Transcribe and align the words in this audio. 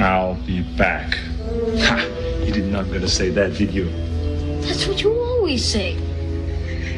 I'll 0.00 0.36
be 0.46 0.62
back. 0.76 1.18
Ha! 1.80 1.98
You 2.46 2.52
did 2.52 2.70
not 2.70 2.86
gonna 2.92 3.08
say 3.08 3.30
that, 3.30 3.58
did 3.58 3.72
you? 3.72 3.88
That's 4.60 4.86
what 4.86 5.02
you 5.02 5.10
always 5.10 5.64
say. 5.64 5.96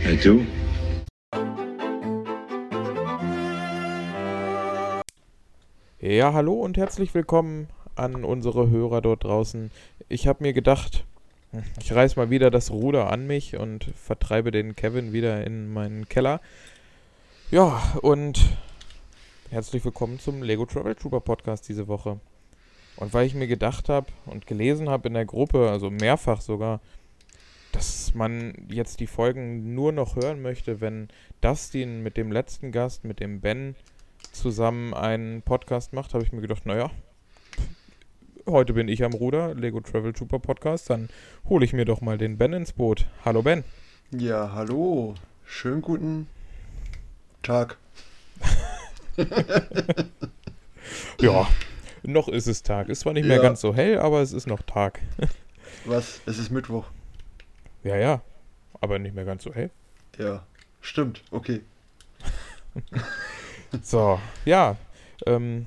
I 0.04 0.16
do. 0.22 0.45
Ja, 5.98 6.34
hallo 6.34 6.52
und 6.52 6.76
herzlich 6.76 7.14
willkommen 7.14 7.68
an 7.96 8.23
unsere 8.23 8.68
Hörer 8.68 9.01
dort 9.01 9.25
draußen. 9.25 9.71
Ich 10.11 10.27
habe 10.27 10.45
mir 10.45 10.53
gedacht, 10.53 11.07
ich 11.80 11.95
reiß 11.95 12.17
mal 12.17 12.29
wieder 12.29 12.51
das 12.51 12.71
Ruder 12.71 13.11
an 13.11 13.27
mich 13.27 13.57
und 13.57 13.87
vertreibe 13.96 14.51
den 14.51 14.77
Kevin 14.77 15.14
wieder 15.14 15.46
in 15.46 15.73
meinen 15.73 16.07
Keller. 16.11 16.43
Ja, 17.51 17.80
und 18.03 18.41
herzlich 19.48 19.82
willkommen 19.87 20.19
zum 20.19 20.43
Lego 20.43 20.67
Travel 20.67 20.95
Trooper 20.95 21.21
Podcast 21.21 21.67
diese 21.67 21.89
Woche. 21.89 22.21
Und 22.96 23.14
weil 23.14 23.27
ich 23.27 23.34
mir 23.34 23.46
gedacht 23.46 23.88
habe 23.88 24.08
und 24.26 24.46
gelesen 24.46 24.89
habe 24.89 25.08
in 25.08 25.14
der 25.14 25.25
Gruppe, 25.25 25.71
also 25.71 25.90
mehrfach 25.90 26.40
sogar, 26.40 26.80
dass 27.72 28.14
man 28.14 28.54
jetzt 28.68 29.00
die 29.00 29.07
Folgen 29.07 29.75
nur 29.75 29.93
noch 29.93 30.16
hören 30.16 30.43
möchte, 30.43 30.80
wenn 30.80 31.08
Dustin 31.40 32.03
mit 32.03 32.16
dem 32.16 32.33
letzten 32.33 32.72
Gast, 32.72 33.05
mit 33.05 33.20
dem 33.20 33.41
Ben, 33.41 33.77
zusammen 34.33 34.92
einen 34.92 35.42
Podcast 35.42 35.92
macht, 35.92 36.14
habe 36.14 36.25
ich 36.25 36.33
mir 36.33 36.41
gedacht, 36.41 36.66
naja, 36.66 36.91
heute 38.47 38.75
bin 38.75 38.89
ich 38.89 39.02
am 39.05 39.12
Ruder, 39.12 39.55
Lego 39.55 39.80
Travel 39.80 40.12
Trooper 40.12 40.38
Podcast, 40.38 40.91
dann 40.91 41.08
hole 41.48 41.64
ich 41.64 41.72
mir 41.72 41.84
doch 41.84 42.00
mal 42.00 42.19
den 42.19 42.36
Ben 42.36 42.52
ins 42.52 42.72
Boot. 42.72 43.06
Hallo 43.25 43.42
Ben. 43.42 43.64
Ja, 44.11 44.52
hallo. 44.52 45.14
Schönen 45.44 45.83
guten 45.83 46.27
Tag. 47.42 47.78
Ja, 51.20 51.47
noch 52.03 52.28
ist 52.28 52.47
es 52.47 52.62
Tag. 52.62 52.89
Ist 52.89 53.00
zwar 53.00 53.12
nicht 53.12 53.27
mehr 53.27 53.36
Ja. 53.36 53.42
ganz 53.42 53.61
so 53.61 53.75
hell, 53.75 53.98
aber 53.98 54.20
es 54.22 54.33
ist 54.33 54.47
noch 54.47 54.62
Tag. 54.62 55.00
Was? 55.84 56.20
Es 56.27 56.38
ist 56.38 56.50
Mittwoch. 56.50 56.86
Ja, 57.84 57.97
ja, 57.97 58.22
aber 58.80 58.98
nicht 58.98 59.14
mehr 59.14 59.24
ganz 59.24 59.42
so 59.44 59.55
hell. 59.55 59.70
Ja, 60.19 60.44
stimmt. 60.80 61.22
Okay. 61.30 61.61
So, 63.83 64.19
ja, 64.44 64.77
ähm, 65.27 65.66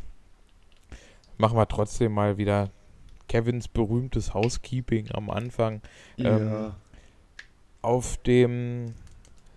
machen 1.38 1.58
wir 1.58 1.68
trotzdem 1.68 2.12
mal 2.14 2.38
wieder 2.38 2.70
Kevins 3.30 3.70
berühmtes 3.70 4.34
Housekeeping 4.34 5.10
am 5.12 5.30
Anfang. 5.30 5.82
Ähm, 6.18 6.48
ja. 6.50 6.76
auf 7.82 8.18
dem 8.18 8.94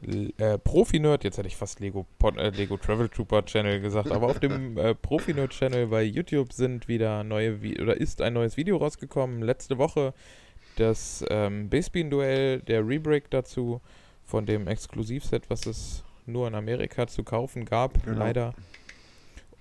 äh, 0.06 0.58
Profi-Nerd, 0.58 1.24
jetzt 1.24 1.38
hätte 1.38 1.48
ich 1.48 1.56
fast 1.56 1.80
Lego, 1.80 2.06
äh, 2.36 2.50
Lego 2.50 2.76
Travel 2.76 3.08
Trooper 3.08 3.44
Channel 3.44 3.80
gesagt, 3.80 4.10
aber 4.10 4.26
auf 4.28 4.40
dem 4.40 4.76
äh, 4.78 4.94
Profi-Nerd 4.94 5.50
Channel 5.52 5.88
bei 5.88 6.02
YouTube 6.02 6.52
sind 6.52 6.88
wieder 6.88 7.24
neue, 7.24 7.62
Vi 7.62 7.80
oder 7.80 7.96
ist 7.96 8.20
ein 8.22 8.34
neues 8.34 8.56
Video 8.56 8.76
rausgekommen. 8.76 9.42
Letzte 9.42 9.78
Woche 9.78 10.14
das 10.76 11.24
ähm, 11.30 11.68
Basebean-Duell, 11.70 12.60
der 12.60 12.86
Rebreak 12.86 13.30
dazu 13.30 13.80
von 14.24 14.46
dem 14.46 14.68
Exklusivset, 14.68 15.48
was 15.50 15.66
es 15.66 16.04
nur 16.26 16.46
in 16.48 16.54
Amerika 16.54 17.06
zu 17.06 17.22
kaufen 17.24 17.64
gab, 17.64 18.04
Genau. 18.04 18.18
leider. 18.18 18.54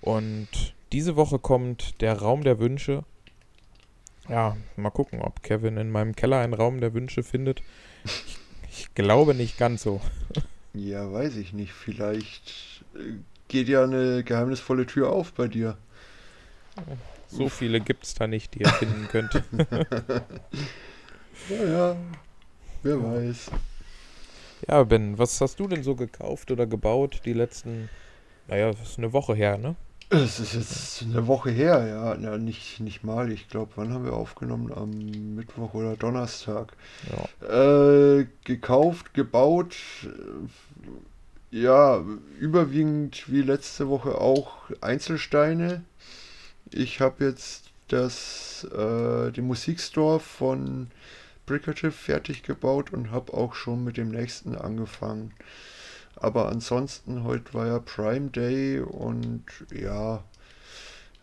Und 0.00 0.74
diese 0.92 1.16
Woche 1.16 1.38
kommt 1.38 2.00
der 2.00 2.18
Raum 2.20 2.42
der 2.44 2.58
Wünsche. 2.58 3.04
Ja, 4.28 4.56
mal 4.76 4.90
gucken, 4.90 5.20
ob 5.22 5.42
Kevin 5.42 5.76
in 5.76 5.90
meinem 5.90 6.14
Keller 6.14 6.40
einen 6.40 6.54
Raum 6.54 6.80
der 6.80 6.94
Wünsche 6.94 7.22
findet. 7.22 7.62
Ich, 8.04 8.38
ich 8.78 8.94
glaube 8.94 9.34
nicht 9.34 9.58
ganz 9.58 9.82
so. 9.82 10.00
Ja, 10.74 11.10
weiß 11.10 11.36
ich 11.36 11.52
nicht. 11.52 11.72
Vielleicht 11.72 12.84
äh, 12.94 13.14
geht 13.48 13.68
ja 13.68 13.82
eine 13.84 14.22
geheimnisvolle 14.24 14.86
Tür 14.86 15.10
auf 15.10 15.32
bei 15.32 15.48
dir. 15.48 15.78
So 17.28 17.48
viele 17.48 17.80
gibt 17.80 18.04
es 18.04 18.14
da 18.14 18.26
nicht, 18.26 18.54
die 18.54 18.60
ihr 18.60 18.68
finden 18.68 19.08
könnt. 19.10 19.42
Ja, 21.48 21.64
ja. 21.64 21.96
Wer 22.82 23.02
weiß. 23.02 23.50
Ja, 24.68 24.84
Ben, 24.84 25.18
was 25.18 25.40
hast 25.40 25.58
du 25.58 25.68
denn 25.68 25.82
so 25.82 25.94
gekauft 25.94 26.50
oder 26.50 26.66
gebaut 26.66 27.22
die 27.24 27.32
letzten, 27.32 27.88
naja, 28.48 28.72
das 28.72 28.90
ist 28.90 28.98
eine 28.98 29.12
Woche 29.12 29.34
her, 29.34 29.58
ne? 29.58 29.76
Es 30.08 30.38
ist 30.38 30.54
jetzt 30.54 31.02
eine 31.02 31.26
Woche 31.26 31.50
her, 31.50 31.84
ja. 31.86 32.16
Na, 32.18 32.38
nicht, 32.38 32.78
nicht 32.78 33.02
mal. 33.02 33.32
Ich 33.32 33.48
glaube, 33.48 33.72
wann 33.74 33.92
haben 33.92 34.04
wir 34.04 34.12
aufgenommen? 34.12 34.72
Am 34.72 35.34
Mittwoch 35.34 35.74
oder 35.74 35.96
Donnerstag. 35.96 36.72
Ja. 37.10 38.18
Äh, 38.18 38.26
gekauft, 38.44 39.14
gebaut. 39.14 39.74
Ja, 41.50 42.04
überwiegend 42.38 43.30
wie 43.32 43.42
letzte 43.42 43.88
Woche 43.88 44.20
auch 44.20 44.70
Einzelsteine. 44.80 45.82
Ich 46.70 47.00
habe 47.00 47.24
jetzt 47.24 47.64
das, 47.88 48.64
äh, 48.72 49.32
den 49.32 49.46
Musikstore 49.46 50.20
von 50.20 50.88
Brickative 51.46 51.92
fertig 51.92 52.44
gebaut 52.44 52.92
und 52.92 53.10
habe 53.10 53.34
auch 53.34 53.54
schon 53.54 53.82
mit 53.82 53.96
dem 53.96 54.10
nächsten 54.10 54.54
angefangen. 54.54 55.32
Aber 56.16 56.48
ansonsten, 56.48 57.24
heute 57.24 57.52
war 57.54 57.66
ja 57.66 57.78
Prime 57.78 58.30
Day 58.30 58.80
und 58.80 59.44
ja, 59.72 60.22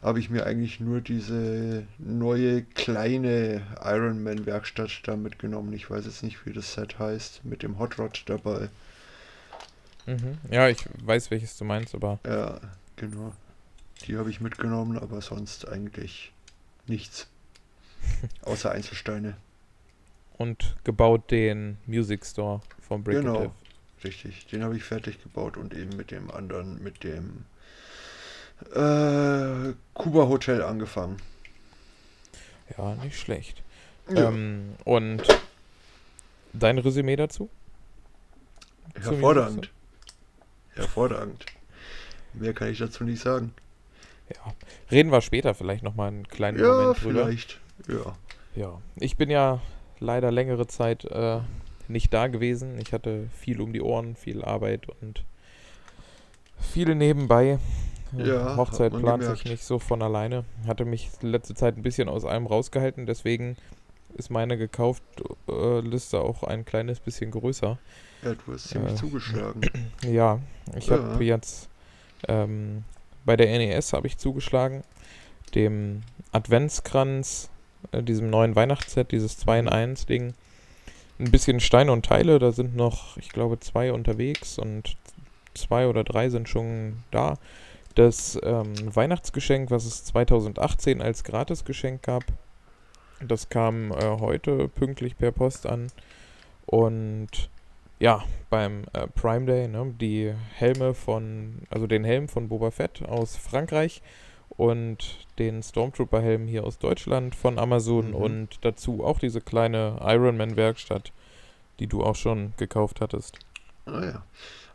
habe 0.03 0.19
ich 0.19 0.29
mir 0.29 0.45
eigentlich 0.45 0.79
nur 0.79 1.01
diese 1.01 1.87
neue 1.97 2.61
kleine 2.63 3.61
Ironman 3.83 4.45
Werkstatt 4.45 5.01
da 5.05 5.15
mitgenommen. 5.15 5.73
Ich 5.73 5.89
weiß 5.89 6.05
jetzt 6.05 6.23
nicht, 6.23 6.45
wie 6.45 6.53
das 6.53 6.73
Set 6.73 6.99
heißt, 6.99 7.43
mit 7.45 7.63
dem 7.63 7.79
Hot 7.79 7.97
Rod 7.97 8.23
dabei. 8.27 8.69
Mhm. 10.05 10.37
Ja, 10.51 10.67
ich 10.67 10.85
weiß, 11.03 11.31
welches 11.31 11.57
du 11.57 11.63
meinst, 11.63 11.95
aber 11.95 12.19
Ja, 12.25 12.59
genau. 12.97 13.33
Die 14.05 14.17
habe 14.17 14.29
ich 14.29 14.41
mitgenommen, 14.41 14.97
aber 14.97 15.21
sonst 15.21 15.67
eigentlich 15.67 16.33
nichts. 16.87 17.27
Außer 18.41 18.71
Einzelsteine. 18.71 19.37
und 20.37 20.75
gebaut 20.83 21.31
den 21.31 21.77
Music 21.85 22.25
Store 22.25 22.61
vom 22.81 23.03
Brickative. 23.03 23.31
Genau. 23.31 23.55
Richtig. 24.03 24.47
Den 24.47 24.63
habe 24.63 24.75
ich 24.75 24.83
fertig 24.83 25.21
gebaut 25.23 25.57
und 25.57 25.73
eben 25.73 25.95
mit 25.95 26.11
dem 26.11 26.29
anderen, 26.31 26.81
mit 26.83 27.03
dem 27.03 27.45
äh, 28.73 29.73
Kuba 29.93 30.27
Hotel 30.27 30.61
angefangen. 30.61 31.17
Ja, 32.77 32.95
nicht 32.95 33.17
schlecht. 33.19 33.61
Ja, 34.09 34.29
Ähm, 34.29 34.75
und 34.83 35.23
dein 36.53 36.77
Resümee 36.77 37.15
dazu? 37.15 37.49
hervorragend. 38.95 39.69
Hervorragend. 40.75 41.45
Mehr 42.33 42.53
kann 42.53 42.69
ich 42.69 42.79
dazu 42.79 43.03
nicht 43.03 43.21
sagen. 43.21 43.53
Ja. 44.33 44.53
Reden 44.91 45.11
wir 45.11 45.21
später 45.21 45.53
vielleicht 45.53 45.83
nochmal 45.83 46.09
einen 46.09 46.27
kleinen 46.27 46.59
Ja, 46.59 46.67
Moment 46.73 47.01
drüber. 47.01 47.23
vielleicht. 47.25 47.59
Ja. 47.87 48.15
Ja, 48.55 48.81
ich 48.97 49.17
bin 49.17 49.29
ja 49.29 49.61
leider 49.99 50.31
längere 50.31 50.67
Zeit 50.67 51.05
äh, 51.05 51.39
nicht 51.87 52.13
da 52.13 52.27
gewesen. 52.27 52.79
Ich 52.79 52.93
hatte 52.93 53.27
viel 53.37 53.61
um 53.61 53.73
die 53.73 53.81
Ohren, 53.81 54.15
viel 54.15 54.43
Arbeit 54.43 54.87
und 55.01 55.23
viel 56.59 56.93
nebenbei. 56.95 57.59
Ja, 58.15 58.55
Hochzeit 58.55 58.91
plant 58.91 59.25
sich 59.25 59.45
nicht 59.45 59.63
so 59.63 59.79
von 59.79 60.01
alleine. 60.01 60.45
Hatte 60.67 60.85
mich 60.85 61.09
letzte 61.21 61.55
Zeit 61.55 61.77
ein 61.77 61.81
bisschen 61.83 62.09
aus 62.09 62.25
allem 62.25 62.45
rausgehalten, 62.45 63.05
deswegen 63.07 63.57
ist 64.15 64.29
meine 64.29 64.57
gekaufte 64.57 65.23
äh, 65.49 65.79
Liste 65.79 66.21
auch 66.21 66.43
ein 66.43 66.63
kleines 66.65 66.99
bisschen 66.99 67.31
größer. 67.31 67.79
Ja, 68.21 68.35
du 68.35 68.53
hast 68.53 68.69
ziemlich 68.69 68.93
Äh, 68.93 68.95
zugeschlagen. 68.97 69.61
Ja, 70.03 70.39
ich 70.75 70.87
Ja. 70.87 70.97
habe 70.97 71.23
jetzt 71.23 71.69
ähm, 72.27 72.83
bei 73.25 73.35
der 73.35 73.47
NES 73.47 73.93
habe 73.93 74.05
ich 74.07 74.17
zugeschlagen, 74.17 74.83
dem 75.55 76.03
Adventskranz, 76.31 77.49
äh, 77.91 78.03
diesem 78.03 78.29
neuen 78.29 78.55
Weihnachtsset, 78.55 79.11
dieses 79.11 79.37
2 79.39 79.59
in 79.59 79.69
1 79.69 80.05
Ding. 80.05 80.35
Ein 81.19 81.31
bisschen 81.31 81.59
Steine 81.59 81.91
und 81.91 82.05
Teile, 82.05 82.39
da 82.39 82.51
sind 82.51 82.75
noch, 82.75 83.17
ich 83.17 83.29
glaube, 83.29 83.59
zwei 83.59 83.93
unterwegs 83.93 84.57
und 84.57 84.97
zwei 85.53 85.87
oder 85.87 86.03
drei 86.03 86.29
sind 86.29 86.49
schon 86.49 87.03
da. 87.11 87.37
Das 87.95 88.39
ähm, 88.41 88.73
Weihnachtsgeschenk, 88.83 89.69
was 89.69 89.85
es 89.85 90.03
2018 90.05 91.01
als 91.01 91.23
Gratisgeschenk 91.23 92.01
gab, 92.01 92.23
das 93.19 93.49
kam 93.49 93.91
äh, 93.91 94.17
heute 94.19 94.67
pünktlich 94.67 95.17
per 95.17 95.31
Post 95.31 95.67
an. 95.67 95.87
Und 96.65 97.49
ja, 97.99 98.23
beim 98.49 98.83
äh, 98.93 99.07
Prime 99.07 99.45
Day, 99.45 99.67
ne, 99.67 99.93
die 99.99 100.33
Helme 100.55 100.93
von, 100.93 101.59
also 101.69 101.87
den 101.87 102.03
Helm 102.03 102.27
von 102.27 102.49
Boba 102.49 102.71
Fett 102.71 103.03
aus 103.07 103.37
Frankreich 103.37 104.01
und 104.57 104.97
den 105.39 105.63
Stormtrooper-Helm 105.63 106.47
hier 106.47 106.63
aus 106.63 106.77
Deutschland 106.77 107.35
von 107.35 107.57
Amazon 107.59 108.09
Mhm. 108.09 108.15
und 108.15 108.47
dazu 108.61 109.03
auch 109.03 109.19
diese 109.19 109.41
kleine 109.41 109.97
Ironman-Werkstatt, 110.01 111.11
die 111.79 111.87
du 111.87 112.03
auch 112.03 112.15
schon 112.15 112.53
gekauft 112.57 113.01
hattest. 113.01 113.39
Ah 113.85 114.03
ja. 114.03 114.23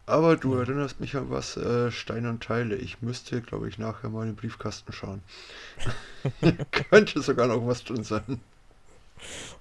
Aber 0.07 0.37
du 0.37 0.55
Ja. 0.55 0.61
erinnerst 0.61 1.01
mich 1.01 1.17
an 1.17 1.31
was, 1.31 1.57
äh, 1.57 1.91
Steine 1.93 2.31
und 2.31 2.43
Teile. 2.43 2.77
Ich 2.77 3.03
müsste, 3.03 3.41
glaube 3.43 3.69
ich, 3.69 3.79
nachher 3.79 4.09
mal 4.09 4.23
in 4.23 4.31
den 4.31 4.37
Briefkasten 4.37 4.93
schauen. 4.93 5.23
Könnte 6.91 7.21
sogar 7.23 7.47
noch 7.47 7.67
was 7.67 7.85
drin 7.85 8.05
sein. 8.05 8.41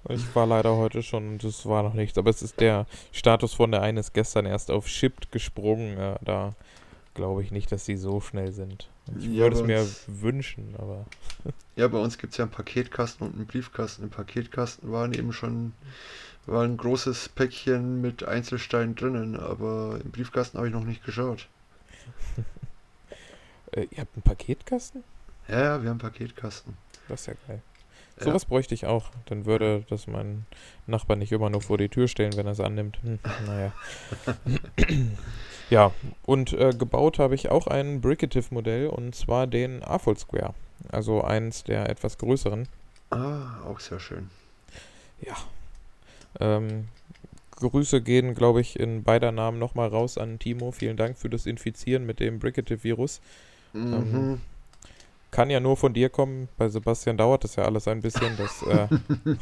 Ich 0.08 0.34
war 0.34 0.46
leider 0.46 0.76
heute 0.76 1.02
schon 1.02 1.28
und 1.30 1.44
es 1.44 1.66
war 1.66 1.82
noch 1.82 1.94
nichts, 1.94 2.16
aber 2.16 2.30
es 2.30 2.42
ist 2.42 2.60
der 2.60 2.86
Status 3.12 3.54
von 3.54 3.72
der 3.72 3.82
einen 3.82 3.98
ist 3.98 4.14
gestern 4.14 4.46
erst 4.46 4.70
auf 4.70 4.86
Shipped 4.88 5.32
gesprungen. 5.32 5.98
Äh, 5.98 6.16
da 6.24 6.54
glaube 7.14 7.42
ich 7.42 7.50
nicht, 7.50 7.70
dass 7.72 7.84
die 7.84 7.96
so 7.96 8.20
schnell 8.20 8.52
sind. 8.52 8.88
Ich 9.16 9.24
Ja, 9.24 9.30
würde 9.44 9.56
es 9.56 9.60
bei 9.62 9.66
mir 9.68 9.80
uns- 9.80 10.04
wünschen, 10.06 10.74
aber 10.78 11.06
Ja, 11.76 11.86
bei 11.88 11.98
uns 11.98 12.18
gibt 12.18 12.32
es 12.32 12.38
ja 12.38 12.44
einen 12.44 12.50
Paketkasten 12.52 13.26
und 13.26 13.34
einen 13.36 13.46
Briefkasten. 13.46 14.02
Im 14.02 14.10
Paketkasten 14.10 14.90
waren 14.90 15.12
eben 15.12 15.32
schon 15.32 15.72
war 16.46 16.64
ein 16.64 16.76
großes 16.78 17.28
Päckchen 17.28 18.00
mit 18.00 18.24
Einzelsteinen 18.24 18.94
drinnen, 18.94 19.36
aber 19.38 20.00
im 20.02 20.10
Briefkasten 20.10 20.56
habe 20.56 20.68
ich 20.68 20.72
noch 20.74 20.84
nicht 20.84 21.04
geschaut. 21.04 21.46
äh, 23.72 23.86
ihr 23.90 23.98
habt 23.98 24.14
einen 24.16 24.22
Paketkasten? 24.22 25.04
Ja, 25.46 25.58
ja, 25.60 25.82
wir 25.82 25.90
haben 25.90 26.00
einen 26.00 26.10
Paketkasten. 26.12 26.74
Das 27.08 27.20
ist 27.20 27.26
ja 27.26 27.34
geil. 27.46 27.62
Ja. 28.18 28.24
Sowas 28.24 28.44
bräuchte 28.44 28.74
ich 28.74 28.86
auch. 28.86 29.10
Dann 29.26 29.46
würde 29.46 29.84
das 29.88 30.06
mein 30.06 30.46
Nachbar 30.86 31.16
nicht 31.16 31.32
immer 31.32 31.50
nur 31.50 31.62
vor 31.62 31.78
die 31.78 31.88
Tür 31.88 32.08
stellen, 32.08 32.36
wenn 32.36 32.46
er 32.46 32.52
es 32.52 32.60
annimmt. 32.60 32.98
Hm, 33.02 33.18
naja. 33.46 33.72
ja, 35.70 35.92
und 36.24 36.52
äh, 36.52 36.72
gebaut 36.76 37.18
habe 37.18 37.34
ich 37.34 37.50
auch 37.50 37.66
ein 37.66 38.00
Bricative-Modell 38.00 38.88
und 38.88 39.14
zwar 39.14 39.46
den 39.46 39.82
AFOL 39.82 40.16
Square. 40.16 40.54
Also 40.90 41.22
eins 41.22 41.64
der 41.64 41.88
etwas 41.88 42.18
größeren. 42.18 42.68
Ah, 43.10 43.62
auch 43.64 43.80
sehr 43.80 44.00
schön. 44.00 44.30
Ja. 45.20 45.34
Ähm, 46.40 46.88
Grüße 47.56 48.00
gehen, 48.02 48.34
glaube 48.34 48.60
ich, 48.60 48.78
in 48.78 49.02
beider 49.02 49.32
Namen 49.32 49.58
nochmal 49.58 49.88
raus 49.88 50.18
an 50.18 50.38
Timo. 50.38 50.70
Vielen 50.70 50.96
Dank 50.96 51.18
für 51.18 51.28
das 51.28 51.46
Infizieren 51.46 52.06
mit 52.06 52.20
dem 52.20 52.38
Bricative-Virus. 52.38 53.20
Mhm. 53.72 54.40
Kann 55.30 55.50
ja 55.50 55.60
nur 55.60 55.76
von 55.76 55.92
dir 55.92 56.08
kommen. 56.08 56.48
Bei 56.56 56.68
Sebastian 56.68 57.16
dauert 57.16 57.44
das 57.44 57.56
ja 57.56 57.64
alles 57.64 57.86
ein 57.86 58.00
bisschen. 58.00 58.36
Das, 58.36 58.62
äh, 58.62 58.88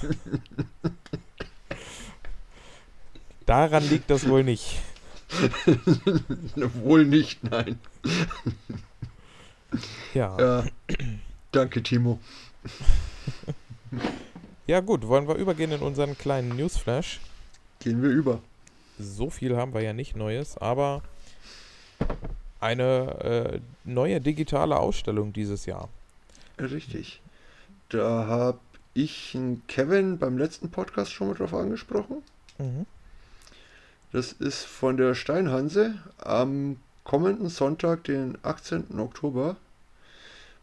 daran 3.46 3.88
liegt 3.88 4.10
das 4.10 4.28
wohl 4.28 4.42
nicht. 4.42 4.80
Wohl 6.84 7.04
nicht, 7.04 7.42
nein. 7.42 7.80
Ja. 10.14 10.38
ja. 10.38 10.38
Ja. 10.38 10.64
Danke, 11.52 11.82
Timo. 11.82 12.20
gut, 14.84 15.06
wollen 15.08 15.26
wir 15.26 15.34
übergehen 15.34 15.72
in 15.72 15.80
unseren 15.80 16.16
kleinen 16.16 16.56
Newsflash. 16.56 17.20
Gehen 17.80 18.02
wir 18.02 18.10
über. 18.10 18.40
So 18.98 19.30
viel 19.30 19.56
haben 19.56 19.74
wir 19.74 19.82
ja 19.82 19.92
nicht 19.92 20.16
Neues, 20.16 20.56
aber 20.56 21.02
eine 22.66 23.54
äh, 23.54 23.60
neue 23.84 24.20
digitale 24.20 24.76
Ausstellung 24.76 25.32
dieses 25.32 25.66
Jahr. 25.66 25.88
Richtig. 26.58 27.20
Da 27.88 28.26
habe 28.26 28.58
ich 28.92 29.34
einen 29.34 29.62
Kevin 29.68 30.18
beim 30.18 30.36
letzten 30.36 30.70
Podcast 30.70 31.12
schon 31.12 31.28
mal 31.28 31.34
drauf 31.34 31.54
angesprochen. 31.54 32.22
Mhm. 32.58 32.86
Das 34.12 34.32
ist 34.32 34.64
von 34.64 34.96
der 34.96 35.14
Steinhanse 35.14 35.94
am 36.18 36.78
kommenden 37.04 37.48
Sonntag, 37.48 38.04
den 38.04 38.36
18. 38.42 38.98
Oktober, 38.98 39.56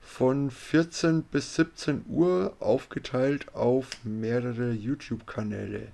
von 0.02 0.52
14 0.52 1.24
bis 1.24 1.56
17 1.56 2.06
Uhr 2.10 2.54
aufgeteilt 2.60 3.56
auf 3.56 3.88
mehrere 4.04 4.74
YouTube-Kanäle. 4.74 5.88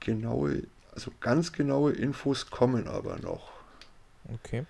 Genaue, 0.00 0.62
also 0.94 1.10
ganz 1.20 1.52
genaue 1.52 1.92
Infos 1.92 2.50
kommen 2.50 2.88
aber 2.88 3.18
noch. 3.18 3.59
Okay. 4.34 4.64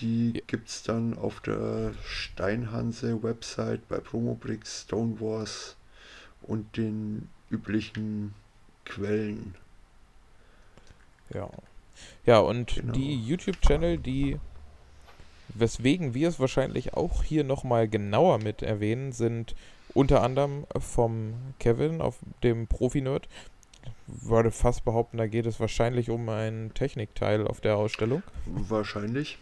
Die 0.00 0.32
Ja. 0.34 0.40
gibt 0.46 0.68
es 0.68 0.82
dann 0.82 1.16
auf 1.18 1.40
der 1.40 1.92
Steinhanse-Website 2.04 3.88
bei 3.88 3.98
Promobrix, 3.98 4.82
Stonewars 4.82 5.76
und 6.42 6.76
den 6.76 7.28
üblichen 7.50 8.34
Quellen. 8.84 9.54
Ja. 11.34 11.50
Ja, 12.24 12.38
und 12.38 12.76
Genau. 12.76 12.92
die 12.92 13.20
YouTube-Channel, 13.24 13.98
die, 13.98 14.38
weswegen 15.48 16.14
wir 16.14 16.28
es 16.28 16.38
wahrscheinlich 16.38 16.94
auch 16.94 17.22
hier 17.24 17.42
nochmal 17.44 17.88
genauer 17.88 18.38
mit 18.38 18.62
erwähnen, 18.62 19.12
sind 19.12 19.54
unter 19.94 20.22
anderem 20.22 20.64
vom 20.78 21.34
Kevin 21.58 22.00
auf 22.00 22.18
dem 22.44 22.68
Profi-Nerd. 22.68 23.28
Würde 24.06 24.50
fast 24.50 24.84
behaupten, 24.84 25.18
da 25.18 25.26
geht 25.26 25.46
es 25.46 25.60
wahrscheinlich 25.60 26.10
um 26.10 26.28
einen 26.28 26.72
Technikteil 26.74 27.46
auf 27.46 27.60
der 27.60 27.76
Ausstellung. 27.76 28.22
Wahrscheinlich. 28.46 29.38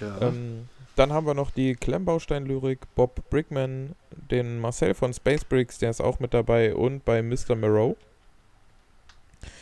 Ja. 0.00 0.20
Ähm, 0.20 0.68
dann 0.94 1.12
haben 1.12 1.26
wir 1.26 1.34
noch 1.34 1.50
die 1.50 1.74
Klemmbaustein-Lyrik, 1.74 2.80
Bob 2.94 3.28
Brickman, 3.28 3.94
den 4.30 4.58
Marcel 4.58 4.94
von 4.94 5.12
Space 5.12 5.44
Bricks, 5.44 5.78
der 5.78 5.90
ist 5.90 6.00
auch 6.00 6.20
mit 6.20 6.32
dabei, 6.32 6.74
und 6.74 7.04
bei 7.04 7.22
Mr. 7.22 7.54
Moreau. 7.54 7.96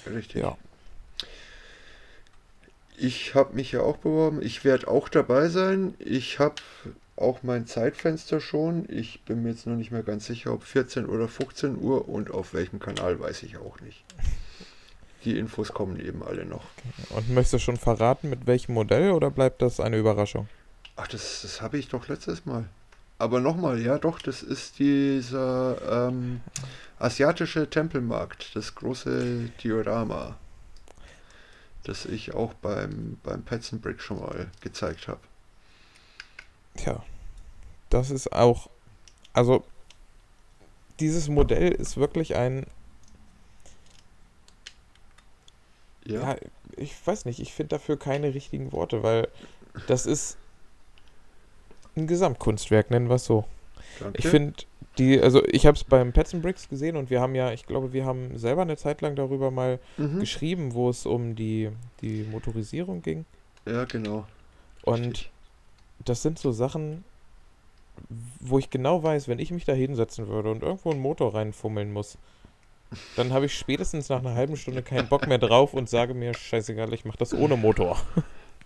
Richtig. 0.06 0.42
Ja. 0.42 0.56
Ich 2.96 3.34
habe 3.34 3.54
mich 3.54 3.72
ja 3.72 3.80
auch 3.80 3.96
beworben. 3.96 4.40
Ich 4.42 4.64
werde 4.64 4.86
auch 4.88 5.08
dabei 5.08 5.48
sein. 5.48 5.94
Ich 5.98 6.38
habe 6.38 6.56
auch 7.16 7.42
mein 7.42 7.66
Zeitfenster 7.66 8.40
schon. 8.40 8.86
Ich 8.88 9.22
bin 9.22 9.42
mir 9.42 9.50
jetzt 9.50 9.66
noch 9.66 9.76
nicht 9.76 9.90
mehr 9.90 10.02
ganz 10.02 10.26
sicher, 10.26 10.52
ob 10.52 10.64
14 10.64 11.06
oder 11.06 11.28
15 11.28 11.78
Uhr 11.78 12.08
und 12.08 12.30
auf 12.30 12.54
welchem 12.54 12.80
Kanal 12.80 13.20
weiß 13.20 13.42
ich 13.44 13.56
auch 13.58 13.80
nicht. 13.80 14.04
Die 15.24 15.38
Infos 15.38 15.72
kommen 15.72 15.98
eben 15.98 16.22
alle 16.22 16.44
noch. 16.44 16.64
Und 17.10 17.30
möchtest 17.30 17.54
du 17.54 17.58
schon 17.58 17.76
verraten, 17.76 18.28
mit 18.28 18.46
welchem 18.46 18.74
Modell 18.74 19.12
oder 19.12 19.30
bleibt 19.30 19.62
das 19.62 19.80
eine 19.80 19.96
Überraschung? 19.96 20.48
Ach, 20.96 21.06
das, 21.06 21.42
das 21.42 21.62
habe 21.62 21.78
ich 21.78 21.88
doch 21.88 22.08
letztes 22.08 22.44
Mal. 22.44 22.68
Aber 23.18 23.40
nochmal, 23.40 23.80
ja 23.80 23.98
doch, 23.98 24.20
das 24.20 24.42
ist 24.42 24.80
dieser 24.80 26.08
ähm, 26.08 26.40
asiatische 26.98 27.70
Tempelmarkt, 27.70 28.54
das 28.54 28.74
große 28.74 29.50
Diorama, 29.62 30.36
das 31.84 32.06
ich 32.06 32.34
auch 32.34 32.54
beim, 32.54 33.18
beim 33.22 33.42
Pets 33.42 33.72
and 33.72 33.82
Brick 33.82 34.00
schon 34.00 34.20
mal 34.20 34.48
gezeigt 34.60 35.08
habe. 35.08 35.20
Tja, 36.76 37.02
das 37.90 38.10
ist 38.10 38.32
auch, 38.32 38.68
also 39.32 39.64
dieses 41.00 41.28
Modell 41.28 41.72
ist 41.72 41.96
wirklich 41.96 42.36
ein, 42.36 42.66
Ja, 46.06 46.32
ja, 46.32 46.36
ich 46.76 46.94
weiß 47.06 47.24
nicht, 47.24 47.40
ich 47.40 47.52
finde 47.52 47.70
dafür 47.70 47.98
keine 47.98 48.34
richtigen 48.34 48.72
Worte, 48.72 49.02
weil 49.02 49.28
das 49.86 50.06
ist 50.06 50.36
ein 51.96 52.06
Gesamtkunstwerk, 52.06 52.90
nennen 52.90 53.08
wir 53.08 53.16
es 53.16 53.24
so. 53.24 53.44
danke. 54.00 54.18
Ich 54.18 54.26
finde 54.26 54.54
die, 54.98 55.20
also 55.20 55.44
ich 55.46 55.66
habe 55.66 55.76
es 55.76 55.84
beim 55.84 56.12
Pets 56.12 56.34
and 56.34 56.42
Bricks 56.42 56.68
gesehen 56.68 56.96
und 56.96 57.10
wir 57.10 57.20
haben 57.20 57.34
ja, 57.34 57.52
ich 57.52 57.66
glaube, 57.66 57.92
wir 57.92 58.04
haben 58.04 58.36
selber 58.38 58.62
eine 58.62 58.76
Zeit 58.76 59.00
lang 59.00 59.16
darüber 59.16 59.50
mal 59.50 59.80
mhm. 59.96 60.20
geschrieben, 60.20 60.74
wo 60.74 60.90
es 60.90 61.06
um 61.06 61.34
die, 61.34 61.70
die 62.00 62.22
Motorisierung 62.24 63.02
ging. 63.02 63.24
Ja, 63.66 63.84
genau. 63.84 64.26
Und 64.82 65.06
Richtig. 65.06 65.30
Das 66.04 66.22
sind 66.22 66.38
so 66.38 66.52
Sachen, 66.52 67.04
wo 68.40 68.58
ich 68.58 68.70
genau 68.70 69.02
weiß, 69.02 69.28
wenn 69.28 69.38
ich 69.38 69.50
mich 69.50 69.64
da 69.64 69.72
hinsetzen 69.72 70.28
würde 70.28 70.50
und 70.50 70.62
irgendwo 70.62 70.90
einen 70.90 71.00
Motor 71.00 71.34
reinfummeln 71.34 71.92
muss, 71.92 72.18
dann 73.16 73.32
habe 73.32 73.46
ich 73.46 73.56
spätestens 73.56 74.08
nach 74.08 74.20
einer 74.20 74.34
halben 74.34 74.56
Stunde 74.56 74.82
keinen 74.82 75.08
Bock 75.08 75.26
mehr 75.26 75.38
drauf 75.38 75.74
und 75.74 75.88
sage 75.88 76.14
mir, 76.14 76.34
scheißegal, 76.34 76.92
ich 76.92 77.04
mache 77.04 77.18
das 77.18 77.34
ohne 77.34 77.56
Motor. 77.56 77.98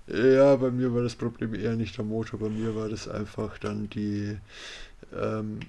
Ja, 0.06 0.56
bei 0.56 0.70
mir 0.70 0.94
war 0.94 1.02
das 1.02 1.14
Problem 1.14 1.54
eher 1.54 1.76
nicht 1.76 1.98
der 1.98 2.04
Motor, 2.04 2.40
bei 2.40 2.48
mir 2.48 2.74
war 2.74 2.88
das 2.88 3.08
einfach 3.08 3.58
dann 3.58 3.90
die 3.90 4.38
ähm, 5.14 5.60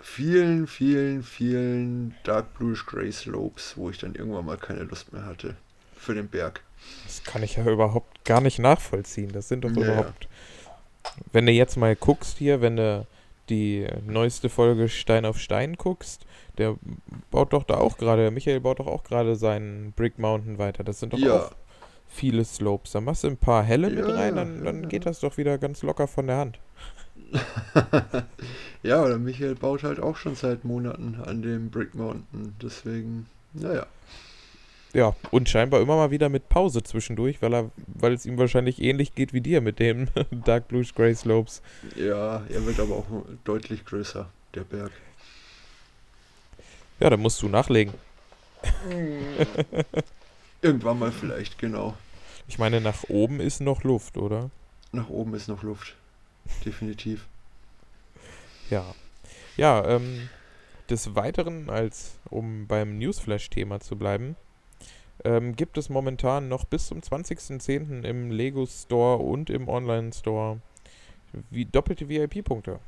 vielen, 0.00 0.68
vielen, 0.68 1.22
vielen 1.24 2.14
Dark 2.22 2.54
Bluish 2.54 2.86
Gray 2.86 3.10
Slopes, 3.10 3.76
wo 3.76 3.90
ich 3.90 3.98
dann 3.98 4.14
irgendwann 4.14 4.46
mal 4.46 4.56
keine 4.56 4.84
Lust 4.84 5.12
mehr 5.12 5.26
hatte 5.26 5.56
für 5.96 6.14
den 6.14 6.28
Berg. 6.28 6.62
Das 7.04 7.24
kann 7.24 7.42
ich 7.42 7.56
ja 7.56 7.64
überhaupt 7.64 8.24
gar 8.24 8.40
nicht 8.40 8.58
nachvollziehen. 8.58 9.32
Das 9.32 9.48
sind 9.48 9.64
doch 9.64 9.70
ja. 9.70 9.82
überhaupt. 9.82 10.28
Wenn 11.32 11.46
du 11.46 11.52
jetzt 11.52 11.76
mal 11.76 11.96
guckst 11.96 12.38
hier, 12.38 12.60
wenn 12.60 12.76
du 12.76 13.06
die 13.48 13.86
neueste 14.06 14.48
Folge 14.48 14.88
Stein 14.88 15.24
auf 15.24 15.38
Stein 15.38 15.76
guckst, 15.76 16.24
der 16.58 16.76
baut 17.30 17.52
doch 17.52 17.64
da 17.64 17.74
auch 17.78 17.96
gerade, 17.98 18.30
Michael 18.30 18.60
baut 18.60 18.78
doch 18.80 18.86
auch 18.86 19.04
gerade 19.04 19.36
seinen 19.36 19.92
Brick 19.92 20.18
Mountain 20.18 20.58
weiter. 20.58 20.84
Das 20.84 21.00
sind 21.00 21.12
doch 21.12 21.18
Ja. 21.18 21.36
auch 21.38 21.52
viele 22.08 22.44
Slopes. 22.44 22.92
Da 22.92 23.00
machst 23.00 23.24
du 23.24 23.28
ein 23.28 23.36
paar 23.36 23.62
helle 23.62 23.88
mit 23.90 24.06
Ja, 24.06 24.14
rein, 24.14 24.36
dann, 24.36 24.64
dann 24.64 24.82
ja. 24.82 24.88
geht 24.88 25.06
das 25.06 25.20
doch 25.20 25.36
wieder 25.38 25.58
ganz 25.58 25.82
locker 25.82 26.06
von 26.06 26.26
der 26.26 26.36
Hand. 26.36 26.58
ja, 28.82 29.02
oder 29.02 29.18
Michael 29.18 29.54
baut 29.54 29.82
halt 29.82 30.00
auch 30.00 30.16
schon 30.16 30.34
seit 30.34 30.64
Monaten 30.64 31.16
an 31.24 31.42
dem 31.42 31.70
Brick 31.70 31.94
Mountain, 31.94 32.54
deswegen, 32.62 33.26
naja. 33.54 33.86
Ja, 34.94 35.16
und 35.30 35.48
scheinbar 35.48 35.80
immer 35.80 35.96
mal 35.96 36.10
wieder 36.10 36.28
mit 36.28 36.50
Pause 36.50 36.82
zwischendurch, 36.82 37.40
weil 37.40 37.54
er, 37.54 37.70
weil 37.86 38.12
es 38.12 38.26
ihm 38.26 38.36
wahrscheinlich 38.36 38.82
ähnlich 38.82 39.14
geht 39.14 39.32
wie 39.32 39.40
dir 39.40 39.62
mit 39.62 39.78
den 39.78 40.10
Dark 40.30 40.68
Blue 40.68 40.84
Gray 40.84 41.14
Slopes. 41.14 41.62
Ja, 41.96 42.42
er 42.48 42.66
wird 42.66 42.78
aber 42.78 42.96
auch 42.96 43.06
deutlich 43.44 43.86
größer, 43.86 44.28
der 44.54 44.64
Berg. 44.64 44.92
Ja, 47.00 47.08
da 47.08 47.16
musst 47.16 47.40
du 47.40 47.48
nachlegen. 47.48 47.94
Irgendwann 50.62 50.98
mal 50.98 51.10
vielleicht, 51.10 51.58
genau. 51.58 51.96
Ich 52.46 52.58
meine, 52.58 52.80
nach 52.80 53.04
oben 53.08 53.40
ist 53.40 53.60
noch 53.60 53.82
Luft, 53.84 54.18
oder? 54.18 54.50
Nach 54.92 55.08
oben 55.08 55.34
ist 55.34 55.48
noch 55.48 55.62
Luft. 55.62 55.96
Definitiv. 56.64 57.26
Ja. 58.68 58.84
Ja, 59.56 59.86
ähm, 59.86 60.28
des 60.90 61.14
Weiteren, 61.14 61.70
als 61.70 62.18
um 62.30 62.66
beim 62.66 62.98
Newsflash-Thema 62.98 63.80
zu 63.80 63.96
bleiben, 63.96 64.36
ähm, 65.24 65.54
gibt 65.56 65.78
es 65.78 65.88
momentan 65.88 66.48
noch 66.48 66.64
bis 66.64 66.86
zum 66.86 67.00
20.10. 67.00 68.02
im 68.04 68.30
Lego 68.30 68.66
Store 68.66 69.18
und 69.18 69.50
im 69.50 69.68
Online 69.68 70.12
Store 70.12 70.60
wie 71.50 71.64
doppelte 71.64 72.08
VIP-Punkte. 72.08 72.78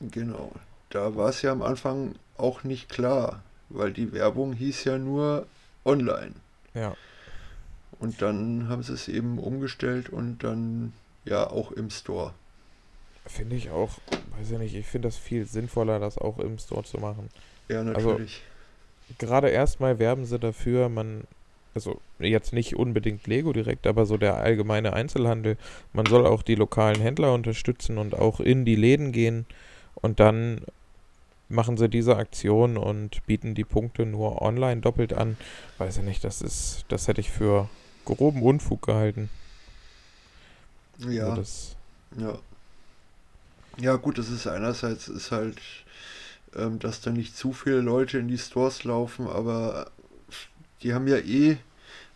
Genau. 0.00 0.52
Da 0.90 1.14
war 1.16 1.28
es 1.28 1.42
ja 1.42 1.52
am 1.52 1.62
Anfang 1.62 2.14
auch 2.36 2.64
nicht 2.64 2.88
klar, 2.88 3.42
weil 3.68 3.92
die 3.92 4.12
Werbung 4.12 4.52
hieß 4.52 4.84
ja 4.84 4.98
nur 4.98 5.46
online. 5.84 6.32
Ja. 6.74 6.96
Und 7.98 8.20
dann 8.20 8.68
haben 8.68 8.82
sie 8.82 8.94
es 8.94 9.08
eben 9.08 9.38
umgestellt 9.38 10.08
und 10.08 10.42
dann 10.42 10.92
ja 11.24 11.48
auch 11.48 11.70
im 11.72 11.90
Store. 11.90 12.34
Finde 13.26 13.54
ich 13.54 13.70
auch, 13.70 13.98
weiß 14.36 14.50
ich 14.50 14.58
nicht, 14.58 14.74
ich 14.74 14.86
finde 14.86 15.08
das 15.08 15.16
viel 15.16 15.46
sinnvoller, 15.46 16.00
das 16.00 16.18
auch 16.18 16.38
im 16.38 16.58
Store 16.58 16.82
zu 16.82 16.98
machen. 16.98 17.28
Ja, 17.68 17.80
Also, 17.80 18.10
natürlich. 18.10 18.42
Gerade 19.18 19.48
erstmal 19.50 19.98
werben 19.98 20.24
sie 20.26 20.38
dafür, 20.38 20.88
man, 20.88 21.24
also 21.74 22.00
jetzt 22.18 22.52
nicht 22.52 22.76
unbedingt 22.76 23.26
Lego 23.26 23.52
direkt, 23.52 23.86
aber 23.86 24.06
so 24.06 24.16
der 24.16 24.36
allgemeine 24.36 24.92
Einzelhandel, 24.92 25.56
man 25.92 26.06
soll 26.06 26.26
auch 26.26 26.42
die 26.42 26.54
lokalen 26.54 27.00
Händler 27.00 27.34
unterstützen 27.34 27.98
und 27.98 28.14
auch 28.14 28.40
in 28.40 28.64
die 28.64 28.76
Läden 28.76 29.12
gehen 29.12 29.46
und 29.94 30.20
dann 30.20 30.62
machen 31.48 31.76
sie 31.76 31.88
diese 31.88 32.16
Aktion 32.16 32.76
und 32.76 33.24
bieten 33.26 33.54
die 33.54 33.64
Punkte 33.64 34.06
nur 34.06 34.42
online 34.42 34.80
doppelt 34.80 35.12
an. 35.12 35.36
Weiß 35.78 35.98
ich 35.98 36.04
nicht, 36.04 36.24
das 36.24 36.42
ist, 36.42 36.84
das 36.88 37.08
hätte 37.08 37.20
ich 37.20 37.30
für 37.30 37.68
groben 38.04 38.42
Unfug 38.42 38.82
gehalten. 38.82 39.30
ja, 40.98 41.30
Also 41.30 41.32
das, 41.32 41.76
ja. 42.16 42.38
Ja, 43.78 43.96
gut, 43.96 44.18
das 44.18 44.28
ist 44.30 44.46
einerseits 44.46 45.08
ist 45.08 45.30
halt, 45.30 45.60
ähm, 46.56 46.78
dass 46.78 47.00
da 47.00 47.10
nicht 47.10 47.36
zu 47.36 47.52
viele 47.52 47.80
Leute 47.80 48.18
in 48.18 48.28
die 48.28 48.38
Stores 48.38 48.84
laufen, 48.84 49.26
aber 49.26 49.90
die 50.82 50.94
haben 50.94 51.08
ja 51.08 51.18
eh 51.18 51.56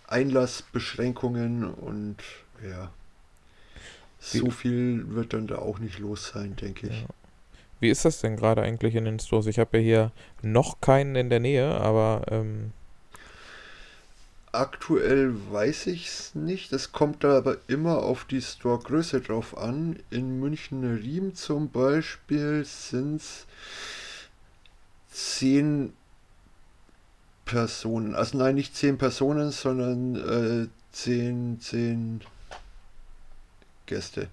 Einlassbeschränkungen 0.06 1.64
und 1.64 2.16
ja, 2.62 2.90
so 4.18 4.50
viel 4.50 5.14
wird 5.14 5.32
dann 5.32 5.46
da 5.46 5.58
auch 5.58 5.78
nicht 5.78 5.98
los 5.98 6.28
sein, 6.28 6.56
denke 6.56 6.88
ich. 6.88 7.02
Ja. 7.02 7.08
Wie 7.78 7.90
ist 7.90 8.04
das 8.04 8.20
denn 8.20 8.36
gerade 8.36 8.62
eigentlich 8.62 8.94
in 8.94 9.04
den 9.04 9.18
Stores? 9.18 9.46
Ich 9.46 9.58
habe 9.58 9.78
ja 9.78 9.82
hier 9.82 10.12
noch 10.42 10.80
keinen 10.80 11.14
in 11.14 11.28
der 11.28 11.40
Nähe, 11.40 11.74
aber 11.78 12.22
ähm, 12.30 12.72
Aktuell 14.52 15.34
weiß 15.50 15.88
ich 15.88 16.06
es 16.06 16.34
nicht. 16.34 16.72
Es 16.72 16.90
kommt 16.90 17.24
da 17.24 17.36
aber 17.36 17.58
immer 17.68 17.98
auf 17.98 18.24
die 18.24 18.40
Store-Größe 18.40 19.20
drauf 19.20 19.58
an. 19.58 19.98
In 20.08 20.40
München-Riem 20.40 21.34
zum 21.34 21.68
Beispiel 21.68 22.64
sind 22.64 23.16
es 23.16 23.46
10 25.16 25.94
Personen. 27.46 28.14
Also 28.14 28.36
nein, 28.36 28.54
nicht 28.56 28.76
10 28.76 28.98
Personen, 28.98 29.50
sondern 29.50 30.66
äh, 30.66 30.68
10, 30.92 31.58
10 31.60 32.20
Gäste. 33.86 34.30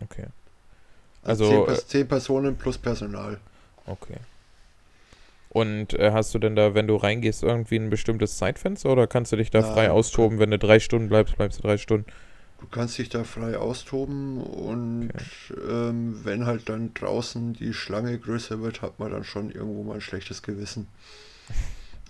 okay, 0.00 0.28
Also, 1.22 1.44
Also, 1.44 1.66
10, 1.66 1.66
äh, 1.66 1.86
10 1.86 2.08
Personen 2.08 2.56
plus 2.56 2.78
Personal. 2.78 3.40
okay. 3.84 4.26
Und 5.48 5.94
äh, 5.94 6.12
hast 6.12 6.34
du 6.34 6.38
denn 6.38 6.56
da, 6.56 6.74
wenn 6.74 6.86
du 6.86 6.96
reingehst, 6.96 7.42
irgendwie 7.42 7.76
ein 7.76 7.90
bestimmtes 7.90 8.36
Zeitfenster 8.36 8.90
oder 8.90 9.06
kannst 9.06 9.32
du 9.32 9.36
dich 9.36 9.50
da 9.50 9.62
frei 9.62 9.88
Nein, 9.88 9.90
austoben? 9.90 10.38
Wenn 10.38 10.50
du 10.50 10.58
drei 10.58 10.80
Stunden 10.80 11.08
bleibst, 11.08 11.36
bleibst 11.36 11.58
du 11.58 11.62
drei 11.62 11.78
Stunden. 11.78 12.06
Du 12.58 12.66
kannst 12.70 12.96
dich 12.98 13.08
da 13.10 13.24
frei 13.24 13.58
austoben 13.58 14.40
und 14.40 15.12
ähm, 15.68 16.24
wenn 16.24 16.46
halt 16.46 16.68
dann 16.68 16.94
draußen 16.94 17.52
die 17.52 17.74
Schlange 17.74 18.18
größer 18.18 18.62
wird, 18.62 18.82
hat 18.82 18.98
man 18.98 19.10
dann 19.10 19.24
schon 19.24 19.50
irgendwo 19.50 19.82
mal 19.82 19.94
ein 19.94 20.00
schlechtes 20.00 20.42
Gewissen. 20.42 20.88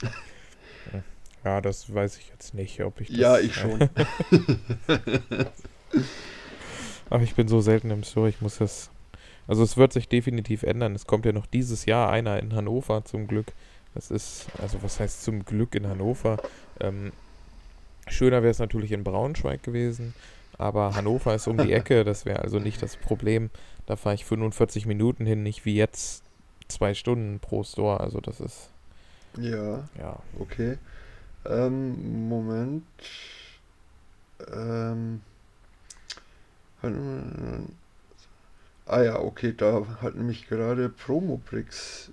Ja, 1.47 1.61
das 1.61 1.95
weiß 1.95 2.19
ich 2.19 2.29
jetzt 2.31 2.55
nicht, 2.55 2.83
ob 2.83 3.01
ich 3.01 3.07
das. 3.07 3.17
ja, 3.19 3.39
ich 3.39 3.55
schon. 3.55 3.89
Ach, 7.09 7.21
ich 7.21 7.37
bin 7.37 7.47
so 7.47 7.61
selten 7.61 7.93
im 7.93 8.03
Store, 8.03 8.29
ich 8.29 8.41
muss 8.41 8.59
das. 8.59 8.91
Also 9.47 9.63
es 9.63 9.77
wird 9.77 9.93
sich 9.93 10.09
definitiv 10.09 10.65
ändern. 10.65 10.97
Es 10.97 11.07
kommt 11.07 11.25
ja 11.25 11.31
noch 11.31 11.47
dieses 11.47 11.87
Jahr 11.87 12.11
einer 12.11 12.41
in 12.41 12.53
Hannover 12.53 13.05
zum 13.05 13.29
Glück. 13.29 13.53
Das 13.95 14.11
ist, 14.11 14.49
also 14.61 14.83
was 14.83 14.99
heißt 14.99 15.23
zum 15.23 15.45
Glück 15.45 15.77
in 15.77 15.87
Hannover? 15.87 16.39
Ähm, 16.81 17.13
schöner 18.09 18.43
wäre 18.43 18.51
es 18.51 18.59
natürlich 18.59 18.91
in 18.91 19.05
Braunschweig 19.05 19.63
gewesen, 19.63 20.15
aber 20.59 20.95
Hannover 20.95 21.35
ist 21.35 21.47
um 21.47 21.59
die 21.59 21.73
Ecke, 21.75 22.05
das 22.05 22.25
wäre 22.25 22.41
also 22.41 22.59
nicht 22.59 22.83
das 22.83 22.97
Problem. 22.97 23.51
Da 23.87 23.97
fahre 23.97 24.15
ich 24.15 24.25
45 24.25 24.87
Minuten 24.87 25.27
hin, 25.27 25.43
nicht 25.43 25.65
wie 25.65 25.77
jetzt 25.77 26.25
zwei 26.69 26.95
Stunden 26.95 27.39
pro 27.39 27.63
Store. 27.63 28.01
Also 28.01 28.21
das 28.21 28.41
ist, 28.41 28.71
ja, 29.39 29.89
ja. 29.99 30.19
okay. 30.39 30.79
Ähm, 31.45 32.29
Moment. 32.29 32.85
Ähm. 34.53 35.21
Ah 38.89 39.03
ja, 39.03 39.19
okay, 39.19 39.53
da 39.57 39.85
hat 40.01 40.15
nämlich 40.15 40.49
gerade 40.49 40.89
Promobrix 40.89 42.11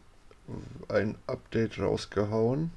ein 0.90 1.16
Update 1.28 1.80
rausgehauen. 1.80 2.72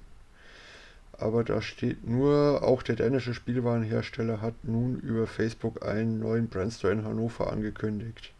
Aber 1.19 1.45
da 1.45 1.63
steht 1.63 2.07
nur, 2.07 2.63
auch 2.63 2.83
der 2.83 2.97
dänische 2.97 3.33
Spielwarenhersteller 3.33 4.43
hat 4.43 4.55
nun 4.65 5.01
über 5.01 5.27
Facebook 5.27 5.87
einen 5.87 6.21
neuen 6.21 6.49
Brandstore 6.49 6.93
in 6.93 7.05
Hannover 7.05 7.51
angekündigt. 7.51 8.33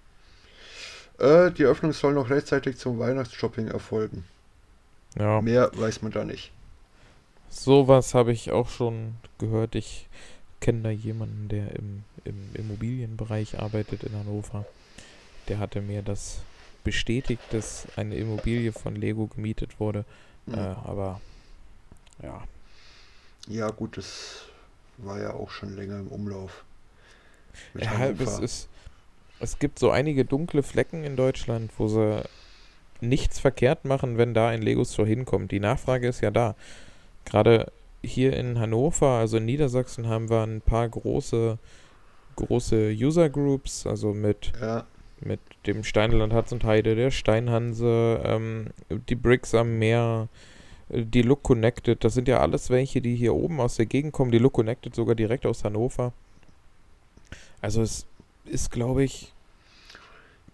Äh, 1.19 1.51
die 1.53 1.65
Öffnung 1.65 1.93
soll 1.93 2.13
noch 2.13 2.29
rechtzeitig 2.29 2.77
zum 2.77 2.99
Weihnachtsshopping 2.99 3.69
erfolgen. 3.69 4.25
Ja. 5.19 5.41
Mehr 5.41 5.71
weiß 5.75 6.03
man 6.03 6.13
da 6.13 6.25
nicht. 6.25 6.53
Sowas 7.49 8.13
habe 8.13 8.33
ich 8.33 8.51
auch 8.51 8.69
schon 8.69 9.15
gehört. 9.39 9.75
Ich 9.75 10.09
kenne 10.61 10.83
da 10.83 10.91
jemanden, 10.91 11.49
der 11.49 11.75
im, 11.77 12.05
im 12.25 12.51
Immobilienbereich 12.55 13.59
arbeitet 13.59 14.03
in 14.03 14.15
Hannover. 14.15 14.67
Der 15.49 15.59
hatte 15.59 15.81
mir 15.81 16.03
das 16.03 16.41
bestätigt, 16.85 17.43
dass 17.53 17.87
eine 17.97 18.17
Immobilie 18.17 18.73
von 18.73 18.95
Lego 18.95 19.29
gemietet 19.29 19.81
wurde. 19.81 20.05
Hm. 20.47 20.55
Äh, 20.55 20.59
aber 20.59 21.21
ja, 22.23 22.43
Ja, 23.49 23.71
gut, 23.71 23.97
das 23.97 24.47
war 24.99 25.21
ja 25.21 25.35
auch 25.35 25.51
schon 25.51 25.75
länger 25.77 25.99
im 25.99 26.09
Umlauf. 26.09 26.65
Ja 27.75 28.09
es 28.09 28.39
ist. 28.39 28.69
Es 29.39 29.59
gibt 29.59 29.79
so 29.79 29.91
einige 29.91 30.25
dunkle 30.25 30.63
Flecken 30.63 31.05
in 31.05 31.17
Deutschland, 31.17 31.71
wo 31.77 31.89
sie 31.89 32.23
nichts 33.01 33.39
verkehrt 33.39 33.85
machen, 33.85 34.17
wenn 34.17 34.33
da 34.33 34.49
ein 34.49 34.63
Lego 34.63 34.85
Store 34.85 35.07
hinkommt. 35.07 35.53
Die 35.53 35.61
Nachfrage 35.61 36.09
ist 36.09 36.23
ja 36.23 36.31
da. 36.31 36.55
Gerade 37.27 37.71
hier 38.03 38.35
in 38.35 38.59
Hannover, 38.59 39.09
also 39.09 39.37
in 39.37 39.45
Niedersachsen, 39.45 40.09
haben 40.09 40.31
wir 40.31 40.43
ein 40.43 40.63
paar 40.63 40.89
große, 40.89 41.59
große 42.37 42.91
User 42.91 43.29
Groups, 43.29 43.87
also 43.87 44.15
mit, 44.15 44.53
Ja, 44.61 44.87
mit 45.21 45.41
dem 45.67 45.85
Steineland 45.85 46.33
Hatz 46.33 46.53
und 46.53 46.65
Heide, 46.65 46.95
der 46.95 47.11
Steinhanse, 47.11 48.23
ähm, 48.25 48.69
die 49.09 49.17
Bricks 49.17 49.55
am 49.55 49.79
Meer, 49.79 50.29
die 50.89 51.23
Look 51.23 51.43
Connected. 51.43 52.03
Das 52.05 52.15
sind 52.15 52.29
ja 52.29 52.41
alles 52.41 52.71
welche, 52.71 53.01
die 53.01 53.17
hier 53.17 53.35
oben 53.35 53.61
aus 53.61 53.77
der 53.77 53.87
Gegend 53.87 54.13
kommen. 54.13 54.31
Die 54.31 54.39
Look 54.39 54.55
Connected 54.55 54.95
sogar 54.95 55.15
direkt 55.15 55.47
aus 55.47 55.65
Hannover. 55.65 56.13
Also 57.61 57.83
es 57.83 58.07
ist, 58.45 58.71
glaube 58.71 59.03
ich, 59.03 59.33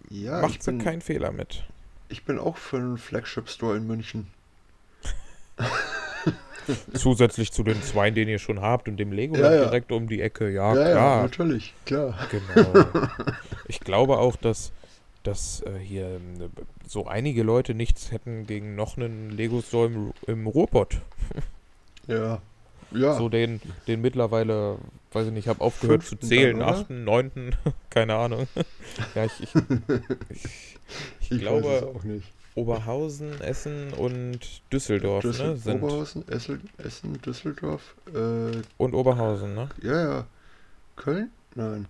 ja 0.09 0.39
ich, 0.39 0.43
macht 0.49 0.63
sie 0.63 0.71
bin, 0.73 0.81
keinen 0.81 1.01
Fehler 1.01 1.33
mit. 1.33 1.65
ich 2.09 2.25
bin 2.25 2.39
auch 2.39 2.57
für 2.57 2.77
einen 2.79 2.99
Flagship-Store 2.99 3.77
in 3.77 3.87
München. 3.87 4.29
Zusätzlich 6.95 7.51
zu 7.53 7.65
den 7.65 7.83
zwei, 7.83 8.11
den 8.11 8.29
ihr 8.29 8.39
schon 8.39 8.61
habt 8.61 8.89
und 8.89 8.97
dem 8.97 9.13
Lego 9.13 9.37
Ja, 9.37 9.53
ja. 9.53 9.65
direkt 9.65 9.91
um 9.91 10.09
die 10.09 10.21
Ecke. 10.21 10.49
Ja, 10.51 10.75
ja, 10.75 10.91
klar. 10.93 11.23
natürlich, 11.23 11.75
klar. 11.85 12.17
Genau. 12.31 12.85
Ich 13.67 13.81
glaube 13.81 14.19
auch, 14.19 14.37
dass, 14.37 14.73
dass 15.23 15.63
äh, 15.63 15.79
hier 15.79 16.07
ähm, 16.07 16.51
so 16.87 17.07
einige 17.07 17.43
Leute 17.43 17.75
nichts 17.75 18.11
hätten 18.11 18.47
gegen 18.47 18.75
noch 18.75 18.97
einen 18.97 19.31
Lego 19.31 19.61
Store 19.61 19.87
im, 19.87 20.13
im 20.27 20.47
Ruhrpott. 20.47 20.99
Ja, 22.09 22.43
ja. 22.91 23.15
So 23.15 23.29
den, 23.29 23.61
den 23.87 24.01
mittlerweile, 24.01 24.77
weiß 25.13 25.27
ich 25.27 25.33
nicht, 25.33 25.45
ich 25.45 25.49
habe 25.49 25.61
aufgehört 25.61 26.03
Fünften 26.03 26.27
zu 26.27 26.29
zählen, 26.29 26.59
dann, 26.59 26.69
achten, 26.69 27.05
neunten, 27.05 27.55
keine 27.91 28.17
Ahnung. 28.17 28.49
ja, 29.15 29.25
ich, 29.25 29.41
ich, 29.41 29.55
ich, 30.31 31.31
ich 31.31 31.39
glaube. 31.41 31.95
Oberhausen, 32.55 33.41
Essen 33.41 33.95
und 33.95 34.41
Düsseldorf 34.71 35.23
Düssel 35.23 35.53
ne, 35.53 35.57
sind. 35.57 35.83
Oberhausen, 35.83 36.29
Essen, 36.29 36.69
Essen, 36.77 37.23
Düsseldorf, 37.23 37.95
äh, 38.13 38.61
Und 38.77 38.93
Oberhausen, 38.93 39.55
ne? 39.55 39.71
ja, 39.81 40.03
ja. 40.03 40.27
Köln? 40.97 41.31
Nein. 41.55 41.87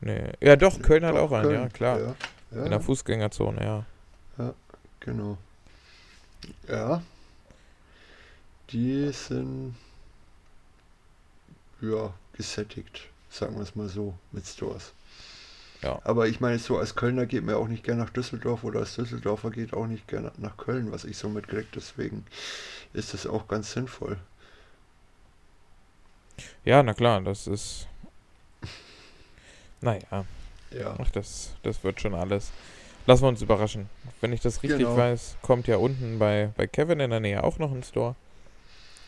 Nee. 0.00 0.30
Ja, 0.40 0.54
doch, 0.54 0.80
Köln 0.80 1.04
hat 1.04 1.16
Doch, 1.16 1.22
auch 1.22 1.32
einen, 1.32 1.48
Köln. 1.48 1.60
ja, 1.60 1.68
klar. 1.70 1.98
Ja, 2.00 2.14
ja, 2.56 2.64
In 2.64 2.70
der 2.70 2.80
Fußgängerzone, 2.80 3.84
ja. 4.38 4.54
genau. 5.00 5.38
Ja. 6.68 7.02
Die 8.70 9.10
sind 9.12 9.76
ja 11.80 12.12
gesättigt, 12.32 13.08
sagen 13.30 13.56
wir 13.56 13.62
es 13.62 13.76
mal 13.76 13.88
so, 13.88 14.14
mit 14.32 14.46
Stores. 14.46 14.92
Ja. 15.82 16.00
Aber 16.04 16.26
ich 16.26 16.40
meine, 16.40 16.58
so 16.58 16.78
als 16.78 16.94
Kölner 16.94 17.26
geht 17.26 17.44
man 17.44 17.54
ja 17.54 17.60
auch 17.60 17.68
nicht 17.68 17.84
gerne 17.84 18.02
nach 18.02 18.10
Düsseldorf 18.10 18.64
oder 18.64 18.80
als 18.80 18.96
Düsseldorfer 18.96 19.50
geht 19.50 19.74
auch 19.74 19.86
nicht 19.86 20.08
gerne 20.08 20.32
nach 20.38 20.56
Köln, 20.56 20.90
was 20.90 21.04
ich 21.04 21.18
so 21.18 21.28
mitkriege. 21.28 21.66
Deswegen 21.74 22.24
ist 22.92 23.12
das 23.12 23.26
auch 23.26 23.46
ganz 23.46 23.72
sinnvoll. 23.72 24.16
Ja, 26.64 26.82
na 26.82 26.94
klar, 26.94 27.20
das 27.20 27.46
ist. 27.46 27.86
Naja, 29.82 30.24
Ja. 30.78 30.96
ach, 30.98 31.10
das, 31.10 31.54
das 31.62 31.82
wird 31.84 32.00
schon 32.00 32.14
alles. 32.14 32.52
Lassen 33.06 33.22
wir 33.22 33.28
uns 33.28 33.40
überraschen. 33.42 33.88
Wenn 34.20 34.32
ich 34.32 34.40
das 34.40 34.62
richtig 34.62 34.80
Genau. 34.80 34.96
weiß, 34.96 35.36
kommt 35.42 35.68
ja 35.68 35.76
unten 35.76 36.18
bei, 36.18 36.50
bei 36.56 36.66
Kevin 36.66 36.98
in 37.00 37.10
der 37.10 37.20
Nähe 37.20 37.44
auch 37.44 37.58
noch 37.58 37.70
ein 37.72 37.82
Store. 37.84 38.16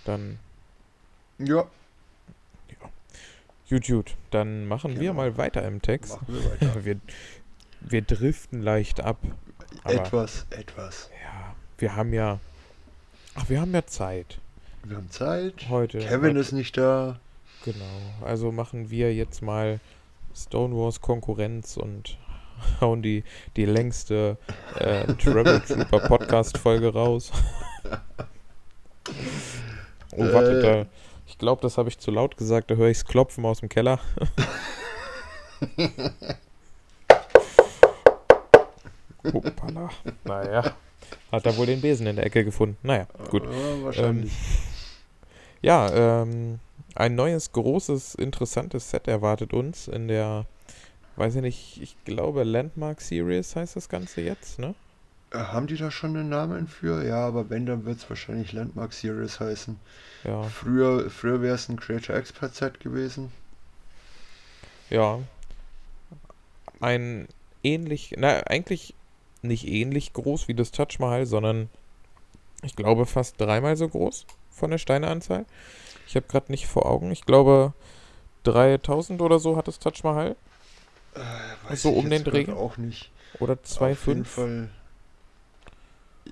Dann, 0.04 0.38
Ja, 1.38 1.66
gut, 3.68 3.86
gut. 3.86 4.16
Dann 4.30 4.66
machen 4.66 4.92
wir 4.94 5.00
Genau. 5.10 5.14
mal 5.14 5.36
weiter 5.36 5.66
im 5.66 5.82
Text. 5.82 6.12
machen 6.12 6.26
wir 6.28 6.44
weiter. 6.50 6.84
Wir, 6.84 6.96
wir 7.80 8.02
driften 8.02 8.60
leicht 8.62 9.00
ab. 9.00 9.18
Etwas, 9.84 10.46
etwas. 10.50 11.10
ja, 11.22 11.54
wir 11.78 11.94
haben 11.94 12.12
ja. 12.12 12.40
Ach, 13.36 13.48
wir 13.48 13.60
haben 13.60 13.72
ja 13.72 13.86
Zeit. 13.86 14.38
Wir 14.82 14.96
haben 14.96 15.10
Zeit. 15.10 15.68
Heute. 15.68 15.98
Kevin 15.98 16.30
heute, 16.30 16.38
ist 16.40 16.52
nicht 16.52 16.76
da. 16.76 17.20
Genau. 17.64 17.84
Also 18.24 18.50
machen 18.50 18.90
wir 18.90 19.14
jetzt 19.14 19.42
mal 19.42 19.78
Stonewalls 20.44 21.00
Konkurrenz 21.00 21.76
und 21.76 22.18
hauen 22.80 23.02
die, 23.02 23.24
die 23.56 23.64
längste 23.64 24.36
äh, 24.78 25.06
Travel 25.14 25.60
Trooper 25.60 26.00
Podcast 26.08 26.58
Folge 26.58 26.92
raus. 26.92 27.30
Oh, 30.16 30.24
warte, 30.32 30.58
Äh. 30.58 30.62
da. 30.62 30.86
Ich 31.26 31.38
glaube, 31.38 31.62
das 31.62 31.78
habe 31.78 31.88
ich 31.88 31.98
zu 31.98 32.10
laut 32.10 32.36
gesagt. 32.36 32.70
Da 32.70 32.74
höre 32.74 32.88
ich's 32.88 33.04
klopfen 33.04 33.44
aus 33.46 33.60
dem 33.60 33.68
Keller. 33.68 34.00
Hoppala. 39.32 39.90
Naja. 40.24 40.74
Hat 41.32 41.46
er 41.46 41.56
wohl 41.56 41.66
den 41.66 41.80
Besen 41.80 42.06
in 42.06 42.16
der 42.16 42.26
Ecke 42.26 42.44
gefunden. 42.44 42.76
Naja, 42.82 43.06
gut. 43.30 43.44
Ja, 43.44 43.84
wahrscheinlich. 43.84 44.32
Ja, 45.62 46.22
ähm, 46.22 46.58
ein 46.94 47.14
neues, 47.14 47.52
großes, 47.52 48.14
interessantes 48.16 48.90
Set 48.90 49.08
erwartet 49.08 49.52
uns 49.52 49.88
in 49.88 50.08
der, 50.08 50.46
weiß 51.16 51.36
ich 51.36 51.42
nicht, 51.42 51.80
ich 51.82 51.96
glaube 52.04 52.44
Landmark 52.44 53.00
Series 53.00 53.56
heißt 53.56 53.76
das 53.76 53.88
Ganze 53.88 54.20
jetzt, 54.22 54.58
ne? 54.58 54.74
Äh, 55.30 55.38
Haben 55.38 55.66
die 55.66 55.76
da 55.76 55.90
schon 55.90 56.16
einen 56.16 56.28
Namen 56.28 56.66
für? 56.68 57.04
Ja, 57.06 57.26
aber 57.26 57.50
wenn, 57.50 57.66
dann 57.66 57.84
wird 57.84 57.98
es 57.98 58.08
wahrscheinlich 58.10 58.52
Landmark 58.52 58.92
Series 58.92 59.40
heißen. 59.40 59.78
Ja, 60.24 60.48
Früher, 60.48 61.10
früher 61.10 61.40
wäre 61.42 61.54
es 61.54 61.68
ein 61.68 61.78
Creator 61.78 62.16
Expert 62.16 62.54
Set 62.54 62.80
gewesen. 62.80 63.32
ja. 64.90 65.20
Ein 66.80 67.28
ähnlich, 67.62 68.14
na, 68.16 68.40
eigentlich 68.46 68.94
nicht 69.42 69.66
ähnlich 69.66 70.12
groß 70.12 70.48
wie 70.48 70.54
das 70.54 70.70
Taj 70.70 70.96
Mahal, 70.98 71.26
sondern 71.26 71.68
ich 72.62 72.76
glaube 72.76 73.06
fast 73.06 73.40
dreimal 73.40 73.76
so 73.76 73.88
groß 73.88 74.26
von 74.50 74.70
der 74.70 74.78
Steineanzahl. 74.78 75.44
Ich 76.08 76.16
habe 76.16 76.26
gerade 76.26 76.50
nicht 76.52 76.66
vor 76.66 76.86
Augen. 76.86 77.12
Ich 77.12 77.24
glaube 77.26 77.74
3000 78.44 79.22
oder 79.22 79.38
so 79.38 79.56
hat 79.56 79.68
das 79.68 79.78
Taj 79.78 80.00
Mahal. 80.04 80.36
Äh, 81.14 81.20
weiß 81.68 81.82
So 81.82 81.90
ich 81.90 81.96
um 81.96 82.08
den 82.10 82.24
Dreh? 82.24 82.48
auch 82.52 82.78
nicht. 82.78 83.10
Oder 83.34 83.58
Auf 83.76 84.06
jeden 84.06 84.24
2,5. 84.24 84.26
Fall. 84.26 84.70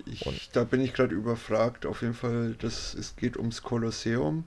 Ich, 0.06 0.24
Und- 0.26 0.56
da 0.56 0.62
bin 0.64 0.80
ich 0.80 0.94
gerade 0.94 1.14
überfragt. 1.14 1.86
Auf 1.86 2.02
jeden 2.02 2.14
Fall, 2.14 2.54
das, 2.60 2.94
es 2.94 3.16
geht 3.16 3.36
ums 3.36 3.62
Kolosseum. 3.62 4.44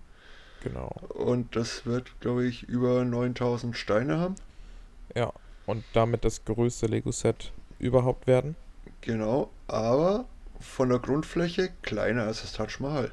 Genau. 0.62 1.01
Und 1.09 1.55
das 1.57 1.86
wird, 1.86 2.19
glaube 2.21 2.45
ich, 2.45 2.63
über 2.63 3.03
9000 3.05 3.75
Steine 3.77 4.17
haben. 4.19 4.36
Ja, 5.15 5.33
und 5.67 5.86
damit 5.93 6.25
das 6.25 6.45
größte 6.45 6.88
Lego-Set 6.88 7.53
überhaupt 7.77 8.25
werden. 8.25 8.55
Genau, 9.01 9.50
aber 9.67 10.24
von 10.62 10.88
der 10.88 11.00
Grundfläche 11.00 11.69
kleiner 11.81 12.24
als 12.24 12.41
das 12.43 12.53
Taj 12.53 12.79
Mahal. 12.79 13.12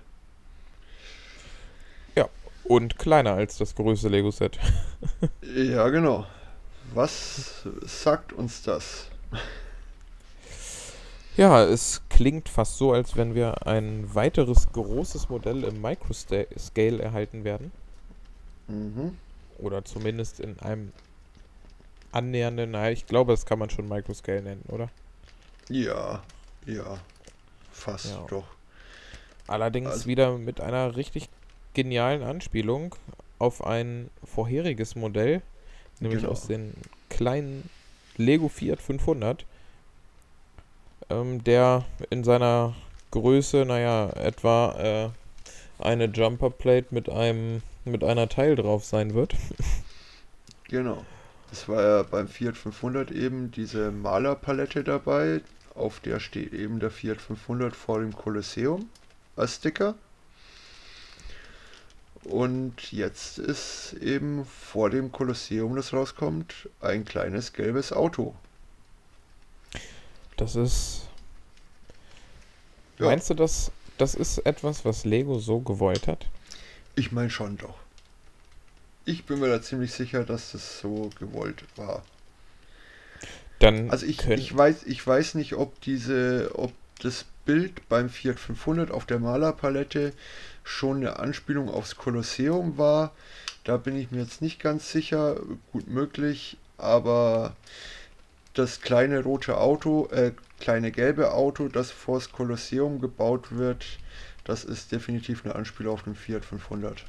Und 2.69 2.99
kleiner 2.99 3.33
als 3.35 3.59
das 3.59 3.75
größte 3.75 4.09
Lego-Set. 4.09 4.59
Ja, 5.55 5.89
genau. 5.89 6.27
Was 6.95 7.63
sagt 7.83 8.33
uns 8.33 8.63
das? 8.63 9.07
Ja, 11.37 11.63
es 11.65 12.03
klingt 12.09 12.49
fast 12.49 12.79
so, 12.79 12.93
als 12.93 13.17
wenn 13.17 13.35
wir 13.35 13.67
ein 13.67 14.15
weiteres 14.15 14.73
großes 14.73 15.29
Modell 15.29 15.65
im 15.65 15.81
Microscale 15.81 16.99
erhalten 17.03 17.45
werden. 17.45 17.73
Mhm. 18.69 19.17
Oder 19.59 19.85
zumindest 19.85 20.41
in 20.41 20.59
einem 20.61 20.93
annähernden, 22.13 22.71
naja, 22.73 22.91
ich 22.91 23.07
glaube, 23.07 23.33
das 23.33 23.47
kann 23.47 23.59
man 23.59 23.71
schon 23.71 23.89
Microscale 23.89 24.43
nennen, 24.43 24.63
oder? 24.69 24.89
Ja, 25.69 26.23
ja. 26.67 26.99
Fast 27.73 28.07
Ja. 28.07 28.25
doch. 28.29 28.47
Allerdings 29.47 29.91
Also- 29.91 30.07
wieder 30.07 30.37
mit 30.39 30.61
einer 30.61 30.97
richtig 30.97 31.29
genialen 31.77 32.23
Anspielung 32.23 32.95
auf 33.39 33.65
ein 33.65 34.11
vorheriges 34.25 34.97
Modell, 34.97 35.43
nämlich 36.01 36.23
Genau. 36.23 36.33
aus 36.33 36.47
den 36.47 36.73
kleinen 37.11 37.69
Lego 38.17 38.49
Fiat 38.49 38.81
500, 38.81 39.45
ähm, 41.11 41.45
der 41.45 41.85
in 42.09 42.25
seiner 42.25 42.75
Größe, 43.11 43.67
naja, 43.67 44.09
etwa 44.15 45.13
äh, 45.79 45.85
eine 45.85 46.07
Jumper 46.07 46.49
Plate 46.51 46.89
mit 46.91 47.09
einem 47.11 47.63
mit 47.85 48.03
einer 48.03 48.29
Teil 48.29 48.57
drauf 48.57 48.85
sein 48.85 49.15
wird. 49.15 49.35
Genau. 50.69 51.05
Es 51.53 51.69
war 51.69 51.81
ja 51.81 52.03
beim 52.03 52.27
Fiat 52.27 52.57
500 52.57 53.13
eben 53.13 53.53
diese 53.53 53.93
Malerpalette 53.93 54.83
dabei. 54.83 55.43
Auf 55.77 56.01
der 56.01 56.19
steht 56.19 56.53
eben 56.53 56.81
der 56.81 56.91
Fiat 56.91 57.21
500 57.21 57.77
vor 57.77 58.01
dem 58.01 58.13
Kolosseum 58.17 58.89
als 59.37 59.55
Sticker. 59.55 59.95
Und 62.29 62.91
jetzt 62.91 63.39
ist 63.39 63.95
eben 64.01 64.45
vor 64.45 64.91
dem 64.91 65.13
Kolosseum, 65.13 65.77
das 65.77 65.93
rauskommt, 65.93 66.69
ein 66.81 67.05
kleines 67.05 67.53
gelbes 67.53 67.93
Auto. 67.93 68.35
Das 70.37 70.57
ist. 70.57 71.03
Ja. 72.99 73.07
Meinst 73.07 73.31
du, 73.31 73.35
das, 73.35 73.71
das 73.97 74.15
ist 74.15 74.39
etwas, 74.39 74.85
was 74.85 75.05
Lego 75.05 75.39
so 75.39 75.61
gewollt 75.61 76.09
hat? 76.09 76.27
Ich 76.97 77.13
meine 77.13 77.31
schon 77.31 77.59
doch. 77.59 77.79
Ich 79.05 79.25
bin 79.25 79.39
mir 79.39 79.49
da 79.49 79.63
ziemlich 79.63 79.93
sicher, 79.93 80.25
dass 80.25 80.51
das 80.51 80.81
so 80.81 81.11
gewollt 81.21 81.65
war. 81.77 82.03
Dann 83.61 83.89
Also 83.91 84.05
ich, 84.05 84.27
ich 84.27 84.57
weiß, 84.57 84.83
ich 84.85 85.07
weiß 85.07 85.35
nicht, 85.37 85.55
ob 85.55 85.81
diese, 85.83 86.51
ob 86.55 86.73
das 87.01 87.25
Bild 87.45 87.89
beim 87.89 88.11
Fiat 88.11 88.41
500 88.41 88.91
auf 88.91 89.07
der 89.07 89.21
Malerpalette 89.21 90.13
schon 90.67 90.99
eine 90.99 91.19
Anspielung 91.19 91.71
aufs 91.71 91.97
Kolosseum 91.97 92.77
war. 92.77 93.13
Da 93.65 93.77
bin 93.77 93.97
ich 93.97 94.11
mir 94.11 94.21
jetzt 94.21 94.43
nicht 94.43 94.61
ganz 94.61 94.91
sicher. 94.91 95.37
Gut 95.73 95.89
möglich, 95.89 96.57
aber 96.77 97.57
das 98.55 98.81
kleine 98.81 99.23
rote 99.23 99.59
Auto, 99.59 100.09
äh, 100.11 100.33
kleine 100.61 100.91
gelbe 100.91 101.33
Auto, 101.33 101.69
das 101.69 101.91
vors 101.91 102.33
Kolosseum 102.33 103.01
gebaut 103.01 103.57
wird, 103.57 103.85
das 104.45 104.65
ist 104.65 104.93
definitiv 104.93 105.45
eine 105.45 105.55
Anspielung 105.55 105.95
auf 105.95 106.03
den 106.03 106.15
Fiat 106.15 106.45
500. 106.45 107.05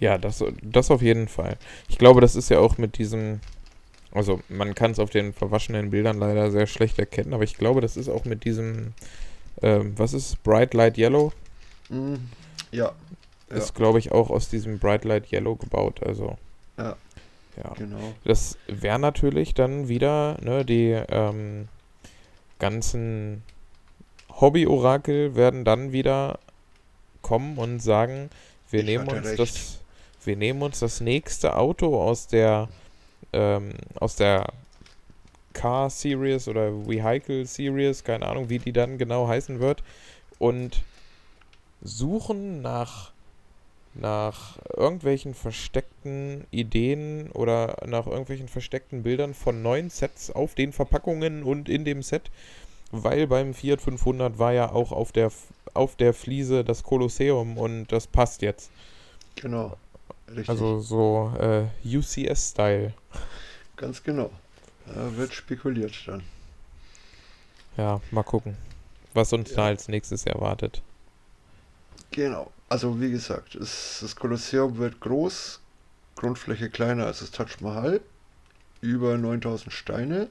Ja, 0.00 0.18
das, 0.18 0.44
das 0.62 0.90
auf 0.90 1.02
jeden 1.02 1.28
Fall. 1.28 1.56
Ich 1.88 1.98
glaube, 1.98 2.20
das 2.20 2.36
ist 2.36 2.48
ja 2.48 2.58
auch 2.58 2.78
mit 2.78 2.98
diesem, 2.98 3.40
also 4.10 4.40
man 4.48 4.74
kann 4.74 4.90
es 4.90 4.98
auf 4.98 5.10
den 5.10 5.32
verwaschenen 5.32 5.90
Bildern 5.90 6.18
leider 6.18 6.50
sehr 6.50 6.66
schlecht 6.66 6.98
erkennen, 6.98 7.32
aber 7.32 7.44
ich 7.44 7.56
glaube, 7.56 7.80
das 7.80 7.96
ist 7.96 8.08
auch 8.08 8.24
mit 8.24 8.44
diesem, 8.44 8.92
ähm, 9.62 9.94
was 9.96 10.12
ist 10.12 10.42
Bright 10.42 10.74
Light 10.74 10.98
Yellow? 10.98 11.32
Mm, 11.88 12.14
ja, 12.72 12.92
Ja. 13.50 13.56
Ist, 13.56 13.74
glaube 13.74 13.98
ich, 13.98 14.10
auch 14.12 14.30
aus 14.30 14.48
diesem 14.48 14.78
Bright 14.78 15.04
Light 15.04 15.30
Yellow 15.32 15.56
gebaut. 15.56 16.02
Also, 16.04 16.36
Ja. 16.78 16.96
ja. 17.56 17.72
genau. 17.76 18.14
Das 18.24 18.56
wäre 18.66 18.98
natürlich 18.98 19.54
dann 19.54 19.88
wieder, 19.88 20.38
ne, 20.42 20.64
die 20.64 20.90
ähm, 21.08 21.68
ganzen 22.58 23.42
Hobby-Orakel 24.40 25.36
werden 25.36 25.64
dann 25.64 25.92
wieder 25.92 26.38
kommen 27.22 27.58
und 27.58 27.80
sagen, 27.80 28.30
wir 28.70 28.80
Ich 28.80 28.86
nehmen 28.86 29.08
uns 29.08 29.26
recht. 29.26 29.38
das, 29.38 29.80
wir 30.24 30.36
nehmen 30.36 30.62
uns 30.62 30.80
das 30.80 31.00
nächste 31.00 31.56
Auto 31.56 32.00
aus 32.00 32.26
der 32.26 32.68
ähm, 33.32 33.72
aus 34.00 34.16
der 34.16 34.46
Car 35.52 35.90
Series 35.90 36.48
oder 36.48 36.86
Vehicle 36.86 37.46
Series, 37.46 38.02
keine 38.04 38.26
Ahnung, 38.26 38.48
wie 38.48 38.58
die 38.58 38.72
dann 38.72 38.98
genau 38.98 39.28
heißen 39.28 39.60
wird, 39.60 39.82
und 40.38 40.82
suchen 41.84 42.62
nach 42.62 43.12
nach 43.96 44.58
irgendwelchen 44.76 45.34
versteckten 45.34 46.46
Ideen 46.50 47.30
oder 47.30 47.76
nach 47.86 48.06
irgendwelchen 48.08 48.48
versteckten 48.48 49.04
Bildern 49.04 49.34
von 49.34 49.62
neuen 49.62 49.88
Sets 49.88 50.32
auf 50.32 50.56
den 50.56 50.72
Verpackungen 50.72 51.44
und 51.44 51.68
in 51.68 51.84
dem 51.84 52.02
Set, 52.02 52.28
weil 52.90 53.28
beim 53.28 53.54
Fiat 53.54 53.80
500 53.80 54.36
war 54.40 54.52
ja 54.52 54.72
auch 54.72 54.90
auf 54.90 55.12
der 55.12 55.30
auf 55.74 55.94
der 55.94 56.12
Fliese 56.12 56.64
das 56.64 56.82
Kolosseum 56.82 57.56
und 57.56 57.86
das 57.92 58.08
passt 58.08 58.42
jetzt. 58.42 58.70
Genau. 59.36 59.76
Richtig. 60.28 60.48
Also 60.48 60.80
so 60.80 61.32
äh, 61.38 61.66
UCS-Style. 61.84 62.94
Ganz 63.76 64.02
genau. 64.02 64.30
Da 64.86 65.16
wird 65.16 65.32
spekuliert 65.32 65.92
dann. 66.06 66.22
Ja, 67.76 68.00
mal 68.10 68.22
gucken, 68.22 68.56
was 69.14 69.32
uns 69.32 69.52
da 69.52 69.62
Ja. 69.62 69.66
als 69.68 69.88
nächstes 69.88 70.26
erwartet. 70.26 70.82
Genau. 72.14 72.52
Also 72.68 73.00
wie 73.00 73.10
gesagt, 73.10 73.56
es, 73.56 73.98
das 74.00 74.14
Kolosseum 74.14 74.78
wird 74.78 75.00
groß, 75.00 75.60
Grundfläche 76.14 76.70
kleiner 76.70 77.06
als 77.06 77.18
das 77.18 77.32
Taj 77.32 77.48
Mahal, 77.58 78.00
über 78.80 79.18
9000 79.18 79.72
Steine, 79.72 80.28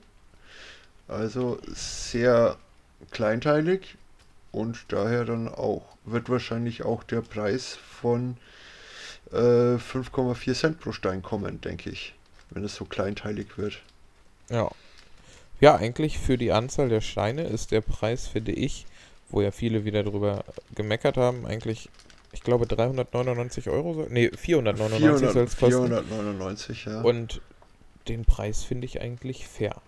also 1.09 1.59
sehr 1.67 2.55
kleinteilig 3.11 3.97
und 4.53 4.85
daher 4.87 5.25
dann 5.25 5.49
auch, 5.49 5.83
wird 6.05 6.29
wahrscheinlich 6.29 6.83
auch 6.83 7.03
der 7.03 7.19
Preis 7.19 7.75
von 7.75 8.37
äh, 9.33 9.75
5,4 9.75 10.53
Cent 10.53 10.79
pro 10.79 10.93
Stein 10.93 11.21
kommen, 11.21 11.59
denke 11.59 11.89
ich, 11.89 12.13
wenn 12.51 12.63
es 12.63 12.75
so 12.75 12.85
kleinteilig 12.85 13.57
wird. 13.57 13.81
Ja. 14.49 14.71
Ja, 15.59 15.75
eigentlich 15.75 16.17
für 16.17 16.37
die 16.37 16.53
Anzahl 16.53 16.87
der 16.87 17.01
Steine 17.01 17.43
ist 17.43 17.71
der 17.71 17.81
Preis, 17.81 18.27
finde 18.27 18.53
ich, 18.53 18.85
wo 19.33 19.41
ja 19.41 19.49
viele 19.51 19.83
wieder 19.83 20.03
drüber 20.03 20.45
gemeckert 20.75 21.17
haben, 21.17 21.45
eigentlich, 21.47 21.89
ich 22.31 22.43
glaube 22.43 22.67
399 22.67 23.67
Euro, 23.67 23.95
soll, 23.95 24.07
nee, 24.09 24.29
499 24.29 25.31
soll 25.31 25.43
es 25.43 25.57
kosten. 25.57 25.87
499, 25.87 26.85
ja. 26.85 27.01
Und 27.01 27.41
den 28.07 28.25
Preis 28.25 28.63
finde 28.63 28.85
ich 28.85 29.01
eigentlich 29.01 29.47
fair. 29.47 29.81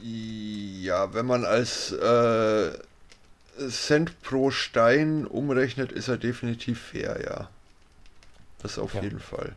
Ja, 0.00 1.12
wenn 1.12 1.26
man 1.26 1.44
als 1.44 1.90
äh, 1.92 2.70
Cent 3.68 4.20
pro 4.22 4.50
Stein 4.50 5.26
umrechnet, 5.26 5.90
ist 5.92 6.08
er 6.08 6.18
definitiv 6.18 6.80
fair, 6.80 7.20
ja. 7.24 7.48
Das 8.62 8.78
auf 8.78 8.94
Ja. 8.94 9.02
jeden 9.02 9.20
Fall. 9.20 9.56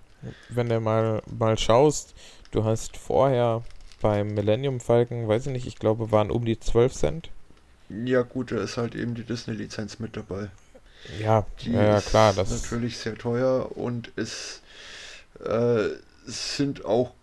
Wenn 0.49 0.67
du 0.69 0.79
mal, 0.79 1.21
mal 1.37 1.57
schaust, 1.59 2.15
du 2.51 2.63
hast 2.63 2.97
vorher 2.97 3.63
beim 4.07 4.33
Millennium 4.33 4.79
Falcon, 4.79 5.27
weiß 5.27 5.47
ich 5.47 5.51
nicht, 5.51 5.67
ich 5.67 5.79
glaube, 5.79 6.11
waren 6.11 6.31
um 6.31 6.45
die 6.45 6.59
12 6.59 6.93
Cent. 6.93 7.29
Ja 7.89 8.21
gut, 8.21 8.51
da 8.53 8.61
ist 8.61 8.77
halt 8.77 8.95
eben 8.95 9.13
die 9.13 9.23
Disney-Lizenz 9.25 9.99
mit 9.99 10.15
dabei. 10.15 10.49
Ja, 11.19 11.45
Die 11.59 11.71
ja, 11.71 11.97
ist 11.97 12.09
klar, 12.09 12.33
das 12.33 12.49
natürlich 12.49 12.97
sehr 12.97 13.17
teuer 13.17 13.75
und 13.77 14.11
es 14.15 14.61
äh, 15.43 15.89
sind 16.25 16.85
auch 16.85 17.13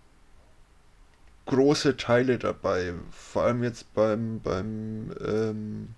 große 1.47 1.97
Teile 1.97 2.39
dabei. 2.39 2.93
Vor 3.11 3.43
allem 3.45 3.63
jetzt 3.65 3.93
beim, 3.95 4.41
beim 4.41 5.15
ähm, 5.27 5.95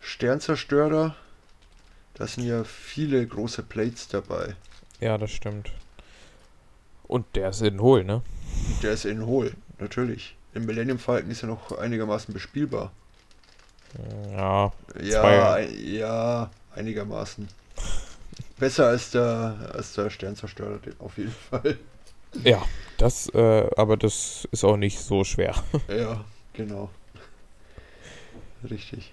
Sternzerstörer. 0.00 1.16
Da 2.14 2.26
sind 2.26 2.44
ja 2.44 2.64
viele 2.64 3.26
große 3.26 3.62
Plates 3.62 4.08
dabei. 4.08 4.56
ja, 5.00 5.16
das 5.18 5.30
stimmt. 5.30 5.72
Und 7.08 7.34
der 7.36 7.48
ist 7.50 7.62
in 7.62 7.80
Hohl, 7.80 8.04
ne? 8.04 8.22
Der 8.82 8.92
ist 8.92 9.04
in 9.04 9.26
hohl, 9.26 9.56
natürlich. 9.78 10.36
Im 10.54 10.66
Millennium 10.66 10.98
Falcon 10.98 11.30
ist 11.30 11.42
er 11.42 11.48
noch 11.48 11.76
einigermaßen 11.76 12.32
bespielbar. 12.32 12.92
Ja, 14.32 14.72
Ja, 15.02 15.58
ja, 15.58 16.50
einigermaßen. 16.74 17.48
Besser 18.58 18.88
als 18.88 19.10
der, 19.10 19.70
als 19.74 19.92
der 19.94 20.10
Sternzerstörer, 20.10 20.80
auf 20.98 21.18
jeden 21.18 21.32
Fall. 21.32 21.78
ja, 22.42 22.62
das, 22.98 23.28
äh, 23.34 23.68
aber 23.76 23.96
das 23.96 24.48
ist 24.50 24.64
auch 24.64 24.76
nicht 24.76 24.98
so 24.98 25.24
schwer. 25.24 25.54
Ja, 25.88 26.24
genau. 26.54 26.90
Richtig. 28.68 29.12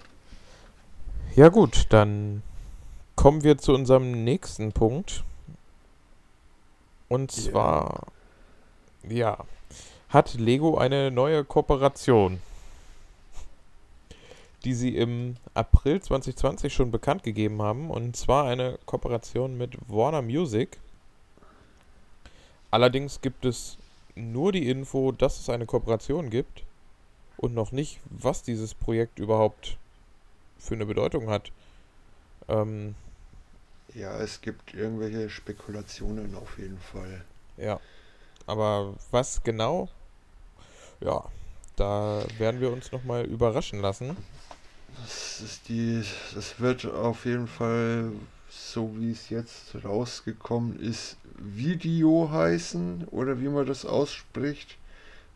Ja 1.36 1.48
gut, 1.48 1.86
dann 1.90 2.42
kommen 3.16 3.42
wir 3.42 3.58
zu 3.58 3.74
unserem 3.74 4.24
nächsten 4.24 4.72
Punkt. 4.72 5.24
Und 7.08 7.30
zwar, 7.30 8.06
ja, 9.08 9.38
hat 10.14 10.34
Lego 10.34 10.78
eine 10.78 11.10
neue 11.10 11.44
Kooperation, 11.44 12.40
die 14.64 14.72
sie 14.72 14.96
im 14.96 15.36
April 15.54 16.00
2020 16.00 16.72
schon 16.72 16.92
bekannt 16.92 17.24
gegeben 17.24 17.60
haben. 17.60 17.90
Und 17.90 18.16
zwar 18.16 18.46
eine 18.46 18.78
Kooperation 18.86 19.58
mit 19.58 19.76
Warner 19.88 20.22
Music. 20.22 20.78
Allerdings 22.70 23.20
gibt 23.20 23.44
es 23.44 23.76
nur 24.14 24.52
die 24.52 24.70
Info, 24.70 25.10
dass 25.10 25.40
es 25.40 25.50
eine 25.50 25.66
Kooperation 25.66 26.30
gibt 26.30 26.62
und 27.36 27.52
noch 27.52 27.72
nicht, 27.72 27.98
was 28.04 28.42
dieses 28.42 28.72
Projekt 28.72 29.18
überhaupt 29.18 29.76
für 30.58 30.74
eine 30.74 30.86
Bedeutung 30.86 31.28
hat. 31.28 31.50
Ähm, 32.48 32.94
Ja, 33.94 34.16
es 34.18 34.40
gibt 34.40 34.74
irgendwelche 34.74 35.28
Spekulationen 35.28 36.36
auf 36.36 36.56
jeden 36.58 36.78
Fall. 36.78 37.24
ja. 37.56 37.80
Aber 38.46 38.94
was 39.10 39.42
genau? 39.42 39.88
Ja, 41.04 41.22
da 41.76 42.24
werden 42.38 42.60
wir 42.62 42.72
uns 42.72 42.90
nochmal 42.90 43.26
überraschen 43.26 43.80
lassen. 43.80 44.16
Das 45.02 45.42
ist 45.42 45.68
die, 45.68 46.02
das 46.34 46.58
wird 46.60 46.86
auf 46.86 47.26
jeden 47.26 47.46
Fall, 47.46 48.10
so 48.48 48.90
wie 48.96 49.10
es 49.10 49.28
jetzt 49.28 49.74
rausgekommen 49.84 50.80
ist, 50.80 51.18
Video 51.36 52.30
heißen 52.30 53.08
oder 53.10 53.38
wie 53.40 53.48
man 53.48 53.66
das 53.66 53.84
ausspricht. 53.84 54.78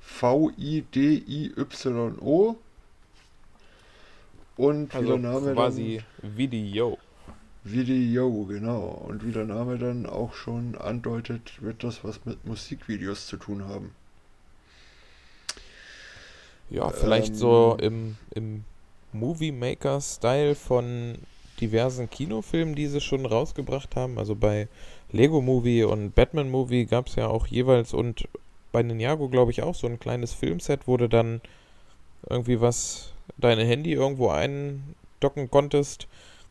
V-I-D-I-Y-O. 0.00 0.86
Und 4.56 4.92
wie 4.92 4.96
Also 4.96 5.18
der 5.18 5.18
Name 5.18 5.52
quasi 5.52 6.02
Video. 6.22 6.98
dann, 7.64 7.72
Video, 7.72 8.44
genau. 8.44 9.04
Und 9.06 9.22
wie 9.26 9.32
der 9.32 9.44
Name 9.44 9.76
dann 9.76 10.06
auch 10.06 10.32
schon 10.32 10.78
andeutet, 10.78 11.60
wird 11.60 11.84
das 11.84 12.04
was 12.04 12.24
mit 12.24 12.46
Musikvideos 12.46 13.26
zu 13.26 13.36
tun 13.36 13.66
haben. 13.66 13.94
Ja, 16.70 16.90
vielleicht 16.90 17.36
so 17.36 17.76
Ähm. 17.80 17.80
im, 17.80 18.16
im 18.34 18.64
Movie 19.12 19.52
Maker-Style 19.52 20.54
von 20.54 21.16
diversen 21.60 22.08
Kinofilmen, 22.10 22.74
die 22.74 22.86
sie 22.86 23.00
schon 23.00 23.26
rausgebracht 23.26 23.96
haben. 23.96 24.18
Also 24.18 24.34
bei 24.34 24.68
Lego 25.10 25.40
Movie 25.40 25.84
und 25.84 26.14
Batman 26.14 26.50
Movie 26.50 26.84
gab 26.86 27.08
es 27.08 27.16
ja 27.16 27.26
auch 27.26 27.46
jeweils 27.46 27.94
und 27.94 28.28
bei 28.70 28.82
Ninjago, 28.82 29.28
glaube 29.28 29.50
ich, 29.50 29.62
auch 29.62 29.74
so 29.74 29.86
ein 29.86 29.98
kleines 29.98 30.34
Filmset, 30.34 30.86
wo 30.86 30.96
du 30.96 31.08
dann 31.08 31.40
irgendwie 32.28 32.60
was, 32.60 33.12
dein 33.38 33.58
Handy 33.58 33.92
irgendwo 33.92 34.28
eindocken 34.28 35.50
konntest, 35.50 36.06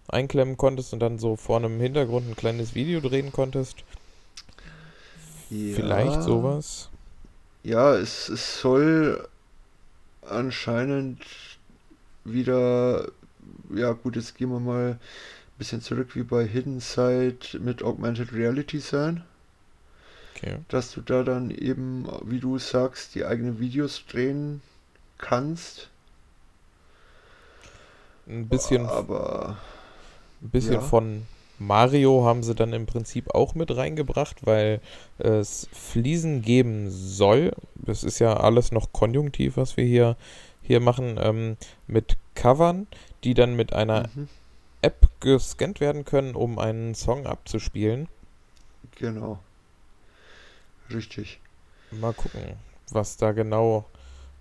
einklemmen 0.07 0.57
konntest 0.57 0.93
und 0.93 0.99
dann 0.99 1.19
so 1.19 1.35
vor 1.35 1.57
einem 1.57 1.79
Hintergrund 1.79 2.27
ein 2.27 2.35
kleines 2.35 2.73
Video 2.73 2.99
drehen 2.99 3.31
konntest. 3.31 3.83
Vielleicht 5.49 6.15
Ja. 6.15 6.21
sowas. 6.21 6.89
Ja, 7.63 7.95
es, 7.95 8.29
es 8.29 8.61
soll 8.61 9.27
anscheinend 10.29 11.23
wieder, 12.23 13.11
ja 13.73 13.93
gut, 13.93 14.15
jetzt 14.15 14.35
gehen 14.35 14.49
wir 14.49 14.59
mal 14.59 14.91
ein 14.93 14.99
bisschen 15.57 15.81
zurück 15.81 16.15
wie 16.15 16.23
bei 16.23 16.45
Hidden 16.45 16.79
Side 16.79 17.59
mit 17.59 17.83
Augmented 17.83 18.33
Reality 18.33 18.79
sein, 18.79 19.23
Okay. 20.35 20.59
dass 20.69 20.91
du 20.91 21.01
da 21.01 21.23
dann 21.23 21.49
eben, 21.51 22.07
wie 22.23 22.39
du 22.39 22.57
sagst, 22.59 23.15
die 23.15 23.25
eigenen 23.25 23.59
Videos 23.59 24.05
drehen 24.07 24.61
kannst. 25.17 25.89
Ein 28.27 28.47
bisschen 28.47 28.85
Aber 28.85 29.57
Ein 30.41 30.49
bisschen 30.49 30.73
Ja. 30.73 30.81
von 30.81 31.27
Mario 31.59 32.23
haben 32.23 32.43
sie 32.43 32.55
dann 32.55 32.73
im 32.73 32.85
Prinzip 32.85 33.33
auch 33.33 33.55
mit 33.55 33.75
reingebracht, 33.75 34.45
weil 34.45 34.79
es 35.17 35.67
Fliesen 35.71 36.41
geben 36.41 36.89
soll. 36.89 37.53
Das 37.75 38.03
ist 38.03 38.19
ja 38.19 38.37
alles 38.37 38.71
noch 38.71 38.93
konjunktiv, 38.93 39.57
was 39.57 39.77
wir 39.77 39.85
hier, 39.85 40.17
hier 40.61 40.79
machen, 40.79 41.19
ähm, 41.19 41.57
mit 41.87 42.17
Covern, 42.35 42.87
die 43.23 43.33
dann 43.33 43.55
mit 43.55 43.73
einer 43.73 44.09
mhm, 44.13 44.27
App 44.81 45.07
gescannt 45.19 45.79
werden 45.79 46.05
können, 46.05 46.35
um 46.35 46.59
einen 46.59 46.93
Song 46.95 47.25
abzuspielen. 47.25 48.07
genau. 48.95 49.39
Richtig. 50.93 51.39
Mal 51.91 52.13
gucken, 52.13 52.41
was 52.91 53.17
da 53.17 53.31
genau 53.31 53.85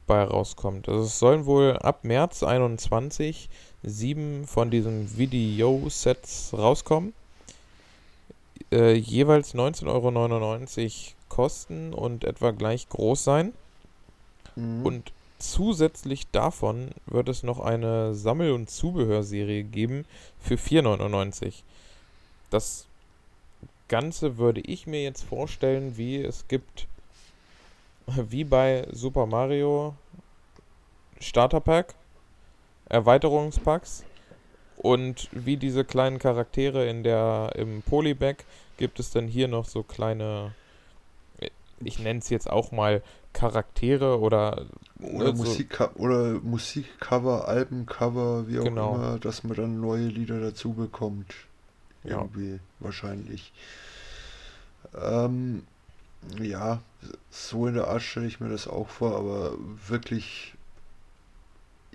bei 0.07 0.23
rauskommt. 0.23 0.89
Also 0.89 1.05
es 1.05 1.19
sollen 1.19 1.47
wohl 1.47 1.77
ab 1.79 2.05
März 2.05 2.43
21 2.43 3.49
sieben 3.87 4.47
von 4.47 4.71
diesen 4.71 5.17
Video-Sets 5.17 6.53
rauskommen. 6.53 7.15
Äh, 8.73 8.95
jeweils 8.95 9.55
19,99 9.55 9.87
Euro 9.87 11.15
kosten 11.29 11.95
und 11.95 12.25
etwa 12.25 12.51
gleich 12.51 12.89
groß 12.89 13.23
sein. 13.23 13.53
Mhm. 14.57 14.85
Und 14.85 15.13
zusätzlich 15.39 16.27
davon 16.29 16.91
wird 17.07 17.29
es 17.29 17.43
noch 17.43 17.61
eine 17.61 18.15
Sammel- 18.15 18.53
und 18.53 18.71
Zubehörserie 18.71 19.63
geben 19.63 20.05
für 20.41 20.57
4,99 20.57 21.45
Euro. 21.45 21.53
Das 22.51 22.87
Ganze 23.89 24.37
würde 24.37 24.61
ich 24.63 24.87
mir 24.89 25.03
jetzt 25.03 25.23
vorstellen, 25.23 25.97
wie 25.97 26.17
es 26.17 26.49
gibt, 26.49 26.89
wie 28.07 28.45
bei 28.45 28.87
Super 28.91 29.27
Mario 29.27 29.95
Starter 31.21 31.61
Pack, 31.61 31.95
Erweiterungspacks 32.89 34.05
und 34.77 35.29
wie 35.33 35.57
diese 35.57 35.85
kleinen 35.85 36.19
Charaktere 36.19 36.89
in 36.89 37.03
der 37.03 37.53
im 37.57 37.83
Polybag 37.83 38.37
gibt 38.77 39.01
es 39.01 39.11
dann 39.11 39.27
hier 39.27 39.49
noch 39.49 39.65
so 39.67 39.83
kleine, 39.83 40.53
ich 41.81 41.99
nenne 41.99 42.21
es 42.21 42.29
jetzt 42.29 42.49
auch 42.51 42.73
mal 42.73 43.03
Charaktere 43.33 44.21
oder 44.21 44.67
Oder, 45.01 45.27
Also- 45.27 45.45
Musik, 45.45 45.79
oder 45.97 46.41
Musikcover, 46.43 47.49
Albencover, 47.49 48.49
wie 48.49 48.59
auch 48.61 48.65
Genau. 48.65 48.95
immer, 48.95 49.19
dass 49.19 49.45
man 49.45 49.57
dann 49.57 49.81
neue 49.81 50.07
Lieder 50.07 50.41
dazu 50.41 50.73
bekommt. 50.73 51.35
Ja. 52.05 52.13
Irgendwie, 52.19 52.61
wahrscheinlich. 52.81 53.53
Ähm, 54.99 55.65
ja, 56.41 56.81
so 57.31 57.67
in 57.67 57.75
der 57.75 57.89
Art 57.89 58.03
stelle 58.03 58.27
ich 58.27 58.41
mir 58.41 58.49
das 58.49 58.69
auch 58.69 58.89
vor, 58.89 59.17
aber 59.17 59.53
wirklich, 59.87 60.55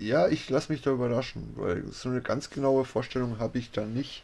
ja, 0.06 0.28
ich 0.28 0.48
lasse 0.50 0.72
mich 0.72 0.82
da 0.82 0.90
überraschen, 0.90 1.54
weil 1.56 1.84
so 1.90 2.08
eine 2.08 2.20
ganz 2.20 2.50
genaue 2.50 2.84
Vorstellung 2.84 3.38
habe 3.38 3.58
ich 3.58 3.70
da 3.70 3.82
nicht. 3.84 4.22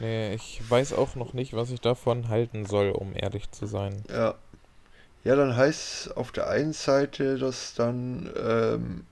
Nee, 0.00 0.34
ich 0.34 0.60
weiß 0.68 0.92
auch 0.92 1.16
noch 1.16 1.32
nicht, 1.32 1.54
was 1.54 1.70
ich 1.70 1.80
davon 1.80 2.28
halten 2.28 2.66
soll, 2.66 2.90
um 2.90 3.12
ehrlich 3.14 3.50
zu 3.50 3.66
sein. 3.66 4.04
Ja. 4.08 4.34
Ja, 5.24 5.34
dann 5.34 5.56
heißt 5.56 6.06
es 6.06 6.16
auf 6.16 6.30
der 6.30 6.48
einen 6.48 6.72
Seite, 6.72 7.38
dass 7.38 7.74
dann 7.74 8.30
ähm, 8.40 9.04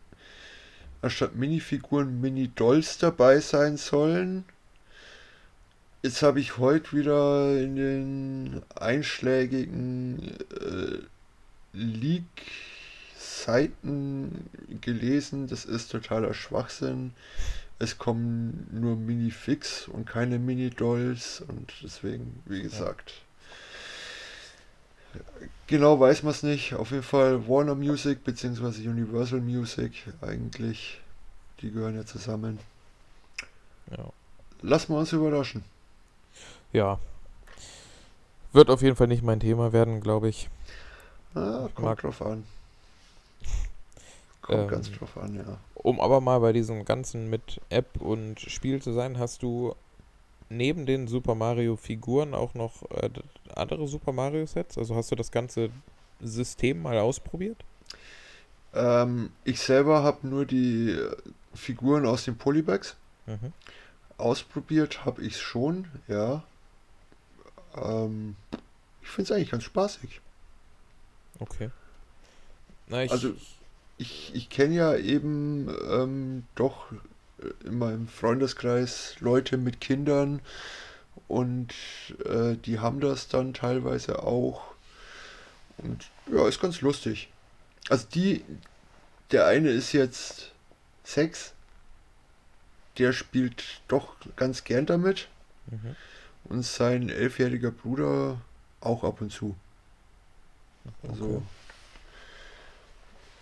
anstatt 1.03 1.35
Minifiguren 1.35 2.21
Mini-Dolls 2.21 2.99
dabei 2.99 3.41
sein 3.41 3.77
sollen. 3.77 4.45
Jetzt 6.03 6.23
habe 6.23 6.39
ich 6.39 6.59
heute 6.59 6.97
wieder 6.97 7.61
in 7.61 7.77
den 7.77 8.62
einschlägigen 8.77 10.37
äh, 10.53 10.99
Leak-Seiten 13.37 14.49
gelesen, 14.81 15.46
das 15.46 15.64
ist 15.64 15.90
totaler 15.92 16.35
Schwachsinn. 16.35 17.12
Es 17.79 17.99
kommen 17.99 18.66
nur 18.72 18.96
Minifix 18.96 19.87
und 19.88 20.07
keine 20.07 20.38
Mini-Dolls 20.38 21.42
und 21.46 21.72
deswegen, 21.83 22.42
wie 22.46 22.62
gesagt, 22.62 23.14
Genau 25.66 25.99
weiß 25.99 26.22
man 26.25 26.33
es 26.33 26.42
nicht. 26.42 26.75
Auf 26.75 26.90
jeden 26.90 27.03
Fall 27.03 27.49
Warner 27.49 27.75
Music 27.75 28.22
bzw. 28.22 28.87
Universal 28.87 29.40
Music 29.40 29.92
eigentlich. 30.20 31.01
Die 31.61 31.70
gehören 31.72 31.96
ja 31.96 32.05
zusammen. 32.05 32.59
Ja. 33.90 34.11
Lassen 34.61 34.92
wir 34.92 34.99
uns 34.99 35.12
überraschen. 35.12 35.64
Ja. 36.72 36.99
Wird 38.53 38.68
auf 38.68 38.83
jeden 38.83 38.94
Fall 38.96 39.07
nicht 39.07 39.22
mein 39.22 39.40
Thema 39.40 39.72
werden, 39.72 40.03
glaube 40.03 40.29
ich. 40.29 40.51
Ah, 41.35 41.68
kommt 41.75 41.81
Mag- 41.81 42.01
drauf 42.01 42.20
an. 42.20 42.44
Kommt 44.46 44.61
Ähm, 44.62 44.68
ganz 44.68 44.92
drauf 44.92 45.16
an, 45.18 45.35
ja. 45.35 45.59
Um 45.74 46.00
aber 46.00 46.20
mal 46.20 46.38
bei 46.40 46.52
diesem 46.52 46.85
Ganzen 46.85 47.28
mit 47.28 47.61
App 47.68 48.00
und 48.00 48.40
Spiel 48.40 48.80
zu 48.80 48.92
sein, 48.92 49.18
hast 49.18 49.42
du 49.42 49.74
neben 50.48 50.87
den 50.87 51.09
Super 51.09 51.35
Mario 51.35 51.76
Figuren 51.76 52.35
auch 52.35 52.54
noch 52.54 52.82
äh, 52.90 53.11
andere 53.54 53.88
Super 53.88 54.12
Mario 54.12 54.46
Sets? 54.46 54.78
Also 54.78 54.94
hast 54.94 55.11
du 55.11 55.16
das 55.16 55.30
ganze 55.32 55.70
System 56.20 56.82
mal 56.82 56.98
ausprobiert? 56.98 57.59
Ähm, 58.74 59.30
ich 59.44 59.61
selber 59.61 60.02
habe 60.02 60.26
nur 60.26 60.44
die 60.46 60.90
äh, 60.90 61.16
Figuren 61.54 62.06
aus 62.06 62.24
den 62.24 62.37
Polybags. 62.37 62.94
Mhm. 63.26 63.52
Ausprobiert 64.18 65.04
habe 65.04 65.22
ich 65.22 65.40
schon, 65.40 65.87
ja. 66.09 66.42
Ähm, 67.76 68.37
ich 69.02 69.09
finde 69.09 69.32
es 69.32 69.37
eigentlich 69.37 69.50
ganz 69.50 69.64
spaßig. 69.64 70.20
Okay. 71.38 71.70
Na, 72.88 73.02
ich, 73.02 73.11
Also- 73.11 73.30
Ich, 73.30 73.56
ich 74.35 74.50
kenne 74.50 74.74
ja 74.74 74.96
eben 74.96 75.68
ähm, 75.90 76.44
doch 76.54 76.92
äh, 77.40 77.66
in 77.66 77.78
meinem 77.78 78.09
Freundeskreis 78.09 79.16
Leute 79.20 79.56
mit 79.56 79.80
Kindern 79.80 80.40
und 81.28 81.72
äh, 82.24 82.56
die 82.56 82.78
haben 82.78 83.00
das 83.00 83.28
dann 83.28 83.54
teilweise 83.54 84.22
auch. 84.22 84.74
Und 85.78 86.11
ja, 86.32 86.46
ist 86.46 86.61
ganz 86.61 86.80
lustig. 86.80 87.28
Also 87.88 88.06
die, 88.14 88.44
der 89.30 89.46
eine 89.46 89.70
ist 89.70 89.92
jetzt 89.92 90.52
sechs, 91.04 91.52
der 92.98 93.12
spielt 93.12 93.62
doch 93.88 94.14
ganz 94.37 94.64
gern 94.64 94.87
damit 94.87 95.28
mhm. 95.70 95.96
und 96.44 96.62
sein 96.64 97.09
elfjähriger 97.09 97.70
Bruder 97.70 98.40
auch 98.80 99.04
ab 99.04 99.20
und 99.20 99.32
zu. 99.32 99.56
Also. 101.09 101.24
Okay. 101.24 101.42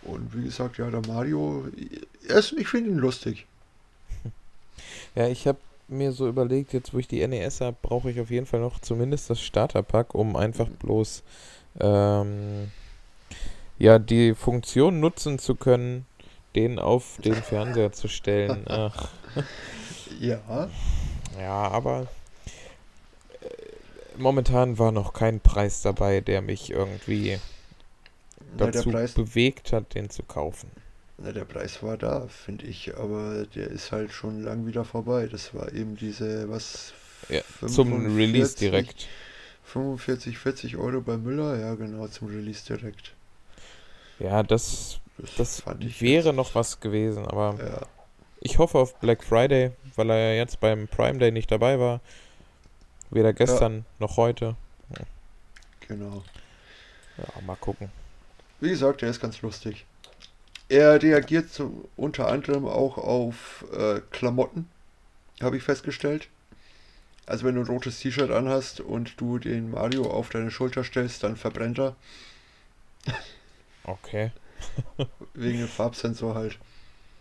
Und 0.05 0.35
wie 0.35 0.45
gesagt, 0.45 0.79
ja, 0.79 0.91
der 0.91 1.03
Mario, 1.07 1.67
ist, 2.23 2.53
ich 2.53 2.69
finde 2.69 2.91
ihn 2.91 2.99
lustig. 2.99 3.47
Ja, 5.15 5.29
ich 5.29 5.47
habe 5.47 5.59
mir 5.87 6.11
so 6.11 6.27
überlegt, 6.27 6.73
jetzt 6.73 6.93
wo 6.93 6.99
ich 6.99 7.07
die 7.07 7.25
NES 7.27 7.61
habe, 7.61 7.77
brauche 7.81 8.11
ich 8.11 8.19
auf 8.21 8.31
jeden 8.31 8.47
Fall 8.47 8.59
noch 8.59 8.81
zumindest 8.81 9.31
das 9.31 9.41
Starterpack, 9.41 10.13
um 10.15 10.35
einfach 10.35 10.69
bloß 10.69 11.23
ähm, 11.81 12.71
ja 13.79 14.01
die 14.01 14.35
Funktion 14.35 14.99
nutzen 14.99 15.39
zu 15.39 15.55
können, 15.55 16.07
den 16.55 16.81
auf 16.81 17.19
den 17.25 17.35
Fernseher 17.35 17.93
zu 17.93 18.09
stellen. 18.09 18.65
Ach, 18.69 19.09
Ja, 20.21 20.69
ja, 21.39 21.69
aber 21.69 22.07
äh, 23.43 23.47
momentan 24.17 24.79
war 24.79 24.93
noch 24.93 25.13
kein 25.13 25.41
Preis 25.41 25.83
dabei, 25.83 26.21
der 26.21 26.43
mich 26.43 26.71
irgendwie 26.71 27.39
dazu 28.57 28.85
Preis, 28.85 29.15
bewegt 29.15 29.73
hat, 29.73 29.95
den 29.95 30.11
zu 30.11 30.23
kaufen. 30.25 30.71
na, 31.17 31.33
der 31.33 31.45
Preis 31.45 31.83
war 31.83 31.97
da, 31.99 32.29
finde 32.29 32.67
ich, 32.67 32.97
aber 32.97 33.47
der 33.47 33.69
ist 33.69 33.91
halt 33.93 34.13
schon 34.13 34.43
lang 34.43 34.67
wieder 34.67 34.85
vorbei. 34.85 35.27
Das 35.29 35.53
war 35.55 35.73
eben 35.73 35.97
diese, 35.97 36.49
was, 36.49 36.95
Ja, 37.29 37.43
zum 37.67 38.07
45, 38.07 38.17
Release 38.17 38.57
direkt. 38.57 39.11
45, 39.65 40.39
40 40.39 40.77
Euro 40.77 41.01
bei 41.03 41.17
Müller, 41.19 41.59
ja 41.59 41.75
genau, 41.75 42.09
zum 42.09 42.29
Release 42.29 42.65
direkt. 42.67 43.17
Ja, 44.19 44.43
das, 44.43 45.01
das 45.37 45.63
ich 45.79 46.01
wäre 46.01 46.33
noch 46.33 46.55
was 46.55 46.81
gewesen, 46.81 47.27
aber 47.27 47.59
Ja, 47.59 47.87
Ich 48.41 48.59
hoffe 48.59 48.79
auf 48.79 49.01
Black 49.01 49.25
Friday, 49.25 49.73
weil 49.97 50.11
er 50.11 50.19
ja 50.35 50.35
jetzt 50.37 50.61
beim 50.61 50.89
Prime 50.89 51.19
Day 51.19 51.33
nicht 51.33 51.51
dabei 51.51 51.81
war. 51.81 52.01
Weder 53.11 53.33
gestern 53.33 53.87
noch 53.99 54.19
heute. 54.19 54.57
genau. 55.81 56.25
Ja, 57.17 57.41
mal 57.41 57.57
gucken. 57.57 57.91
Wie 58.65 58.71
gesagt, 58.71 59.03
der 59.03 59.11
ist 59.11 59.21
ganz 59.21 59.43
lustig. 59.43 59.85
Er 60.71 61.03
reagiert 61.03 61.51
so 61.51 61.87
unter 61.97 62.29
anderem 62.29 62.65
auch 62.65 62.97
auf 62.97 63.67
äh, 63.77 64.01
Klamotten, 64.11 64.71
habe 65.43 65.59
ich 65.59 65.63
festgestellt. 65.63 66.29
Also 67.27 67.45
wenn 67.45 67.57
du 67.57 67.61
ein 67.61 67.67
rotes 67.67 68.01
T-Shirt 68.01 68.31
anhast 68.31 68.81
und 68.81 69.21
du 69.21 69.39
den 69.39 69.71
Mario 69.71 70.11
auf 70.11 70.31
deine 70.31 70.51
Schulter 70.51 70.83
stellst, 70.83 71.23
dann 71.23 71.37
verbrennt 71.37 71.79
er. 71.79 71.95
Okay. 73.85 74.31
Wegen 75.35 75.59
dem 75.59 75.69
Farbsensor 75.69 76.35
halt. 76.35 76.59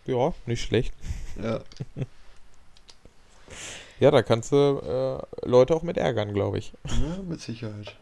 Ja, 0.05 0.33
nicht 0.45 0.63
schlecht. 0.63 0.93
Ja, 1.41 1.59
Ja, 3.99 4.11
da 4.11 4.21
kannst 4.21 4.53
du 4.53 4.55
äh, 5.43 5.45
Leute 5.45 5.75
auch 5.75 5.83
mit 5.83 5.97
ärgern, 5.97 6.33
glaube 6.33 6.59
ich. 6.59 6.71
ja 6.85 7.21
mit 7.21 7.41
Sicherheit. 7.41 7.97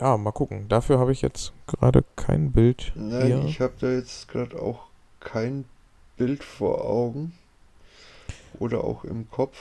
Ja, 0.00 0.16
mal 0.16 0.32
gucken. 0.32 0.68
Dafür 0.68 0.98
habe 0.98 1.12
ich 1.12 1.22
jetzt 1.22 1.52
gerade 1.66 2.04
kein 2.16 2.52
Bild 2.52 2.92
Nein, 2.94 3.26
hier. 3.26 3.44
ich 3.44 3.60
habe 3.60 3.74
da 3.80 3.90
jetzt 3.90 4.28
gerade 4.28 4.60
auch 4.60 4.86
kein 5.20 5.64
Bild 6.16 6.42
vor 6.42 6.84
Augen. 6.84 7.32
Oder 8.58 8.82
auch 8.82 9.04
im 9.04 9.30
Kopf. 9.30 9.56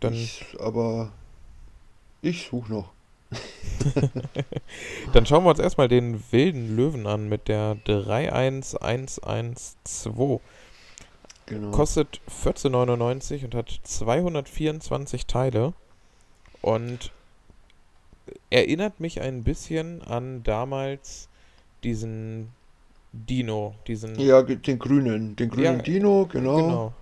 Dann, 0.00 0.14
Ich, 0.14 0.44
aber 0.60 1.12
ich 2.22 2.48
suche 2.48 2.72
noch. 2.72 2.90
dann 5.12 5.26
schauen 5.26 5.42
wir 5.44 5.50
uns 5.50 5.58
erstmal 5.58 5.88
den 5.88 6.22
wilden 6.30 6.76
Löwen 6.76 7.08
an 7.08 7.28
mit 7.28 7.48
der 7.48 7.76
31112. 7.86 10.40
Genau. 11.46 11.70
Kostet 11.70 12.20
14,99 12.44 13.44
und 13.44 13.54
hat 13.54 13.70
224 13.82 15.26
Teile. 15.26 15.72
Und 16.62 17.12
erinnert 18.50 19.00
mich 19.00 19.20
ein 19.20 19.44
bisschen 19.44 20.02
an 20.02 20.42
damals 20.42 21.28
diesen 21.84 22.50
Dino. 23.12 23.74
Diesen. 23.86 24.18
ja, 24.18 24.42
den 24.42 24.78
grünen. 24.78 25.36
Den 25.36 25.50
grünen 25.50 25.76
Ja, 25.76 25.82
Dino, 25.82 26.26
genau. 26.30 26.56
Genau. 26.56 26.92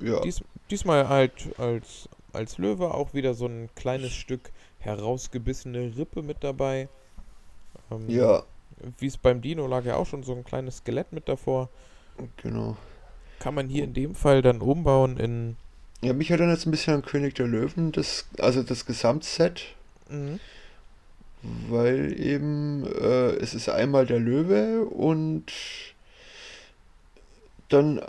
Ja. 0.00 0.20
Dies, 0.20 0.42
diesmal 0.70 1.08
halt 1.08 1.32
als, 1.58 2.08
als 2.32 2.58
Löwe 2.58 2.92
auch 2.92 3.14
wieder 3.14 3.34
so 3.34 3.46
ein 3.46 3.68
kleines 3.74 4.12
Stück 4.12 4.50
herausgebissene 4.80 5.96
Rippe 5.96 6.22
mit 6.22 6.42
dabei. 6.42 6.88
Ähm, 7.90 8.08
ja, 8.08 8.42
Wie 8.98 9.06
es 9.06 9.16
beim 9.16 9.40
Dino 9.40 9.66
lag 9.66 9.84
ja 9.84 9.96
auch 9.96 10.06
schon 10.06 10.22
so 10.22 10.32
ein 10.32 10.44
kleines 10.44 10.78
Skelett 10.78 11.12
mit 11.12 11.28
davor. 11.28 11.68
genau. 12.36 12.76
Kann 13.38 13.54
man 13.54 13.68
hier 13.68 13.84
in 13.84 13.94
dem 13.94 14.14
Fall 14.14 14.42
dann 14.42 14.60
umbauen 14.60 15.18
in. 15.18 15.56
Ja, 16.02 16.12
mich 16.12 16.30
erinnert 16.30 16.56
jetzt 16.56 16.66
ein 16.66 16.70
bisschen 16.70 16.94
an 16.94 17.02
König 17.02 17.34
der 17.34 17.46
Löwen, 17.46 17.92
das, 17.92 18.26
also 18.38 18.62
das 18.62 18.84
Gesamtset, 18.86 19.75
Mhm. 20.08 20.40
weil 21.68 22.18
eben 22.20 22.86
äh, 22.86 23.30
es 23.36 23.54
ist 23.54 23.68
einmal 23.68 24.06
der 24.06 24.18
Löwe 24.20 24.84
und 24.84 25.52
dann 27.68 27.98
äh, 27.98 28.04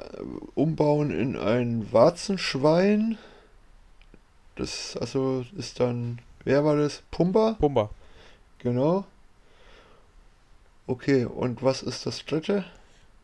umbauen 0.56 1.12
in 1.12 1.36
ein 1.38 1.92
Warzenschwein. 1.92 3.18
Das 4.56 4.98
also 4.98 5.46
ist 5.56 5.80
dann, 5.80 6.20
wer 6.44 6.64
war 6.66 6.76
das? 6.76 7.04
Pumba? 7.12 7.58
Pumba. 7.60 7.90
Genau. 8.60 9.06
Okay, 10.88 11.26
und 11.26 11.64
was 11.64 11.84
ist 11.84 12.06
das 12.06 12.26
dritte? 12.26 12.64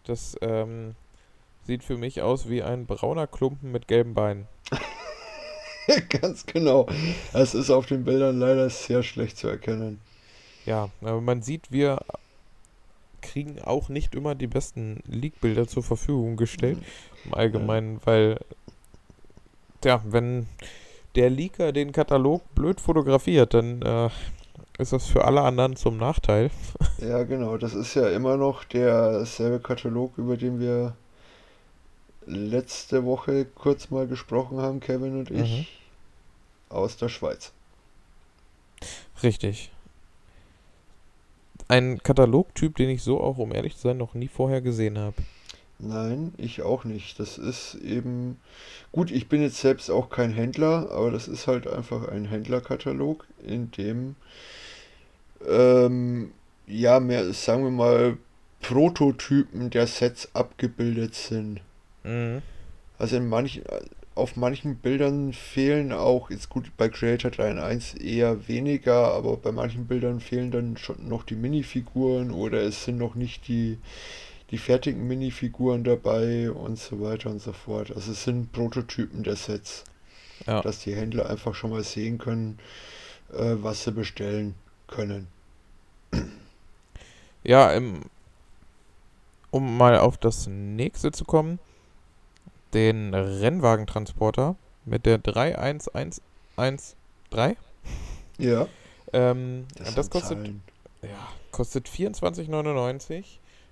Das 0.06 0.36
ähm, 0.42 0.96
sieht 1.66 1.84
für 1.84 1.98
mich 1.98 2.22
aus 2.22 2.50
wie 2.50 2.62
ein 2.62 2.86
brauner 2.86 3.26
Klumpen 3.26 3.72
mit 3.72 3.88
gelben 3.88 4.14
Beinen. 4.14 4.48
Ganz 6.10 6.46
genau. 6.46 6.88
Es 7.34 7.54
ist 7.54 7.70
auf 7.70 7.86
den 7.86 8.04
Bildern 8.04 8.40
leider 8.40 8.70
sehr 8.70 9.04
schlecht 9.04 9.38
zu 9.38 9.48
erkennen. 9.48 10.00
Ja, 10.66 10.90
aber 11.02 11.22
man 11.22 11.42
sieht, 11.42 11.72
wir 11.72 12.00
kriegen 13.22 13.62
auch 13.62 13.90
nicht 13.90 14.16
immer 14.16 14.36
die 14.36 14.48
besten 14.48 15.02
Leak-Bilder 15.08 15.68
zur 15.68 15.84
Verfügung 15.84 16.38
gestellt. 16.38 16.80
Im 17.26 17.34
Allgemeinen, 17.34 18.00
weil, 18.06 18.40
ja, 19.84 20.02
wenn 20.06 20.48
der 21.16 21.30
Leaker 21.30 21.72
den 21.72 21.92
Katalog 21.92 22.42
blöd 22.56 22.82
fotografiert, 22.82 23.54
dann 23.54 23.82
äh, 23.82 24.10
ist 24.78 24.94
das 24.94 25.06
für 25.06 25.26
alle 25.26 25.42
anderen 25.42 25.76
zum 25.76 25.98
Nachteil. 25.98 26.50
Ja, 27.00 27.24
genau. 27.24 27.58
Das 27.58 27.74
ist 27.74 27.94
ja 27.96 28.10
immer 28.10 28.38
noch 28.38 28.64
derselbe 28.64 29.60
Katalog, 29.60 30.18
über 30.18 30.38
den 30.38 30.60
wir 30.60 30.96
letzte 32.26 33.06
Woche 33.06 33.46
kurz 33.46 33.90
mal 33.90 34.08
gesprochen 34.08 34.60
haben, 34.60 34.80
Kevin 34.80 35.20
und 35.20 35.32
ich, 35.32 35.60
Mhm. 35.60 35.66
aus 36.70 36.98
der 36.98 37.10
Schweiz. 37.10 37.52
Richtig. 39.22 39.72
Ein 41.68 42.02
Katalogtyp, 42.04 42.76
den 42.76 42.90
ich 42.90 43.04
so 43.04 43.22
auch, 43.22 43.38
um 43.38 43.54
ehrlich 43.54 43.76
zu 43.76 43.84
sein, 43.84 43.98
noch 43.98 44.14
nie 44.14 44.28
vorher 44.28 44.62
gesehen 44.62 44.98
habe. 44.98 45.16
Nein, 45.80 46.34
ich 46.38 46.62
auch 46.62 46.84
nicht. 46.84 47.20
Das 47.20 47.38
ist 47.38 47.76
eben, 47.76 48.40
gut, 48.92 49.12
ich 49.12 49.28
bin 49.28 49.42
jetzt 49.42 49.58
selbst 49.58 49.90
auch 49.90 50.10
kein 50.10 50.32
Händler, 50.32 50.90
aber 50.92 51.12
das 51.12 51.28
ist 51.28 51.48
halt 51.48 51.68
einfach 51.68 52.08
ein 52.08 52.26
Händlerkatalog, 52.26 53.26
in 53.46 53.72
dem, 53.72 54.16
ähm, 55.48 56.32
ja, 56.68 57.00
mehr, 57.00 57.34
sagen 57.34 57.64
wir 57.64 57.72
mal, 57.72 58.18
Prototypen 58.62 59.70
der 59.70 59.88
Sets 59.88 60.30
abgebildet 60.34 61.16
sind. 61.16 61.60
Mhm. 62.04 62.42
Also 62.98 63.18
in 63.18 63.28
manchen, 63.28 63.64
auf 64.16 64.36
manchen 64.36 64.76
Bildern 64.76 65.34
fehlen 65.34 65.92
auch, 65.92 66.30
ist 66.30 66.50
gut, 66.50 66.72
bei 66.78 66.88
Creator 66.90 67.32
3.1 67.32 68.00
eher 68.00 68.48
weniger, 68.48 69.14
aber 69.14 69.38
bei 69.38 69.52
manchen 69.52 69.88
Bildern 69.88 70.20
fehlen 70.20 70.52
dann 70.52 70.78
schon 70.78 71.08
noch 71.08 71.24
die 71.24 71.36
Minifiguren 71.36 72.32
oder 72.32 72.62
es 72.62 72.86
sind 72.86 72.98
noch 72.98 73.16
nicht 73.16 73.48
die, 73.48 73.80
die 74.52 74.60
fertigen 74.60 75.08
Minifiguren 75.08 75.84
dabei 75.84 76.52
und 76.52 76.78
so 76.78 77.02
weiter 77.02 77.32
und 77.32 77.42
so 77.42 77.54
fort. 77.54 77.92
Also 77.96 78.12
es 78.12 78.24
sind 78.24 78.52
Prototypen 78.52 79.24
der 79.24 79.36
Sets, 79.36 79.84
Ja. 80.46 80.62
dass 80.62 80.80
die 80.80 80.96
Händler 80.96 81.28
einfach 81.30 81.56
schon 81.56 81.72
mal 81.72 81.84
sehen 81.84 82.20
können, 82.20 82.60
äh, 83.34 83.56
was 83.64 83.84
sie 83.84 83.92
bestellen 83.92 84.54
können. 84.88 85.28
Ja, 87.44 87.72
im, 87.72 88.04
um 89.52 89.76
mal 89.78 89.98
auf 89.98 90.18
das 90.18 90.48
nächste 90.48 91.12
zu 91.12 91.26
kommen, 91.26 91.60
den 92.74 93.14
Rennwagentransporter 93.14 94.56
mit 94.86 95.06
der 95.06 95.18
31113. 95.20 96.22
Ja, 98.38 98.68
Ähm, 99.14 99.66
das, 99.76 99.94
sind 99.94 100.10
kostet, 100.10 100.38
Zahlen. 100.40 100.64
ja, 101.02 101.30
kostet 101.52 101.88
24,99, 101.88 103.24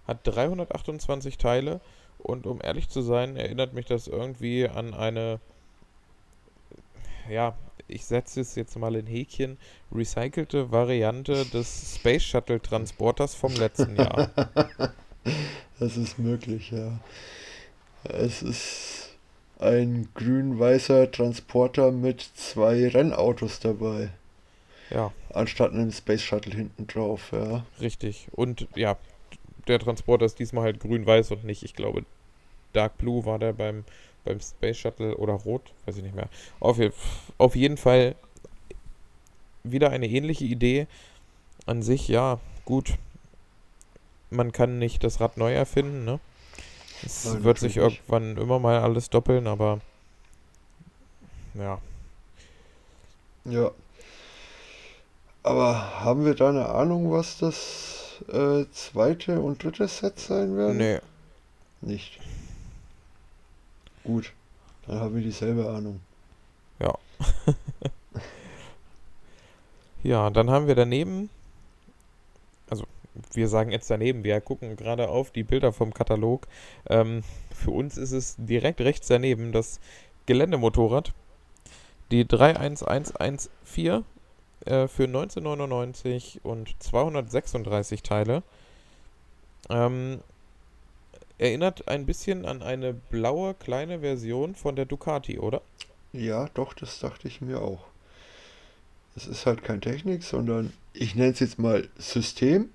hat 0.08 0.20
328 0.24 1.38
Teile 1.38 1.82
und 2.20 2.46
um 2.46 2.60
ehrlich 2.62 2.90
zu 2.90 3.02
sein, 3.02 3.36
erinnert 3.36 3.74
mich 3.74 3.86
das 3.88 4.08
irgendwie 4.08 4.68
an 4.68 4.94
eine, 4.94 5.40
ja, 7.30 7.56
ich 7.88 8.06
setze 8.06 8.42
es 8.42 8.56
jetzt 8.56 8.78
mal 8.78 8.96
in 8.96 9.08
Häkchen, 9.08 9.58
recycelte 9.92 10.72
Variante 10.72 11.46
des 11.46 11.96
Space 11.96 12.24
Shuttle 12.24 12.62
Transporters 12.62 13.36
vom 13.36 13.56
letzten 13.56 13.96
Jahr. 13.96 14.30
Das 15.80 15.98
ist 15.98 16.20
möglich, 16.20 16.70
ja. 16.72 17.00
Es 18.04 18.42
ist 18.42 19.10
ein 19.60 20.10
grün-weißer 20.16 21.12
Transporter 21.12 21.92
mit 21.92 22.22
zwei 22.22 22.88
Rennautos 22.88 23.60
dabei, 23.60 24.10
Ja, 24.90 25.12
anstatt 25.30 25.72
einem 25.74 25.92
Space 25.92 26.22
Shuttle 26.24 26.56
hinten 26.56 26.88
drauf, 26.88 27.32
ja. 27.32 27.64
richtig. 27.80 28.28
Und 28.32 28.68
ja, 28.76 28.98
der 29.68 29.80
Transporter 29.80 30.26
ist 30.26 30.40
diesmal 30.40 30.64
halt 30.64 30.80
grün-weiß 30.80 31.32
und 31.32 31.44
nicht, 31.44 31.64
ich 31.64 31.76
glaube, 31.76 32.04
Dark 32.74 32.98
Blue 32.98 33.26
war 33.26 33.38
der 33.38 33.54
beim, 33.54 33.84
beim 34.26 34.40
Space 34.40 34.78
Shuttle 34.78 35.16
oder 35.18 35.34
rot, 35.34 35.74
weiß 35.86 35.98
ich 35.98 36.04
nicht 36.04 36.16
mehr. 36.16 36.30
Auf, 36.60 36.80
auf 37.38 37.56
jeden 37.56 37.78
Fall 37.78 38.16
wieder 39.64 39.92
eine 39.92 40.08
ähnliche 40.08 40.46
Idee. 40.46 40.88
An 41.68 41.84
sich, 41.84 42.08
ja, 42.08 42.40
gut. 42.66 42.96
Man 44.32 44.52
kann 44.52 44.80
nicht 44.80 45.04
das 45.04 45.20
Rad 45.20 45.38
neu 45.38 45.54
erfinden, 45.54 46.06
ne? 46.06 46.20
Es 47.04 47.26
Nein, 47.26 47.44
wird 47.44 47.60
sich 47.60 47.78
irgendwann 47.78 48.38
immer 48.38 48.60
mal 48.60 48.80
alles 48.80 49.10
doppeln, 49.10 49.48
aber 49.48 49.80
ja. 51.54 51.80
Ja. 53.46 53.72
Aber 55.44 56.04
haben 56.04 56.26
wir 56.26 56.36
da 56.36 56.50
eine 56.50 56.70
Ahnung, 56.70 57.12
was 57.12 57.40
das 57.40 58.22
äh, 58.32 58.66
zweite 58.72 59.40
und 59.40 59.64
dritte 59.64 59.88
Set 59.88 60.20
sein 60.20 60.56
werden? 60.56 60.78
Nee. 60.78 61.00
Nicht. 61.82 62.20
Gut, 64.04 64.32
dann 64.86 65.00
haben 65.00 65.16
wir 65.16 65.24
dieselbe 65.24 65.68
Ahnung. 65.70 66.00
Ja, 70.04 70.30
dann 70.32 70.50
haben 70.50 70.68
wir 70.68 70.76
daneben, 70.76 71.30
wir 73.34 73.48
sagen 73.48 73.72
jetzt 73.72 73.90
daneben, 73.90 74.24
wir 74.24 74.40
gucken 74.42 74.76
gerade 74.76 75.10
auf 75.10 75.32
die 75.32 75.44
Bilder 75.44 75.74
vom 75.74 75.94
Katalog. 75.94 76.48
Ähm, 76.90 77.24
für 77.54 77.72
uns 77.72 77.98
ist 77.98 78.12
es 78.12 78.36
direkt 78.38 78.82
rechts 78.82 79.08
daneben 79.08 79.52
das 79.52 79.80
Geländemotorrad. 80.26 81.14
Die 82.12 82.26
31114 82.28 84.04
äh, 84.66 84.88
für 84.88 85.04
1999 85.04 86.42
und 86.44 86.76
236 86.80 88.04
Teile. 88.04 88.44
Ähm, 89.70 90.20
erinnert 91.38 91.88
ein 91.88 92.06
bisschen 92.06 92.46
an 92.46 92.62
eine 92.62 92.94
blaue 92.94 93.54
kleine 93.56 94.02
Version 94.02 94.56
von 94.56 94.76
der 94.76 94.86
Ducati, 94.86 95.40
oder? 95.40 95.62
Ja, 96.14 96.48
doch, 96.54 96.74
das 96.74 97.00
dachte 97.00 97.28
ich 97.28 97.42
mir 97.42 97.62
auch. 97.62 97.86
es 99.16 99.28
ist 99.28 99.46
halt 99.46 99.64
kein 99.64 99.82
Technik, 99.82 100.24
sondern 100.24 100.72
ich 100.94 101.16
nenne 101.16 101.32
es 101.32 101.40
jetzt 101.40 101.58
mal 101.58 101.88
System. 101.98 102.70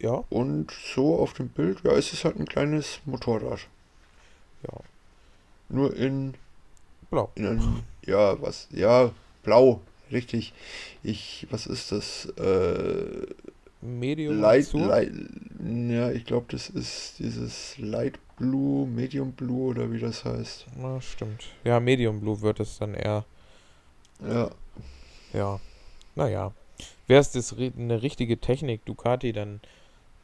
Ja, 0.00 0.24
Und 0.30 0.70
so 0.94 1.16
auf 1.18 1.34
dem 1.34 1.48
Bild, 1.48 1.82
ja, 1.84 1.92
es 1.92 2.12
ist 2.12 2.24
halt 2.24 2.36
ein 2.38 2.46
kleines 2.46 3.00
Motorrad. 3.04 3.60
ja. 4.62 4.78
Nur 5.70 5.96
in, 5.96 6.34
Blau. 7.10 7.30
in 7.36 7.46
einem, 7.46 7.82
ja, 8.04 8.40
was, 8.42 8.68
ja, 8.70 9.12
blau, 9.42 9.80
richtig. 10.12 10.52
Ich, 11.02 11.46
was 11.50 11.66
ist 11.66 11.90
das? 11.90 12.26
Äh, 12.36 13.26
Medium 13.80 14.40
Light. 14.40 14.72
Light, 14.74 15.12
ja, 15.64 16.10
ich 16.10 16.24
glaube, 16.26 16.46
das 16.50 16.68
ist 16.70 17.18
dieses 17.18 17.78
Light 17.78 18.18
Blue, 18.36 18.86
Medium 18.86 19.32
Blue 19.32 19.68
oder 19.70 19.90
wie 19.90 19.98
das 20.00 20.24
heißt. 20.24 20.66
Na, 20.76 21.00
stimmt. 21.00 21.44
Ja, 21.64 21.80
Medium 21.80 22.20
Blue 22.20 22.40
wird 22.42 22.60
es 22.60 22.78
dann 22.78 22.94
eher. 22.94 23.24
Ja, 24.26 24.50
Ja. 25.32 25.60
Naja. 26.14 26.52
Wäre 27.06 27.20
es 27.20 27.54
eine 27.54 28.02
richtige 28.02 28.38
Technik, 28.38 28.84
Ducati, 28.84 29.32
dann, 29.32 29.60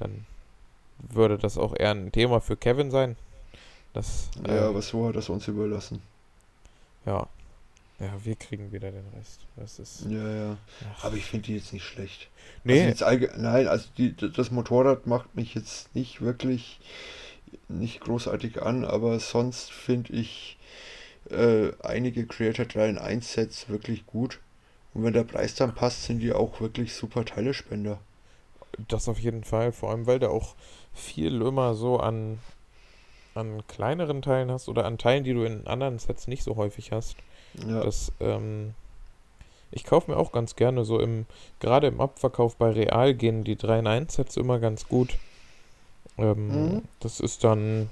dann 0.01 0.27
würde 0.99 1.39
das 1.39 1.59
auch 1.59 1.75
eher 1.77 1.91
ein 1.93 2.13
Thema 2.13 2.41
für 2.41 2.57
Kevin 2.57 2.91
sein. 2.91 3.17
Das, 3.93 4.29
ja, 4.47 4.55
äh, 4.55 4.59
aber 4.61 4.83
so 4.83 5.09
hat 5.09 5.17
das 5.17 5.29
uns 5.29 5.49
überlassen. 5.49 6.03
ja. 7.07 7.27
Ja, 7.99 8.15
wir 8.25 8.35
kriegen 8.35 8.73
wieder 8.73 8.91
den 8.91 9.05
Rest. 9.15 9.41
Das 9.57 9.79
ist. 9.79 10.07
Ja, 10.09 10.35
ja. 10.35 10.57
Ach, 10.97 11.05
Aber 11.05 11.17
ich 11.17 11.27
finde 11.27 11.47
die 11.47 11.57
jetzt 11.57 11.75
nicht 11.75 11.85
schlecht. 11.85 12.29
nee, 12.65 12.87
Also 12.87 13.05
Nein, 13.37 13.69
also 13.69 13.89
die, 13.99 14.17
das 14.17 14.51
Motorrad 14.51 15.07
macht 15.07 15.35
mich 15.37 15.55
jetzt 15.55 15.95
nicht 15.95 16.23
wirklich 16.23 16.81
nicht 17.69 18.01
großartig 18.01 18.63
an, 18.63 18.87
aber 18.87 19.21
sonst 19.21 19.71
finde 19.71 20.15
ich 20.15 20.57
äh, 21.31 21.73
einige 21.83 22.27
Creator 22.27 22.65
3 22.65 22.89
in 22.89 22.99
1 22.99 23.33
Sets 23.33 23.69
wirklich 23.69 24.07
gut. 24.07 24.41
Und 24.95 25.05
wenn 25.05 25.13
der 25.13 25.25
Preis 25.25 25.55
dann 25.55 25.75
passt, 25.75 26.05
sind 26.05 26.21
die 26.21 26.33
auch 26.33 26.61
wirklich 26.61 26.95
super 26.95 27.27
Teilespender. 27.27 27.99
Das 28.89 29.09
auf 29.09 29.19
jeden 29.19 29.45
Fall. 29.45 29.73
Vor 29.73 29.91
allem, 29.91 30.07
weil 30.07 30.19
du 30.19 30.31
auch 30.31 30.55
viel 30.93 31.41
immer 31.43 31.75
so 31.75 31.99
an, 31.99 32.39
an 33.35 33.63
kleineren 33.69 34.23
Teilen 34.23 34.51
hast 34.51 34.69
oder 34.69 34.85
an 34.85 34.99
Teilen, 34.99 35.25
die 35.25 35.33
du 35.35 35.45
in 35.45 35.67
anderen 35.67 35.99
Sets 35.99 36.27
nicht 36.29 36.43
so 36.43 36.57
häufig 36.57 36.93
hast. 36.93 37.17
Ja, 37.67 37.83
Das, 37.83 38.13
ähm, 38.21 38.75
ich 39.73 39.85
kaufe 39.85 40.11
mir 40.11 40.17
auch 40.17 40.33
ganz 40.33 40.57
gerne 40.57 40.85
so 40.85 40.99
im, 40.99 41.27
gerade 41.61 41.87
im 41.87 42.01
Abverkauf 42.01 42.57
bei 42.57 42.71
Real 42.71 43.15
gehen 43.15 43.45
die 43.45 43.57
3 43.57 43.81
in 43.81 43.87
1 43.87 44.15
Sets 44.15 44.37
immer 44.37 44.59
ganz 44.59 44.89
gut. 44.89 45.17
Ähm, 46.19 46.49
Mhm. 46.49 46.83
Das 47.01 47.21
ist 47.21 47.45
dann, 47.45 47.89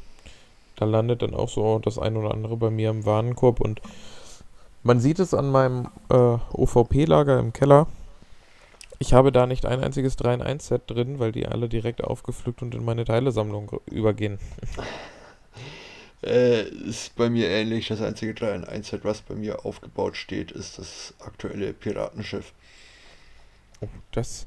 da 0.76 0.84
landet 0.84 1.22
dann 1.22 1.34
auch 1.34 1.48
so 1.48 1.78
das 1.78 1.98
ein 1.98 2.16
oder 2.16 2.32
andere 2.32 2.56
bei 2.56 2.70
mir 2.70 2.90
im 2.90 3.06
Warenkorb 3.06 3.60
und 3.60 3.80
man 4.82 5.00
sieht 5.00 5.18
es 5.18 5.34
an 5.34 5.50
meinem 5.50 5.88
äh, 6.08 6.14
OVP-Lager 6.52 7.38
im 7.38 7.52
Keller. 7.52 7.86
Ich 9.00 9.12
habe 9.12 9.32
da 9.32 9.46
nicht 9.46 9.64
ein 9.66 9.80
einziges 9.82 10.16
3 10.16 10.34
in 10.34 10.42
1 10.42 10.66
Set 10.68 10.82
drin, 10.86 11.18
weil 11.18 11.32
die 11.32 11.46
alle 11.46 11.68
direkt 11.68 12.02
aufgepflückt 12.02 12.62
und 12.62 12.74
in 12.74 12.84
meine 12.84 13.04
Teilesammlung 13.04 13.80
übergehen. 13.86 14.38
äh, 16.22 16.62
ist 16.68 17.14
bei 17.16 17.30
mir 17.30 17.48
ähnlich. 17.48 17.88
Das 17.88 18.00
einzige 18.00 18.34
3 18.34 18.54
in 18.56 18.64
1 18.64 18.88
Set, 18.88 19.04
was 19.04 19.22
bei 19.22 19.34
mir 19.34 19.64
aufgebaut 19.64 20.16
steht, 20.16 20.50
ist 20.52 20.78
das 20.78 21.14
aktuelle 21.20 21.72
Piratenschiff. 21.72 22.52
Oh, 23.80 23.88
das 24.12 24.46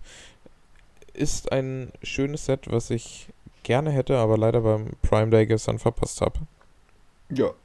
ist 1.14 1.52
ein 1.52 1.92
schönes 2.04 2.46
Set, 2.46 2.72
was 2.72 2.90
ich 2.90 3.30
gerne 3.64 3.92
hätte, 3.92 4.18
aber 4.18 4.38
leider 4.38 4.62
beim 4.62 4.92
Prime 5.02 5.30
Day 5.32 5.46
gestern 5.48 5.80
verpasst 5.80 6.22
habe. 6.22 6.40
Ja, 7.30 7.56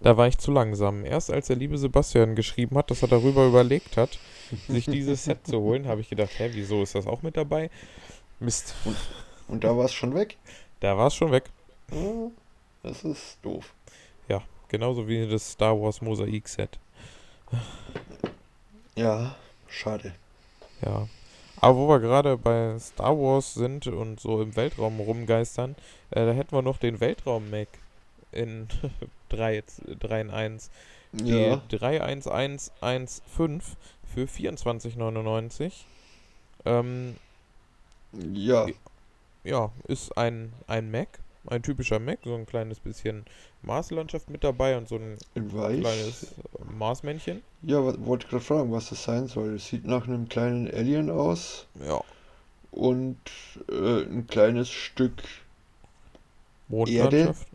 Da 0.00 0.16
war 0.16 0.26
ich 0.28 0.38
zu 0.38 0.50
langsam. 0.52 1.04
Erst 1.04 1.30
als 1.30 1.48
der 1.48 1.56
liebe 1.56 1.78
Sebastian 1.78 2.34
geschrieben 2.34 2.76
hat, 2.78 2.90
dass 2.90 3.02
er 3.02 3.08
darüber 3.08 3.46
überlegt 3.46 3.96
hat, 3.96 4.20
sich 4.68 4.86
dieses 4.86 5.24
Set 5.24 5.46
zu 5.46 5.60
holen, 5.60 5.86
habe 5.86 6.00
ich 6.00 6.08
gedacht, 6.08 6.30
hä, 6.38 6.50
wieso 6.52 6.82
ist 6.82 6.94
das 6.94 7.06
auch 7.06 7.22
mit 7.22 7.36
dabei? 7.36 7.70
Mist, 8.40 8.74
und 9.48 9.64
da 9.64 9.76
war 9.76 9.84
es 9.86 9.92
schon 9.94 10.14
weg. 10.14 10.36
da 10.80 10.96
war 10.96 11.06
es 11.08 11.14
schon 11.14 11.32
weg. 11.32 11.44
Ja, 11.90 12.30
Das 12.82 13.02
ist 13.04 13.38
doof. 13.42 13.72
Ja, 14.28 14.42
genauso 14.68 15.06
wie 15.08 15.26
das 15.28 15.52
Star 15.52 15.80
Wars 15.80 16.00
Mosaik 16.00 16.48
Set. 16.48 16.78
Ja, 18.94 19.36
schade. 19.68 20.12
Ja. 20.84 21.08
Aber 21.60 21.76
wo 21.78 21.88
wir 21.88 22.00
gerade 22.00 22.36
bei 22.36 22.78
Star 22.78 23.16
Wars 23.18 23.54
sind 23.54 23.86
und 23.86 24.20
so 24.20 24.42
im 24.42 24.54
Weltraum 24.56 25.00
rumgeistern, 25.00 25.74
äh, 26.10 26.26
da 26.26 26.32
hätten 26.32 26.54
wir 26.54 26.62
noch 26.62 26.76
den 26.78 27.00
Weltraum-Mac 27.00 27.68
in 28.32 28.68
3, 29.30 29.62
3 30.00 30.20
in 30.20 30.30
1. 30.30 30.70
Die 31.12 31.30
Ja, 31.30 31.62
31115 31.70 33.62
für 34.16 34.24
24,99. 34.24 35.72
Ähm, 36.64 37.16
ja, 38.32 38.66
ja, 39.44 39.70
ist 39.86 40.16
ein, 40.16 40.52
ein 40.66 40.90
Mac, 40.90 41.20
ein 41.46 41.62
typischer 41.62 41.98
Mac, 41.98 42.20
so 42.24 42.34
ein 42.34 42.46
kleines 42.46 42.80
bisschen 42.80 43.26
Marslandschaft 43.62 44.30
mit 44.30 44.42
dabei 44.42 44.78
und 44.78 44.88
so 44.88 44.96
ein 44.96 45.18
in 45.34 45.52
weiß. 45.52 45.80
kleines 45.80 46.34
Marsmännchen. 46.78 47.42
Ja, 47.62 47.82
wollte 48.06 48.26
gerade 48.26 48.42
fragen, 48.42 48.72
was 48.72 48.88
das 48.88 49.04
sein 49.04 49.28
soll. 49.28 49.56
Es 49.56 49.68
sieht 49.68 49.84
nach 49.84 50.08
einem 50.08 50.28
kleinen 50.28 50.66
Alien 50.72 51.10
aus 51.10 51.66
Ja, 51.86 52.00
und 52.70 53.18
äh, 53.68 54.02
ein 54.02 54.26
kleines 54.26 54.70
Stück 54.70 55.22
Mondlandschaft. 56.68 57.46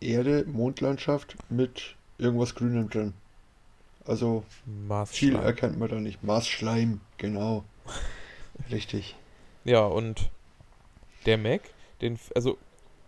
Erde, 0.00 0.44
Mondlandschaft 0.46 1.36
mit 1.50 1.94
irgendwas 2.16 2.54
Grünem 2.54 2.88
drin. 2.88 3.12
Also 4.06 4.44
viel 5.06 5.36
erkennt 5.36 5.78
man 5.78 5.88
da 5.88 5.96
nicht. 6.00 6.22
Marsschleim, 6.24 7.00
genau. 7.18 7.64
Richtig. 8.70 9.16
Ja, 9.64 9.84
und 9.84 10.30
der 11.26 11.38
Mac, 11.38 11.60
den, 12.00 12.18
also 12.34 12.58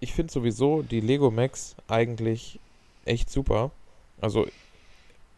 ich 0.00 0.12
finde 0.12 0.32
sowieso 0.32 0.82
die 0.82 1.00
Lego 1.00 1.30
Macs 1.30 1.74
eigentlich 1.88 2.60
echt 3.04 3.30
super. 3.30 3.70
Also 4.20 4.46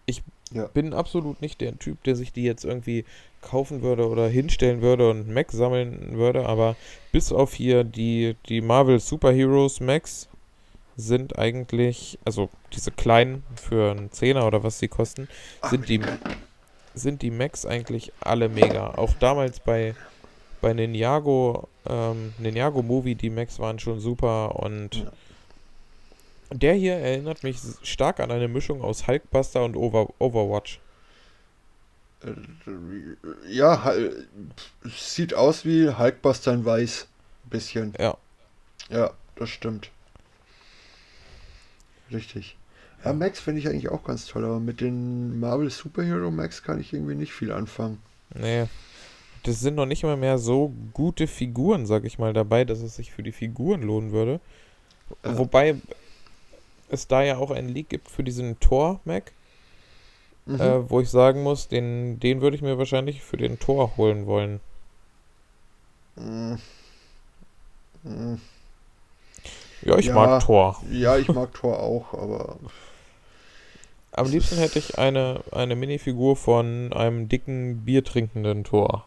ich 0.05 0.23
Ja. 0.53 0.67
bin 0.69 0.93
absolut 0.93 1.41
nicht 1.41 1.61
der 1.61 1.79
Typ, 1.79 2.03
der 2.05 2.17
sich 2.17 2.33
die 2.33 2.45
jetzt 2.45 2.65
irgendwie 2.65 3.05
kaufen 3.41 3.83
würde 3.83 4.09
oder 4.09 4.29
hinstellen 4.29 4.83
würde 4.83 5.11
und 5.11 5.29
Mac 5.29 5.51
sammeln 5.53 6.17
würde, 6.17 6.47
aber 6.47 6.77
bis 7.13 7.33
auf 7.33 7.55
hier 7.55 7.83
die, 7.85 8.37
die 8.49 8.61
Marvel 8.61 9.01
Superheroes 9.01 9.81
Macs 9.81 10.29
sind 10.97 11.39
eigentlich, 11.39 12.19
also 12.25 12.51
diese 12.73 12.91
kleinen 12.91 13.45
für 13.55 13.91
einen 13.91 14.11
Zehner 14.13 14.47
oder 14.47 14.63
was 14.63 14.79
sie 14.79 14.89
kosten, 14.89 15.29
sind 15.63 15.89
die, 15.89 16.01
sind 16.95 17.23
die 17.23 17.31
Macs 17.31 17.67
eigentlich 17.67 18.13
alle 18.21 18.49
mega. 18.49 18.91
Auch 18.93 19.15
damals 19.15 19.61
bei, 19.61 19.97
bei 20.61 20.73
Ninjago, 20.73 21.69
ähm, 21.89 22.35
Ninjago 22.39 22.83
Movie, 22.83 23.15
die 23.15 23.31
Macs 23.31 23.59
waren 23.59 23.79
schon 23.79 24.01
super 24.01 24.57
und 24.57 24.97
Ja. 24.97 25.13
der 26.53 26.75
hier 26.75 26.95
erinnert 26.95 27.43
mich 27.43 27.61
stark 27.83 28.21
an 28.21 28.31
eine 28.31 28.49
Mischung 28.49 28.83
aus 28.83 29.07
Hulkbuster 29.07 29.65
und 29.65 29.77
Over 29.77 30.09
Overwatch. 30.19 30.81
Äh, 32.25 32.33
Ja, 33.49 33.93
sieht 34.85 35.35
aus 35.35 35.65
wie 35.65 35.89
Hulkbuster 35.91 36.53
in 36.53 36.65
weiß. 36.65 37.09
Ein 37.45 37.51
bisschen. 37.51 37.95
Ja, 37.99 38.17
Ja, 38.91 39.13
das 39.37 39.51
stimmt. 39.51 39.91
Richtig. 42.13 42.57
Ja, 43.05 43.13
Max 43.13 43.41
finde 43.41 43.61
ich 43.61 43.69
eigentlich 43.69 43.89
auch 43.89 44.05
ganz 44.05 44.27
toll, 44.27 44.45
aber 44.45 44.61
mit 44.61 44.81
den 44.81 45.39
Marvel 45.39 45.71
Superhero 45.71 46.31
Max 46.31 46.63
kann 46.63 46.81
ich 46.81 46.93
irgendwie 46.93 47.15
nicht 47.15 47.33
viel 47.33 47.53
anfangen. 47.53 47.99
nee. 48.35 48.67
Das 49.43 49.61
sind 49.61 49.77
noch 49.77 49.87
nicht 49.87 50.03
mal 50.03 50.17
mehr 50.17 50.39
so 50.39 50.75
gute 50.93 51.29
Figuren, 51.29 51.87
sag 51.87 52.05
ich 52.05 52.19
mal, 52.19 52.33
dabei, 52.33 52.65
dass 52.65 52.81
es 52.81 52.97
sich 52.97 53.13
für 53.13 53.23
die 53.23 53.31
Figuren 53.31 53.81
lohnen 53.81 54.11
würde. 54.11 54.41
Ja. 55.25 55.39
Wobei 55.39 55.77
es 56.89 57.07
da 57.07 57.23
ja 57.23 57.37
auch 57.37 57.53
einen 57.53 57.69
Leak 57.69 57.89
gibt 57.89 58.11
für 58.11 58.25
diesen 58.25 58.59
Tor-Mac. 58.59 59.31
Mhm. 60.47 60.61
äh, 60.61 60.91
wo 60.91 61.01
ich 61.01 61.11
sagen 61.11 61.43
muss, 61.43 61.67
den, 61.69 62.21
den 62.21 62.41
würde 62.41 62.57
ich 62.57 62.63
mir 62.63 62.79
wahrscheinlich 62.79 63.23
für 63.23 63.37
den 63.37 63.59
Tor 63.59 63.97
holen 63.97 64.27
wollen. 64.27 64.61
Mm. 66.15 66.55
Mm. 68.05 68.37
Ja, 69.87 69.97
ich 69.99 70.07
Ja. 70.07 70.15
mag 70.15 70.39
Tor. 70.41 70.83
Ja, 70.91 71.17
ich 71.17 71.31
mag 71.33 71.55
Thor 71.55 71.79
auch, 71.81 72.13
aber 72.13 72.59
Am 74.11 74.29
liebsten 74.29 74.57
hätte 74.59 74.81
ich 74.81 74.99
eine, 74.99 75.45
eine 75.53 75.77
Minifigur 75.77 76.35
von 76.37 76.93
einem 76.93 77.29
dicken, 77.29 77.85
biertrinkenden 77.85 78.65
Tor. 78.65 79.07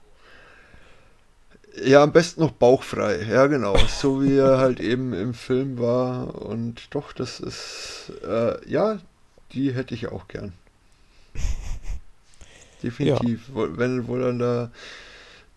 ja, 1.83 2.03
am 2.03 2.11
besten 2.11 2.41
noch 2.41 2.51
bauchfrei. 2.51 3.21
Ja, 3.23 3.47
genau. 3.47 3.75
So 3.87 4.21
wie 4.21 4.35
er 4.37 4.57
halt 4.59 4.79
eben 4.79 5.13
im 5.13 5.33
Film 5.33 5.79
war. 5.79 6.41
Und 6.41 6.93
doch, 6.93 7.13
das 7.13 7.39
ist, 7.39 8.11
äh, 8.27 8.69
ja, 8.69 8.99
die 9.53 9.73
hätte 9.73 9.93
ich 9.95 10.07
auch 10.07 10.27
gern. 10.27 10.53
Definitiv. 12.83 13.49
Wo, 13.53 13.67
wenn, 13.77 14.07
wo 14.07 14.17
dann 14.17 14.39
der, 14.39 14.71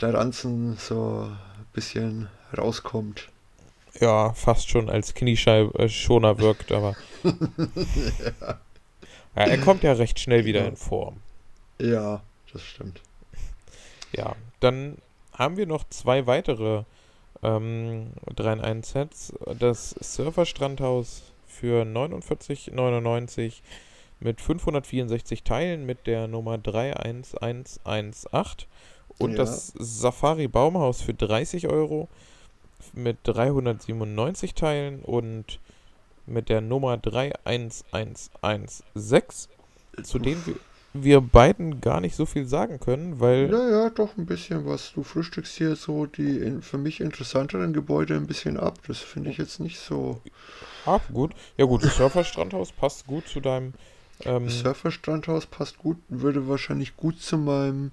der 0.00 0.14
Ranzen 0.14 0.76
so 0.78 1.28
ein 1.30 1.66
bisschen 1.72 2.28
rauskommt. 2.56 3.28
Ja, 4.00 4.32
fast 4.32 4.70
schon 4.70 4.88
als 4.88 5.14
Knieschoner 5.14 6.38
wirkt, 6.38 6.72
aber. 6.72 6.96
ja. 7.22 8.58
er 9.34 9.58
kommt 9.58 9.82
ja 9.82 9.92
recht 9.92 10.18
schnell 10.18 10.44
wieder 10.44 10.62
Ja. 10.62 10.68
in 10.68 10.76
Form. 10.76 11.20
Ja, 11.80 12.22
das 12.52 12.62
stimmt. 12.62 13.00
Ja, 14.16 14.34
dann 14.60 14.96
haben 15.32 15.56
wir 15.56 15.66
noch 15.66 15.84
zwei 15.88 16.26
weitere 16.26 16.84
ähm, 17.42 18.08
3 18.36 18.52
in 18.54 18.60
1 18.60 18.90
Sets. 18.90 19.32
Das 19.58 19.90
Surfer 20.00 20.46
Strandhaus 20.46 21.22
für 21.46 21.82
49,99 21.84 23.54
mit 24.20 24.40
564 24.40 25.42
Teilen 25.42 25.84
mit 25.86 26.06
der 26.06 26.28
Nummer 26.28 26.58
31118 26.58 28.68
und 29.18 29.30
Ja. 29.32 29.36
das 29.36 29.72
Safari 29.78 30.48
Baumhaus 30.48 31.02
für 31.02 31.14
30 31.14 31.68
Euro 31.68 32.08
mit 32.94 33.18
397 33.24 34.54
Teilen 34.54 35.00
und 35.00 35.58
mit 36.26 36.48
der 36.48 36.60
Nummer 36.60 36.96
31116, 36.96 39.50
zu 40.02 40.18
denen 40.18 40.44
wir, 40.46 40.54
wir 40.94 41.20
beiden 41.20 41.80
gar 41.80 42.00
nicht 42.00 42.16
so 42.16 42.26
viel 42.26 42.46
sagen 42.46 42.80
können, 42.80 43.20
weil 43.20 43.48
Naja, 43.48 43.90
doch 43.90 44.16
ein 44.16 44.26
bisschen 44.26 44.66
was. 44.66 44.92
Du 44.92 45.02
frühstückst 45.02 45.56
hier 45.56 45.76
so 45.76 46.06
die 46.06 46.38
in, 46.38 46.62
für 46.62 46.78
mich 46.78 47.00
interessanteren 47.00 47.72
Gebäude 47.72 48.14
ein 48.14 48.26
bisschen 48.26 48.58
ab. 48.58 48.78
Das 48.86 48.98
finde 48.98 49.30
ich 49.30 49.38
jetzt 49.38 49.60
nicht 49.60 49.78
so. 49.78 50.20
Ah, 50.84 51.00
gut. 51.12 51.32
Ja 51.56 51.64
gut, 51.64 51.84
das 51.84 51.96
Surfer-Strandhaus 51.96 52.72
passt 52.72 53.06
gut 53.06 53.28
zu 53.28 53.40
deinem. 53.40 53.74
Ähm, 54.24 54.46
Das 54.46 54.60
Surferstrandhaus 54.60 55.46
passt 55.46 55.78
gut, 55.78 55.96
würde 56.08 56.48
wahrscheinlich 56.48 56.96
gut 56.96 57.20
zu 57.20 57.38
meinem 57.38 57.90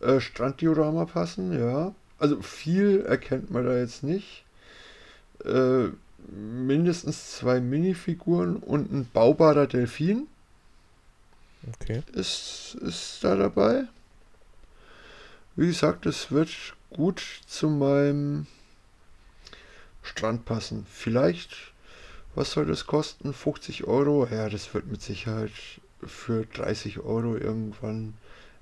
äh, 0.00 0.20
Stranddiorama 0.20 1.06
passen, 1.06 1.58
ja. 1.58 1.94
Also 2.24 2.40
viel 2.40 3.02
erkennt 3.02 3.50
man 3.50 3.66
da 3.66 3.76
jetzt 3.76 4.02
nicht. 4.02 4.46
Äh, 5.44 5.88
mindestens 6.26 7.32
zwei 7.32 7.60
Minifiguren 7.60 8.56
und 8.56 8.90
ein 8.90 9.06
baubarer 9.12 9.66
Delfin 9.66 10.26
okay. 11.68 12.02
ist, 12.14 12.78
ist 12.80 13.18
da 13.22 13.36
dabei. 13.36 13.84
Wie 15.54 15.66
gesagt, 15.66 16.06
es 16.06 16.32
wird 16.32 16.48
gut 16.88 17.22
zu 17.46 17.68
meinem 17.68 18.46
Strand 20.02 20.46
passen. 20.46 20.86
Vielleicht, 20.90 21.74
was 22.34 22.52
soll 22.52 22.64
das 22.64 22.86
kosten? 22.86 23.34
50 23.34 23.84
Euro? 23.84 24.26
Ja, 24.30 24.48
das 24.48 24.72
wird 24.72 24.86
mit 24.86 25.02
Sicherheit 25.02 25.52
für 26.02 26.46
30 26.46 27.00
Euro 27.00 27.36
irgendwann 27.36 28.14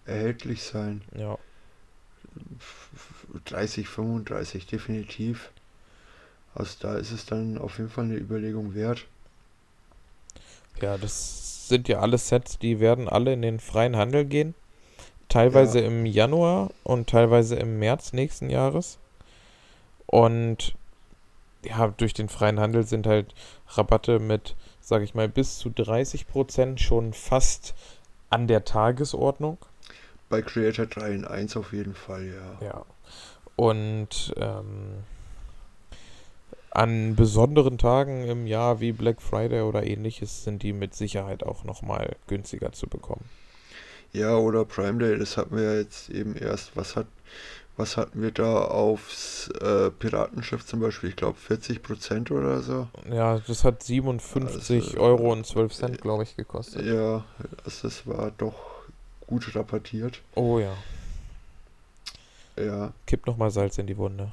erhältlich 0.05 0.65
sein. 0.65 1.03
Ja. 1.17 1.39
30, 3.45 3.89
35 3.89 4.67
definitiv. 4.67 5.51
Also 6.55 6.77
da 6.81 6.97
ist 6.97 7.13
es 7.13 7.25
dann 7.27 7.59
auf 7.59 7.79
jeden 7.79 7.91
Fall 7.91 8.05
eine 8.05 8.17
Überlegung 8.17 8.75
wert. 8.75 9.07
Ja, 10.81 10.99
das 10.99 11.69
sind 11.69 11.89
ja 11.89 12.01
alle 12.01 12.19
Sets, 12.19 12.59
die 12.59 12.81
werden 12.81 13.09
alle 13.09 13.33
in 13.33 13.43
den 13.43 13.61
freien 13.61 13.97
Handel 13.97 14.25
gehen. 14.25 14.55
Teilweise 15.29 15.81
Ja. 15.81 15.87
im 15.87 16.05
Januar 16.07 16.71
und 16.85 17.09
teilweise 17.09 17.57
im 17.57 17.79
März 17.79 18.13
nächsten 18.13 18.51
Jahres. 18.51 18.99
Und 20.07 20.75
ja, 21.65 21.89
durch 21.89 22.13
den 22.13 22.29
freien 22.29 22.61
Handel 22.61 22.85
sind 22.87 23.07
halt 23.07 23.35
Rabatte 23.69 24.19
mit, 24.19 24.57
sag 24.81 25.03
ich 25.03 25.15
mal, 25.15 25.29
bis 25.29 25.59
zu 25.59 25.71
30% 25.71 26.79
schon 26.79 27.13
fast 27.13 27.75
an 28.31 28.47
der 28.47 28.65
Tagesordnung. 28.65 29.59
Bei 30.29 30.43
Creator 30.43 30.87
3 30.87 31.13
in 31.13 31.25
1 31.25 31.57
auf 31.57 31.73
jeden 31.73 31.95
Fall, 31.95 32.27
ja. 32.27 32.67
Ja. 32.67 32.85
Und 33.63 34.35
ähm, 34.39 35.05
an 36.73 37.15
besonderen 37.15 37.79
Tagen 37.79 38.25
im 38.27 38.49
Jahr 38.49 38.81
wie 38.81 38.91
Black 38.91 39.23
Friday 39.23 39.61
oder 39.61 39.87
ähnliches 39.87 40.43
sind 40.43 40.65
die 40.65 40.73
mit 40.73 40.97
Sicherheit 40.97 41.45
auch 41.45 41.63
nochmal 41.63 42.17
günstiger 42.27 42.73
zu 42.73 42.89
bekommen. 42.89 43.25
Ja, 44.13 44.37
oder 44.37 44.65
Prime 44.65 44.99
Day, 44.99 45.17
das 45.17 45.37
hatten 45.37 45.57
wir 45.57 45.63
ja 45.63 45.75
jetzt 45.75 46.11
eben 46.11 46.35
erst. 46.35 46.77
Was 46.77 46.97
hat, 46.97 47.07
was 47.77 47.97
hatten 47.97 48.21
wir 48.21 48.33
da 48.33 48.65
aufs 48.65 49.49
äh, 49.61 49.91
Piratenschiff 49.91 50.67
zum 50.67 50.81
Beispiel? 50.81 51.11
Ich 51.11 51.17
glaube 51.17 51.39
40% 51.49 52.33
oder 52.33 52.63
so. 52.63 52.89
Ja, 53.09 53.39
das 53.47 53.63
hat 53.63 53.85
57 53.85 54.87
Also, 54.87 54.99
Euro 54.99 55.31
und 55.31 55.47
12 55.47 55.73
Cent, 55.73 56.01
glaube 56.01 56.25
ich, 56.25 56.35
gekostet. 56.35 56.85
Ja, 56.85 57.25
also 57.65 57.87
das 57.87 58.09
war 58.09 58.33
doch 58.39 58.57
gut 59.29 59.55
rabattiert. 59.55 60.21
Oh 60.35 60.59
ja. 60.59 60.75
Ja, 62.57 62.93
Kipp 63.07 63.27
nochmal 63.27 63.51
Salz 63.51 63.79
in 63.79 63.87
die 63.87 63.97
Wunde. 63.97 64.33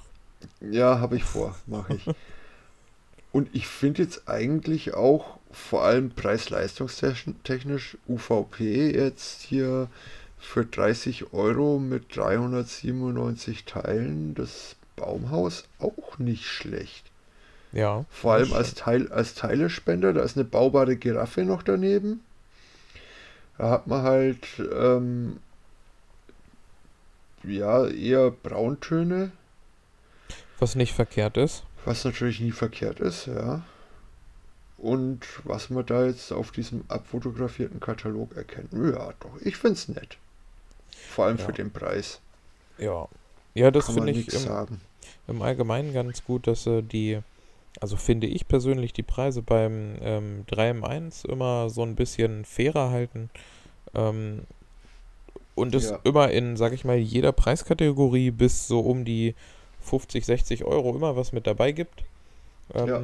ja, 0.61 0.99
habe 0.99 1.15
ich 1.15 1.23
vor, 1.23 1.55
mache 1.67 1.95
ich. 1.95 2.05
Und 3.31 3.49
ich 3.53 3.67
finde 3.67 4.01
jetzt 4.01 4.27
eigentlich 4.27 4.95
auch 4.95 5.37
vor 5.51 5.83
allem 5.83 6.09
preis-leistungstechnisch 6.09 7.97
UVP 8.07 8.91
jetzt 8.91 9.41
hier 9.41 9.87
für 10.39 10.65
30 10.65 11.33
Euro 11.33 11.79
mit 11.79 12.15
397 12.15 13.65
Teilen 13.65 14.33
das 14.33 14.75
Baumhaus 14.95 15.65
auch 15.79 16.17
nicht 16.17 16.45
schlecht. 16.45 17.05
Ja. 17.71 18.05
Vor 18.09 18.33
allem 18.33 18.53
als, 18.53 18.73
Teil, 18.73 19.11
als 19.11 19.35
Teilespender, 19.35 20.13
da 20.13 20.23
ist 20.23 20.37
eine 20.37 20.45
baubare 20.45 20.95
Giraffe 20.95 21.43
noch 21.43 21.61
daneben. 21.61 22.21
Da 23.57 23.69
hat 23.69 23.87
man 23.87 24.01
halt 24.01 24.47
ähm, 24.73 25.37
ja 27.43 27.87
eher 27.87 28.31
Brauntöne, 28.31 29.31
Was 30.59 30.75
nicht 30.75 30.93
verkehrt 30.93 31.37
ist. 31.37 31.63
was 31.85 32.03
natürlich 32.05 32.39
nie 32.39 32.51
verkehrt 32.51 32.99
ist, 32.99 33.27
ja. 33.27 33.63
Und 34.77 35.19
was 35.43 35.69
man 35.69 35.85
da 35.85 36.05
jetzt 36.05 36.31
auf 36.31 36.51
diesem 36.51 36.83
abfotografierten 36.87 37.79
Katalog 37.79 38.35
erkennt, 38.35 38.71
ja 38.73 39.13
doch, 39.19 39.41
ich 39.41 39.57
find's 39.57 39.87
nett. 39.89 40.17
Vor 41.09 41.25
allem 41.25 41.37
Ja. 41.37 41.45
für 41.45 41.53
den 41.53 41.71
Preis. 41.71 42.21
Ja. 42.77 43.07
Ja, 43.55 43.71
das 43.71 43.87
finde 43.91 44.11
ich 44.11 44.31
im, 44.33 44.39
sagen. 44.39 44.81
im 45.27 45.41
Allgemeinen 45.41 45.91
ganz 45.93 46.23
gut, 46.23 46.47
dass 46.47 46.63
sie 46.63 46.81
die, 46.83 47.19
also 47.81 47.97
finde 47.97 48.27
ich 48.27 48.47
persönlich 48.47 48.93
die 48.93 49.03
Preise 49.03 49.41
beim 49.41 49.95
ähm, 50.01 50.45
3 50.47 50.69
im 50.69 50.83
1 50.85 51.25
immer 51.25 51.69
so 51.69 51.81
ein 51.83 51.95
bisschen 51.95 52.45
fairer 52.45 52.89
halten. 52.91 53.29
Ähm, 53.93 54.43
und 55.59 55.75
es 55.75 55.89
Ja. 55.91 55.99
immer 56.03 56.31
in, 56.31 56.57
sag 56.57 56.73
ich 56.73 56.85
mal, 56.85 56.97
jeder 56.97 57.31
Preiskategorie 57.31 58.31
bis 58.31 58.67
so 58.67 58.79
um 58.79 59.05
die 59.05 59.35
50, 59.81 60.25
60 60.25 60.65
Euro 60.65 60.95
immer 60.95 61.15
was 61.15 61.31
mit 61.31 61.45
dabei 61.47 61.71
gibt. 61.71 62.03
Ähm, 62.73 62.87
Ja. 62.87 63.01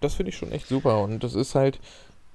Das 0.00 0.14
finde 0.14 0.30
ich 0.30 0.36
schon 0.36 0.52
echt 0.52 0.68
super. 0.68 1.02
Und 1.02 1.24
das 1.24 1.34
ist 1.34 1.54
halt 1.54 1.80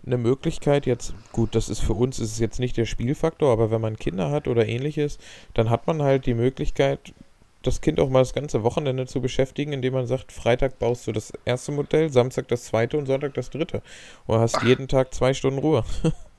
eine 0.06 0.18
Möglichkeit 0.18 0.88
jetzt, 0.88 1.14
gut, 1.32 1.54
das 1.54 1.70
ist 1.70 1.80
für 1.82 1.94
uns 1.94 2.18
ist 2.20 2.32
es 2.32 2.39
jetzt 2.39 2.60
nicht 2.60 2.76
der 2.76 2.88
Spielfaktor, 2.88 3.52
aber 3.52 3.70
wenn 3.70 3.82
man 3.82 3.98
Kinder 3.98 4.32
hat 4.32 4.48
oder 4.48 4.68
ähnliches, 4.68 5.20
dann 5.54 5.70
hat 5.70 5.86
man 5.86 6.02
halt 6.02 6.26
die 6.26 6.34
Möglichkeit, 6.34 7.14
das 7.62 7.82
Kind 7.82 8.00
auch 8.00 8.10
mal 8.10 8.20
das 8.20 8.34
ganze 8.34 8.64
Wochenende 8.64 9.06
zu 9.06 9.22
beschäftigen, 9.22 9.74
indem 9.74 9.94
man 9.94 10.08
sagt, 10.08 10.32
Freitag 10.32 10.80
baust 10.80 11.06
du 11.06 11.12
das 11.12 11.32
erste 11.46 11.72
Modell, 11.72 12.10
Samstag 12.12 12.48
das 12.48 12.64
zweite 12.64 12.98
und 12.98 13.06
Sonntag 13.06 13.36
das 13.36 13.52
dritte. 13.52 13.84
Und 14.26 14.39
hast 14.39 14.64
jeden 14.64 14.88
Tag 14.88 15.14
zwei 15.14 15.36
Stunden 15.36 15.60
Ruhe. 15.60 15.84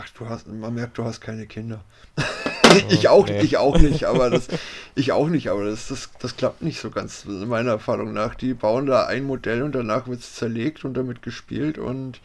Ach, 0.00 0.08
du 0.10 0.28
hast, 0.28 0.46
man 0.46 0.74
merkt, 0.74 0.96
du 0.96 1.04
hast 1.04 1.20
keine 1.20 1.46
Kinder. 1.46 1.84
ich 2.88 3.08
auch, 3.08 3.26
nee. 3.26 3.40
ich 3.40 3.56
auch 3.56 3.78
nicht, 3.78 4.04
aber 4.04 4.30
das, 4.30 4.46
ich 4.94 5.10
auch 5.10 5.28
nicht, 5.28 5.48
aber 5.48 5.64
das, 5.64 5.88
das, 5.88 6.10
das 6.20 6.36
klappt 6.36 6.62
nicht 6.62 6.80
so 6.80 6.90
ganz, 6.90 7.24
meiner 7.24 7.72
Erfahrung 7.72 8.12
nach. 8.12 8.36
Die 8.36 8.54
bauen 8.54 8.86
da 8.86 9.06
ein 9.06 9.24
Modell 9.24 9.62
und 9.62 9.74
danach 9.74 10.06
wird 10.06 10.20
es 10.20 10.34
zerlegt 10.34 10.84
und 10.84 10.94
damit 10.94 11.22
gespielt 11.22 11.78
und 11.78 12.20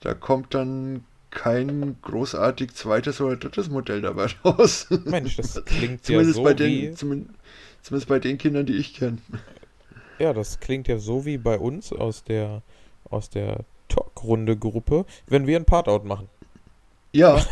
da 0.00 0.14
kommt 0.14 0.54
dann 0.54 1.04
kein 1.30 1.96
großartig 2.02 2.74
zweites 2.74 3.20
oder 3.20 3.36
drittes 3.36 3.68
Modell 3.68 4.02
dabei 4.02 4.26
raus. 4.44 4.88
Mensch, 5.04 5.36
das 5.36 5.64
klingt 5.64 6.08
ja 6.08 6.24
so 6.24 6.42
bei 6.42 6.58
wie, 6.58 6.80
den, 6.86 6.96
zumindest, 6.96 7.34
zumindest 7.82 8.08
bei 8.08 8.18
den 8.18 8.38
Kindern, 8.38 8.66
die 8.66 8.74
ich 8.74 8.94
kenne. 8.94 9.18
ja, 10.18 10.32
das 10.32 10.58
klingt 10.58 10.88
ja 10.88 10.98
so 10.98 11.24
wie 11.24 11.38
bei 11.38 11.58
uns 11.58 11.92
aus 11.92 12.24
der, 12.24 12.62
aus 13.08 13.30
der 13.30 13.64
Talkrunde-Gruppe, 13.88 15.04
wenn 15.26 15.46
wir 15.46 15.56
ein 15.56 15.64
Part-Out 15.64 16.04
machen. 16.04 16.28
Ja, 17.14 17.46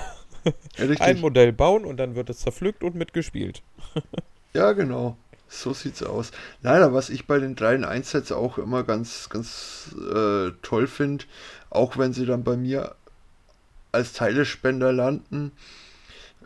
ja, 0.76 0.86
Ein. 0.98 1.20
Modell 1.20 1.52
bauen 1.52 1.84
und 1.84 1.96
dann 1.98 2.14
wird 2.14 2.30
es 2.30 2.40
zerpflückt 2.40 2.82
und 2.84 2.94
mitgespielt. 2.94 3.62
Ja, 4.54 4.72
genau. 4.72 5.16
So 5.48 5.72
sieht's 5.74 6.02
aus. 6.02 6.30
Leider, 6.62 6.92
was 6.94 7.10
ich 7.10 7.26
bei 7.26 7.38
den 7.38 7.54
3 7.54 7.74
in 7.76 7.84
1 7.84 8.10
Sets 8.10 8.32
auch 8.32 8.56
immer 8.58 8.84
ganz, 8.84 9.28
ganz 9.28 9.94
äh, 10.14 10.50
toll 10.62 10.86
finde, 10.86 11.24
auch 11.70 11.98
wenn 11.98 12.12
sie 12.14 12.24
dann 12.26 12.44
bei 12.44 12.56
mir 12.56 12.94
als 13.92 14.12
Teilespender 14.14 14.92
landen, 14.92 15.52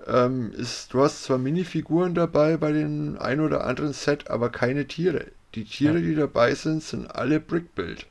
ähm, 0.07 0.53
ist, 0.53 0.95
du 0.95 1.03
hast 1.03 1.25
zwar 1.25 1.39
Minifiguren 1.39 2.15
dabei 2.15 2.57
bei 2.57 2.73
den 2.73 3.19
ein 3.19 3.41
oder 3.41 3.65
anderen 3.65 3.93
Set, 3.93 4.31
aber 4.31 4.51
keine 4.51 4.87
Tiere. 4.89 5.27
Die 5.55 5.65
Tiere, 5.65 5.99
Ja. 5.99 6.01
die 6.01 6.15
dabei 6.15 6.55
sind, 6.55 6.83
sind 6.83 7.07
alle 7.15 7.41
Brickbuild. 7.41 8.07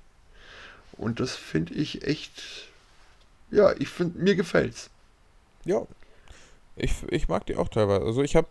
Und 0.94 1.20
das 1.20 1.36
finde 1.36 1.74
ich 1.76 2.04
echt, 2.08 2.70
ja, 3.52 3.74
ich 3.80 3.90
finde, 3.90 4.20
mir 4.20 4.36
gefällt's. 4.36 4.90
Ja. 5.66 5.86
Ich, 6.76 6.94
ich 7.10 7.28
mag 7.28 7.46
die 7.46 7.56
auch 7.58 7.70
teilweise. 7.70 8.06
Also 8.06 8.24
ich 8.24 8.36
habe, 8.36 8.50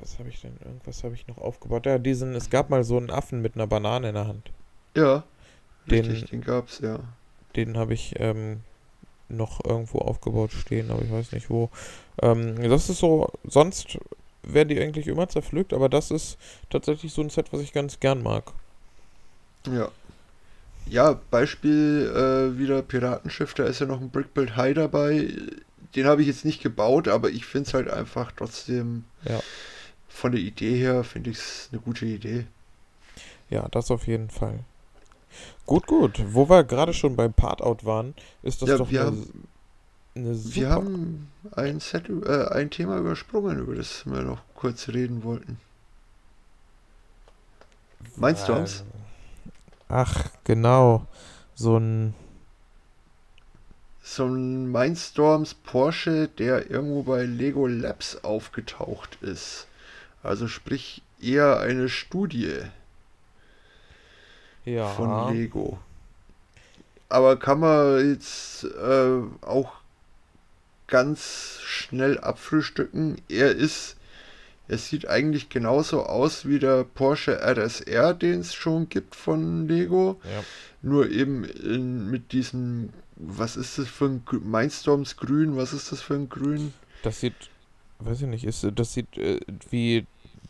was 0.00 0.18
habe 0.18 0.28
ich 0.28 0.40
denn, 0.40 0.56
irgendwas 0.64 1.04
habe 1.04 1.14
ich 1.14 1.26
noch 1.28 1.38
aufgebaut. 1.38 1.86
Ja, 1.86 1.98
diesen, 1.98 2.34
es 2.34 2.50
gab 2.50 2.70
mal 2.70 2.84
so 2.84 2.96
einen 2.98 3.10
Affen 3.10 3.42
mit 3.42 3.54
einer 3.56 3.66
Banane 3.66 4.08
in 4.08 4.14
der 4.14 4.28
Hand. 4.28 4.50
Ja, 4.96 5.24
Den- 5.86 6.06
richtig, 6.06 6.30
den 6.30 6.40
gab's, 6.42 6.80
ja. 6.80 7.00
Den 7.56 7.76
habe 7.76 7.94
ich 7.94 8.14
ähm, 8.18 8.60
noch 9.28 9.64
irgendwo 9.64 9.98
aufgebaut 10.00 10.52
stehen, 10.52 10.90
aber 10.90 11.02
ich 11.02 11.10
weiß 11.12 11.32
nicht 11.32 11.50
wo. 11.50 11.70
Ähm, 12.22 12.62
das 12.68 12.90
ist 12.90 12.98
so, 12.98 13.32
sonst 13.44 13.98
werden 14.42 14.68
die 14.68 14.80
eigentlich 14.80 15.06
immer 15.08 15.28
zerpflückt, 15.28 15.72
aber 15.72 15.88
das 15.88 16.10
ist 16.10 16.38
tatsächlich 16.70 17.12
so 17.12 17.22
ein 17.22 17.30
Set, 17.30 17.52
was 17.52 17.60
ich 17.62 17.72
ganz 17.72 18.00
gern 18.00 18.22
mag. 18.22 18.52
Ja. 19.66 19.90
Ja, 20.86 21.20
Beispiel 21.30 22.12
äh, 22.14 22.58
wieder 22.58 22.82
Piratenschiff, 22.82 23.54
da 23.54 23.64
ist 23.64 23.80
ja 23.80 23.86
noch 23.86 24.00
ein 24.00 24.10
Brickbuild 24.10 24.56
High 24.56 24.74
dabei. 24.74 25.28
Den 25.96 26.06
habe 26.06 26.20
ich 26.22 26.28
jetzt 26.28 26.44
nicht 26.44 26.62
gebaut, 26.62 27.08
aber 27.08 27.30
ich 27.30 27.46
finde 27.46 27.68
es 27.68 27.74
halt 27.74 27.88
einfach 27.90 28.30
trotzdem 28.32 29.04
Ja. 29.24 29.40
von 30.08 30.32
der 30.32 30.40
Idee 30.40 30.78
her, 30.78 31.02
finde 31.04 31.30
ich 31.30 31.38
es 31.38 31.68
eine 31.72 31.80
gute 31.80 32.04
Idee. 32.06 32.46
Ja, 33.50 33.66
das 33.70 33.90
auf 33.90 34.06
jeden 34.06 34.28
Fall. 34.30 34.60
Gut, 35.66 35.86
gut. 35.86 36.22
Wo 36.28 36.48
wir 36.48 36.64
gerade 36.64 36.92
schon 36.94 37.16
beim 37.16 37.32
Part-Out 37.32 37.84
waren, 37.84 38.14
ist 38.42 38.62
das 38.62 38.68
Ja, 38.68 38.76
doch 38.78 38.90
wir 38.90 39.00
eine, 39.02 39.10
haben- 39.10 39.48
eine 40.14 40.34
super... 40.34 40.54
Wir 40.56 40.70
haben 40.70 41.28
ein, 41.52 41.80
Set, 41.80 42.08
äh, 42.08 42.46
ein 42.48 42.70
Thema 42.70 42.98
übersprungen, 42.98 43.58
über 43.58 43.74
das 43.74 44.04
wir 44.06 44.22
noch 44.22 44.40
kurz 44.54 44.88
reden 44.88 45.24
wollten. 45.24 45.58
Mindstorms? 48.16 48.80
Ähm, 48.80 48.86
Ach, 49.88 50.30
genau. 50.44 51.06
So 51.54 51.76
ein... 51.78 52.14
So 54.08 54.24
ein 54.26 54.70
Mindstorms 54.70 55.54
Porsche, 55.54 56.28
der 56.38 56.70
irgendwo 56.70 57.02
bei 57.02 57.24
Lego 57.24 57.66
Labs 57.66 58.18
aufgetaucht 58.22 59.18
ist. 59.20 59.66
Also 60.22 60.46
sprich 60.46 61.02
eher 61.20 61.58
eine 61.58 61.88
Studie 61.88 62.60
Ja. 64.64 64.86
von 64.86 65.34
Lego. 65.34 65.78
Aber 67.08 67.36
kann 67.36 67.58
man 67.58 68.08
jetzt 68.10 68.62
äh, 68.64 69.22
auch 69.40 69.72
ganz 70.86 71.58
schnell 71.64 72.18
abfrühstücken. 72.18 73.20
Er 73.28 73.50
ist, 73.56 73.96
er 74.68 74.78
sieht 74.78 75.08
eigentlich 75.08 75.48
genauso 75.48 76.04
aus 76.04 76.46
wie 76.46 76.60
der 76.60 76.84
Porsche 76.84 77.40
RSR, 77.40 78.14
den 78.14 78.38
es 78.40 78.54
schon 78.54 78.88
gibt 78.88 79.16
von 79.16 79.66
Lego. 79.66 80.20
Ja. 80.22 80.44
Nur 80.82 81.10
eben 81.10 81.44
in, 81.44 82.08
mit 82.08 82.30
diesem, 82.30 82.90
was 83.16 83.56
ist 83.56 83.78
das 83.78 83.88
für 83.88 84.06
ein 84.06 84.22
Mindstorms 84.42 85.16
Grün? 85.16 85.56
Was 85.56 85.72
ist 85.72 85.90
das 85.92 86.02
für 86.02 86.14
ein 86.14 86.28
Grün? 86.28 86.72
Das 87.02 87.20
sieht, 87.20 87.34
weiß 87.98 88.22
ich 88.22 88.28
nicht, 88.28 88.44
ist, 88.44 88.66
das 88.74 88.92
sieht 88.92 89.16
äh, 89.18 89.40
wie 89.70 90.06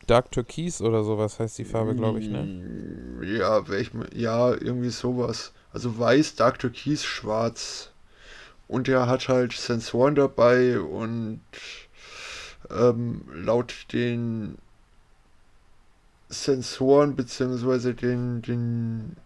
Dark 0.06 0.30
Türkis 0.30 0.80
oder 0.80 1.02
sowas 1.04 1.40
heißt 1.40 1.58
die 1.58 1.64
Farbe, 1.64 1.94
glaube 1.94 2.20
ich, 2.20 2.28
ne? 2.28 2.42
Mm, 2.42 3.22
Ja, 3.22 3.68
welch, 3.68 3.90
ja, 4.14 4.50
irgendwie 4.52 4.90
sowas. 4.90 5.52
Also 5.72 5.98
weiß, 5.98 6.36
Dark 6.36 6.58
Türkis, 6.58 7.04
schwarz. 7.04 7.90
Und 8.68 8.88
er 8.88 9.06
hat 9.06 9.28
halt 9.28 9.52
Sensoren 9.52 10.14
dabei 10.16 10.80
und 10.80 11.40
ähm, 12.70 13.22
laut 13.32 13.86
den 13.92 14.58
Sensoren 16.28 17.14
beziehungsweise 17.14 17.94
den, 17.94 18.42
den 18.42 19.16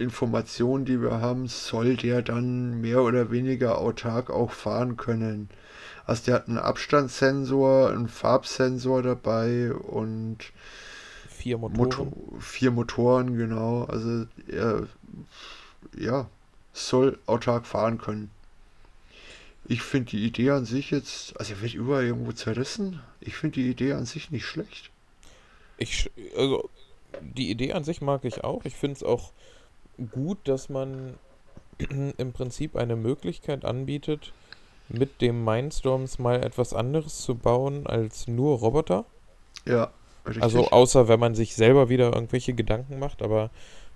Informationen, 0.00 0.84
die 0.84 1.00
wir 1.00 1.20
haben, 1.20 1.46
soll 1.46 1.96
der 1.96 2.22
dann 2.22 2.80
mehr 2.80 3.02
oder 3.02 3.30
weniger 3.30 3.78
autark 3.78 4.30
auch 4.30 4.52
fahren 4.52 4.96
können. 4.96 5.48
Also 6.06 6.24
der 6.26 6.34
hat 6.34 6.48
einen 6.48 6.58
Abstandssensor, 6.58 7.90
einen 7.90 8.08
Farbsensor 8.08 9.02
dabei 9.02 9.72
und 9.72 10.52
Vier 11.28 11.56
Motoren. 11.56 11.78
Motor, 11.78 12.12
vier 12.40 12.70
Motoren, 12.70 13.36
genau. 13.38 13.84
Also 13.84 14.26
er 14.46 14.86
ja, 15.96 16.28
soll 16.74 17.18
autark 17.24 17.66
fahren 17.66 17.96
können. 17.96 18.30
Ich 19.66 19.80
finde 19.80 20.10
die 20.10 20.26
Idee 20.26 20.50
an 20.50 20.66
sich 20.66 20.90
jetzt, 20.90 21.38
also 21.38 21.54
er 21.54 21.62
wird 21.62 21.74
überall 21.74 22.04
irgendwo 22.04 22.32
zerrissen. 22.32 23.00
Ich 23.20 23.36
finde 23.36 23.54
die 23.54 23.70
Idee 23.70 23.92
an 23.92 24.04
sich 24.04 24.30
nicht 24.30 24.44
schlecht. 24.44 24.90
Ich, 25.78 26.10
also, 26.36 26.68
die 27.22 27.50
Idee 27.50 27.72
an 27.72 27.84
sich 27.84 28.02
mag 28.02 28.24
ich 28.24 28.44
auch. 28.44 28.64
Ich 28.66 28.74
finde 28.74 28.96
es 28.96 29.02
auch 29.02 29.32
gut, 30.12 30.38
dass 30.44 30.68
man 30.68 31.18
im 32.16 32.32
Prinzip 32.32 32.76
eine 32.76 32.96
Möglichkeit 32.96 33.64
anbietet, 33.64 34.32
mit 34.88 35.20
dem 35.20 35.44
Mindstorms 35.44 36.18
mal 36.18 36.42
etwas 36.42 36.74
anderes 36.74 37.20
zu 37.22 37.36
bauen 37.36 37.86
als 37.86 38.26
nur 38.26 38.58
Roboter. 38.58 39.04
Ja, 39.64 39.92
richtig. 40.26 40.42
Also 40.42 40.68
außer 40.70 41.08
wenn 41.08 41.20
man 41.20 41.34
sich 41.34 41.54
selber 41.54 41.88
wieder 41.88 42.12
irgendwelche 42.12 42.54
Gedanken 42.54 42.98
macht, 42.98 43.22
aber 43.22 43.50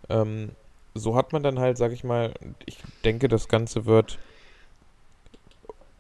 ähm, 0.09 0.51
so 0.95 1.17
hat 1.17 1.33
man 1.33 1.43
dann 1.43 1.59
halt, 1.59 1.79
sag 1.79 1.93
ich 1.93 2.05
mal, 2.05 2.33
ich 2.67 2.79
denke, 3.05 3.27
das 3.27 3.49
Ganze 3.49 3.87
wird 3.87 4.19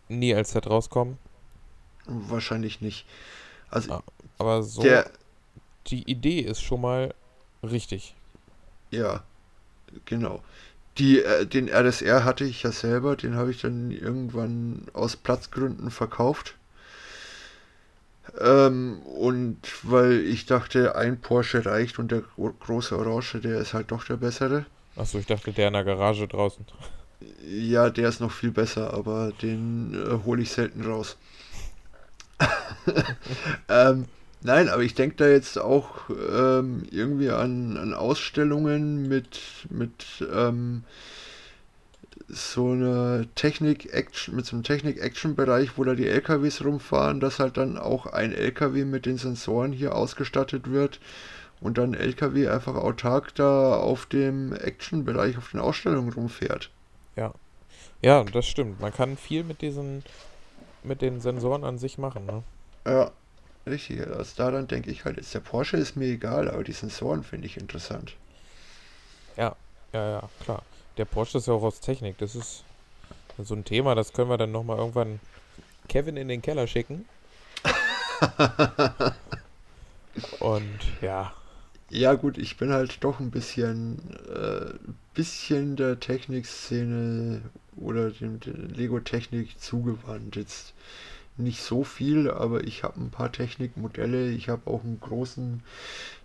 nie 0.09 0.35
als 0.35 0.53
Set 0.53 0.69
rauskommen, 0.71 1.19
Wahrscheinlich 2.07 2.81
nicht. 2.81 3.07
Also 3.71 4.03
aber 4.39 4.63
so 4.63 4.83
die 5.87 6.03
Idee 6.11 6.41
ist 6.41 6.61
schon 6.61 6.81
mal 6.81 7.15
richtig. 7.63 8.15
ja, 8.91 9.25
genau. 10.05 10.43
Die, 10.99 11.23
äh, 11.23 11.47
den 11.47 11.69
RSR 11.69 12.25
hatte 12.25 12.45
ich 12.45 12.63
ja 12.63 12.71
selber, 12.71 13.17
den 13.17 13.35
habe 13.35 13.51
ich 13.51 13.61
dann 13.61 13.91
irgendwann 13.91 14.87
aus 14.93 15.17
Platzgründen 15.17 15.91
verkauft. 15.91 16.55
Ähm, 18.41 19.01
und 19.03 19.59
weil 19.83 20.21
ich 20.21 20.47
dachte, 20.47 20.97
ein 20.97 21.21
Porsche 21.21 21.67
reicht 21.67 21.99
und 21.99 22.11
der 22.11 22.21
gro 22.21 22.53
große 22.53 22.97
Orange, 22.97 23.41
der 23.41 23.59
ist 23.59 23.75
halt 23.75 23.91
doch 23.91 24.05
der 24.05 24.17
bessere. 24.17 24.67
Achso, 24.97 25.19
ich 25.19 25.27
dachte, 25.27 25.53
der 25.53 25.69
in 25.69 25.75
der 25.75 25.85
Garage 25.85 26.27
draußen. 26.29 26.65
Ja, 27.47 27.91
der 27.91 28.09
ist 28.09 28.21
noch 28.21 28.33
viel 28.33 28.51
besser, 28.51 28.95
aber 28.95 29.33
den 29.43 29.95
äh, 29.95 30.25
hole 30.25 30.43
ich 30.43 30.51
selten 30.51 30.85
raus. 30.85 31.17
ähm, 33.69 34.07
nein, 34.45 34.69
aber 34.69 34.83
ich 34.83 34.95
denke 34.95 35.17
da 35.17 35.27
jetzt 35.27 35.59
auch 35.59 36.09
ähm, 36.11 36.85
irgendwie 36.91 37.31
an, 37.31 37.77
an 37.77 37.95
Ausstellungen 37.95 39.09
mit, 39.09 39.41
mit 39.71 40.25
ähm, 40.33 40.85
so 42.29 42.71
einer 42.71 43.27
Technik-Action, 43.35 44.37
mit 44.37 44.47
so 44.47 44.55
einem 44.55 44.63
Technik-Action-Bereich, 44.63 45.77
wo 45.77 45.85
da 45.85 45.95
die 45.95 46.07
LKWs 46.07 46.65
rumfahren, 46.65 47.19
dass 47.19 47.41
halt 47.41 47.57
dann 47.57 47.77
auch 47.77 48.07
ein 48.07 48.33
LKW 48.33 48.85
mit 48.85 49.07
den 49.07 49.19
Sensoren 49.19 49.73
hier 49.73 49.97
ausgestattet 49.97 50.71
wird 50.71 51.01
und 51.61 51.77
dann 51.77 51.95
LKW 51.95 52.49
einfach 52.49 52.77
autark 52.77 53.35
da 53.35 53.75
auf 53.75 54.07
dem 54.07 54.53
Action-Bereich, 54.53 55.37
auf 55.37 55.51
den 55.51 55.61
Ausstellungen 55.61 56.13
rumfährt. 56.13 56.71
Ja, 58.05 58.23
das 58.23 58.47
stimmt. 58.47 58.81
Man 58.81 58.93
kann 58.93 59.17
viel 59.17 59.45
mit 59.45 59.63
diesen, 59.63 60.05
mit 60.83 61.01
den 61.01 61.23
Sensoren 61.23 61.65
an 61.65 61.79
sich 61.79 61.97
machen, 61.97 62.27
ne? 62.27 62.43
Ja, 62.87 63.11
richtig. 63.67 64.01
Also 64.07 64.33
da 64.37 64.51
dann 64.51 64.67
denke 64.69 64.91
ich 64.91 65.05
halt, 65.05 65.17
jetzt 65.17 65.35
der 65.35 65.41
Porsche 65.41 65.77
ist 65.77 65.97
mir 65.97 66.07
egal, 66.07 66.51
aber 66.51 66.65
die 66.65 66.73
Sensoren 66.73 67.23
finde 67.25 67.47
ich 67.47 67.57
interessant. 67.57 68.17
Ja, 69.37 69.57
ja, 69.93 70.31
klar. 70.41 70.67
Der 70.97 71.05
Porsche 71.05 71.39
ist 71.39 71.47
ja 71.47 71.55
auch 71.55 71.63
aus 71.63 71.81
Technik. 71.81 72.19
Das 72.19 72.35
ist 72.35 72.65
so 73.39 73.55
ein 73.55 73.65
Thema, 73.65 73.95
das 73.95 74.13
können 74.13 74.31
wir 74.31 74.39
dann 74.39 74.53
nochmal 74.53 74.79
irgendwann 74.79 75.21
Kevin 75.89 76.17
in 76.17 76.29
den 76.29 76.43
Keller 76.43 76.67
schicken. 76.69 77.09
Und 80.39 80.85
ja, 81.01 81.35
Ja 81.91 82.15
gut, 82.15 82.39
ich 82.39 82.57
bin 82.57 82.73
halt 82.73 83.03
doch 83.05 83.21
ein 83.21 83.31
bisschen, 83.31 83.99
äh, 84.29 84.75
bisschen 85.15 85.77
der 85.77 86.01
Technikszene 86.01 87.43
oder 87.77 88.11
dem, 88.11 88.41
der 88.41 88.55
Lego-Technik 88.55 89.59
zugewandt. 89.61 90.37
Jetzt 90.37 90.75
nicht 91.37 91.63
so 91.63 91.85
viel, 91.85 92.31
aber 92.31 92.65
ich 92.65 92.85
habe 92.85 93.01
ein 93.01 93.11
paar 93.11 93.33
Technikmodelle. 93.33 94.31
Ich 94.31 94.49
habe 94.49 94.71
auch 94.71 94.85
einen 94.85 95.01
großen 95.01 95.63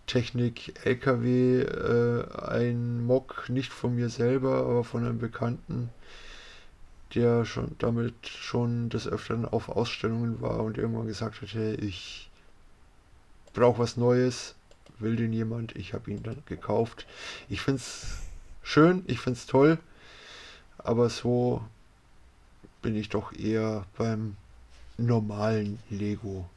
Technik-LKW, 0.08 1.62
äh, 1.62 2.48
ein 2.48 3.06
Mock, 3.06 3.50
nicht 3.50 3.72
von 3.72 3.96
mir 3.96 4.10
selber, 4.10 4.58
aber 4.58 4.84
von 4.84 5.06
einem 5.06 5.20
Bekannten, 5.20 5.90
der 7.16 7.46
schon 7.46 7.76
damit 7.80 8.28
schon 8.28 8.90
des 8.90 9.08
Öfteren 9.08 9.46
auf 9.46 9.70
Ausstellungen 9.70 10.42
war 10.42 10.64
und 10.64 10.78
irgendwann 10.78 11.08
gesagt 11.08 11.42
hat, 11.42 11.54
hey, 11.54 11.74
ich 11.76 12.30
brauche 13.54 13.80
was 13.80 13.98
Neues, 13.98 14.56
will 15.00 15.16
den 15.16 15.34
jemand, 15.34 15.76
ich 15.76 15.94
habe 15.94 16.12
ihn 16.12 16.22
dann 16.22 16.44
gekauft. 16.46 17.08
Ich 17.48 17.62
finde 17.62 17.82
es 17.82 18.18
schön, 18.62 19.04
ich 19.08 19.20
finde 19.20 19.40
es 19.40 19.48
toll, 19.48 19.80
aber 20.78 21.10
so 21.10 21.64
bin 22.82 22.96
ich 22.96 23.10
doch 23.10 23.34
eher 23.34 23.86
beim 23.98 24.36
normalen 25.06 25.80
Lego. 25.90 26.50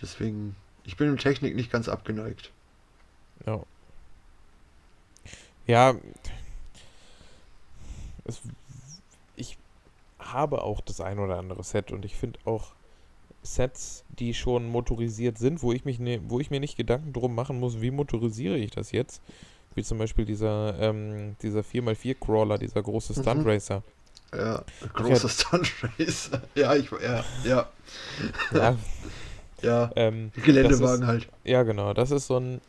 Deswegen, 0.00 0.56
ich 0.84 0.96
bin 0.96 1.10
mit 1.10 1.20
Technik 1.20 1.54
nicht 1.56 1.70
ganz 1.70 1.88
abgeneigt. 1.88 2.50
ja. 3.46 3.62
Ja, 5.66 5.94
es, 8.24 8.40
ich 9.36 9.58
habe 10.18 10.62
auch 10.62 10.80
das 10.80 11.00
ein 11.02 11.18
oder 11.18 11.38
andere 11.38 11.62
Set 11.62 11.92
und 11.92 12.06
ich 12.06 12.16
finde 12.16 12.38
auch 12.46 12.72
Sets, 13.42 14.04
die 14.18 14.32
schon 14.34 14.66
motorisiert 14.68 15.36
sind, 15.38 15.62
wo 15.62 15.72
ich 15.72 15.84
mich 15.84 15.98
ne, 15.98 16.20
wo 16.28 16.40
ich 16.40 16.50
mir 16.50 16.60
nicht 16.60 16.76
Gedanken 16.76 17.12
drum 17.12 17.34
machen 17.34 17.60
muss, 17.60 17.80
wie 17.82 17.90
motorisiere 17.90 18.56
ich 18.56 18.70
das 18.70 18.92
jetzt? 18.92 19.22
Wie 19.74 19.82
zum 19.82 19.98
Beispiel 19.98 20.24
dieser, 20.24 20.78
ähm, 20.80 21.36
dieser 21.42 21.60
4x4 21.60 22.14
Crawler, 22.14 22.58
dieser 22.58 22.82
große 22.82 23.14
Stunt 23.14 23.44
Mhm. 23.44 23.72
Ja, 24.34 24.62
großer 24.92 25.28
Stunt 25.28 25.72
Racer. 25.98 26.42
Ja, 26.54 26.74
ich, 26.74 26.90
ja, 26.90 27.24
ja, 27.44 27.68
Ja, 28.52 28.76
ja. 29.62 29.90
ähm, 29.96 30.30
Geländewagen 30.44 31.00
das 31.00 31.08
halt. 31.08 31.28
Ja, 31.44 31.62
genau. 31.62 31.94
Das 31.94 32.10
ist 32.10 32.26
so 32.26 32.38
ein, 32.38 32.60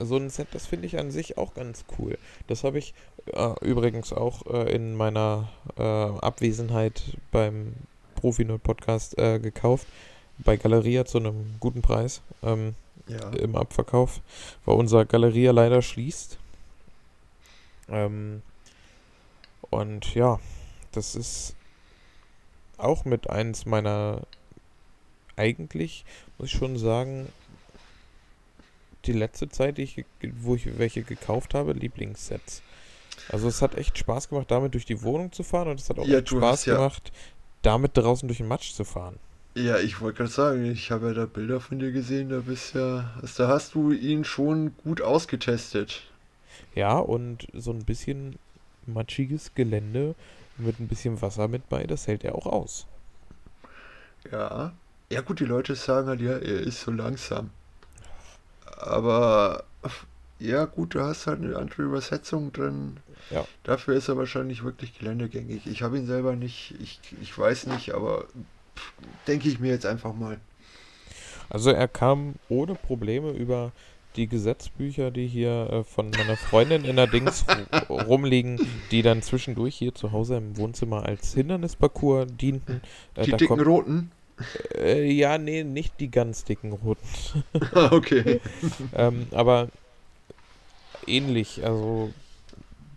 so 0.00 0.16
ein 0.16 0.28
Set, 0.30 0.48
das 0.52 0.66
finde 0.66 0.86
ich 0.86 0.98
an 0.98 1.10
sich 1.12 1.38
auch 1.38 1.54
ganz 1.54 1.84
cool. 1.98 2.18
Das 2.48 2.64
habe 2.64 2.78
ich 2.78 2.94
äh, 3.32 3.54
übrigens 3.64 4.12
auch 4.12 4.44
äh, 4.46 4.74
in 4.74 4.96
meiner 4.96 5.48
äh, 5.78 5.82
Abwesenheit 5.82 7.02
beim 7.30 7.74
Profi-Podcast 8.16 9.16
äh, 9.18 9.38
gekauft. 9.38 9.86
Bei 10.38 10.56
Galeria 10.56 11.04
zu 11.04 11.18
einem 11.18 11.54
guten 11.60 11.80
Preis 11.80 12.20
ähm, 12.42 12.74
Ja. 13.06 13.28
im 13.30 13.54
Abverkauf, 13.54 14.20
weil 14.64 14.74
unser 14.74 15.04
Galeria 15.04 15.52
leider 15.52 15.80
schließt. 15.80 16.38
Ähm, 17.88 18.42
und 19.70 20.14
ja, 20.14 20.40
das 20.96 21.14
ist 21.14 21.54
auch 22.76 23.04
mit 23.04 23.30
eins 23.30 23.66
meiner, 23.66 24.22
eigentlich 25.36 26.04
muss 26.38 26.48
ich 26.52 26.58
schon 26.58 26.76
sagen, 26.78 27.28
die 29.04 29.12
letzte 29.12 29.48
Zeit, 29.48 29.78
die 29.78 29.82
ich, 29.82 30.04
wo 30.40 30.54
ich 30.54 30.78
welche 30.78 31.02
gekauft 31.02 31.54
habe, 31.54 31.72
Lieblingssets. 31.72 32.62
Also 33.28 33.48
es 33.48 33.62
hat 33.62 33.74
echt 33.76 33.96
Spaß 33.98 34.28
gemacht, 34.28 34.50
damit 34.50 34.74
durch 34.74 34.86
die 34.86 35.02
Wohnung 35.02 35.30
zu 35.32 35.42
fahren 35.42 35.68
und 35.68 35.80
es 35.80 35.88
hat 35.90 35.98
auch 35.98 36.06
Ja, 36.06 36.24
Spaß 36.26 36.66
ja- 36.66 36.74
gemacht, 36.76 37.12
damit 37.62 37.96
draußen 37.96 38.26
durch 38.28 38.38
den 38.38 38.48
Matsch 38.48 38.72
zu 38.72 38.84
fahren. 38.84 39.18
Ja, 39.56 39.78
ich 39.78 40.00
wollte 40.00 40.18
gerade 40.18 40.30
sagen, 40.30 40.64
ich 40.64 40.90
habe 40.90 41.08
ja 41.08 41.14
da 41.14 41.26
Bilder 41.26 41.60
von 41.60 41.78
dir 41.78 41.92
gesehen, 41.92 42.28
da 42.28 42.40
bist 42.40 42.74
ja, 42.74 43.14
also 43.22 43.44
da 43.44 43.48
hast 43.48 43.74
du 43.74 43.92
ihn 43.92 44.24
schon 44.24 44.76
gut 44.78 45.00
ausgetestet. 45.00 46.02
Ja, 46.74 46.98
und 46.98 47.46
so 47.52 47.70
ein 47.72 47.84
bisschen 47.84 48.36
matschiges 48.86 49.54
Gelände 49.54 50.14
mit 50.58 50.80
ein 50.80 50.88
bisschen 50.88 51.20
Wasser 51.20 51.48
mit 51.48 51.68
bei, 51.68 51.84
das 51.84 52.06
hält 52.06 52.24
er 52.24 52.34
auch 52.34 52.46
aus. 52.46 52.86
Ja. 54.30 54.72
Ja 55.10 55.20
gut, 55.20 55.40
die 55.40 55.44
Leute 55.44 55.74
sagen 55.74 56.08
halt, 56.08 56.20
ja, 56.20 56.32
er 56.32 56.60
ist 56.60 56.80
so 56.80 56.90
langsam. 56.90 57.50
Aber 58.78 59.64
ja 60.38 60.64
gut, 60.64 60.94
du 60.94 61.00
hast 61.00 61.26
halt 61.26 61.42
eine 61.42 61.56
andere 61.56 61.82
Übersetzung 61.82 62.52
drin. 62.52 62.98
Ja. 63.30 63.46
Dafür 63.62 63.94
ist 63.94 64.08
er 64.08 64.16
wahrscheinlich 64.16 64.64
wirklich 64.64 64.98
geländegängig. 64.98 65.66
Ich 65.66 65.82
habe 65.82 65.98
ihn 65.98 66.06
selber 66.06 66.36
nicht, 66.36 66.74
ich, 66.80 67.00
ich 67.20 67.36
weiß 67.36 67.66
nicht, 67.68 67.94
aber 67.94 68.24
pff, 68.76 68.92
denke 69.26 69.48
ich 69.48 69.60
mir 69.60 69.70
jetzt 69.70 69.86
einfach 69.86 70.14
mal. 70.14 70.38
Also 71.48 71.70
er 71.70 71.88
kam 71.88 72.34
ohne 72.48 72.74
Probleme 72.74 73.30
über 73.30 73.72
die 74.16 74.26
Gesetzbücher, 74.28 75.10
die 75.10 75.26
hier 75.26 75.68
äh, 75.70 75.84
von 75.84 76.10
meiner 76.10 76.36
Freundin 76.36 76.84
in 76.84 76.96
der 76.96 77.06
Dings 77.08 77.44
ru- 77.46 78.02
rumliegen, 78.04 78.60
die 78.90 79.02
dann 79.02 79.22
zwischendurch 79.22 79.74
hier 79.76 79.94
zu 79.94 80.12
Hause 80.12 80.36
im 80.36 80.56
Wohnzimmer 80.56 81.04
als 81.04 81.34
Hindernisparcours 81.34 82.26
dienten. 82.40 82.80
Äh, 83.16 83.24
Die 83.24 83.32
dicken 83.32 83.46
kommt- 83.48 83.66
roten? 83.66 84.10
äh, 84.76 85.10
ja, 85.10 85.38
nee, 85.38 85.64
nicht 85.64 85.98
die 86.00 86.10
ganz 86.10 86.44
dicken 86.44 86.72
roten. 86.72 87.06
okay. 87.90 88.40
ähm, 88.94 89.26
aber 89.32 89.68
ähnlich, 91.06 91.64
also 91.64 92.12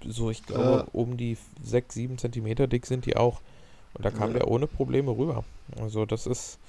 so, 0.05 0.29
ich 0.31 0.45
glaube, 0.45 0.87
um 0.93 1.17
die 1.17 1.37
6, 1.63 1.93
7 1.95 2.17
Zentimeter 2.17 2.67
dick 2.67 2.85
sind 2.85 3.05
die 3.05 3.17
auch. 3.17 3.41
Und 3.93 4.05
da 4.05 4.11
kam 4.11 4.29
Ja. 4.31 4.39
der 4.39 4.47
ohne 4.47 4.67
Probleme 4.67 5.11
rüber. 5.11 5.43
Also 5.81 6.05
das 6.05 6.27
ist 6.27 6.59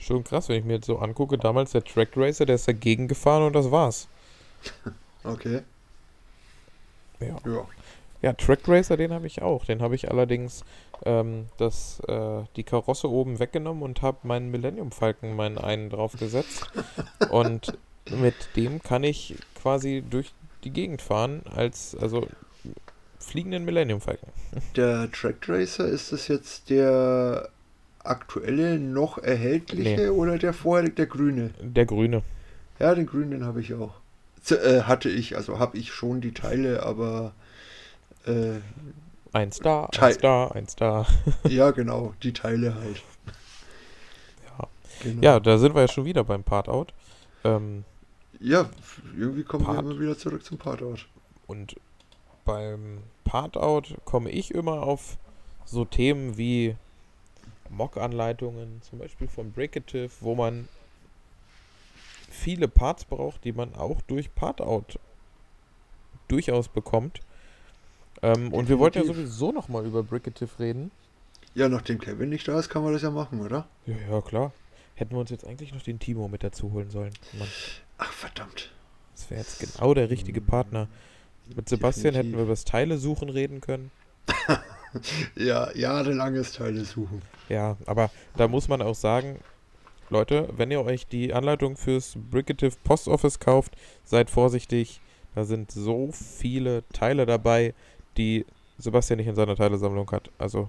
schon 0.00 0.24
krass, 0.24 0.48
wenn 0.48 0.58
ich 0.58 0.64
mir 0.64 0.74
jetzt 0.74 0.86
so 0.86 0.98
angucke. 0.98 1.38
Damals 1.38 1.72
der 1.72 1.84
Track 1.84 2.10
Racer, 2.16 2.46
der 2.46 2.56
ist 2.56 2.68
dagegen 2.68 3.08
gefahren 3.08 3.44
und 3.44 3.54
das 3.54 3.70
war's. 3.70 4.08
Okay. 5.22 5.60
Ja. 7.20 7.36
Ja. 7.44 7.66
Ja, 8.22 8.32
Track 8.34 8.60
Racer, 8.66 8.96
den 8.96 9.12
habe 9.12 9.26
ich 9.26 9.40
auch. 9.40 9.64
Den 9.64 9.80
habe 9.80 9.94
ich 9.94 10.10
allerdings 10.10 10.64
ähm, 11.04 11.46
das, 11.56 12.00
äh, 12.08 12.42
die 12.56 12.64
Karosse 12.64 13.10
oben 13.10 13.38
weggenommen 13.38 13.82
und 13.82 14.02
habe 14.02 14.18
meinen 14.24 14.50
Millennium 14.50 14.92
Falcon 14.92 15.36
meinen 15.36 15.56
einen 15.58 15.90
draufgesetzt. 15.90 16.70
und 17.30 17.78
mit 18.10 18.34
dem 18.56 18.82
kann 18.82 19.04
ich 19.04 19.36
quasi 19.54 20.02
durch 20.08 20.32
die 20.64 20.70
Gegend 20.70 21.00
fahren 21.00 21.42
als, 21.54 21.94
also 21.94 22.26
fliegenden 23.18 23.64
Millennium 23.64 24.00
Falcon. 24.00 24.28
Der 24.76 25.10
Track 25.12 25.48
Racer, 25.48 25.86
ist 25.86 26.12
das 26.12 26.28
jetzt 26.28 26.68
der 26.68 27.48
aktuelle, 28.04 28.78
noch 28.78 29.18
erhältliche 29.18 29.96
Nee. 29.96 30.08
oder 30.08 30.38
der 30.38 30.52
vorherige, 30.52 30.94
der 30.94 31.06
grüne? 31.06 31.50
Der 31.60 31.86
grüne. 31.86 32.22
Ja, 32.78 32.94
den 32.94 33.06
grünen, 33.06 33.44
habe 33.44 33.60
ich 33.60 33.74
auch. 33.74 33.94
Z 34.42 34.58
äh, 34.64 34.82
hatte 34.82 35.08
ich, 35.10 35.36
also 35.36 35.58
habe 35.58 35.76
ich 35.76 35.92
schon 35.92 36.20
die 36.20 36.32
Teile, 36.32 36.82
aber 36.82 37.32
äh, 38.26 38.60
Eins 39.32 39.58
da, 39.58 39.86
Teil- 39.92 40.08
eins 40.12 40.18
da, 40.18 40.48
eins 40.48 40.76
da. 40.76 41.06
ja, 41.48 41.70
genau, 41.72 42.14
die 42.22 42.32
Teile 42.32 42.74
halt. 42.74 43.02
Ja. 44.46 44.68
Genau. 45.02 45.22
Ja, 45.22 45.40
da 45.40 45.58
sind 45.58 45.74
wir 45.74 45.82
ja 45.82 45.88
schon 45.88 46.04
wieder 46.04 46.24
beim 46.24 46.42
Part-Out. 46.42 46.92
Ähm, 47.44 47.84
Ja, 48.40 48.68
irgendwie 49.16 49.44
kommen 49.44 49.64
Part. 49.64 49.84
wir 49.84 49.90
immer 49.92 50.00
wieder 50.00 50.16
zurück 50.18 50.42
zum 50.44 50.58
Partort. 50.58 51.06
Und 51.46 51.76
beim 52.44 52.98
Part-Out 53.24 53.94
komme 54.04 54.30
ich 54.30 54.52
immer 54.54 54.82
auf 54.82 55.18
so 55.64 55.84
Themen 55.84 56.36
wie 56.38 56.76
Mock-Anleitungen, 57.70 58.82
zum 58.82 58.98
Beispiel 58.98 59.28
von 59.28 59.52
Breakative, 59.52 60.10
wo 60.20 60.34
man 60.34 60.68
viele 62.28 62.68
Parts 62.68 63.04
braucht, 63.04 63.44
die 63.44 63.52
man 63.52 63.74
auch 63.74 64.00
durch 64.02 64.34
Part-Out 64.34 64.98
durchaus 66.28 66.68
bekommt. 66.68 67.20
Ähm, 68.22 68.52
und 68.52 68.68
wir 68.68 68.78
wollten 68.78 68.98
ja 68.98 69.02
Definitiv. 69.04 69.30
sowieso 69.32 69.52
nochmal 69.52 69.86
über 69.86 70.02
Bricative 70.02 70.58
reden. 70.58 70.90
Ja, 71.54 71.68
nachdem 71.68 71.98
Kevin 71.98 72.28
nicht 72.28 72.46
da 72.46 72.58
ist, 72.58 72.68
kann 72.68 72.82
man 72.84 72.92
das 72.92 73.02
ja 73.02 73.10
machen, 73.10 73.40
oder? 73.40 73.66
Ja, 73.86 73.96
ja, 74.10 74.20
klar. 74.20 74.52
Hätten 74.94 75.12
wir 75.12 75.20
uns 75.20 75.30
jetzt 75.30 75.46
eigentlich 75.46 75.72
noch 75.72 75.82
den 75.82 75.98
Timo 75.98 76.28
mit 76.28 76.44
dazu 76.44 76.72
holen 76.72 76.90
sollen. 76.90 77.12
Mann, 77.38 77.48
Ach, 77.98 78.12
verdammt. 78.12 78.70
das 79.14 79.30
wäre 79.30 79.40
jetzt 79.40 79.58
genau 79.58 79.94
der 79.94 80.10
richtige 80.10 80.40
Partner. 80.40 80.88
Mit 81.56 81.68
Sebastian 81.68 82.14
hätten 82.14 82.28
wir 82.32 82.38
Definitiv. 82.38 82.44
über 82.44 82.52
das 82.52 82.64
Teile 82.64 82.98
suchen 82.98 83.28
reden 83.30 83.60
können. 83.60 83.90
Ja, 85.36 85.74
jahrelanges 85.74 86.52
Teile 86.52 86.84
suchen. 86.84 87.22
Ja, 87.48 87.76
aber 87.86 88.10
da 88.36 88.48
muss 88.48 88.68
man 88.68 88.82
auch 88.82 88.94
sagen, 88.94 89.38
Leute, 90.08 90.48
wenn 90.56 90.70
ihr 90.70 90.84
euch 90.84 91.06
die 91.06 91.32
Anleitung 91.32 91.76
fürs 91.76 92.14
Bricative 92.16 92.76
Post 92.84 93.08
Office 93.08 93.38
kauft, 93.38 93.76
seid 94.04 94.30
vorsichtig. 94.30 95.00
Da 95.34 95.44
sind 95.44 95.70
so 95.70 96.10
viele 96.12 96.82
Teile 96.92 97.26
dabei, 97.26 97.74
die 98.16 98.44
Sebastian 98.78 99.18
nicht 99.18 99.28
in 99.28 99.36
seiner 99.36 99.54
Teilesammlung 99.54 100.10
hat. 100.10 100.30
Also, 100.38 100.68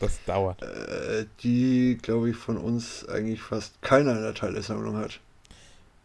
das 0.00 0.18
dauert. 0.24 0.60
Äh, 0.62 1.26
die, 1.44 1.96
glaube 2.02 2.30
ich, 2.30 2.36
von 2.36 2.56
uns 2.56 3.08
eigentlich 3.08 3.40
fast 3.40 3.80
keiner 3.82 4.16
in 4.16 4.22
der 4.22 4.34
Teilesammlung 4.34 4.96
hat. 4.96 5.20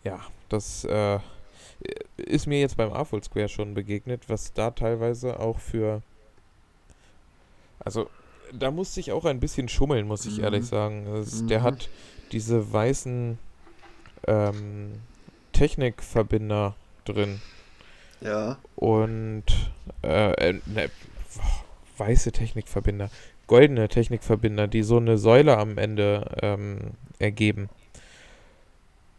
Ja, 0.04 0.20
das 0.50 0.84
äh, 0.86 1.20
ist 2.18 2.46
mir 2.46 2.60
jetzt 2.60 2.78
beim 2.78 2.94
Artful 2.94 3.24
Square 3.24 3.50
schon 3.50 3.74
begegnet, 3.74 4.30
was 4.30 4.54
da 4.54 4.72
teilweise 4.72 5.40
auch 5.40 5.60
für. 5.60 6.04
Also, 7.80 8.10
da 8.54 8.72
musste 8.72 9.00
ich 9.00 9.12
auch 9.12 9.26
ein 9.26 9.40
bisschen 9.40 9.70
schummeln, 9.70 10.08
muss 10.08 10.26
ich 10.26 10.38
Mhm. 10.38 10.44
ehrlich 10.44 10.66
sagen. 10.66 11.06
Das, 11.06 11.46
Der 11.46 11.60
Mhm. 11.60 11.64
hat 11.64 11.90
diese 12.32 12.72
weißen 12.72 13.38
ähm, 14.28 15.02
Technikverbinder 15.54 16.76
drin 17.06 17.42
Ja, 18.22 18.60
und 18.76 19.44
äh, 20.04 20.32
äh, 20.50 20.62
ne, 20.66 20.92
weiße 21.98 22.32
Technikverbinder, 22.32 23.10
goldene 23.48 23.88
Technikverbinder, 23.88 24.68
die 24.68 24.84
so 24.84 24.98
eine 24.98 25.18
Säule 25.18 25.58
am 25.58 25.78
Ende 25.78 26.30
ähm, 26.42 26.92
ergeben. 27.20 27.70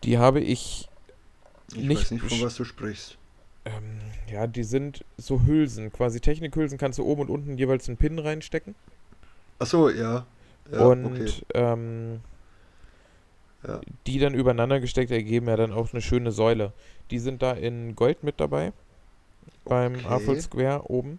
Die 0.05 0.19
habe 0.19 0.41
ich 0.41 0.89
ich 1.75 1.87
Nicht 1.87 1.99
weiß 1.99 2.11
nicht, 2.13 2.25
von 2.25 2.41
was 2.41 2.57
du 2.57 2.65
sprichst. 2.65 3.18
Ähm, 3.77 4.01
ja, 4.31 4.47
die 4.47 4.65
sind 4.65 5.05
so 5.17 5.43
Hülsen, 5.43 5.93
quasi 5.93 6.21
Technikhülsen 6.21 6.79
kannst 6.79 6.99
du 6.99 7.05
oben 7.05 7.23
und 7.23 7.31
unten 7.31 7.59
jeweils 7.59 7.89
einen 7.89 7.97
Pin 7.99 8.19
reinstecken. 8.19 8.75
Ach 9.59 9.67
so, 9.67 9.91
ja. 9.91 10.27
ja 10.73 10.79
und 10.87 11.05
okay. 11.07 11.31
ähm, 11.55 12.21
Ja. 13.67 13.81
die 14.07 14.19
dann 14.19 14.35
übereinander 14.35 14.81
gesteckt 14.81 15.11
ergeben 15.11 15.49
ja 15.49 15.57
dann 15.57 15.73
auch 15.73 15.93
eine 15.93 16.03
schöne 16.03 16.31
Säule. 16.31 16.73
Die 17.11 17.19
sind 17.19 17.43
da 17.43 17.53
in 17.53 17.97
Gold 17.97 18.23
mit 18.23 18.41
dabei. 18.41 18.73
Beim 19.65 19.97
Okay. 19.97 20.07
Artful 20.07 20.41
Square 20.41 20.91
oben. 20.91 21.19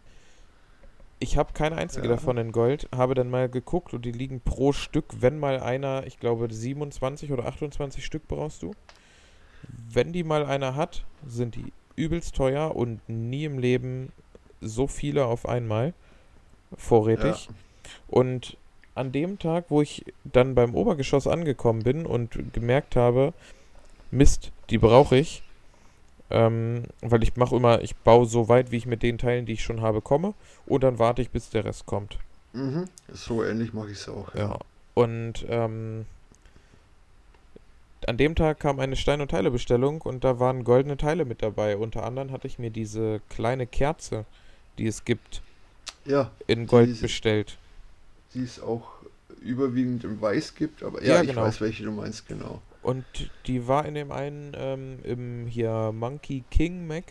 Ich 1.20 1.36
habe 1.38 1.52
keine 1.54 1.76
einzige 1.78 2.08
Ja. 2.08 2.14
davon 2.14 2.38
in 2.38 2.52
Gold, 2.54 2.88
habe 2.96 3.14
dann 3.14 3.30
mal 3.30 3.50
geguckt 3.50 3.94
und 3.94 4.06
die 4.06 4.14
liegen 4.14 4.40
pro 4.40 4.72
Stück, 4.72 5.06
wenn 5.20 5.38
mal 5.38 5.60
einer, 5.60 6.08
ich 6.08 6.18
glaube 6.20 6.52
27 6.52 7.32
oder 7.34 7.46
28 7.46 8.06
Stück 8.06 8.28
brauchst 8.28 8.64
du. 8.64 8.72
Wenn 9.92 10.14
die 10.14 10.24
mal 10.24 10.46
einer 10.46 10.76
hat, 10.76 11.06
sind 11.28 11.56
die 11.56 11.74
übelst 12.00 12.36
teuer 12.36 12.76
und 12.76 13.02
nie 13.08 13.46
im 13.46 13.60
Leben 13.60 14.12
so 14.62 14.88
viele 14.88 15.26
auf 15.26 15.48
einmal 15.48 15.94
vorrätig. 16.78 17.50
Und 18.08 18.58
an 18.96 19.12
dem 19.12 19.40
Tag, 19.40 19.66
wo 19.70 19.82
ich 19.82 20.06
dann 20.24 20.56
beim 20.56 20.76
Obergeschoss 20.76 21.28
angekommen 21.28 21.84
bin 21.84 22.06
und 22.06 22.38
gemerkt 22.54 22.96
habe, 22.96 23.34
Mist, 24.12 24.52
die 24.70 24.78
brauche 24.78 25.18
ich, 25.18 25.44
ähm, 26.30 26.84
weil 27.02 27.24
ich 27.24 27.36
mache 27.36 27.56
immer, 27.56 27.82
ich 27.82 27.96
baue 27.96 28.26
so 28.26 28.50
weit, 28.50 28.72
wie 28.72 28.78
ich 28.78 28.86
mit 28.86 29.04
den 29.04 29.18
Teilen, 29.18 29.46
die 29.46 29.54
ich 29.54 29.64
schon 29.64 29.82
habe, 29.82 30.02
komme 30.02 30.34
und 30.66 30.84
dann 30.84 31.00
warte 31.00 31.22
ich, 31.22 31.30
bis 31.30 31.50
der 31.50 31.66
Rest 31.66 31.86
kommt. 31.86 32.18
Mhm. 32.54 32.86
So 33.12 33.44
ähnlich 33.44 33.74
mache 33.74 33.92
ich 33.92 34.00
es 34.00 34.10
auch. 34.10 34.34
Ja. 34.36 34.58
Und 34.94 35.46
ähm, 35.48 36.06
an 38.08 38.18
dem 38.18 38.36
Tag 38.36 38.60
kam 38.60 38.80
eine 38.80 38.96
Stein- 38.96 39.22
und 39.22 39.32
Teilebestellung 39.32 40.02
und 40.02 40.24
da 40.24 40.40
waren 40.40 40.64
goldene 40.64 40.98
Teile 40.98 41.26
mit 41.26 41.42
dabei. 41.42 41.78
Unter 41.78 42.06
anderem 42.06 42.32
hatte 42.32 42.48
ich 42.48 42.60
mir 42.60 42.70
diese 42.72 43.22
kleine 43.30 43.68
Kerze, 43.68 44.26
die 44.78 44.88
es 44.88 45.04
gibt, 45.06 45.42
Ja, 46.06 46.32
in 46.48 46.66
Gold 46.66 46.88
Diese- 46.90 47.02
bestellt. 47.04 47.58
die 48.34 48.44
es 48.44 48.62
auch 48.62 48.88
überwiegend 49.42 50.04
im 50.04 50.22
Weiß 50.22 50.56
gibt, 50.56 50.82
aber 50.84 51.02
Ja, 51.04 51.16
ja, 51.16 51.22
ich 51.22 51.30
genau. 51.30 51.42
weiß, 51.44 51.62
welche 51.62 51.84
du 51.84 51.92
meinst, 51.92 52.28
genau. 52.28 52.62
Und 52.82 53.06
die 53.48 53.68
war 53.68 53.86
in 53.86 53.94
dem 53.96 54.12
einen, 54.12 54.54
ähm, 54.56 55.00
im 55.04 55.48
hier 55.48 55.92
Monkey 55.94 56.44
King 56.50 56.88
Mac, 56.88 57.04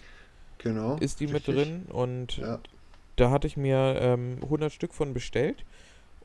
Genau. 0.59 0.97
ist 0.97 1.21
die 1.21 1.27
mit 1.27 1.47
richtig. 1.47 1.55
drin 1.57 1.87
und 1.91 2.39
Ja. 2.39 2.59
da 3.17 3.31
hatte 3.31 3.47
ich 3.47 3.57
mir 3.57 3.99
ähm, 4.01 4.39
100 4.49 4.73
Stück 4.73 4.95
von 4.95 5.13
bestellt 5.13 5.65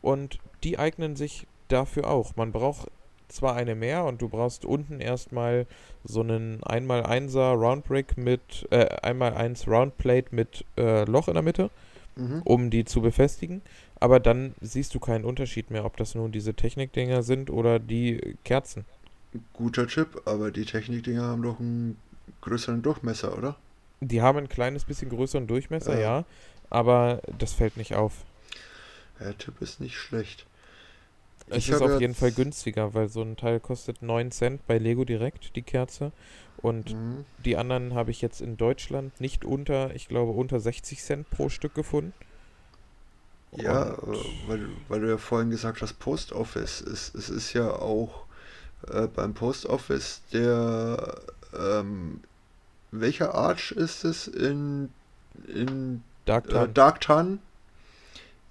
und 0.01 0.39
die 0.63 0.79
eignen 0.79 1.15
sich 1.17 1.45
dafür 1.67 2.09
auch. 2.09 2.35
Man 2.37 2.51
braucht 2.53 2.89
zwar 3.33 3.55
eine 3.55 3.75
mehr 3.75 4.03
und 4.05 4.21
du 4.21 4.29
brauchst 4.29 4.65
unten 4.65 4.99
erstmal 4.99 5.65
so 6.03 6.21
einen 6.21 6.61
1x1er 6.63 7.53
Roundbrick 7.53 8.17
mit, 8.17 8.67
äh, 8.71 8.85
1x1 9.01 9.67
Roundplate 9.67 10.33
mit 10.35 10.65
äh, 10.77 11.05
Loch 11.05 11.27
in 11.27 11.33
der 11.35 11.43
Mitte, 11.43 11.69
Mhm. 12.15 12.41
um 12.45 12.69
die 12.69 12.85
zu 12.85 13.01
befestigen, 13.01 13.61
aber 13.99 14.19
dann 14.19 14.53
siehst 14.61 14.93
du 14.93 14.99
keinen 14.99 15.25
Unterschied 15.25 15.71
mehr, 15.71 15.83
ob 15.85 15.97
das 15.97 16.13
nun 16.13 16.31
diese 16.31 16.53
Technikdinger 16.53 17.23
sind 17.23 17.49
oder 17.49 17.79
die 17.79 18.35
Kerzen. 18.43 18.85
Guter 19.53 19.87
Tipp, 19.87 20.21
aber 20.25 20.51
die 20.51 20.65
Technikdinger 20.65 21.23
haben 21.23 21.41
doch 21.41 21.59
einen 21.59 21.97
größeren 22.41 22.83
Durchmesser, 22.83 23.35
oder? 23.35 23.55
Die 24.01 24.21
haben 24.21 24.37
ein 24.37 24.49
kleines 24.49 24.85
bisschen 24.85 25.09
größeren 25.09 25.47
Durchmesser, 25.47 25.95
Ja. 25.95 26.19
ja, 26.19 26.25
aber 26.69 27.21
das 27.39 27.53
fällt 27.53 27.77
nicht 27.77 27.95
auf. 27.95 28.13
Der 29.19 29.37
Tipp 29.37 29.61
ist 29.61 29.79
nicht 29.79 29.97
schlecht. 29.97 30.45
Es 31.47 31.69
ist 31.69 31.81
auf 31.81 31.99
jeden 31.99 32.15
Fall 32.15 32.31
günstiger, 32.33 32.93
weil 32.93 33.07
so 33.07 33.21
ein 33.21 33.37
Teil 33.37 33.59
kostet 33.61 34.01
9 34.01 34.31
Cent 34.31 34.65
bei 34.67 34.77
Lego 34.77 35.05
direkt, 35.05 35.55
die 35.55 35.63
Kerze. 35.63 36.11
Und 36.57 36.95
Mhm. 36.95 37.25
die 37.37 37.55
anderen 37.57 37.93
habe 37.93 38.11
ich 38.11 38.21
jetzt 38.21 38.41
in 38.41 38.57
Deutschland 38.57 39.19
nicht 39.21 39.45
unter, 39.45 39.95
ich 39.95 40.07
glaube, 40.09 40.31
unter 40.33 40.59
60 40.59 41.01
Cent 41.01 41.29
pro 41.29 41.49
Stück 41.49 41.73
gefunden. 41.75 42.13
Ja, 43.55 43.91
Und- 43.91 43.93
äh, 43.93 44.25
weil, 44.47 44.59
du- 44.59 44.75
weil 44.87 45.01
du 45.01 45.09
ja 45.09 45.17
vorhin 45.17 45.49
gesagt 45.49 45.81
hast, 45.81 45.99
Post 45.99 46.31
Office. 46.33 46.81
Es, 46.81 47.13
es 47.13 47.29
ist 47.29 47.53
ja 47.53 47.69
auch 47.71 48.25
äh, 48.89 49.07
beim 49.07 49.33
Post 49.33 49.65
Office 49.67 50.23
der, 50.33 51.21
ähm, 51.57 52.21
welcher 52.91 53.35
Arch 53.35 53.71
ist 53.73 54.05
es 54.05 54.27
in, 54.27 54.89
in 55.47 56.03
Dark 56.25 56.49
äh, 56.49 56.49
Tan. 56.49 56.73
Dark 56.73 56.99
Tan? 57.01 57.39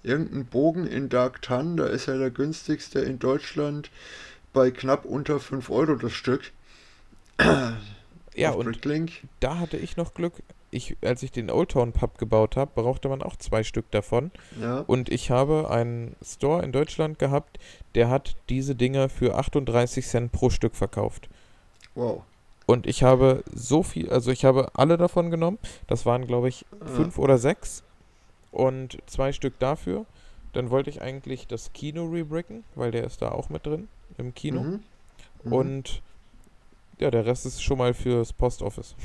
Irgendein 0.03 0.45
Bogen 0.45 0.85
in 0.85 1.09
Dark 1.09 1.41
Tan, 1.41 1.77
da 1.77 1.85
ist 1.85 2.07
ja 2.07 2.17
der 2.17 2.29
günstigste 2.29 2.99
in 2.99 3.19
Deutschland 3.19 3.89
bei 4.51 4.69
knapp 4.69 5.05
unter 5.05 5.39
5 5.39 5.69
Euro 5.69 5.95
das 5.95 6.11
Stück. 6.13 6.51
ja, 8.35 8.51
auf 8.51 8.57
und 8.57 8.65
Bricklink. 8.65 9.11
da 9.39 9.59
hatte 9.59 9.77
ich 9.77 9.97
noch 9.97 10.13
Glück. 10.13 10.33
Ich, 10.71 10.97
als 11.03 11.21
ich 11.21 11.31
den 11.31 11.51
Old 11.51 11.69
Town 11.69 11.91
Pub 11.93 12.17
gebaut 12.17 12.57
habe, 12.57 12.71
brauchte 12.73 13.07
man 13.07 13.21
auch 13.21 13.35
zwei 13.35 13.63
Stück 13.63 13.91
davon. 13.91 14.31
Ja, 14.59 14.79
Und 14.79 15.09
ich 15.09 15.29
habe 15.29 15.69
einen 15.69 16.15
Store 16.23 16.63
in 16.63 16.71
Deutschland 16.71 17.19
gehabt, 17.19 17.59
der 17.93 18.09
hat 18.09 18.35
diese 18.49 18.75
Dinger 18.75 19.07
für 19.09 19.35
38 19.37 20.05
Cent 20.05 20.31
pro 20.31 20.49
Stück 20.49 20.75
verkauft. 20.75 21.29
wow. 21.95 22.23
Und 22.65 22.87
ich 22.87 23.03
habe 23.03 23.43
so 23.53 23.83
viel, 23.83 24.09
also 24.09 24.31
ich 24.31 24.45
habe 24.45 24.71
alle 24.73 24.95
davon 24.97 25.29
genommen. 25.29 25.59
Das 25.87 26.05
waren, 26.05 26.25
glaube 26.25 26.47
ich, 26.47 26.65
fünf 26.85 27.19
oder 27.19 27.37
sechs. 27.37 27.83
Und 28.53 28.97
zwei 29.07 29.33
Stück 29.33 29.59
dafür. 29.59 30.05
Dann 30.53 30.69
wollte 30.69 30.89
ich 30.89 31.01
eigentlich 31.01 31.47
das 31.47 31.73
Kino 31.73 32.05
rebricken, 32.05 32.63
weil 32.75 32.91
der 32.91 33.03
ist 33.03 33.21
da 33.21 33.29
auch 33.29 33.49
mit 33.49 33.65
drin 33.65 33.89
im 34.17 34.33
Kino. 34.33 34.61
Mhm. 34.61 34.83
Mhm. 35.43 35.53
Und 35.53 36.01
ja, 36.99 37.11
der 37.11 37.25
Rest 37.25 37.45
ist 37.45 37.61
schon 37.61 37.79
mal 37.79 37.93
fürs 37.93 38.31
Post 38.31 38.61
Office. 38.61 38.95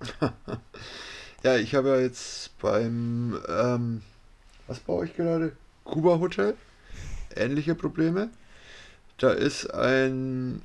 Ja, 1.42 1.56
ich 1.56 1.74
habe 1.74 1.88
ja 1.88 2.00
jetzt 2.00 2.58
beim, 2.58 3.40
ähm, 3.48 4.02
was 4.66 4.78
baue 4.78 5.06
ich 5.06 5.16
gerade? 5.16 5.56
Kuba 5.84 6.20
Hotel. 6.20 6.54
Ähnliche 7.34 7.74
Probleme. 7.74 8.28
Da 9.16 9.30
ist 9.30 9.72
ein 9.72 10.60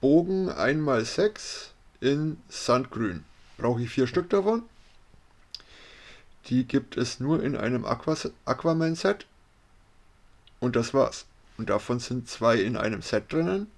Bogen 0.00 0.48
1x6 0.48 1.72
in 2.00 2.38
Sandgrün. 2.48 3.24
Brauche 3.58 3.82
ich 3.82 3.90
vier 3.90 4.06
Stück 4.06 4.30
davon. 4.30 4.62
Die 6.48 6.64
gibt 6.64 6.96
es 6.96 7.20
nur 7.20 7.42
in 7.42 7.56
einem 7.56 7.84
Aquas 7.84 8.30
Aquaman-Set. 8.44 9.26
Und 10.60 10.76
das 10.76 10.94
war's. 10.94 11.26
Und 11.56 11.70
davon 11.70 11.98
sind 11.98 12.28
zwei 12.28 12.56
in 12.56 12.76
einem 12.76 13.02
Set 13.02 13.32
drinnen. 13.32 13.68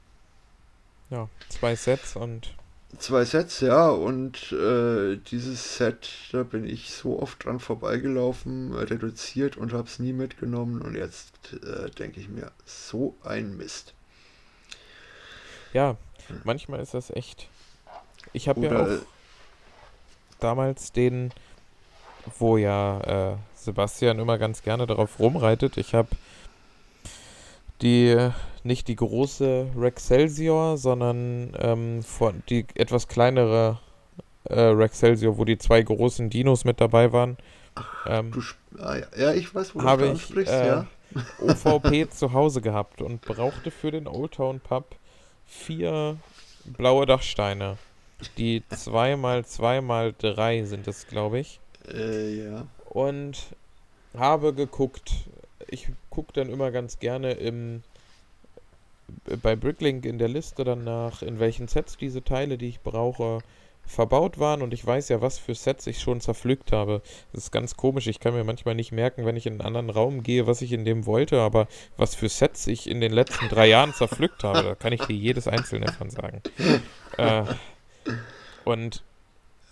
Ja, 1.10 1.28
zwei 1.48 1.74
Sets 1.74 2.16
und 2.16 2.54
Zwei 2.98 3.24
Sets, 3.24 3.60
ja, 3.60 3.88
und 3.88 4.50
äh, 4.50 5.16
dieses 5.16 5.76
Set, 5.76 6.10
da 6.32 6.42
bin 6.42 6.66
ich 6.66 6.90
so 6.90 7.22
oft 7.22 7.44
dran 7.44 7.60
vorbeigelaufen, 7.60 8.74
reduziert 8.74 9.56
und 9.56 9.72
habe 9.72 9.86
es 9.86 10.00
nie 10.00 10.12
mitgenommen 10.12 10.82
und 10.82 10.96
jetzt 10.96 11.52
äh, 11.52 11.88
denke 11.90 12.18
ich 12.18 12.28
mir, 12.28 12.50
so 12.64 13.14
ein 13.22 13.56
Mist. 13.56 13.94
ja, 15.72 15.96
manchmal 16.42 16.80
ist 16.80 16.94
das 16.94 17.10
echt. 17.10 17.48
Ich 18.32 18.48
habe 18.48 18.66
ja 18.66 18.82
auch 18.82 19.02
damals 20.40 20.90
den, 20.90 21.32
wo 22.38 22.56
ja 22.56 23.32
äh, 23.32 23.36
Sebastian 23.54 24.18
immer 24.18 24.38
ganz 24.38 24.62
gerne 24.62 24.86
darauf 24.86 25.18
rumreitet. 25.18 25.76
Ich 25.76 25.94
habe 25.94 26.08
die, 27.82 28.30
nicht 28.62 28.88
die 28.88 28.96
große 28.96 29.68
Rexcelsior, 29.76 30.76
sondern 30.76 31.56
ähm, 31.58 32.02
von, 32.02 32.42
die 32.48 32.66
etwas 32.74 33.08
kleinere 33.08 33.78
äh, 34.44 34.60
Rexcelsior, 34.60 35.38
wo 35.38 35.44
die 35.44 35.58
zwei 35.58 35.82
großen 35.82 36.30
Dinos 36.30 36.64
mit 36.64 36.80
dabei 36.80 37.12
waren. 37.12 37.36
Ähm, 38.06 38.32
du, 38.32 38.42
ah, 38.82 38.96
ja, 39.16 39.32
ich 39.32 39.54
weiß, 39.54 39.74
wo 39.74 39.80
du 39.80 39.86
ich 39.86 40.10
ansprichst, 40.10 40.52
äh, 40.52 40.66
ja. 40.66 40.86
OVP 41.40 42.08
zu 42.10 42.32
Hause 42.32 42.60
gehabt 42.60 43.02
und 43.02 43.20
brauchte 43.22 43.70
für 43.70 43.90
den 43.90 44.06
Old 44.06 44.32
Town 44.32 44.60
Pub 44.60 44.96
vier 45.46 46.16
blaue 46.64 47.06
Dachsteine. 47.06 47.78
Die 48.36 48.62
2 48.68 49.16
mal 49.16 49.44
2 49.44 49.80
mal 49.80 50.14
3 50.18 50.64
sind 50.64 50.86
es, 50.86 51.06
glaube 51.06 51.38
ich. 51.38 51.60
Äh, 51.92 52.44
ja. 52.44 52.66
Und 52.88 53.38
habe 54.16 54.54
geguckt. 54.54 55.12
Ich 55.68 55.88
gucke 56.10 56.32
dann 56.32 56.50
immer 56.50 56.70
ganz 56.70 56.98
gerne 56.98 57.32
im 57.32 57.82
bei 59.42 59.56
Bricklink 59.56 60.04
in 60.04 60.18
der 60.18 60.28
Liste 60.28 60.64
danach, 60.64 61.22
in 61.22 61.40
welchen 61.40 61.68
Sets 61.68 61.96
diese 61.96 62.22
Teile, 62.22 62.58
die 62.58 62.68
ich 62.68 62.80
brauche, 62.80 63.40
verbaut 63.86 64.38
waren 64.38 64.62
und 64.62 64.72
ich 64.72 64.86
weiß 64.86 65.08
ja, 65.08 65.20
was 65.20 65.38
für 65.38 65.54
Sets 65.54 65.86
ich 65.86 66.00
schon 66.00 66.20
zerpflückt 66.20 66.70
habe. 66.70 67.02
Das 67.32 67.44
ist 67.44 67.50
ganz 67.50 67.76
komisch. 67.76 68.06
Ich 68.06 68.20
kann 68.20 68.34
mir 68.34 68.44
manchmal 68.44 68.74
nicht 68.74 68.92
merken, 68.92 69.26
wenn 69.26 69.36
ich 69.36 69.46
in 69.46 69.54
einen 69.54 69.62
anderen 69.62 69.90
Raum 69.90 70.22
gehe, 70.22 70.46
was 70.46 70.62
ich 70.62 70.72
in 70.72 70.84
dem 70.84 71.06
wollte, 71.06 71.40
aber 71.40 71.66
was 71.96 72.14
für 72.14 72.28
Sets 72.28 72.66
ich 72.68 72.88
in 72.88 73.00
den 73.00 73.12
letzten 73.12 73.48
drei 73.48 73.66
Jahren 73.66 73.92
zerpflückt 73.92 74.44
habe, 74.44 74.62
da 74.62 74.74
kann 74.74 74.92
ich 74.92 75.02
dir 75.02 75.16
jedes 75.16 75.48
einzelne 75.48 75.92
von 75.92 76.10
sagen. 76.10 76.42
Äh, 77.16 77.42
und 78.64 79.02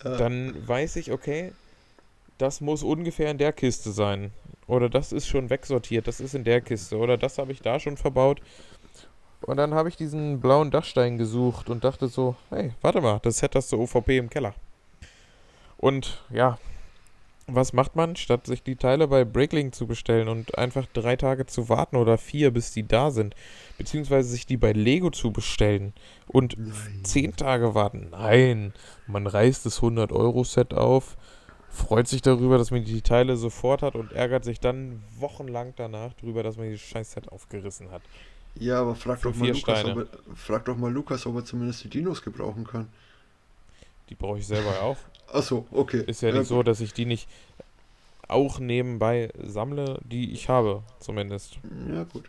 dann 0.02 0.66
weiß 0.68 0.96
ich, 0.96 1.12
okay, 1.12 1.52
das 2.38 2.60
muss 2.60 2.82
ungefähr 2.82 3.30
in 3.30 3.38
der 3.38 3.52
Kiste 3.52 3.92
sein. 3.92 4.32
Oder 4.66 4.88
das 4.88 5.12
ist 5.12 5.26
schon 5.26 5.50
wegsortiert, 5.50 6.06
das 6.06 6.20
ist 6.20 6.34
in 6.34 6.44
der 6.44 6.60
Kiste. 6.60 6.96
Oder 6.96 7.16
das 7.16 7.38
habe 7.38 7.52
ich 7.52 7.62
da 7.62 7.80
schon 7.80 7.96
verbaut. 7.96 8.40
Und 9.42 9.56
dann 9.56 9.74
habe 9.74 9.88
ich 9.88 9.96
diesen 9.96 10.40
blauen 10.40 10.70
Dachstein 10.70 11.16
gesucht 11.16 11.70
und 11.70 11.84
dachte 11.84 12.08
so, 12.08 12.34
hey, 12.50 12.72
warte 12.82 13.00
mal, 13.00 13.20
das 13.22 13.38
Set 13.38 13.54
hast 13.54 13.72
du 13.72 13.80
OVP 13.80 14.18
im 14.18 14.30
Keller. 14.30 14.54
Und 15.76 16.22
ja, 16.30 16.58
was 17.46 17.72
macht 17.72 17.96
man, 17.96 18.14
statt 18.14 18.46
sich 18.46 18.62
die 18.62 18.76
Teile 18.76 19.08
bei 19.08 19.24
Breaklink 19.24 19.74
zu 19.74 19.86
bestellen 19.86 20.28
und 20.28 20.58
einfach 20.58 20.86
drei 20.92 21.16
Tage 21.16 21.46
zu 21.46 21.70
warten 21.70 21.96
oder 21.96 22.18
vier, 22.18 22.50
bis 22.50 22.72
die 22.72 22.86
da 22.86 23.10
sind, 23.10 23.34
beziehungsweise 23.78 24.28
sich 24.28 24.44
die 24.44 24.58
bei 24.58 24.72
Lego 24.72 25.10
zu 25.10 25.32
bestellen 25.32 25.94
und 26.26 26.58
Nein. 26.58 27.00
zehn 27.04 27.34
Tage 27.34 27.74
warten? 27.74 28.08
Nein, 28.10 28.74
man 29.06 29.26
reißt 29.26 29.64
das 29.64 29.80
100-Euro-Set 29.80 30.74
auf, 30.74 31.16
freut 31.70 32.08
sich 32.08 32.22
darüber, 32.22 32.58
dass 32.58 32.70
man 32.70 32.84
die 32.84 33.02
Teile 33.02 33.36
sofort 33.36 33.82
hat 33.82 33.94
und 33.94 34.12
ärgert 34.12 34.44
sich 34.44 34.60
dann 34.60 35.02
wochenlang 35.18 35.74
danach 35.76 36.12
darüber, 36.20 36.42
dass 36.42 36.56
man 36.56 36.66
dieses 36.66 36.82
scheiß 36.82 37.12
Set 37.12 37.30
aufgerissen 37.30 37.90
hat. 37.90 38.02
Ja, 38.54 38.80
aber 38.80 38.94
frag 38.94 39.22
doch, 39.22 39.34
mal 39.34 39.48
Lukas, 39.48 39.84
er, 39.84 40.06
frag 40.34 40.64
doch 40.64 40.76
mal 40.76 40.92
Lukas, 40.92 41.26
ob 41.26 41.36
er 41.36 41.44
zumindest 41.44 41.84
die 41.84 41.88
Dinos 41.88 42.22
gebrauchen 42.22 42.66
kann. 42.66 42.88
Die 44.08 44.14
brauche 44.14 44.38
ich 44.38 44.46
selber 44.46 44.80
auch. 44.82 44.96
Achso, 45.32 45.66
okay. 45.70 46.02
Ist 46.06 46.22
ja 46.22 46.32
nicht 46.32 46.46
so, 46.46 46.56
gut. 46.56 46.68
dass 46.68 46.80
ich 46.80 46.92
die 46.92 47.04
nicht 47.04 47.28
auch 48.26 48.58
nebenbei 48.58 49.30
sammle, 49.42 50.00
die 50.04 50.32
ich 50.32 50.48
habe, 50.48 50.82
zumindest. 50.98 51.58
Ja, 51.92 52.04
gut. 52.04 52.24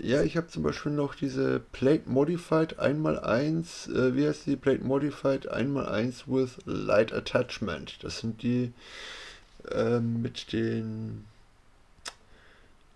Ja, 0.00 0.22
ich 0.22 0.36
habe 0.36 0.46
zum 0.46 0.62
Beispiel 0.62 0.92
noch 0.92 1.14
diese 1.16 1.60
Plate 1.72 2.08
Modified 2.08 2.78
1x1, 2.78 3.92
äh, 3.92 4.14
wie 4.14 4.28
heißt 4.28 4.46
die? 4.46 4.56
Plate 4.56 4.84
Modified 4.84 5.50
1x1 5.52 6.22
with 6.26 6.58
Light 6.66 7.12
Attachment. 7.12 7.98
Das 8.04 8.18
sind 8.20 8.42
die 8.42 8.72
ähm, 9.72 10.22
mit 10.22 10.52
den 10.52 11.24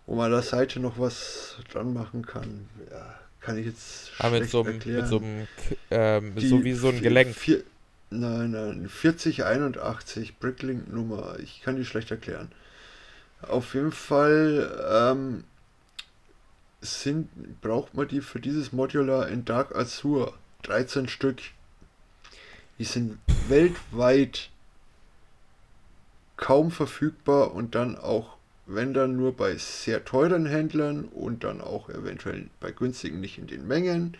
wo 0.07 0.16
man 0.16 0.26
an 0.26 0.32
der 0.32 0.42
Seite 0.42 0.80
noch 0.80 0.98
was 0.98 1.57
dran 1.72 1.92
machen 1.92 2.26
kann. 2.26 2.68
Ja, 2.90 3.14
kann 3.40 3.57
ich 3.59 3.66
jetzt 3.66 4.11
Ah, 4.18 4.30
mit 4.30 4.48
so 4.48 4.62
einem, 4.62 4.74
erklären. 4.74 5.00
mit 5.00 5.09
so 5.09 5.18
einem, 5.18 5.46
ähm, 5.90 6.32
so 6.38 6.64
wie 6.64 6.72
so 6.74 6.88
ein 6.88 7.00
Gelenk. 7.00 7.34
Vier, 7.34 7.62
nein, 8.11 8.50
nein, 8.53 8.88
4081 8.88 10.38
Bricklink-Nummer. 10.38 11.36
Ich 11.40 11.62
kann 11.62 11.76
die 11.76 11.84
schlecht 11.84 12.11
erklären. 12.11 12.50
Auf 13.42 13.74
jeden 13.74 13.92
Fall 13.92 14.70
ähm, 14.92 15.44
sind, 16.82 17.60
braucht 17.60 17.94
man 17.94 18.08
die 18.08 18.20
für 18.20 18.40
dieses 18.40 18.72
Modular 18.72 19.28
in 19.28 19.44
Dark 19.44 19.74
Azure. 19.74 20.34
13 20.62 21.08
Stück. 21.08 21.38
Die 22.78 22.84
sind 22.84 23.18
weltweit 23.48 24.50
kaum 26.36 26.70
verfügbar 26.70 27.54
und 27.54 27.74
dann 27.74 27.96
auch, 27.96 28.36
wenn 28.66 28.94
dann 28.94 29.16
nur 29.16 29.36
bei 29.36 29.56
sehr 29.56 30.04
teuren 30.04 30.46
Händlern 30.46 31.04
und 31.04 31.44
dann 31.44 31.60
auch 31.60 31.88
eventuell 31.88 32.48
bei 32.60 32.72
günstigen 32.72 33.20
nicht 33.20 33.38
in 33.38 33.46
den 33.46 33.66
Mengen. 33.66 34.16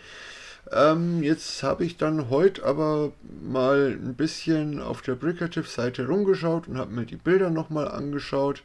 Ähm, 0.71 1.23
jetzt 1.23 1.63
habe 1.63 1.85
ich 1.85 1.97
dann 1.97 2.31
heute 2.31 2.65
aber 2.65 3.13
mal 3.43 3.99
ein 4.01 4.15
bisschen 4.15 4.81
auf 4.81 5.03
der 5.03 5.17
Bricative-Seite 5.17 6.07
rumgeschaut 6.07 6.69
und 6.69 6.79
habe 6.79 6.93
mir 6.93 7.07
die 7.07 7.17
Bilder 7.17 7.51
nochmal 7.51 7.89
angeschaut. 7.89 8.63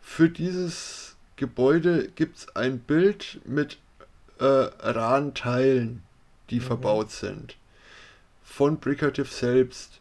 Für 0.00 0.28
dieses 0.28 1.11
Gebäude 1.42 2.06
gibt 2.14 2.36
es 2.36 2.54
ein 2.54 2.78
Bild 2.78 3.40
mit 3.44 3.78
äh, 4.38 4.44
raren 4.44 5.34
Teilen, 5.34 6.04
die 6.50 6.60
verbaut 6.60 7.10
sind. 7.10 7.56
Von 8.44 8.78
Bricative 8.78 9.26
selbst. 9.26 9.98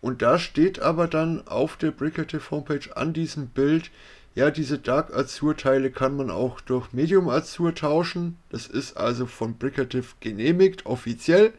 Und 0.00 0.22
da 0.22 0.38
steht 0.38 0.78
aber 0.78 1.08
dann 1.08 1.44
auf 1.48 1.76
der 1.76 1.90
Bricative 1.90 2.52
Homepage 2.52 2.96
an 2.96 3.12
diesem 3.12 3.48
Bild, 3.48 3.90
ja, 4.36 4.52
diese 4.52 4.78
Dark 4.78 5.12
Azure 5.12 5.56
Teile 5.56 5.90
kann 5.90 6.16
man 6.16 6.30
auch 6.30 6.60
durch 6.60 6.92
Medium 6.92 7.28
Azure 7.28 7.74
tauschen. 7.74 8.38
Das 8.50 8.68
ist 8.68 8.96
also 8.96 9.26
von 9.26 9.58
Bricative 9.58 10.06
genehmigt, 10.20 10.86
offiziell. 10.86 11.52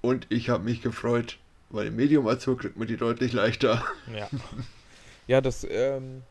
Und 0.00 0.26
ich 0.30 0.48
habe 0.48 0.64
mich 0.64 0.80
gefreut, 0.80 1.36
weil 1.68 1.88
im 1.88 1.96
Medium 1.96 2.26
Azure 2.26 2.56
kriegt 2.56 2.78
man 2.78 2.88
die 2.88 2.96
deutlich 2.96 3.34
leichter. 3.34 3.84
Ja. 4.16 4.30
ja, 5.26 5.40
das 5.42 5.66
ähm, 5.68 6.22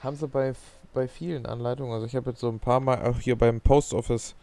haben 0.00 0.16
sie 0.16 0.26
bei, 0.26 0.54
bei 0.94 1.08
vielen 1.08 1.46
Anleitungen. 1.46 1.92
Also 1.92 2.06
ich 2.06 2.16
habe 2.16 2.30
jetzt 2.30 2.40
so 2.40 2.48
ein 2.48 2.60
paar 2.60 2.80
Mal, 2.80 3.02
auch 3.06 3.20
hier 3.20 3.36
beim 3.36 3.60
Post 3.60 3.94
Office, 3.94 4.34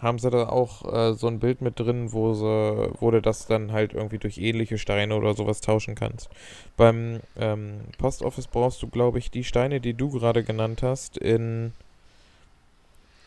haben 0.00 0.18
sie 0.18 0.30
da 0.30 0.48
auch 0.48 0.92
äh, 0.92 1.14
so 1.14 1.26
ein 1.26 1.40
Bild 1.40 1.60
mit 1.60 1.78
drin, 1.80 2.12
wo 2.12 2.34
sie, 2.34 2.90
wo 3.00 3.10
du 3.10 3.20
das 3.20 3.46
dann 3.46 3.72
halt 3.72 3.94
irgendwie 3.94 4.18
durch 4.18 4.38
ähnliche 4.38 4.78
Steine 4.78 5.16
oder 5.16 5.34
sowas 5.34 5.60
tauschen 5.60 5.94
kannst. 5.94 6.28
Beim 6.76 7.20
ähm, 7.36 7.80
Post 7.98 8.22
Office 8.22 8.46
brauchst 8.46 8.82
du, 8.82 8.88
glaube 8.88 9.18
ich, 9.18 9.30
die 9.30 9.44
Steine, 9.44 9.80
die 9.80 9.94
du 9.94 10.10
gerade 10.10 10.44
genannt 10.44 10.82
hast, 10.82 11.16
in 11.18 11.72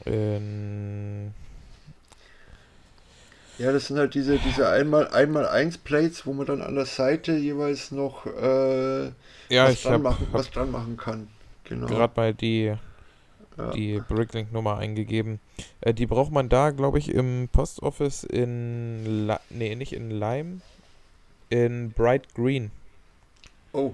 in 0.05 1.33
Ja, 3.57 3.71
das 3.71 3.87
sind 3.87 3.97
halt 3.99 4.15
diese, 4.15 4.39
diese 4.39 4.67
einmal, 4.69 5.07
einmal 5.09 5.47
eins 5.47 5.77
Plates, 5.77 6.25
wo 6.25 6.33
man 6.33 6.47
dann 6.47 6.61
an 6.61 6.75
der 6.75 6.85
Seite 6.85 7.33
jeweils 7.33 7.91
noch 7.91 8.25
äh, 8.25 9.11
ja, 9.49 9.65
was, 9.65 9.73
ich 9.73 9.83
dran 9.83 9.93
habe 9.93 10.03
machen, 10.03 10.27
hab 10.31 10.39
was 10.39 10.49
dran 10.49 10.71
machen 10.71 10.97
kann. 10.97 11.27
Genau. 11.71 11.87
gerade 11.87 12.13
mal 12.17 12.33
die 12.33 12.75
ja. 13.57 13.71
die 13.71 14.01
Bricklink-Nummer 14.07 14.77
eingegeben. 14.77 15.39
Äh, 15.81 15.93
die 15.93 16.05
braucht 16.05 16.31
man 16.31 16.49
da, 16.49 16.71
glaube 16.71 16.99
ich, 16.99 17.09
im 17.13 17.49
Post 17.51 17.81
Office 17.81 18.23
in, 18.23 19.27
Li 19.27 19.35
nee, 19.49 19.75
nicht 19.75 19.93
in 19.93 20.11
Lime, 20.11 20.61
in 21.49 21.91
Bright 21.91 22.33
Green. 22.33 22.71
Oh, 23.73 23.93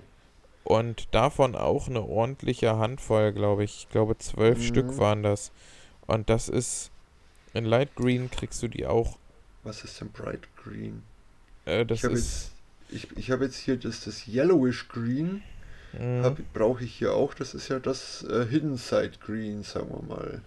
Und 0.63 1.07
davon 1.11 1.55
auch 1.55 1.87
eine 1.87 2.01
ordentliche 2.03 2.77
Handvoll, 2.77 3.31
glaube 3.31 3.63
ich. 3.63 3.83
Ich 3.83 3.89
glaube, 3.89 4.17
zwölf 4.17 4.57
Mhm. 4.57 4.63
Stück 4.63 4.97
waren 4.97 5.23
das. 5.23 5.51
Und 6.07 6.29
das 6.29 6.49
ist, 6.49 6.91
in 7.53 7.65
Light 7.65 7.95
Green 7.95 8.31
kriegst 8.31 8.61
du 8.63 8.67
die 8.67 8.85
auch. 8.85 9.17
was 9.63 9.83
ist 9.83 9.99
denn 10.01 10.09
Bright 10.09 10.47
Green? 10.55 11.03
Äh, 11.65 11.85
das 11.85 11.99
ich 11.99 12.03
habe 12.05 12.13
ist, 12.15 12.53
jetzt, 12.89 13.11
ich, 13.11 13.17
ich 13.17 13.31
hab 13.31 13.41
jetzt 13.41 13.57
hier 13.57 13.77
das, 13.77 14.03
das 14.03 14.27
Yellowish 14.27 14.87
Green. 14.87 15.43
Mh, 15.97 16.23
Hab- 16.23 16.53
Brauche 16.53 16.83
ich 16.83 16.95
hier 16.95 17.13
auch. 17.13 17.33
Das 17.33 17.53
ist 17.53 17.69
ja 17.69 17.79
das 17.79 18.23
äh, 18.23 18.45
Hidden 18.47 18.77
Side 18.77 19.13
Green, 19.19 19.63
sagen 19.63 19.89
wir 19.89 20.03
mal. 20.15 20.41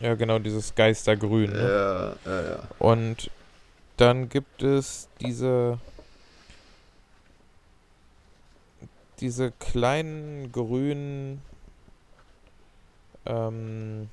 ja 0.00 0.14
genau, 0.14 0.38
dieses 0.38 0.74
Geistergrün. 0.74 1.56
Ne? 1.56 1.68
Ja, 1.68 2.16
ja, 2.24 2.42
ja. 2.50 2.68
Und 2.78 3.30
dann 3.96 4.28
gibt 4.28 4.62
es 4.62 5.08
diese 5.20 5.80
diese 9.20 9.50
kleinen 9.52 10.52
grünen 10.52 11.42
ähm, 13.26 14.08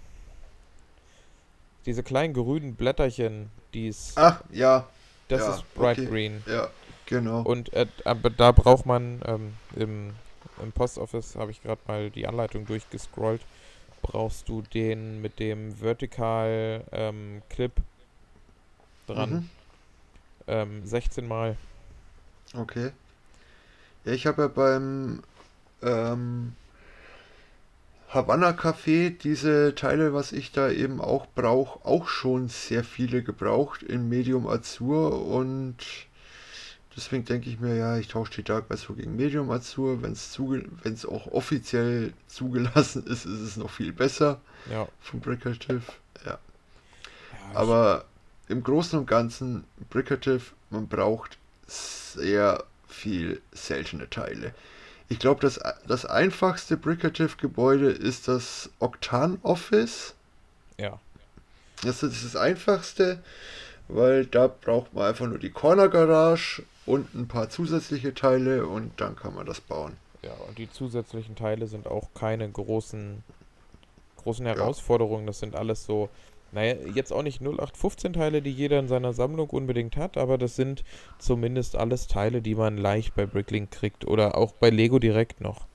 diese 1.86 2.04
kleinen 2.04 2.34
grünen 2.34 2.76
Blätterchen, 2.76 3.52
die 3.74 3.88
es 3.88 4.14
Ach, 4.16 4.44
ja, 4.52 4.88
das 5.28 5.48
ja, 5.48 5.56
ist 5.56 5.74
Bright 5.76 6.00
okay. 6.00 6.08
Green. 6.08 6.44
ja, 6.46 6.70
genau. 7.06 7.42
Und 7.42 7.74
äh, 7.74 7.88
aber 8.04 8.30
da 8.30 8.52
braucht 8.52 8.86
man 8.86 9.22
ähm, 9.26 9.54
im, 9.76 10.16
im 10.62 10.72
Post 10.72 10.98
Office 10.98 11.36
habe 11.36 11.52
ich 11.52 11.62
gerade 11.62 11.82
mal 11.88 12.10
die 12.10 12.28
Anleitung 12.28 12.66
durchgescrollt. 12.66 13.42
Brauchst 14.02 14.50
du 14.50 14.62
den 14.62 15.22
mit 15.22 15.40
dem 15.40 15.82
Vertikal 15.82 16.84
ähm, 16.92 17.42
Clip 17.50 17.74
dran. 19.08 19.32
Mhm. 19.32 19.50
Ähm, 20.48 20.86
16 20.86 21.28
Mal. 21.28 21.58
Okay. 22.54 22.92
Ja, 24.06 24.12
ich 24.12 24.28
habe 24.28 24.44
ja 24.44 24.48
beim 24.48 25.24
ähm, 25.82 26.56
Havanna 28.10 28.52
Café 28.52 29.10
diese 29.10 29.74
Teile, 29.76 30.14
was 30.14 30.32
ich 30.32 30.52
da 30.52 30.70
eben 30.70 31.02
auch 31.02 31.26
brauche, 31.34 31.86
auch 31.86 32.08
schon 32.08 32.48
sehr 32.48 32.84
viele 32.84 33.24
gebraucht 33.24 33.84
in 33.84 34.08
Medium 34.08 34.48
Azur 34.48 35.26
und 35.26 35.78
deswegen 36.96 37.26
denke 37.26 37.50
ich 37.50 37.60
mir, 37.60 37.76
ja, 37.76 37.98
ich 37.98 38.08
tausche 38.08 38.34
die 38.34 38.44
Dark 38.44 38.66
Azur 38.70 38.96
gegen 38.96 39.16
Medium 39.16 39.52
Azur. 39.52 40.02
Wenn 40.02 40.14
es 40.14 41.06
auch 41.06 41.28
offiziell 41.28 42.14
zugelassen 42.28 43.06
ist, 43.08 43.26
ist 43.26 43.40
es 43.42 43.58
noch 43.58 43.70
viel 43.70 43.94
besser 43.94 44.40
Ja. 44.70 44.88
von 45.02 45.20
Bricative. 45.20 45.82
Ja. 46.26 46.32
ja 46.32 46.38
Aber 47.54 48.06
im 48.48 48.64
Großen 48.64 48.98
und 49.00 49.06
Ganzen, 49.08 49.64
Bricative, 49.90 50.42
man 50.70 50.88
braucht 50.88 51.38
sehr 51.68 52.64
viel 52.88 53.42
seltene 53.52 54.10
Teile. 54.10 54.54
Ich 55.10 55.20
glaube, 55.20 55.42
das, 55.42 55.60
das 55.88 56.06
einfachste 56.06 56.78
Bricative-Gebäude 56.78 57.90
ist 57.92 58.28
das 58.28 58.70
Octan 58.80 59.38
Office. 59.44 60.14
ja. 60.78 61.00
Das 61.82 62.02
ist 62.04 62.24
das 62.24 62.36
einfachste, 62.38 63.22
weil 63.90 64.26
da 64.26 64.48
braucht 64.48 64.94
man 64.94 65.08
einfach 65.10 65.28
nur 65.28 65.38
die 65.38 65.52
Corner 65.52 65.90
Garage 65.90 66.64
und 66.86 67.14
ein 67.16 67.28
paar 67.28 67.50
zusätzliche 67.50 68.14
Teile 68.14 68.68
und 68.68 69.00
dann 69.02 69.16
kann 69.16 69.34
man 69.34 69.46
das 69.46 69.62
bauen. 69.62 69.94
Ja, 70.24 70.34
und 70.48 70.58
die 70.58 70.70
zusätzlichen 70.70 71.36
Teile 71.36 71.68
sind 71.68 71.88
auch 71.88 72.10
keine 72.14 72.50
großen, 72.50 73.24
großen 74.18 74.46
Herausforderungen. 74.46 75.28
Das 75.28 75.40
sind 75.40 75.56
alles 75.56 75.86
so, 75.86 76.10
naja, 76.52 76.76
jetzt 76.94 77.12
auch 77.12 77.22
nicht 77.22 77.42
0815 77.42 78.14
Teile, 78.14 78.42
die 78.42 78.52
jeder 78.52 78.80
in 78.80 78.88
seiner 78.88 79.14
Sammlung 79.14 79.50
unbedingt 79.50 79.98
hat, 79.98 80.18
aber 80.18 80.38
das 80.38 80.56
sind 80.56 80.84
zumindest 81.20 81.76
alles 81.76 82.08
Teile, 82.08 82.42
die 82.42 82.56
man 82.56 82.78
leicht 82.78 83.16
bei 83.16 83.26
Bricklink 83.26 83.72
kriegt 83.72 84.06
oder 84.06 84.36
auch 84.38 84.54
bei 84.54 84.70
Lego 84.70 85.00
direkt 85.00 85.42
noch. 85.42 85.68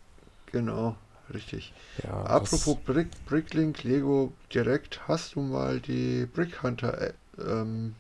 Genau, 0.47 0.97
richtig. 1.33 1.73
Ja, 2.03 2.25
Apropos 2.25 2.77
Brick, 2.85 3.09
Bricklink 3.27 3.85
Lego 3.85 4.33
Direkt, 4.53 5.07
hast 5.07 5.37
du 5.37 5.41
mal 5.41 5.81
die 5.81 6.27
Brick 6.27 6.63
Hunter 6.63 7.01
App, 7.01 7.15
ähm, 7.39 7.95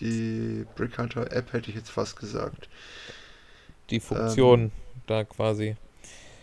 die 0.00 0.66
Brick 0.76 0.98
Hunter 0.98 1.30
App 1.32 1.52
hätte 1.52 1.70
ich 1.70 1.76
jetzt 1.76 1.90
fast 1.90 2.18
gesagt. 2.18 2.68
die 3.90 4.00
Funktion 4.00 4.72
da 5.06 5.24
quasi. 5.24 5.76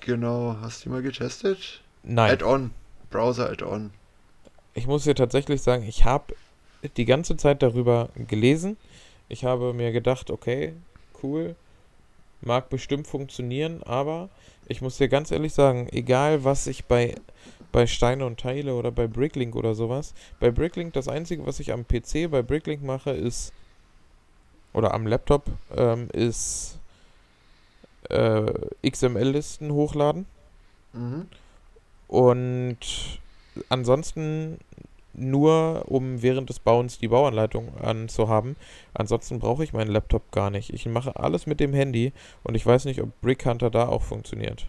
Genau, 0.01 0.57
hast 0.61 0.81
du 0.81 0.83
die 0.85 0.89
mal 0.89 1.01
getestet? 1.01 1.81
Nein, 2.03 2.31
Add-on, 2.31 2.71
Browser 3.09 3.49
Add-on. 3.49 3.91
ich 4.73 4.87
muss 4.87 5.03
dir 5.03 5.15
tatsächlich 5.15 5.61
sagen, 5.61 5.83
ich 5.83 6.05
habe 6.05 6.35
die 6.97 7.05
ganze 7.05 7.37
Zeit 7.37 7.61
darüber 7.61 8.09
gelesen. 8.15 8.77
Ich 9.29 9.45
habe 9.45 9.73
mir 9.73 9.91
gedacht, 9.91 10.31
okay, 10.31 10.73
cool, 11.21 11.55
mag 12.41 12.69
bestimmt 12.69 13.07
funktionieren, 13.07 13.83
aber 13.83 14.29
ich 14.67 14.81
muss 14.81 14.97
dir 14.97 15.07
ganz 15.07 15.31
ehrlich 15.31 15.53
sagen, 15.53 15.87
egal 15.91 16.43
was 16.43 16.67
ich 16.67 16.85
bei, 16.85 17.15
bei 17.71 17.87
Steine 17.87 18.25
und 18.25 18.39
Teile 18.39 18.75
oder 18.75 18.91
bei 18.91 19.07
Bricklink 19.07 19.55
oder 19.55 19.73
sowas, 19.73 20.13
bei 20.39 20.51
Bricklink 20.51 20.93
das 20.93 21.07
Einzige, 21.07 21.45
was 21.45 21.59
ich 21.59 21.71
am 21.71 21.85
PC 21.85 22.29
bei 22.29 22.41
Bricklink 22.41 22.83
mache, 22.83 23.11
ist, 23.11 23.53
oder 24.73 24.93
am 24.93 25.07
Laptop, 25.07 25.45
ähm, 25.75 26.07
ist 26.13 26.79
äh, 28.09 28.51
XML-Listen 28.89 29.71
hochladen. 29.71 30.25
Mhm. 30.93 31.27
Und 32.07 33.19
ansonsten 33.69 34.59
nur, 35.13 35.83
um 35.87 36.21
während 36.21 36.49
des 36.49 36.59
Bauens 36.59 36.97
die 36.97 37.09
Bauanleitung 37.09 37.77
anzuhaben. 37.77 38.55
Ansonsten 38.93 39.39
brauche 39.39 39.63
ich 39.63 39.73
meinen 39.73 39.91
Laptop 39.91 40.31
gar 40.31 40.49
nicht. 40.49 40.71
Ich 40.73 40.85
mache 40.85 41.15
alles 41.17 41.47
mit 41.47 41.59
dem 41.59 41.73
Handy 41.73 42.13
und 42.43 42.55
ich 42.55 42.65
weiß 42.65 42.85
nicht, 42.85 43.01
ob 43.01 43.09
Brick 43.21 43.45
Hunter 43.45 43.69
da 43.69 43.87
auch 43.87 44.03
funktioniert. 44.03 44.67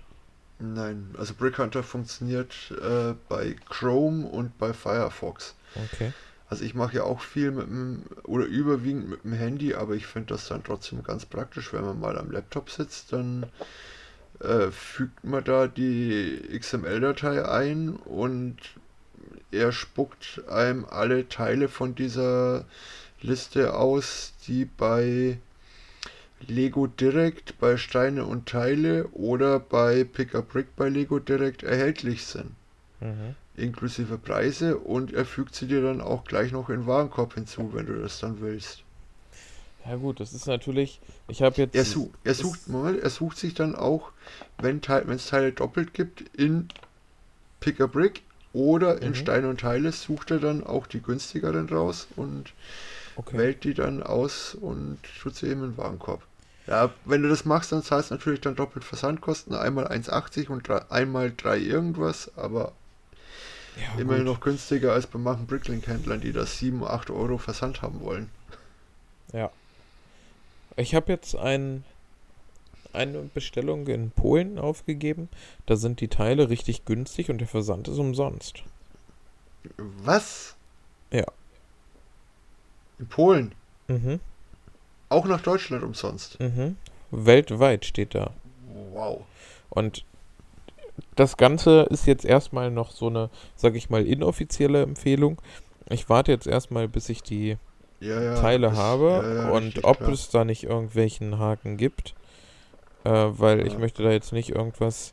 Nein, 0.63 1.15
also 1.19 1.35
Brick 1.35 1.59
Hunter 1.59 1.83
funktioniert 1.83 2.55
äh, 2.81 3.15
bei 3.29 3.57
Chrome 3.69 4.27
und 4.27 4.57
bei 4.59 4.73
Firefox. 4.73 5.57
Okay. 5.75 6.13
Also 6.49 6.65
ich 6.65 6.75
mache 6.75 6.97
ja 6.97 7.03
auch 7.03 7.21
viel 7.21 7.51
mit 7.51 7.67
dem, 7.67 8.05
oder 8.25 8.45
überwiegend 8.45 9.09
mit 9.09 9.25
dem 9.25 9.33
Handy, 9.33 9.75
aber 9.75 9.95
ich 9.95 10.07
finde 10.07 10.35
das 10.35 10.47
dann 10.49 10.63
trotzdem 10.63 11.03
ganz 11.03 11.27
praktisch, 11.27 11.73
wenn 11.73 11.85
man 11.85 11.99
mal 11.99 12.17
am 12.17 12.31
Laptop 12.31 12.71
sitzt, 12.71 13.13
dann 13.13 13.47
äh, 14.41 14.71
fügt 14.71 15.25
man 15.25 15.43
da 15.43 15.67
die 15.67 16.41
XML-Datei 16.57 17.49
ein 17.49 17.97
und 17.97 18.59
er 19.51 19.73
spuckt 19.73 20.43
einem 20.49 20.85
alle 20.85 21.29
Teile 21.29 21.69
von 21.69 21.95
dieser 21.95 22.67
Liste 23.21 23.75
aus, 23.75 24.35
die 24.47 24.65
bei 24.65 25.39
Lego 26.49 26.87
Direct, 26.87 27.59
bei 27.59 27.77
Steine 27.77 28.25
und 28.25 28.49
Teile 28.49 29.09
oder 29.09 29.59
bei 29.61 30.05
Pick 30.05 30.35
a 30.35 30.41
Brick 30.41 30.75
bei 30.77 30.89
Lego 30.89 31.19
Direct 31.19 31.63
erhältlich 31.63 32.25
sind. 32.25 32.51
Mhm. 33.01 33.35
Inklusive 33.57 34.19
Preise 34.19 34.79
und 34.79 35.13
er 35.13 35.25
fügt 35.25 35.55
sie 35.55 35.67
dir 35.67 35.83
dann 35.83 36.01
auch 36.01 36.25
gleich 36.25 36.53
noch 36.53 36.69
in 36.69 36.81
den 36.83 36.87
Warenkorb 36.87 37.35
hinzu, 37.35 37.71
wenn 37.75 37.87
du 37.87 38.01
das 38.01 38.19
dann 38.19 38.41
willst. 38.41 38.83
Ja 39.87 39.97
gut, 39.97 40.21
das 40.21 40.33
ist 40.33 40.47
natürlich, 40.47 41.01
ich 41.29 41.43
habe 41.43 41.57
jetzt... 41.57 41.75
Er, 41.75 41.85
su 41.85 42.11
er 42.25 42.35
sucht 42.35 42.69
mal, 42.69 42.99
er 42.99 43.11
sucht 43.11 43.37
sich 43.37 43.53
dann 43.55 43.75
auch, 43.75 44.13
wenn 44.59 44.81
es 45.09 45.27
Teile 45.27 45.53
doppelt 45.53 45.93
gibt, 45.93 46.23
in 46.39 46.69
Pick 47.61 47.81
a 47.81 47.87
Brick 47.87 48.23
oder 48.53 49.03
in 49.03 49.11
Mhm. 49.11 49.15
Steine 49.17 49.49
und 49.49 49.61
Teile 49.61 49.93
sucht 49.93 50.31
er 50.31 50.39
dann 50.39 50.65
auch 50.65 50.87
die 50.87 51.03
günstigeren 51.03 51.69
raus 51.69 52.07
und 52.17 52.53
Okay. 53.17 53.37
wählt 53.37 53.65
die 53.65 53.75
dann 53.75 54.03
aus 54.03 54.55
und 54.55 54.99
tut 55.21 55.35
sie 55.37 55.47
eben 55.49 55.65
in 55.65 55.71
den 55.73 55.77
Warenkorb. 55.79 56.23
Ja, 56.67 56.91
wenn 57.05 57.23
du 57.23 57.29
das 57.29 57.45
machst, 57.45 57.73
dann 57.73 57.83
zahlst 57.83 58.11
du 58.11 58.15
natürlich 58.15 58.41
dann 58.41 58.55
doppelt 58.55 58.85
Versandkosten, 58.85 59.55
einmal 59.55 59.89
1,80 59.89 60.49
und 60.49 60.69
drei, 60.69 60.89
einmal 60.91 61.33
3 61.37 61.59
irgendwas, 61.59 62.31
aber 62.37 62.73
ja, 63.77 64.01
immerhin 64.01 64.25
noch 64.25 64.41
günstiger 64.41 64.93
als 64.93 65.07
bei 65.07 65.19
manchen 65.19 65.47
Bricklink-Händlern, 65.47 66.21
die 66.21 66.33
das 66.33 66.59
7, 66.59 66.85
8 66.85 67.11
Euro 67.11 67.39
Versand 67.39 67.83
haben 67.83 68.01
wollen. 68.01 68.31
Ja. 69.33 69.51
Ich 70.77 70.95
habe 70.95 71.13
jetzt 71.13 71.35
ein, 71.35 71.85
eine 72.93 73.19
Bestellung 73.23 73.87
in 73.89 74.11
Polen 74.11 74.59
aufgegeben. 74.59 75.29
Da 75.67 75.77
sind 75.77 76.01
die 76.01 76.09
Teile 76.09 76.49
richtig 76.49 76.85
günstig 76.85 77.31
und 77.31 77.39
der 77.39 77.49
Versand 77.49 77.89
ist 77.89 77.99
umsonst. 77.99 78.63
Was? 79.79 80.55
Ja. 81.11 81.27
In 82.99 83.09
Polen? 83.09 83.55
Mhm. 83.89 84.21
Auch 85.13 85.27
nach 85.27 85.41
Deutschland 85.43 85.83
umsonst? 85.85 86.41
Mhm. 86.41 86.77
Weltweit 87.11 87.85
steht 87.85 88.15
da. 88.15 88.31
Wow. 88.93 89.23
Und 89.69 90.05
das 91.17 91.37
Ganze 91.37 91.83
ist 91.91 92.07
jetzt 92.07 92.25
erstmal 92.25 92.71
noch 92.71 92.91
so 92.91 93.09
eine, 93.09 93.31
sag 93.55 93.75
ich 93.75 93.91
mal, 93.91 94.07
inoffizielle 94.07 94.83
Empfehlung. 94.83 95.41
Ich 95.89 96.09
warte 96.09 96.33
jetzt 96.33 96.47
erstmal, 96.47 96.89
bis 96.89 97.09
ich 97.09 97.23
die 97.23 97.57
Ja, 98.01 98.21
ja, 98.21 98.35
Teile 98.41 98.69
das- 98.69 98.79
habe 98.79 99.35
ja, 99.45 99.51
und 99.51 99.85
ob 99.85 99.99
klar. 99.99 100.11
es 100.11 100.31
da 100.31 100.45
nicht 100.45 100.65
irgendwelchen 100.65 101.39
Haken 101.39 101.77
gibt. 101.77 102.15
Äh, 103.05 103.11
weil 103.11 103.67
ich 103.67 103.77
möchte 103.79 104.03
da 104.05 104.11
jetzt 104.13 104.33
nicht 104.33 104.51
irgendwas, 104.51 105.13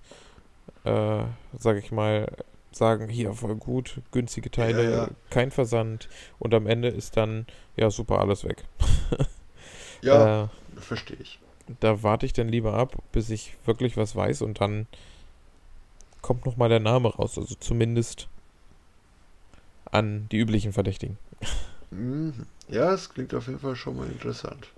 äh, 0.84 1.24
sag 1.58 1.78
ich 1.78 1.92
mal, 1.92 2.32
sagen, 2.72 3.10
hier 3.10 3.34
voll 3.34 3.56
gut, 3.56 4.02
günstige 4.12 4.52
Teile, 4.52 5.10
kein 5.32 5.50
Versand 5.50 6.08
und 6.38 6.54
am 6.54 6.68
Ende 6.68 6.88
ist 6.90 7.18
dann, 7.18 7.48
ja 7.76 7.90
super, 7.90 8.20
alles 8.20 8.44
weg. 8.46 8.64
Ja, 10.02 10.32
Äh, 10.32 10.48
verstehe 10.78 11.18
ich. 11.18 11.40
da 11.80 12.04
warte 12.04 12.26
ich 12.26 12.34
dann 12.34 12.50
lieber 12.50 12.74
ab, 12.74 12.98
bis 13.12 13.30
ich 13.30 13.54
wirklich 13.66 13.96
was 13.98 14.16
weiß 14.16 14.42
und 14.42 14.60
dann 14.62 14.88
kommt 16.22 16.46
nochmal 16.46 16.70
der 16.70 16.80
Name 16.80 17.10
raus. 17.10 17.38
Also 17.38 17.56
zumindest 17.56 18.30
an 19.92 20.28
die 20.32 20.38
üblichen 20.38 20.74
Verdächtigen. 20.74 21.18
Mhm. 21.92 22.48
Ja, 22.68 22.92
es 22.94 23.10
klingt 23.12 23.34
auf 23.36 23.46
jeden 23.48 23.60
Fall 23.60 23.76
schon 23.76 23.96
mal 23.96 24.10
interessant. 24.10 24.74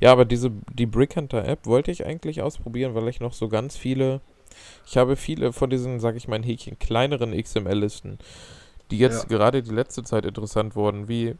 Ja, 0.00 0.12
aber 0.12 0.24
diese, 0.24 0.50
die 0.72 0.86
Brick 0.86 1.16
Hunter 1.16 1.46
App 1.46 1.66
wollte 1.66 1.90
ich 1.90 2.06
eigentlich 2.06 2.42
ausprobieren, 2.42 2.94
weil 2.94 3.08
ich 3.08 3.20
noch 3.20 3.32
so 3.32 3.48
ganz 3.48 3.76
viele, 3.76 4.20
ich 4.86 4.96
habe 4.98 5.16
viele 5.16 5.52
von 5.52 5.70
diesen, 5.70 6.00
sag 6.00 6.16
ich 6.16 6.28
mal, 6.28 6.36
in 6.36 6.42
Häkchen 6.44 6.78
kleineren 6.78 7.32
XML-Listen, 7.34 8.18
die 8.90 8.98
jetzt 8.98 9.28
Ja. 9.28 9.28
gerade 9.28 9.62
die 9.62 9.74
letzte 9.74 10.04
Zeit 10.04 10.26
interessant 10.26 10.76
wurden, 10.76 11.08
wie 11.08 11.36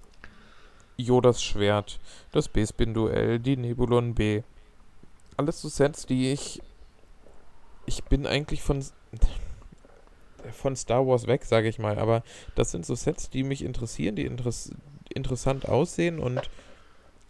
Yodas 1.02 1.42
Schwert, 1.42 1.98
das 2.30 2.48
B-Spin-Duell, 2.48 3.38
die 3.38 3.56
Nebulon 3.56 4.14
B. 4.14 4.42
Alles 5.36 5.60
so 5.60 5.68
Sets, 5.68 6.06
die 6.06 6.32
ich, 6.32 6.62
ich 7.86 8.04
bin 8.04 8.26
eigentlich 8.26 8.62
von, 8.62 8.84
von 10.52 10.76
Star 10.76 11.06
Wars 11.06 11.26
weg, 11.26 11.44
sage 11.44 11.68
ich 11.68 11.78
mal, 11.78 11.98
aber 11.98 12.22
das 12.54 12.70
sind 12.70 12.86
so 12.86 12.94
Sets, 12.94 13.30
die 13.30 13.42
mich 13.42 13.64
interessieren, 13.64 14.16
die 14.16 14.26
interess 14.26 14.72
interessant 15.14 15.68
aussehen 15.68 16.18
und 16.18 16.40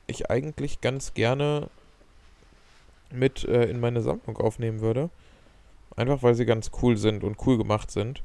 ich 0.06 0.30
eigentlich 0.30 0.80
ganz 0.80 1.14
gerne 1.14 1.68
mit 3.10 3.44
äh, 3.44 3.64
in 3.64 3.80
meine 3.80 4.02
Sammlung 4.02 4.36
aufnehmen 4.38 4.80
würde. 4.80 5.10
Einfach 5.96 6.22
weil 6.22 6.34
sie 6.34 6.46
ganz 6.46 6.70
cool 6.80 6.96
sind 6.96 7.22
und 7.22 7.36
cool 7.46 7.58
gemacht 7.58 7.90
sind. 7.90 8.22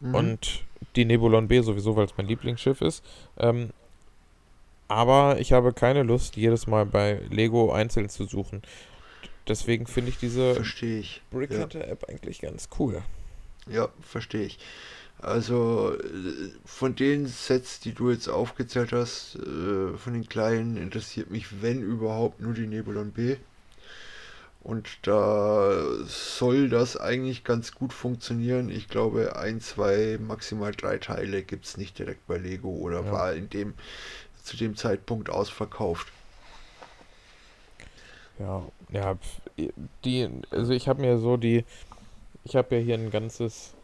Mhm. 0.00 0.14
Und 0.14 0.64
die 0.96 1.04
Nebulon 1.04 1.48
B 1.48 1.60
sowieso, 1.60 1.96
weil 1.96 2.06
es 2.06 2.16
mein 2.16 2.26
Lieblingsschiff 2.26 2.80
ist. 2.80 3.04
Ähm, 3.38 3.70
aber 4.88 5.38
ich 5.38 5.52
habe 5.52 5.72
keine 5.72 6.02
Lust, 6.02 6.36
jedes 6.36 6.66
Mal 6.66 6.86
bei 6.86 7.20
Lego 7.30 7.72
einzeln 7.72 8.08
zu 8.08 8.24
suchen. 8.24 8.62
Deswegen 9.46 9.86
finde 9.86 10.10
ich 10.10 10.18
diese 10.18 10.54
verstehe 10.54 10.98
ich. 11.00 11.22
Brick 11.30 11.50
Ja. 11.52 11.66
Eigentlich 12.08 12.40
ganz 12.40 12.68
cool. 12.78 13.02
Ja, 13.66 13.88
verstehe 14.02 14.44
ich. 14.44 14.58
Also 15.20 15.94
äh, 15.94 16.50
von 16.64 16.94
den 16.94 17.26
Sets, 17.26 17.80
die 17.80 17.92
du 17.92 18.10
jetzt 18.10 18.28
aufgezählt 18.28 18.92
hast, 18.92 19.36
äh, 19.36 19.96
von 19.96 20.12
den 20.12 20.28
kleinen, 20.28 20.76
interessiert 20.76 21.30
mich, 21.30 21.62
wenn 21.62 21.82
überhaupt, 21.82 22.40
nur 22.40 22.54
die 22.54 22.66
Nebulon 22.66 23.10
B. 23.12 23.36
Und 24.60 24.88
da 25.02 25.72
soll 26.06 26.68
das 26.68 26.96
eigentlich 26.96 27.42
ganz 27.42 27.72
gut 27.72 27.92
funktionieren. 27.92 28.68
Ich 28.68 28.88
glaube, 28.88 29.36
ein, 29.36 29.60
zwei, 29.60 30.18
maximal 30.20 30.72
drei 30.72 30.98
Teile 30.98 31.42
gibt 31.42 31.64
es 31.64 31.76
nicht 31.78 31.98
direkt 31.98 32.26
bei 32.26 32.36
Lego 32.38 32.68
oder 32.70 33.04
Ja. 33.04 33.12
war 33.12 33.32
in 33.34 33.48
dem 33.48 33.74
zu 34.48 34.56
dem 34.56 34.76
Zeitpunkt 34.76 35.30
ausverkauft. 35.30 36.08
Ja, 38.38 38.62
ja, 38.90 39.16
die, 40.04 40.28
also 40.50 40.72
ich 40.72 40.88
habe 40.88 41.02
mir 41.02 41.18
so 41.18 41.36
die, 41.36 41.64
ich 42.44 42.56
habe 42.56 42.76
ja 42.76 42.82
hier 42.82 42.94
ein 42.94 43.10
ganzes 43.10 43.74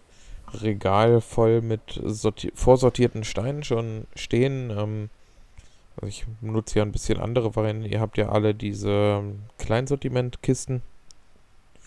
Regal 0.63 1.21
voll 1.21 1.61
mit 1.61 2.01
sorti 2.05 2.53
vorsortierten 2.55 3.25
Steinen 3.25 3.65
schon 3.65 4.07
stehen. 4.15 4.71
Ähm, 4.71 5.11
also 5.97 6.07
ich 6.07 6.25
nutze 6.41 6.79
ja 6.79 6.85
ein 6.85 6.93
bisschen 6.93 7.21
andere 7.21 7.57
Varianten. 7.57 7.85
Ihr 7.85 8.01
habt 8.01 8.17
ja 8.17 8.29
alle 8.29 8.55
diese 8.55 9.23
Kleinsortimentkisten, 9.59 10.83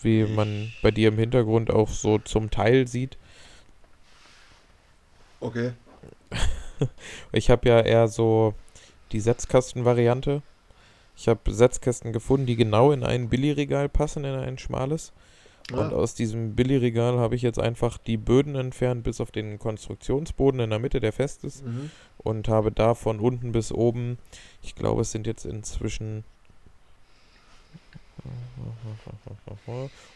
wie 0.02 0.24
man 0.24 0.72
bei 0.82 0.90
dir 0.90 1.08
im 1.08 1.18
Hintergrund 1.18 1.70
auch 1.70 1.88
so 1.88 2.18
zum 2.18 2.50
Teil 2.50 2.86
sieht. 2.86 3.16
Okay. 5.40 5.72
Ich 7.32 7.50
habe 7.50 7.68
ja 7.68 7.80
eher 7.80 8.06
so 8.06 8.54
die 9.12 9.20
Setzkasten-Variante. 9.20 10.42
Ich 11.16 11.28
habe 11.28 11.52
Setzkästen 11.52 12.12
gefunden, 12.12 12.46
die 12.46 12.56
genau 12.56 12.92
in 12.92 13.02
ein 13.02 13.28
Billigregal 13.28 13.88
passen, 13.88 14.24
in 14.24 14.34
ein 14.34 14.58
schmales. 14.58 15.12
Und 15.72 15.92
Ah, 15.92 15.96
aus 15.96 16.14
diesem 16.14 16.54
Billigregal 16.54 17.18
habe 17.18 17.34
ich 17.34 17.42
jetzt 17.42 17.58
einfach 17.58 17.98
die 17.98 18.16
Böden 18.16 18.54
entfernt, 18.54 19.04
bis 19.04 19.20
auf 19.20 19.30
den 19.30 19.58
Konstruktionsboden 19.58 20.60
in 20.60 20.70
der 20.70 20.78
Mitte, 20.78 21.00
der 21.00 21.12
fest 21.12 21.44
ist. 21.44 21.64
mhm. 21.64 21.90
Und 22.18 22.48
habe 22.48 22.72
da 22.72 22.94
von 22.94 23.20
unten 23.20 23.52
bis 23.52 23.70
oben, 23.70 24.18
ich 24.62 24.74
glaube, 24.74 25.02
es 25.02 25.12
sind 25.12 25.26
jetzt 25.26 25.44
inzwischen 25.44 26.24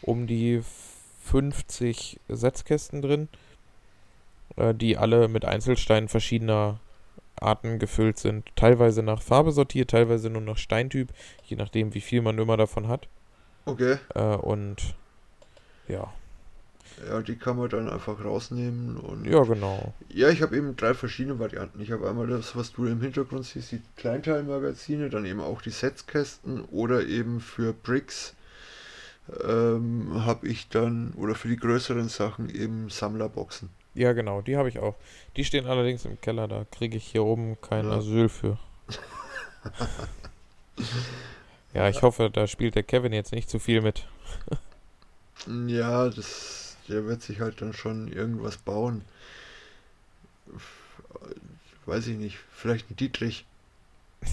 um 0.01 0.27
die 0.27 0.61
50 1.23 2.19
Setzkästen 2.27 3.01
drin, 3.01 3.29
äh, 4.57 4.73
die 4.73 4.97
alle 4.97 5.27
mit 5.27 5.45
Einzelsteinen 5.45 6.09
verschiedener 6.09 6.79
Arten 7.43 7.79
gefüllt 7.79 8.17
sind. 8.17 8.45
Teilweise 8.55 9.03
nach 9.03 9.21
Farbe 9.21 9.51
sortiert, 9.51 9.91
teilweise 9.91 10.29
nur 10.29 10.41
nach 10.41 10.57
Steintyp, 10.57 11.13
je 11.43 11.55
nachdem, 11.57 11.93
wie 11.93 12.01
viel 12.01 12.21
man 12.21 12.37
immer 12.37 12.57
davon 12.57 12.87
hat. 12.87 13.07
Okay. 13.65 13.97
Äh, 14.15 14.35
und 14.37 14.95
ja, 15.87 16.13
Ja, 17.07 17.21
die 17.21 17.35
kann 17.37 17.57
man 17.57 17.69
dann 17.69 17.89
einfach 17.89 18.23
rausnehmen 18.23 18.97
und 18.97 19.25
ja, 19.25 19.43
genau. 19.43 19.93
Ja, 20.09 20.29
ich 20.29 20.41
habe 20.41 20.55
eben 20.57 20.75
drei 20.75 20.93
verschiedene 20.93 21.39
Varianten. 21.39 21.81
Ich 21.81 21.91
habe 21.91 22.07
einmal 22.09 22.27
das, 22.27 22.55
was 22.55 22.71
du 22.71 22.85
im 22.85 23.01
Hintergrund 23.01 23.45
siehst, 23.45 23.71
die 23.71 23.81
Kleinteilmagazine, 23.97 25.09
dann 25.09 25.25
eben 25.25 25.39
auch 25.41 25.61
die 25.61 25.71
Setzkästen 25.71 26.63
oder 26.65 27.05
eben 27.05 27.39
für 27.41 27.73
Bricks 27.73 28.35
ähm, 29.43 30.25
habe 30.25 30.47
ich 30.47 30.69
dann, 30.69 31.13
oder 31.13 31.35
für 31.35 31.47
die 31.47 31.57
größeren 31.57 32.09
Sachen 32.09 32.49
eben 32.49 32.89
Sammlerboxen. 32.89 33.69
Ja, 33.95 34.13
genau, 34.13 34.41
die 34.41 34.57
habe 34.57 34.69
ich 34.69 34.79
auch. 34.79 34.95
Die 35.35 35.45
stehen 35.45 35.67
allerdings 35.67 36.05
im 36.05 36.19
Keller, 36.19 36.47
da 36.47 36.65
kriege 36.71 36.97
ich 36.97 37.05
hier 37.05 37.23
oben 37.23 37.59
kein 37.61 37.85
Ja. 37.85 37.97
Asyl 37.97 38.29
für. 38.29 38.57
ja, 41.73 41.89
ich 41.89 42.01
hoffe, 42.01 42.29
da 42.31 42.47
spielt 42.47 42.75
der 42.75 42.83
Kevin 42.83 43.13
jetzt 43.13 43.31
nicht 43.31 43.49
zu 43.49 43.59
viel 43.59 43.81
mit. 43.81 44.07
Ja, 45.67 46.07
das, 46.07 46.77
der 46.87 47.05
wird 47.05 47.21
sich 47.21 47.41
halt 47.41 47.61
dann 47.61 47.73
schon 47.73 48.07
irgendwas 48.07 48.55
bauen. 48.55 49.03
Weiß 51.85 52.07
ich 52.07 52.17
nicht, 52.17 52.37
vielleicht 52.51 52.89
ein 52.89 52.95
Dietrich. 52.95 53.45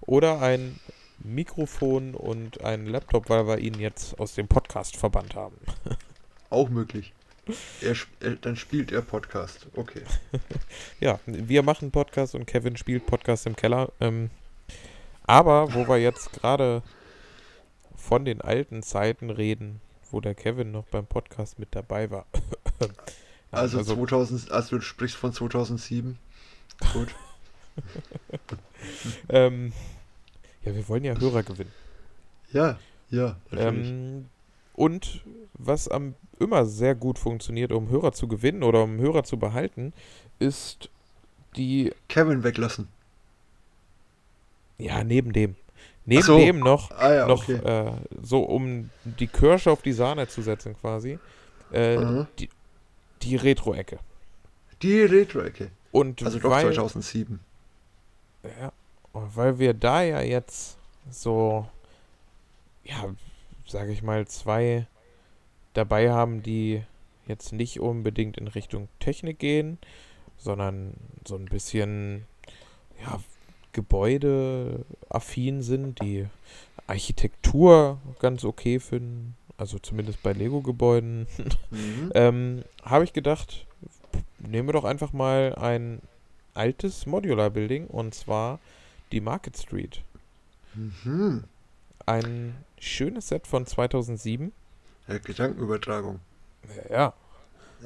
Oder 0.00 0.40
ein 0.40 0.78
Mikrofon 1.18 2.14
und 2.14 2.62
ein 2.62 2.86
Laptop, 2.86 3.28
weil 3.28 3.48
wir 3.48 3.58
ihn 3.58 3.80
jetzt 3.80 4.20
aus 4.20 4.34
dem 4.34 4.46
Podcast 4.46 4.96
verbannt 4.96 5.34
haben. 5.34 5.56
Auch 6.50 6.68
möglich. 6.68 7.12
Er, 7.80 7.96
er, 8.20 8.36
dann 8.36 8.56
spielt 8.56 8.92
er 8.92 9.02
Podcast. 9.02 9.66
Okay. 9.74 10.02
Ja, 11.00 11.18
wir 11.26 11.62
machen 11.64 11.90
Podcast 11.90 12.36
und 12.36 12.46
Kevin 12.46 12.76
spielt 12.76 13.06
Podcast 13.06 13.46
im 13.46 13.56
Keller. 13.56 13.90
Ähm, 14.00 14.30
aber 15.24 15.74
wo 15.74 15.88
wir 15.88 15.98
jetzt 15.98 16.32
gerade 16.32 16.82
von 17.96 18.24
den 18.24 18.40
alten 18.40 18.82
Zeiten 18.84 19.30
reden, 19.30 19.80
wo 20.10 20.20
der 20.20 20.34
Kevin 20.34 20.70
noch 20.70 20.84
beim 20.84 21.06
Podcast 21.06 21.58
mit 21.58 21.74
dabei 21.74 22.10
war. 22.10 22.26
Ja, 22.80 22.88
Also, 23.52 23.82
2000, 23.82 24.50
also 24.50 24.76
du 24.76 24.82
sprichst 24.82 25.16
von 25.16 25.32
2007. 25.34 26.18
Gut. 26.94 27.14
ähm, 29.28 29.74
ja, 30.62 30.74
wir 30.74 30.88
wollen 30.88 31.04
ja 31.04 31.18
Hörer 31.18 31.42
gewinnen. 31.42 31.72
Ja, 32.52 32.78
ja. 33.10 33.36
Ähm, 33.52 34.28
und 34.74 35.22
was 35.54 35.88
am 35.88 36.14
immer 36.38 36.66
sehr 36.66 36.94
gut 36.94 37.18
funktioniert, 37.18 37.72
um 37.72 37.88
Hörer 37.88 38.12
zu 38.12 38.26
gewinnen 38.26 38.62
oder 38.62 38.82
um 38.82 38.98
Hörer 38.98 39.22
zu 39.24 39.38
behalten, 39.38 39.92
ist 40.38 40.88
die, 41.56 41.92
Kevin 42.08 42.42
weglassen. 42.42 42.88
ja, 44.78 45.04
neben 45.04 45.32
dem. 45.32 45.56
Neben 46.04 46.22
so. 46.22 46.36
dem 46.38 46.58
noch, 46.58 46.90
Ah 46.90 47.14
ja, 47.14 47.26
noch 47.28 47.48
okay. 47.48 47.54
äh, 47.64 47.92
so 48.22 48.40
um 48.42 48.90
die 49.04 49.28
Kirsche 49.28 49.70
auf 49.70 49.82
die 49.82 49.92
Sahne 49.92 50.26
zu 50.26 50.42
setzen 50.42 50.74
quasi, 50.80 51.18
äh, 51.72 51.96
Mhm. 51.96 52.26
die, 52.40 52.48
die 53.22 53.36
Retro-Ecke. 53.36 54.00
Die 54.82 55.02
Retro-Ecke. 55.02 55.70
Und 55.92 56.22
Also 56.24 56.40
doch 56.40 56.50
weil, 56.50 56.62
2007. 56.72 57.38
Ja, 58.42 58.72
weil 59.12 59.58
wir 59.60 59.74
da 59.74 60.02
ja 60.02 60.20
jetzt 60.22 60.76
so, 61.10 61.68
ja, 62.82 63.14
sage 63.72 63.92
ich 63.92 64.02
mal, 64.02 64.26
zwei 64.28 64.86
dabei 65.74 66.10
haben, 66.10 66.42
die 66.42 66.82
jetzt 67.26 67.52
nicht 67.52 67.80
unbedingt 67.80 68.36
in 68.36 68.46
Richtung 68.48 68.88
Technik 69.00 69.42
sondern 70.36 70.94
so 71.26 71.36
ein 71.36 71.46
bisschen, 71.46 72.26
ja, 73.02 73.20
gebäudeaffin 73.72 75.62
sind, 75.62 76.00
die 76.02 76.26
Architektur 76.86 77.98
ganz 78.18 78.44
okay 78.44 78.78
finden, 78.78 79.34
also 79.56 79.78
zumindest 79.78 80.22
bei 80.22 80.32
Lego-Gebäuden, 80.32 81.26
Mhm. 81.70 82.10
ähm, 82.14 82.64
habe 82.82 83.04
ich 83.04 83.14
gedacht, 83.14 83.66
nehmen 84.38 84.68
wir 84.68 84.74
doch 84.74 84.84
einfach 84.84 85.12
mal 85.14 85.54
ein 85.54 86.02
altes 86.52 87.06
Modular-Building 87.06 87.86
und 87.86 88.14
zwar 88.14 88.58
die 89.10 89.22
Market 89.22 89.56
Street. 89.56 90.02
Mhm. 90.74 91.44
Ein 92.04 92.54
schönes 92.82 93.28
Set 93.28 93.46
von 93.46 93.66
2007. 93.66 94.52
Ja, 95.06 95.18
Gedankenübertragung. 95.18 96.18
Ja, 96.90 97.14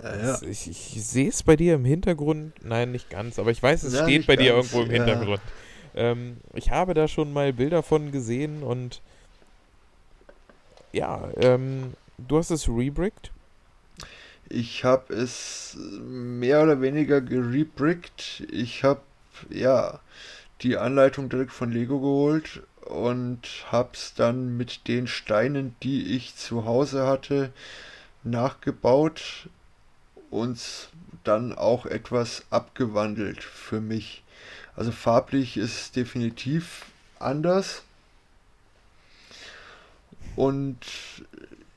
Ja, 0.02 0.16
ja. 0.16 0.42
ich, 0.42 0.68
ich 0.70 1.04
sehe 1.06 1.28
es 1.28 1.42
bei 1.42 1.56
dir 1.56 1.74
im 1.74 1.84
Hintergrund. 1.84 2.54
Nein, 2.62 2.92
nicht 2.92 3.10
ganz, 3.10 3.38
aber 3.38 3.50
ich 3.50 3.62
weiß, 3.62 3.82
es 3.84 3.94
Ja, 3.94 3.98
steht 3.98 4.26
bei 4.26 4.36
dir 4.36 4.52
ganz, 4.52 4.54
irgendwo 4.54 4.82
im. 4.82 4.90
Hintergrund. 4.90 5.42
Ähm, 5.94 6.38
ich 6.54 6.70
habe 6.70 6.94
da 6.94 7.08
schon 7.08 7.32
mal 7.32 7.52
Bilder 7.52 7.82
von 7.82 8.12
gesehen 8.12 8.62
und 8.62 9.02
ja, 10.92 11.30
ähm, 11.36 11.94
du 12.18 12.38
hast 12.38 12.50
es 12.50 12.68
rebrickt. 12.68 13.32
Ich 14.48 14.84
habe 14.84 15.12
es 15.14 15.76
mehr 15.78 16.62
oder 16.62 16.80
weniger 16.80 17.20
gerebrickt. 17.20 18.44
Ich 18.50 18.84
habe 18.84 19.02
ja 19.50 20.00
die 20.62 20.76
Anleitung 20.78 21.28
direkt 21.28 21.52
von 21.52 21.72
Lego 21.72 22.00
geholt 22.00 22.62
und 22.88 23.40
hab's 23.70 24.14
dann 24.14 24.56
mit 24.56 24.88
den 24.88 25.06
Steinen, 25.06 25.74
die 25.82 26.16
ich 26.16 26.36
zu 26.36 26.64
Hause 26.64 27.06
hatte, 27.06 27.52
nachgebaut 28.24 29.48
und 30.30 30.60
dann 31.24 31.52
auch 31.52 31.86
etwas 31.86 32.44
abgewandelt 32.50 33.42
für 33.42 33.80
mich. 33.80 34.22
Also 34.74 34.92
farblich 34.92 35.56
ist 35.56 35.80
es 35.80 35.92
definitiv 35.92 36.86
anders. 37.18 37.82
Und 40.36 40.78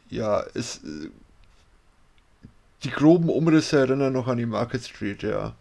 ja, 0.10 0.44
es 0.54 0.82
die 2.84 2.92
groben 2.92 3.30
Umrisse 3.30 3.80
erinnern 3.80 4.14
noch 4.14 4.28
an 4.28 4.38
die 4.38 4.46
Market 4.46 4.84
Street, 4.84 5.24
ja. 5.24 5.56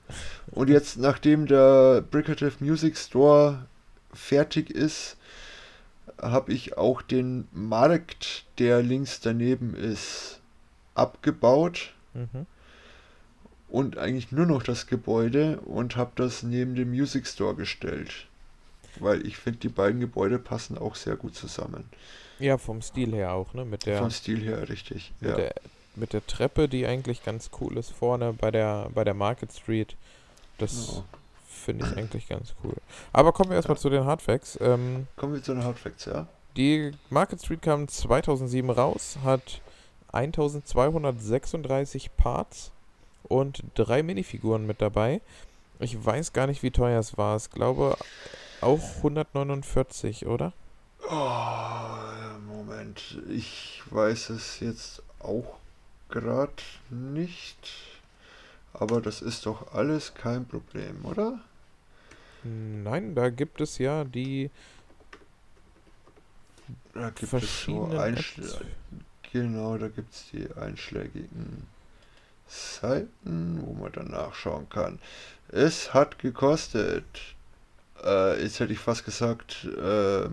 Und 0.51 0.69
jetzt, 0.69 0.99
nachdem 0.99 1.47
der 1.47 2.01
Bricative 2.01 2.53
Music 2.61 2.97
Store 2.97 3.67
fertig 4.13 4.71
ist, 4.71 5.17
habe 6.21 6.53
ich 6.53 6.77
auch 6.77 7.03
den 7.03 7.49
Markt, 7.53 8.45
der 8.59 8.83
links 8.83 9.21
daneben 9.21 9.75
ist, 9.75 10.41
abgebaut 10.95 11.93
Mhm. 12.15 12.47
und 13.69 13.99
eigentlich 13.99 14.33
nur 14.33 14.47
noch 14.47 14.63
das 14.63 14.87
Gebäude 14.87 15.61
und 15.61 15.97
habe 15.97 16.13
das 16.17 16.43
neben 16.43 16.75
dem 16.75 16.91
Music 16.91 17.27
Store 17.27 17.55
gestellt. 17.55 18.27
Weil 19.01 19.25
ich 19.27 19.37
finde, 19.37 19.61
die 19.61 19.69
beiden 19.69 20.01
Gebäude 20.01 20.39
passen 20.39 20.77
auch 20.79 20.95
sehr 20.97 21.17
gut 21.17 21.35
zusammen. 21.37 21.85
Ja, 22.41 22.59
vom 22.59 22.83
Stil 22.83 23.13
her 23.15 23.33
auch, 23.33 23.53
ne? 23.55 23.65
Mit 23.65 23.87
der, 23.87 23.99
Vom 23.99 24.11
Stil 24.11 24.41
her 24.43 24.69
richtig. 24.69 25.13
mit 25.21 25.31
Ja. 25.31 25.37
der 25.37 25.55
mit 25.97 26.13
der 26.13 26.25
Treppe, 26.27 26.69
die 26.69 26.87
eigentlich 26.87 27.25
ganz 27.25 27.51
cool 27.61 27.77
ist 27.77 27.91
vorne 27.91 28.33
bei 28.33 28.51
der 28.53 28.89
bei 28.95 29.03
der 29.05 29.15
Market 29.15 29.53
Street. 29.53 29.97
Das 30.59 30.87
Genau. 30.89 31.05
Finde 31.69 31.87
ich 31.87 31.97
eigentlich 31.99 32.27
ganz 32.27 32.55
cool. 32.65 32.73
Aber 33.13 33.33
kommen 33.33 33.51
wir 33.51 33.57
erstmal 33.57 33.77
zu 33.77 33.91
den 33.91 34.07
Hardfacts. 34.07 34.59
Ähm, 34.63 35.07
Kommen 35.17 35.35
wir 35.35 35.43
zu 35.43 35.53
den 35.53 35.65
Hardfacts, 35.65 36.07
ja? 36.07 36.27
Die 36.57 36.93
Market 37.11 37.43
Street 37.43 37.61
kam 37.61 37.87
2007 37.87 38.71
raus, 38.71 39.19
hat 39.23 39.61
1236 40.13 42.17
Parts 42.17 42.73
und 43.25 43.63
drei 43.75 44.03
Minifiguren 44.03 44.67
mit 44.67 44.81
dabei. 44.81 45.21
Ich 45.79 46.03
weiß 46.03 46.33
gar 46.33 46.47
nicht, 46.47 46.63
wie 46.63 46.71
teuer 46.71 47.01
es 47.01 47.19
war. 47.19 47.37
Ich 47.37 47.51
glaube 47.51 47.99
auch 48.63 48.97
149, 48.97 50.27
oder? 50.27 50.55
Oh, 51.11 51.99
Moment, 52.47 53.19
ich 53.29 53.83
weiß 53.91 54.31
es 54.31 54.61
jetzt 54.61 55.03
auch 55.21 55.59
gerade 56.09 56.63
nicht. 56.89 57.75
Aber 58.73 59.03
das 59.03 59.21
ist 59.21 59.45
doch 59.45 59.75
alles 59.75 60.15
kein 60.15 60.47
Problem, 60.47 61.05
oder? 61.05 61.41
Nein, 62.45 63.15
da 63.15 63.31
gibt 63.31 63.61
es 63.61 63.79
ja 63.79 64.05
die 64.05 64.51
Da 66.95 67.11
gibt 67.11 67.23
es 67.23 67.31
so 67.31 67.39
verschiedenen 67.39 67.99
Einschl 67.99 68.43
Apps. 68.43 68.61
Genau, 69.33 69.77
da 69.77 69.89
gibt 69.89 70.15
es 70.15 70.25
die 70.33 70.49
einschlägigen 70.55 71.67
Seiten, 72.47 73.61
wo 73.63 73.75
man 73.75 73.93
dann 73.93 74.11
nachschauen 74.11 74.69
kann. 74.71 74.99
Es 75.49 75.93
hat 75.93 76.19
gekostet, 76.19 77.05
äh, 78.03 78.43
jetzt 78.43 78.61
hätte 78.61 78.73
ich 78.73 78.79
fast 78.79 79.05
gesagt, 79.05 79.65
äh, 79.65 80.29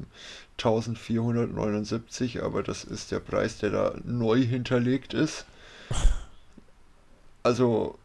1479, 0.58 2.42
aber 2.44 2.64
das 2.64 2.86
ist 2.86 3.12
der 3.12 3.20
Preis, 3.20 3.58
der 3.58 3.72
da 3.72 3.96
neu 4.04 4.42
hinterlegt 4.42 5.14
ist. 5.14 5.46
Also, 7.44 8.00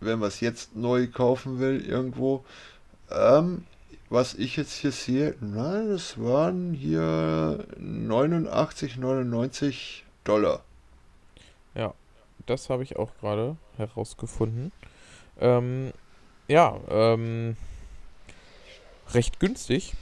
wenn 0.00 0.18
man 0.18 0.26
es 0.26 0.40
jetzt 0.40 0.74
neu 0.74 1.06
kaufen 1.06 1.60
will, 1.60 1.80
irgendwo, 1.86 2.44
ähm, 3.10 3.64
was 4.08 4.34
ich 4.34 4.56
jetzt 4.56 4.74
hier 4.74 4.92
sehe, 4.92 5.34
nein, 5.40 5.88
das 5.88 6.18
waren 6.18 6.74
hier 6.74 7.64
89,99 7.78 10.02
Dollar. 10.24 10.62
Das 12.50 12.68
habe 12.68 12.82
ich 12.82 12.96
auch 12.96 13.10
gerade 13.20 13.56
herausgefunden. 13.76 14.72
Ähm, 15.38 15.92
ja, 16.48 16.76
ähm, 16.88 17.56
recht 19.14 19.38
günstig 19.38 19.94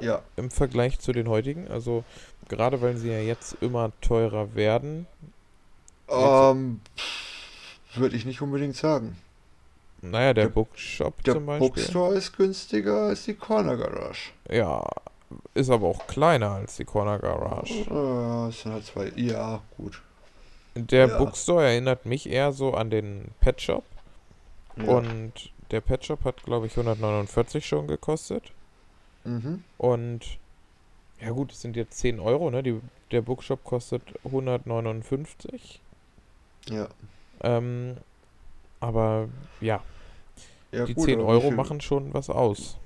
Ja, 0.00 0.22
im 0.36 0.50
Vergleich 0.50 1.00
zu 1.00 1.12
den 1.12 1.28
heutigen. 1.28 1.68
Also 1.68 2.04
gerade 2.48 2.80
weil 2.82 2.96
sie 2.96 3.10
ja 3.10 3.18
jetzt 3.18 3.56
immer 3.60 3.90
teurer 4.00 4.54
werden. 4.54 5.06
ähm, 6.08 6.80
würde 7.94 8.16
ich 8.16 8.26
nicht 8.26 8.42
unbedingt 8.42 8.76
sagen. 8.76 9.16
Naja, 10.02 10.34
der 10.34 10.44
Der- 10.44 10.50
Bookshop 10.52 11.22
Der 11.24 11.34
zum 11.34 11.46
Beispiel. 11.46 11.68
Bookstore 11.68 12.14
ist 12.14 12.36
günstiger 12.36 13.06
als 13.08 13.24
die 13.24 13.34
Corner 13.34 13.76
Garage. 13.76 14.30
Ja, 14.50 14.84
ist 15.54 15.70
aber 15.70 15.88
auch 15.88 16.06
kleiner 16.06 16.52
als 16.52 16.76
die 16.76 16.84
Corner 16.84 17.18
Garage. 17.18 17.72
Äh, 17.90 18.48
es 18.50 18.62
sind 18.62 18.72
halt 18.72 18.84
zwei. 18.84 19.12
Ja, 19.16 19.62
gut. 19.76 20.00
Der 20.74 21.08
Ja. 21.08 21.18
Bookstore 21.18 21.64
erinnert 21.66 22.04
mich 22.06 22.28
eher 22.28 22.52
so 22.52 22.74
an 22.74 22.90
den 22.90 23.28
Pet 23.40 23.60
Shop. 23.62 23.84
Ja. 24.76 24.84
Und 24.84 25.32
der 25.70 25.80
Pet 25.80 26.04
Shop 26.04 26.24
hat, 26.24 26.42
glaube 26.44 26.66
ich, 26.66 26.76
149 26.76 27.66
schon 27.66 27.86
gekostet. 27.88 28.52
mhm. 29.24 29.64
Und 29.78 30.38
Ja 31.18 31.30
gut, 31.30 31.50
es 31.50 31.62
sind 31.62 31.76
jetzt 31.76 31.96
10 31.98 32.20
Euro, 32.20 32.50
ne? 32.50 32.62
Die, 32.62 32.78
der 33.10 33.22
Bookshop 33.22 33.64
kostet 33.64 34.02
159. 34.24 35.80
Ja. 36.68 36.88
Ähm, 37.42 37.96
aber 38.86 39.28
ja, 39.60 39.82
ja 40.72 40.86
die 40.86 40.94
gut, 40.94 41.04
10 41.04 41.20
aber 41.20 41.26
wie 41.32 41.32
Euro 41.32 41.50
machen 41.50 41.80
schon 41.80 42.14
was 42.14 42.30
aus. 42.30 42.78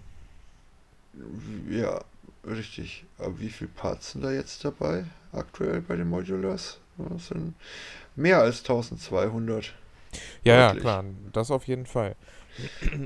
Ja, 1.68 2.04
richtig. 2.46 3.04
Aber 3.18 3.38
wie 3.40 3.48
viele 3.50 3.70
Parts 3.70 4.12
sind 4.12 4.22
da 4.22 4.30
jetzt 4.32 4.64
dabei? 4.64 5.04
Aktuell 5.32 5.80
bei 5.82 5.96
den 5.96 6.08
Modulars? 6.08 6.80
Das 6.96 7.28
sind 7.28 7.54
mehr 8.16 8.40
als 8.40 8.62
1200. 8.62 9.74
Ja, 10.44 10.56
ja, 10.56 10.74
klar, 10.74 11.04
das 11.32 11.50
auf 11.50 11.66
jeden 11.66 11.86
Fall. 11.86 12.16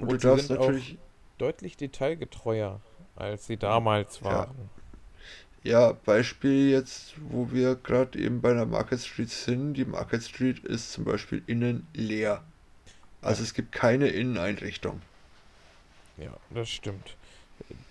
Und, 0.01 0.13
du 0.13 0.19
sie 0.19 0.29
darfst 0.29 0.49
sind 0.49 0.59
natürlich, 0.59 0.99
auch 0.99 1.39
deutlich 1.39 1.77
detailgetreuer, 1.77 2.81
als 3.17 3.47
sie 3.47 3.57
damals 3.57 4.21
Ja. 4.29 4.49
waren. 4.49 4.71
ja, 5.63 5.93
Beispiel 5.93 6.71
jetzt, 6.71 7.15
wo 7.31 7.51
wir 7.51 7.75
gerade 7.77 8.19
eben 8.19 8.41
bei 8.41 8.53
der 8.53 8.67
Market 8.67 9.01
Street 9.01 9.31
sind. 9.31 9.75
Die 9.75 9.85
Market 9.85 10.23
Street 10.23 10.61
ist 10.65 10.93
zum 10.93 11.05
Beispiel 11.05 11.43
innen 11.47 11.87
leer. 11.95 12.45
Also 13.25 13.43
es 13.43 13.55
gibt 13.55 13.73
keine 13.73 14.09
Inneneinrichtung. 14.09 15.01
Ja, 16.17 16.33
das 16.51 16.69
stimmt. 16.69 17.17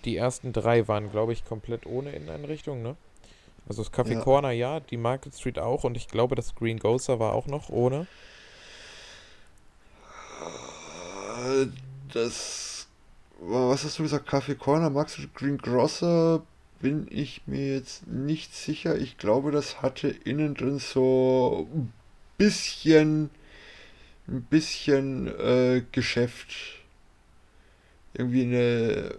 Die 0.04 0.16
ersten 0.16 0.52
drei 0.52 0.86
waren, 0.88 1.10
glaube 1.10 1.32
ich, 1.32 1.44
komplett 1.44 1.86
ohne 1.86 2.12
Inneneinrichtung, 2.12 2.82
ne? 2.82 2.96
Also 3.68 3.82
das 3.82 3.92
Café 3.92 4.14
Ja. 4.14 4.20
Corner 4.20 4.50
ja, 4.50 4.80
die 4.80 4.96
Market 4.98 5.34
Street 5.34 5.58
auch 5.58 5.84
und 5.84 5.96
ich 5.96 6.08
glaube, 6.08 6.34
das 6.34 6.54
Green 6.54 6.78
Ghoster 6.78 7.18
war 7.18 7.32
auch 7.32 7.46
noch 7.46 7.70
ohne. 7.70 8.06
Äh, 11.46 11.66
Das, 12.12 12.86
was 13.40 13.84
hast 13.84 13.98
du 13.98 14.04
gesagt? 14.04 14.28
Kaffee 14.28 14.54
Corner, 14.54 14.88
Max 14.90 15.18
Green 15.34 15.58
Grosser 15.58 16.42
bin 16.80 17.08
ich 17.10 17.42
mir 17.46 17.74
jetzt 17.74 18.06
nicht 18.06 18.54
sicher. 18.54 18.96
Ich 18.96 19.18
glaube, 19.18 19.50
das 19.50 19.82
hatte 19.82 20.08
innen 20.08 20.54
drin 20.54 20.78
so 20.78 21.66
ein 21.74 21.92
bisschen, 22.38 23.30
ein 24.28 24.42
bisschen 24.42 25.28
äh, 25.28 25.82
Geschäft. 25.92 26.54
Irgendwie 28.14 28.42
eine, 28.42 29.14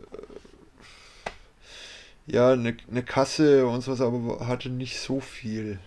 ja, 2.27 2.51
eine, 2.53 2.75
eine 2.89 3.03
Kasse 3.03 3.67
und 3.67 3.81
sowas, 3.81 4.01
aber 4.01 4.47
hatte 4.47 4.69
nicht 4.69 4.99
so 4.99 5.19
viel. 5.19 5.79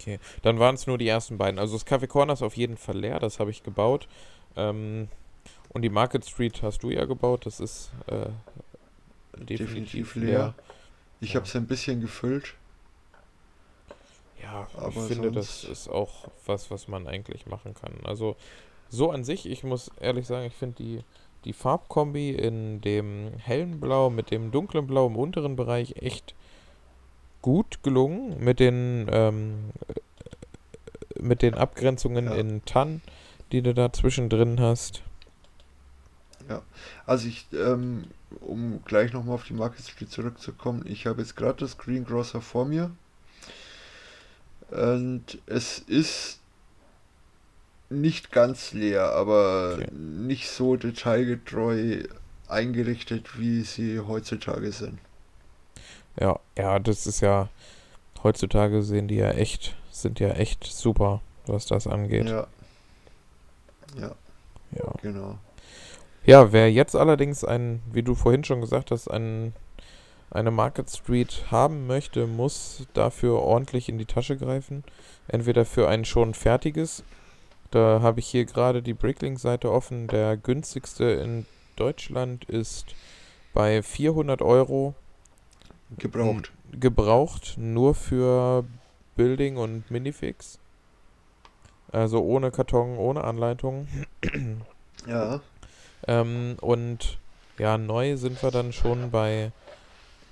Okay, 0.00 0.20
dann 0.42 0.58
waren 0.58 0.74
es 0.74 0.86
nur 0.86 0.98
die 0.98 1.08
ersten 1.08 1.38
beiden. 1.38 1.58
Also 1.58 1.76
das 1.76 1.86
Café 1.86 2.06
Corner 2.06 2.32
ist 2.34 2.42
auf 2.42 2.56
jeden 2.56 2.76
Fall 2.76 2.98
leer, 2.98 3.18
das 3.18 3.40
habe 3.40 3.50
ich 3.50 3.62
gebaut. 3.62 4.08
Ähm, 4.56 5.08
und 5.70 5.82
die 5.82 5.90
Market 5.90 6.24
Street 6.26 6.62
hast 6.62 6.82
du 6.82 6.90
ja 6.90 7.04
gebaut, 7.04 7.46
das 7.46 7.60
ist 7.60 7.90
äh, 8.06 8.26
definitiv, 9.36 9.58
Definitiv 9.58 10.14
leer. 10.16 10.26
leer. 10.26 10.54
Ich 11.20 11.30
Ja. 11.30 11.36
habe 11.36 11.46
es 11.46 11.56
ein 11.56 11.66
bisschen 11.66 12.00
gefüllt. 12.00 12.54
Ja, 14.42 14.66
ich 14.72 14.78
Aber 14.78 14.92
finde, 14.92 15.32
das 15.32 15.64
ist 15.64 15.88
auch 15.88 16.28
was, 16.46 16.70
was 16.70 16.88
man 16.88 17.06
eigentlich 17.06 17.46
machen 17.46 17.74
kann. 17.74 17.94
Also 18.04 18.36
so 18.88 19.10
an 19.10 19.24
sich, 19.24 19.46
ich 19.46 19.64
muss 19.64 19.90
ehrlich 20.00 20.26
sagen, 20.26 20.46
ich 20.46 20.54
finde 20.54 20.76
die, 20.76 21.04
die 21.44 21.52
Farbkombi 21.52 22.30
in 22.30 22.80
dem 22.80 23.32
hellen 23.38 23.80
Blau 23.80 24.10
mit 24.10 24.30
dem 24.30 24.50
dunklen 24.50 24.86
Blau 24.86 25.06
im 25.06 25.16
unteren 25.16 25.56
Bereich 25.56 25.96
echt 25.96 26.34
gut 27.42 27.82
gelungen. 27.82 28.42
Mit 28.42 28.60
den, 28.60 29.08
ähm, 29.10 29.70
äh, 29.88 31.20
mit 31.20 31.42
den 31.42 31.54
Abgrenzungen 31.54 32.26
Ja. 32.26 32.34
in 32.34 32.64
Tann, 32.64 33.00
die 33.52 33.62
du 33.62 33.74
da 33.74 33.92
zwischendrin 33.92 34.60
hast. 34.60 35.02
Also 37.06 37.28
ich, 37.28 37.46
ähm, 37.52 38.04
um 38.40 38.82
gleich 38.84 39.12
nochmal 39.12 39.36
auf 39.36 39.44
die 39.44 39.54
Market 39.54 39.86
Street 39.86 40.10
zurückzukommen, 40.10 40.84
ich 40.86 41.06
habe 41.06 41.22
jetzt 41.22 41.36
gerade 41.36 41.60
das 41.60 41.78
Green 41.78 42.04
Grosser 42.04 42.40
vor 42.40 42.64
mir. 42.64 42.90
Und 44.70 45.38
es 45.46 45.78
ist 45.78 46.40
nicht 47.88 48.32
ganz 48.32 48.72
leer, 48.72 49.12
aber 49.12 49.74
Okay. 49.74 49.92
nicht 49.92 50.48
so 50.50 50.76
detailgetreu 50.76 52.02
eingerichtet, 52.48 53.38
wie 53.38 53.62
sie 53.62 54.00
heutzutage 54.00 54.72
sind. 54.72 54.98
Ja, 56.18 56.38
ja, 56.56 56.78
das 56.78 57.06
ist 57.06 57.20
ja, 57.20 57.48
heutzutage 58.22 58.82
sehen 58.82 59.08
die 59.08 59.16
ja 59.16 59.30
echt, 59.30 59.76
sind 59.90 60.18
ja 60.20 60.30
echt 60.30 60.64
super, 60.64 61.20
was 61.46 61.66
das 61.66 61.86
angeht. 61.86 62.28
Ja. 62.28 62.46
Ja, 63.98 64.14
ja. 64.72 64.92
genau. 65.02 65.38
Ja, 66.24 66.52
wer 66.52 66.72
jetzt 66.72 66.96
allerdings 66.96 67.44
ein, 67.44 67.82
wie 67.92 68.02
du 68.02 68.14
vorhin 68.14 68.44
schon 68.44 68.60
gesagt 68.60 68.90
hast, 68.90 69.08
ein, 69.08 69.54
eine 70.30 70.50
Market 70.50 70.90
Street 70.90 71.44
haben 71.50 71.86
möchte, 71.86 72.26
muss 72.26 72.86
dafür 72.94 73.40
ordentlich 73.40 73.88
in 73.88 73.98
die 73.98 74.06
Tasche 74.06 74.36
greifen. 74.36 74.84
Entweder 75.28 75.64
für 75.64 75.88
ein 75.88 76.04
schon 76.04 76.34
fertiges, 76.34 77.04
da 77.70 78.00
habe 78.02 78.20
ich 78.20 78.26
hier 78.26 78.44
gerade 78.44 78.82
die 78.82 78.94
Bricklink-Seite 78.94 79.70
offen. 79.70 80.08
Der 80.08 80.36
günstigste 80.36 81.04
in 81.04 81.46
Deutschland 81.76 82.44
ist 82.44 82.94
bei 83.52 83.82
400 83.82 84.42
Euro 84.42 84.94
Gebraucht. 85.98 86.52
gebraucht, 86.72 87.54
nur 87.56 87.94
für 87.94 88.64
Building 89.16 89.56
und 89.56 89.90
Minifix. 89.90 90.58
Also 91.92 92.22
ohne 92.22 92.50
Karton, 92.50 92.98
ohne 92.98 93.24
Anleitung. 93.24 93.88
Ja. 95.06 95.40
Ähm, 96.06 96.56
und 96.60 97.18
ja, 97.58 97.78
neu 97.78 98.16
sind 98.16 98.42
wir 98.42 98.50
dann 98.50 98.72
schon 98.72 99.10
bei, 99.10 99.52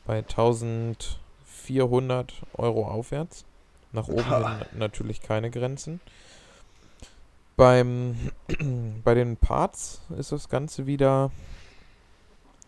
bei 0.06 0.18
1400 0.18 2.32
Euro 2.54 2.86
aufwärts. 2.86 3.44
Nach 3.92 4.08
oben 4.08 4.24
hin 4.24 4.64
natürlich 4.72 5.22
keine 5.22 5.50
Grenzen. 5.50 6.00
Beim, 7.56 8.16
bei 9.04 9.14
den 9.14 9.36
Parts 9.36 10.02
ist 10.18 10.32
das 10.32 10.48
Ganze 10.48 10.86
wieder, 10.86 11.30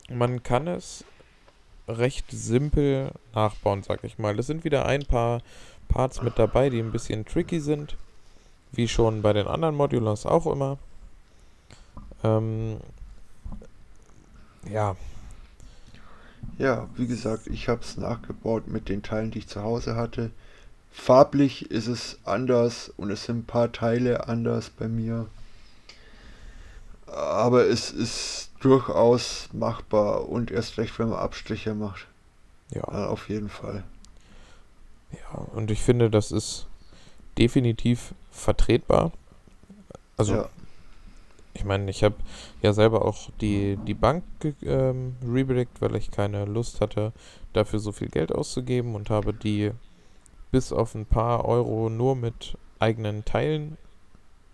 man 0.09 0.45
kann 0.45 0.69
es 0.69 1.05
recht 1.89 2.27
simpel 2.31 3.11
nachbauen, 3.35 3.83
sag 3.83 4.05
ich 4.05 4.19
mal. 4.19 4.39
Es 4.39 4.47
sind 4.47 4.65
wieder 4.65 4.87
ein 4.87 5.05
paar 5.05 5.41
Parts 5.89 6.23
mit 6.23 6.39
dabei, 6.39 6.71
die 6.71 6.81
ein 6.81 6.93
bisschen 6.93 7.25
tricky 7.25 7.61
sind, 7.61 7.97
wie 8.73 8.89
schon 8.89 9.23
bei 9.23 9.33
den 9.33 9.47
anderen 9.47 9.75
Modulars 9.75 10.27
auch 10.27 10.47
immer. 10.47 10.79
Ähm, 12.25 12.79
ja, 14.71 14.97
Ja, 16.59 16.89
wie 16.97 17.07
gesagt, 17.07 17.49
ich 17.49 17.69
habe 17.69 17.83
es 17.83 17.97
nachgebaut 17.97 18.66
mit 18.66 18.89
den 18.89 19.03
Teilen, 19.03 19.31
die 19.31 19.41
ich 19.41 19.49
zu 19.49 19.62
Hause 19.62 19.95
hatte. 19.97 20.31
Farblich 20.91 21.70
ist 21.70 21.87
es 21.87 22.19
anders 22.24 22.91
und 22.97 23.11
es 23.11 23.24
sind 23.24 23.41
ein 23.41 23.45
paar 23.45 23.70
Teile 23.70 24.28
anders 24.28 24.70
bei 24.70 24.89
mir. 24.89 25.27
Aber 27.07 27.66
es 27.66 27.91
ist 27.91 28.51
durchaus 28.61 29.49
machbar 29.53 30.28
und 30.28 30.51
erst 30.51 30.78
recht, 30.78 30.99
wenn 30.99 31.11
man 31.11 31.19
Abstriche 31.19 31.74
macht. 31.74 32.07
ja, 32.70 32.83
Ja, 32.91 33.07
auf 33.09 33.28
jeden 33.28 33.51
Fall. 33.51 33.85
ja. 35.12 35.39
Und 35.53 35.70
ich 35.70 35.83
finde, 35.83 36.09
das 36.11 36.33
ist 36.33 36.66
definitiv 37.37 38.15
vertretbar. 38.31 39.12
Also, 40.16 40.35
ja, 40.35 40.49
ich 41.57 41.65
meine, 41.65 41.91
ich 41.91 42.05
habe 42.05 42.16
ja 42.62 42.73
selber 42.73 43.05
auch 43.05 43.31
die, 43.41 43.78
die 43.87 43.95
Bank 43.95 44.24
ähm, 44.62 45.16
rebrickt, 45.27 45.81
weil 45.81 45.97
ich 45.97 46.11
keine 46.11 46.45
Lust 46.45 46.81
hatte, 46.81 47.12
dafür 47.53 47.78
so 47.78 47.93
viel 47.93 48.09
Geld 48.09 48.33
auszugeben 48.33 48.95
und 48.95 49.11
habe 49.11 49.33
die 49.33 49.73
bis 50.51 50.73
auf 50.73 50.95
ein 50.95 51.07
paar 51.07 51.45
Euro 51.47 51.89
nur 51.89 52.15
mit 52.15 52.57
eigenen 52.78 53.24
Teilen 53.24 53.78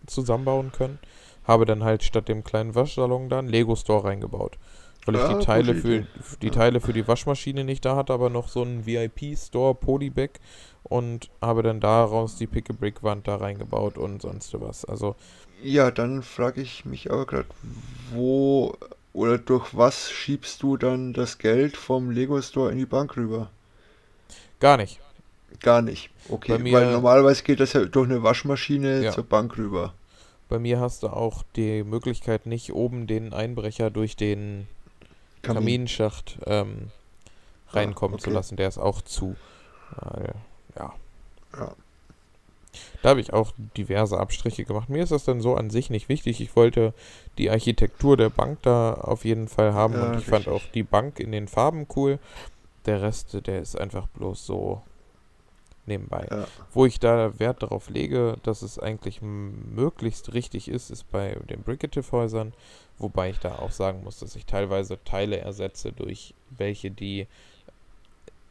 zusammenbauen 0.06 0.72
können. 0.72 0.98
Habe 1.44 1.64
dann 1.66 1.82
halt 1.82 2.04
statt 2.04 2.28
dem 2.28 2.44
kleinen 2.44 2.74
Waschsalon 2.74 3.28
da 3.28 3.40
einen 3.40 3.48
Lego-Store 3.48 4.04
reingebaut. 4.04 4.58
Weil 5.04 5.16
ich 5.16 5.38
die 5.38 5.44
Teile 5.44 5.74
für 5.74 6.06
die. 6.40 6.50
Teile 6.50 6.80
für 6.80 6.92
die 6.92 7.08
Waschmaschine 7.08 7.64
nicht 7.64 7.84
da 7.84 7.96
hatte, 7.96 8.12
aber 8.12 8.30
noch 8.30 8.46
so 8.46 8.62
einen 8.62 8.86
VIP-Store 8.86 9.74
Polybag 9.74 10.30
und 10.84 11.30
habe 11.40 11.62
dann 11.64 11.80
daraus 11.80 12.36
die 12.36 12.46
Pick-a-Brick-Wand 12.46 13.26
da 13.26 13.36
reingebaut 13.36 13.98
und 13.98 14.22
sonst 14.22 14.60
was. 14.60 14.84
Also 14.84 15.16
ja, 15.60 15.90
dann 15.90 16.22
frage 16.22 16.60
ich 16.60 16.84
mich 16.84 17.10
aber 17.10 17.26
gerade, 17.26 17.48
wo 18.10 18.76
oder 19.12 19.38
durch 19.38 19.74
was 19.76 20.10
schiebst 20.10 20.62
du 20.62 20.76
dann 20.76 21.12
das 21.12 21.38
Geld 21.38 21.76
vom 21.76 22.10
Lego 22.10 22.40
Store 22.42 22.70
in 22.72 22.78
die 22.78 22.86
Bank 22.86 23.16
rüber? 23.16 23.50
gar 24.60 24.76
nicht. 24.76 25.00
Gar 25.60 25.82
nicht. 25.82 26.10
Okay, 26.28 26.58
mir- 26.58 26.72
weil 26.72 26.90
normalerweise 26.92 27.42
geht 27.42 27.60
das 27.60 27.72
ja 27.72 27.84
durch 27.84 28.08
eine 28.08 28.22
Waschmaschine 28.22 29.02
Ja. 29.02 29.10
zur 29.10 29.24
Bank 29.24 29.56
rüber. 29.56 29.94
Bei 30.48 30.58
mir 30.58 30.80
hast 30.80 31.02
du 31.02 31.08
auch 31.08 31.42
die 31.56 31.82
Möglichkeit, 31.82 32.46
nicht 32.46 32.72
oben 32.72 33.06
den 33.06 33.32
Einbrecher 33.32 33.90
durch 33.90 34.16
den 34.16 34.68
Kamin. 35.42 35.82
Kaminschacht 35.86 36.38
ähm, 36.46 36.90
reinkommen 37.70 38.18
zu 38.18 38.30
okay. 38.30 38.30
lassen. 38.30 38.56
Der 38.56 38.68
ist 38.68 38.78
auch 38.78 39.02
zu. 39.02 39.36
Weil, 39.96 40.34
ja. 40.76 40.94
Ja. 41.56 41.74
Da 43.02 43.10
habe 43.10 43.20
ich 43.20 43.32
auch 43.32 43.52
diverse 43.76 44.18
Abstriche 44.18 44.64
gemacht. 44.64 44.88
Mir 44.88 45.02
ist 45.02 45.12
das 45.12 45.24
dann 45.24 45.40
so 45.40 45.54
an 45.56 45.70
sich 45.70 45.90
nicht 45.90 46.08
wichtig. 46.08 46.40
Ich 46.40 46.56
wollte 46.56 46.94
die 47.38 47.50
Architektur 47.50 48.16
der 48.16 48.30
Bank 48.30 48.60
da 48.62 48.94
auf 48.94 49.24
jeden 49.24 49.48
Fall 49.48 49.74
haben 49.74 49.94
Ja, 49.94 50.06
und 50.06 50.18
ich 50.18 50.24
fand 50.24 50.46
richtig. 50.46 50.52
auch 50.52 50.72
die 50.72 50.82
Bank 50.82 51.20
in 51.20 51.32
den 51.32 51.48
Farben 51.48 51.86
cool. 51.96 52.18
der 52.86 53.02
Rest, 53.02 53.46
der 53.46 53.60
ist 53.60 53.78
einfach 53.78 54.08
bloß 54.08 54.44
so 54.44 54.82
nebenbei. 55.86 56.26
Ja. 56.30 56.46
Wo 56.72 56.86
ich 56.86 56.98
da 57.00 57.38
Wert 57.38 57.62
darauf 57.62 57.90
lege, 57.90 58.36
dass 58.42 58.62
es 58.62 58.78
eigentlich 58.78 59.20
möglichst 59.22 60.32
richtig 60.32 60.68
ist, 60.68 60.90
ist 60.90 61.10
bei 61.10 61.36
den 61.48 61.62
Bricative-Häusern, 61.62 62.52
wobei 62.98 63.30
ich 63.30 63.38
da 63.38 63.58
auch 63.58 63.70
sagen 63.70 64.02
muss, 64.04 64.18
dass 64.18 64.36
ich 64.36 64.46
teilweise 64.46 64.98
Teile 65.04 65.38
ersetze 65.38 65.92
durch 65.92 66.34
welche, 66.50 66.90
die 66.90 67.26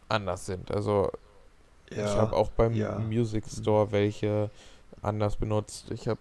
anders 0.09 0.45
sind. 0.45 0.71
Also 0.71 1.09
Ja. 1.95 2.05
ich 2.05 2.11
habe 2.11 2.35
auch 2.35 2.49
beim 2.51 2.73
ja. 2.73 2.97
Music 2.99 3.45
Store 3.47 3.91
welche 3.91 4.49
anders 5.01 5.35
benutzt. 5.35 5.91
Ich 5.91 6.07
habe 6.07 6.19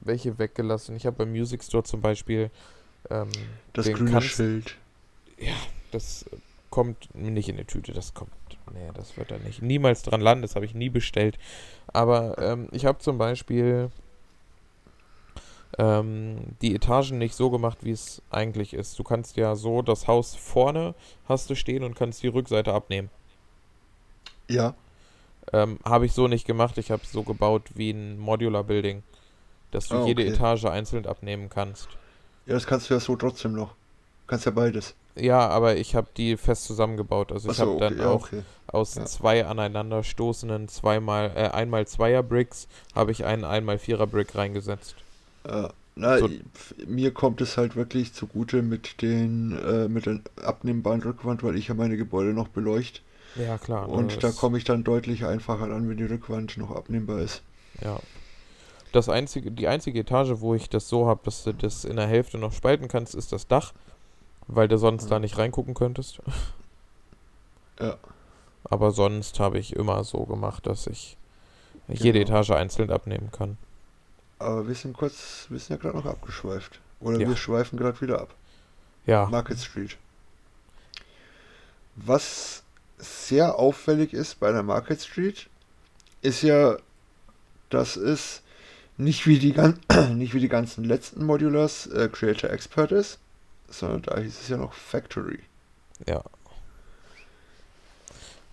welche 0.00 0.38
weggelassen. 0.38 0.96
Ich 0.96 1.06
habe 1.06 1.16
beim 1.16 1.30
Music 1.30 1.62
Store 1.64 1.82
zum 1.84 2.00
Beispiel 2.00 2.50
ähm, 3.10 3.28
das 3.72 3.86
grüne 3.90 4.10
kannst- 4.10 4.28
Schild. 4.28 4.76
das 5.92 6.24
kommt 6.70 7.14
nicht 7.14 7.48
in 7.48 7.56
die 7.56 7.64
Tüte, 7.64 7.92
das 7.92 8.12
kommt. 8.14 8.30
Nee, 8.72 8.90
das 8.94 9.16
wird 9.16 9.30
da 9.30 9.38
nicht. 9.38 9.62
Niemals 9.62 10.02
dran 10.02 10.20
landen, 10.20 10.42
das 10.42 10.54
habe 10.54 10.66
ich 10.66 10.74
nie 10.74 10.90
bestellt. 10.90 11.38
Aber 11.86 12.36
ähm, 12.38 12.68
ich 12.72 12.84
habe 12.84 12.98
zum 12.98 13.16
Beispiel 13.16 13.90
ähm, 15.78 16.38
die 16.60 16.74
Etagen 16.74 17.18
nicht 17.18 17.34
so 17.34 17.50
gemacht, 17.50 17.78
wie 17.82 17.92
es 17.92 18.20
eigentlich 18.30 18.74
ist. 18.74 18.98
Du 18.98 19.04
kannst 19.04 19.36
ja 19.36 19.54
so 19.56 19.80
das 19.82 20.06
Haus 20.06 20.34
vorne 20.34 20.94
hast 21.28 21.48
du 21.50 21.54
stehen 21.54 21.82
und 21.84 21.94
kannst 21.94 22.22
die 22.22 22.28
Rückseite 22.28 22.72
abnehmen. 22.74 23.10
Ja. 24.50 24.74
Ähm, 25.52 25.78
habe 25.84 26.06
ich 26.06 26.12
so 26.14 26.28
nicht 26.28 26.46
gemacht. 26.46 26.78
Ich 26.78 26.90
habe 26.90 27.02
es 27.04 27.12
so 27.12 27.22
gebaut 27.24 27.70
wie 27.74 27.90
ein 27.90 28.18
Modular 28.18 28.64
Building, 28.64 29.02
dass 29.72 29.88
du 29.90 29.96
Ah, 29.96 30.00
jede 30.00 30.24
okay. 30.24 30.26
Etage 30.26 30.66
einzeln 30.66 31.06
abnehmen 31.06 31.48
kannst. 31.50 31.98
Ja, 32.46 32.54
das 32.54 32.66
kannst 32.66 32.90
du 32.90 32.94
ja 32.94 33.00
so 33.00 33.14
trotzdem 33.16 33.52
noch. 33.52 33.76
Kannst 34.26 34.46
ja 34.46 34.52
beides. 34.52 34.96
Ja, 35.16 35.48
aber 35.48 35.76
ich 35.76 35.94
habe 35.94 36.08
die 36.16 36.36
fest 36.36 36.64
zusammengebaut. 36.64 37.32
Also 37.32 37.48
ich 37.50 37.60
Achso, 37.60 37.60
habe 37.60 37.76
dann 37.76 37.98
okay, 37.98 38.02
ja, 38.02 38.08
auch 38.08 38.30
okay. 38.30 38.44
aus 38.68 38.94
Ja. 38.94 39.04
zwei 39.04 39.44
aneinanderstoßenden 39.46 40.68
zweimal, 40.68 41.32
äh, 41.36 41.48
einmal 41.50 41.86
Zweier 41.86 42.22
Bricks 42.22 42.68
habe 42.94 43.10
ich 43.12 43.24
einen 43.24 43.44
einmal 43.44 43.78
Vierer 43.78 44.06
Brick 44.06 44.34
reingesetzt. 44.34 44.96
Ja. 45.46 45.72
Na, 45.96 46.18
So- 46.18 46.28
mir 46.86 47.12
kommt 47.12 47.40
es 47.40 47.56
halt 47.56 47.74
wirklich 47.74 48.12
zugute 48.14 48.62
mit 48.62 49.02
den 49.02 49.52
äh, 49.58 49.88
mit 49.88 50.06
der 50.06 50.20
abnehmbaren 50.36 51.02
Rückwand, 51.02 51.42
weil 51.42 51.56
ich 51.56 51.68
ja 51.68 51.74
meine 51.74 51.96
Gebäude 51.96 52.32
noch 52.32 52.48
beleuchte. 52.48 53.00
Ja, 53.36 53.58
klar. 53.58 53.86
ne, 53.86 53.92
Und 53.92 54.22
da 54.22 54.30
komme 54.32 54.58
ich 54.58 54.64
dann 54.64 54.84
deutlich 54.84 55.24
einfacher 55.24 55.64
an, 55.64 55.88
wenn 55.88 55.96
die 55.96 56.04
Rückwand 56.04 56.56
noch 56.56 56.70
abnehmbar 56.74 57.18
ist. 57.20 57.42
Ja. 57.82 57.98
Das 58.92 59.08
einzige, 59.08 59.50
die 59.50 59.68
einzige 59.68 60.00
Etage, 60.00 60.40
wo 60.40 60.54
ich 60.54 60.70
das 60.70 60.88
so 60.88 61.06
habe, 61.06 61.20
dass 61.24 61.44
du 61.44 61.52
das 61.52 61.84
in 61.84 61.96
der 61.96 62.06
Hälfte 62.06 62.38
noch 62.38 62.52
spalten 62.52 62.88
kannst, 62.88 63.14
ist 63.14 63.32
das 63.32 63.46
Dach, 63.46 63.72
weil 64.46 64.66
du 64.66 64.78
sonst 64.78 65.04
Mhm. 65.04 65.08
da 65.10 65.18
nicht 65.18 65.36
reingucken 65.38 65.74
könntest. 65.74 66.20
Ja. 67.80 67.96
Aber 68.64 68.90
sonst 68.90 69.38
habe 69.40 69.58
ich 69.58 69.76
immer 69.76 70.02
so 70.04 70.24
gemacht, 70.24 70.66
dass 70.66 70.86
ich 70.86 71.16
jede 71.86 72.18
Genau. 72.18 72.32
Etage 72.38 72.50
einzeln 72.50 72.90
abnehmen 72.90 73.30
kann. 73.30 73.56
Aber 74.40 74.66
wir 74.68 74.74
sind 74.74 74.96
kurz, 74.96 75.46
wir 75.48 75.58
sind 75.58 75.70
ja 75.70 75.76
gerade 75.76 75.96
noch 75.96 76.06
abgeschweift. 76.06 76.80
Oder 77.00 77.20
Ja. 77.20 77.28
wir 77.28 77.36
schweifen 77.36 77.78
gerade 77.78 78.00
wieder 78.00 78.20
ab. 78.20 78.34
Ja, 79.06 79.26
Market 79.26 79.58
Street. 79.58 79.96
Was 81.96 82.62
sehr 82.98 83.58
auffällig 83.58 84.12
ist 84.12 84.40
bei 84.40 84.50
der 84.52 84.62
Market 84.62 85.00
Street, 85.00 85.48
ist 86.22 86.42
ja, 86.42 86.76
dass 87.70 87.96
es 87.96 88.42
nicht 88.96 89.26
wie 89.26 89.38
die, 89.38 89.52
gan 89.52 89.78
nicht 90.16 90.34
wie 90.34 90.40
die 90.40 90.48
ganzen 90.48 90.84
letzten 90.84 91.24
Modulars 91.24 91.86
äh, 91.86 92.08
Creator 92.10 92.50
Expert 92.50 92.92
ist, 92.92 93.18
sondern 93.68 94.02
da 94.02 94.18
hieß 94.18 94.40
es 94.40 94.48
ja 94.48 94.56
noch 94.56 94.72
Factory. 94.72 95.40
ja. 96.06 96.22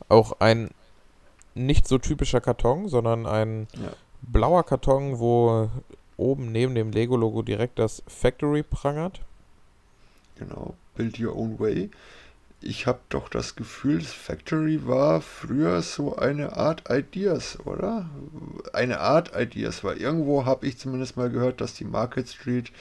Auch 0.07 0.39
ein 0.39 0.69
nicht 1.55 1.87
so 1.87 1.97
typischer 1.97 2.41
Karton, 2.41 2.89
sondern 2.89 3.25
ein 3.25 3.67
Ja. 3.73 3.91
blauer 4.21 4.63
Karton, 4.63 5.19
wo 5.19 5.69
oben 6.17 6.51
neben 6.51 6.75
dem 6.75 6.91
Lego-Logo 6.91 7.41
direkt 7.41 7.79
das 7.79 8.03
Factory 8.07 8.61
prangert. 8.61 9.21
Genau, 10.37 10.75
Build 10.95 11.19
Your 11.19 11.35
Own 11.35 11.59
Way. 11.59 11.89
Ich 12.67 12.87
habe 12.87 12.99
doch 13.09 13.29
das 13.29 13.55
Gefühl, 13.55 13.99
das 13.99 14.11
Factory 14.11 14.87
war 14.87 15.21
früher 15.21 15.83
so 15.83 16.15
eine 16.15 16.57
Art 16.57 16.83
Ideas, 16.89 17.59
oder? 17.63 18.09
Eine 18.73 18.99
Art 19.01 19.33
Ideas, 19.39 19.83
weil 19.83 19.97
irgendwo 19.97 20.45
habe 20.45 20.65
ich 20.65 20.79
zumindest 20.79 21.15
mal 21.15 21.29
gehört, 21.29 21.61
dass 21.61 21.75
die 21.75 21.85
Market 21.85 22.27
Street 22.27 22.71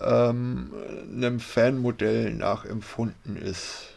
ähm, 0.00 0.72
einem 1.08 1.38
Fanmodell 1.38 2.34
nachempfunden 2.34 3.36
ist. 3.36 3.90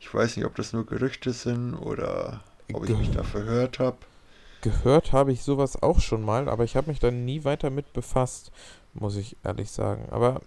Ich 0.00 0.12
weiß 0.12 0.36
nicht, 0.36 0.46
ob 0.46 0.56
das 0.56 0.72
nur 0.72 0.84
Gerüchte 0.84 1.32
sind 1.32 1.74
oder 1.74 2.42
ob 2.72 2.88
ich 2.88 2.96
mich 2.96 3.12
da 3.12 3.22
verhört 3.22 3.78
habe. 3.78 3.98
Gehört 4.62 5.12
habe 5.12 5.30
ich 5.30 5.44
sowas 5.44 5.80
auch 5.80 6.00
schon 6.00 6.24
mal, 6.24 6.48
aber 6.48 6.64
ich 6.64 6.74
habe 6.74 6.90
mich 6.90 6.98
da 6.98 7.12
nie 7.12 7.44
weiter 7.44 7.70
mit 7.70 7.92
befasst, 7.92 8.50
muss 8.94 9.14
ich 9.14 9.36
ehrlich 9.44 9.70
sagen. 9.70 10.08
Aber 10.10 10.40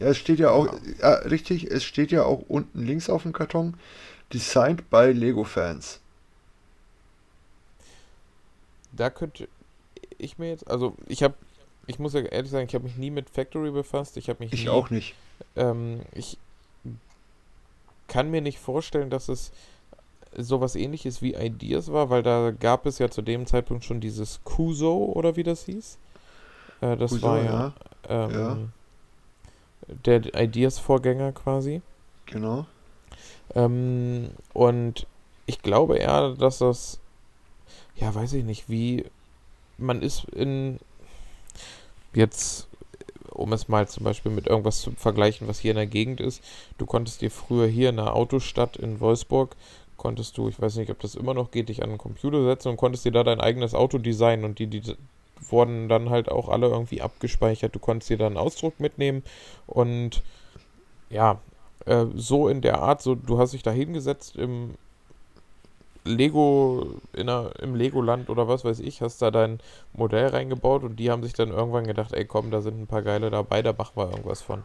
Ja, 0.00 0.08
es 0.08 0.16
steht 0.18 0.38
ja 0.38 0.50
auch, 0.50 0.68
ja, 1.00 1.14
richtig, 1.14 1.70
es 1.70 1.84
steht 1.84 2.10
ja 2.10 2.24
auch 2.24 2.42
unten 2.48 2.84
links 2.84 3.08
auf 3.08 3.22
dem 3.22 3.32
Karton, 3.32 3.74
designed 4.32 4.90
by 4.90 5.12
Lego 5.12 5.44
Fans. 5.44 6.00
da 8.92 9.10
könnte 9.10 9.48
ich 10.18 10.38
mir 10.38 10.48
jetzt, 10.48 10.70
also 10.70 10.94
ich 11.06 11.22
habe, 11.22 11.34
ich 11.86 11.98
muss 11.98 12.14
ja 12.14 12.20
ehrlich 12.20 12.50
sagen, 12.50 12.66
ich 12.66 12.74
habe 12.74 12.84
mich 12.84 12.96
nie 12.96 13.10
mit 13.10 13.30
Factory 13.30 13.70
befasst. 13.70 14.16
Ich 14.16 14.28
habe 14.28 14.42
mich 14.42 14.52
Ich 14.52 14.64
nie, 14.64 14.68
auch 14.68 14.90
nicht. 14.90 15.14
Ähm, 15.56 16.00
ich 16.12 16.38
kann 18.06 18.30
mir 18.30 18.40
nicht 18.40 18.58
vorstellen, 18.58 19.10
dass 19.10 19.28
es 19.28 19.52
sowas 20.36 20.76
ähnliches 20.76 21.22
wie 21.22 21.34
Ideas 21.34 21.92
war, 21.92 22.10
weil 22.10 22.22
da 22.22 22.50
gab 22.50 22.86
es 22.86 22.98
ja 22.98 23.10
zu 23.10 23.22
dem 23.22 23.46
Zeitpunkt 23.46 23.84
schon 23.84 24.00
dieses 24.00 24.40
Kuso 24.44 24.96
oder 25.14 25.36
wie 25.36 25.42
das 25.42 25.64
hieß. 25.64 25.98
Äh, 26.82 26.96
das 26.96 27.12
Kuso, 27.12 27.26
war 27.26 27.42
ja, 27.42 27.72
ähm, 28.08 28.30
ja. 28.30 28.58
Der 30.04 30.34
Ideas-Vorgänger 30.34 31.32
quasi. 31.32 31.82
Genau. 32.26 32.66
Ähm, 33.54 34.30
und 34.52 35.06
ich 35.46 35.62
glaube 35.62 35.98
eher, 35.98 36.34
dass 36.34 36.58
das, 36.58 37.00
ja, 37.96 38.14
weiß 38.14 38.34
ich 38.34 38.44
nicht, 38.44 38.68
wie 38.68 39.04
man 39.78 40.02
ist 40.02 40.24
in, 40.28 40.78
jetzt, 42.14 42.68
um 43.30 43.52
es 43.52 43.68
mal 43.68 43.88
zum 43.88 44.04
Beispiel 44.04 44.30
mit 44.32 44.46
irgendwas 44.46 44.80
zu 44.80 44.92
vergleichen, 44.92 45.48
was 45.48 45.58
hier 45.58 45.72
in 45.72 45.76
der 45.76 45.86
Gegend 45.86 46.20
ist, 46.20 46.42
du 46.78 46.86
konntest 46.86 47.22
dir 47.22 47.30
früher 47.30 47.66
hier 47.66 47.88
in 47.88 47.96
der 47.96 48.14
Autostadt 48.14 48.76
in 48.76 49.00
Wolfsburg, 49.00 49.56
konntest 49.96 50.38
du, 50.38 50.48
ich 50.48 50.60
weiß 50.60 50.76
nicht, 50.76 50.90
ob 50.90 51.00
das 51.00 51.14
immer 51.14 51.34
noch 51.34 51.50
geht, 51.50 51.68
dich 51.68 51.82
an 51.82 51.90
den 51.90 51.98
Computer 51.98 52.44
setzen 52.44 52.68
und 52.68 52.76
konntest 52.76 53.04
dir 53.04 53.12
da 53.12 53.24
dein 53.24 53.40
eigenes 53.40 53.74
Auto 53.74 53.98
designen 53.98 54.44
und 54.44 54.58
die, 54.58 54.66
die 54.66 54.96
wurden 55.48 55.88
dann 55.88 56.10
halt 56.10 56.30
auch 56.30 56.48
alle 56.48 56.68
irgendwie 56.68 57.02
abgespeichert. 57.02 57.74
Du 57.74 57.78
konntest 57.78 58.10
dir 58.10 58.18
da 58.18 58.26
einen 58.26 58.36
Ausdruck 58.36 58.80
mitnehmen 58.80 59.22
und 59.66 60.22
ja, 61.10 61.40
äh, 61.86 62.06
so 62.14 62.48
in 62.48 62.60
der 62.60 62.80
Art, 62.80 63.02
so 63.02 63.14
du 63.14 63.38
hast 63.38 63.52
dich 63.52 63.62
da 63.62 63.70
hingesetzt 63.70 64.36
im 64.36 64.74
Lego, 66.04 67.00
in 67.12 67.26
der, 67.26 67.52
im 67.60 67.74
Legoland 67.74 68.30
oder 68.30 68.48
was 68.48 68.64
weiß 68.64 68.80
ich, 68.80 69.02
hast 69.02 69.20
da 69.22 69.30
dein 69.30 69.60
Modell 69.92 70.28
reingebaut 70.28 70.82
und 70.82 70.96
die 70.96 71.10
haben 71.10 71.22
sich 71.22 71.34
dann 71.34 71.50
irgendwann 71.50 71.86
gedacht, 71.86 72.12
ey 72.12 72.24
komm, 72.24 72.50
da 72.50 72.60
sind 72.60 72.80
ein 72.80 72.86
paar 72.86 73.02
geile 73.02 73.30
dabei, 73.30 73.62
da 73.62 73.72
machen 73.72 73.96
wir 73.96 74.10
irgendwas 74.10 74.40
von. 74.42 74.64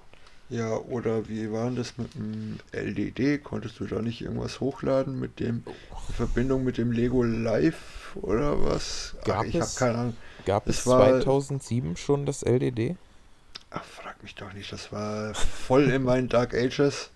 Ja, 0.49 0.77
oder 0.77 1.27
wie 1.27 1.51
war 1.51 1.65
denn 1.65 1.75
das 1.75 1.97
mit 1.97 2.13
dem 2.13 2.59
LDD? 2.71 3.43
Konntest 3.43 3.79
du 3.79 3.85
da 3.85 4.01
nicht 4.01 4.21
irgendwas 4.21 4.59
hochladen 4.59 5.19
mit 5.19 5.39
dem 5.39 5.63
in 6.07 6.13
Verbindung 6.13 6.63
mit 6.63 6.77
dem 6.77 6.91
Lego 6.91 7.23
Live 7.23 8.15
oder 8.21 8.63
was? 8.63 9.15
Ach, 9.21 9.25
Gab 9.25 9.45
ich 9.45 9.59
habe 9.59 9.71
keine 9.75 9.97
Ahnung. 9.97 10.17
Gab 10.45 10.67
Es 10.67 10.79
es 10.79 10.87
war- 10.87 10.99
2007 11.21 11.97
schon 11.97 12.25
das 12.25 12.43
LDD? 12.43 12.95
Ach, 13.71 13.83
frag 13.83 14.21
mich 14.23 14.35
doch 14.35 14.53
nicht, 14.53 14.71
das 14.71 14.91
war 14.91 15.33
voll 15.35 15.89
in 15.91 16.03
meinen 16.03 16.29
Dark 16.29 16.53
Ages. 16.53 17.09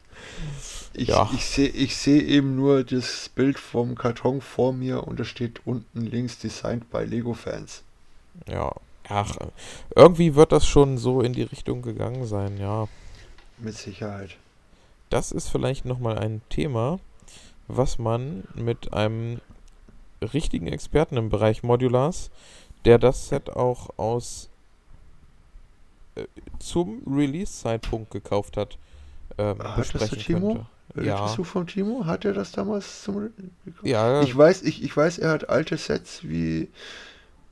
Ich, 0.94 1.08
Ja. 1.10 1.30
ich 1.34 1.46
sehe 1.46 1.70
ich 1.70 1.96
seh 1.96 2.20
eben 2.20 2.56
nur 2.58 2.84
das 2.84 3.30
Bild 3.30 3.58
vom 3.58 3.96
Karton 3.96 4.42
vor 4.42 4.74
mir 4.74 5.06
und 5.08 5.20
da 5.20 5.24
steht 5.24 5.62
unten 5.66 6.02
links 6.02 6.38
Designed 6.40 6.90
by 6.92 7.04
Lego 7.06 7.34
Fans. 7.34 7.84
Ja. 8.48 8.74
Ach, 9.08 9.36
irgendwie 9.96 10.36
wird 10.36 10.52
das 10.52 10.68
schon 10.68 10.98
so 11.00 11.22
in 11.22 11.34
die 11.34 11.42
Richtung 11.44 11.82
gegangen 11.82 12.26
sein, 12.28 12.58
ja. 12.58 12.88
Mit 13.58 13.76
Sicherheit. 13.76 14.36
Das 15.10 15.32
ist 15.32 15.48
vielleicht 15.50 15.86
nochmal 15.86 16.20
ein 16.20 16.42
Thema, 16.50 17.00
was 17.68 17.98
man 17.98 18.44
mit 18.54 18.94
einem 18.94 19.40
richtigen 20.22 20.68
Experten 20.68 21.18
im 21.18 21.30
Bereich 21.30 21.64
Modulars, 21.64 22.30
der 22.86 22.98
das 23.00 23.30
Set 23.30 23.50
auch 23.52 23.98
aus 23.98 24.50
äh, 26.16 26.26
zum 26.60 27.02
Release-Zeitpunkt 27.08 28.12
gekauft 28.12 28.58
hat, 28.58 28.78
ähm, 29.38 29.58
hattest 29.64 30.12
du 30.12 30.18
besprechen 30.18 30.20
Timo? 30.20 30.54
könnte. 30.54 30.66
Hörtest 30.96 31.08
Ja. 31.08 31.36
du 31.36 31.44
vom 31.44 31.68
Timo? 31.68 32.06
Hat 32.06 32.26
er 32.26 32.34
das 32.34 32.52
damals 32.52 33.04
zum 33.04 33.30
Ja, 33.84 34.22
Ich 34.24 34.36
weiß, 34.36 34.64
ich, 34.64 34.84
ich 34.84 34.96
weiß, 34.96 35.20
er 35.20 35.32
hat 35.32 35.50
alte 35.50 35.78
Sets 35.78 36.24
wie 36.24 36.70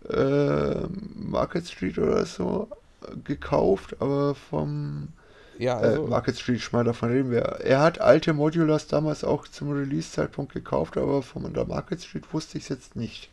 äh, 0.09 0.87
Market 1.15 1.67
Street 1.67 1.97
oder 1.99 2.25
so 2.25 2.69
äh, 3.03 3.15
gekauft, 3.23 3.95
aber 4.01 4.35
vom 4.35 5.09
Ja, 5.57 5.81
äh, 5.81 5.85
also, 5.87 6.07
Market 6.07 6.37
Street 6.39 6.61
Schmal 6.61 6.83
davon 6.83 7.09
reden 7.09 7.31
wir. 7.31 7.41
Er 7.41 7.81
hat 7.81 7.99
alte 8.01 8.33
Modulars 8.33 8.87
damals 8.87 9.23
auch 9.23 9.47
zum 9.47 9.71
Release-Zeitpunkt 9.71 10.53
gekauft, 10.53 10.97
aber 10.97 11.21
von 11.23 11.53
der 11.53 11.65
Market 11.65 12.01
Street 12.03 12.31
wusste 12.33 12.57
ich 12.57 12.65
es 12.65 12.69
jetzt 12.69 12.95
nicht. 12.95 13.29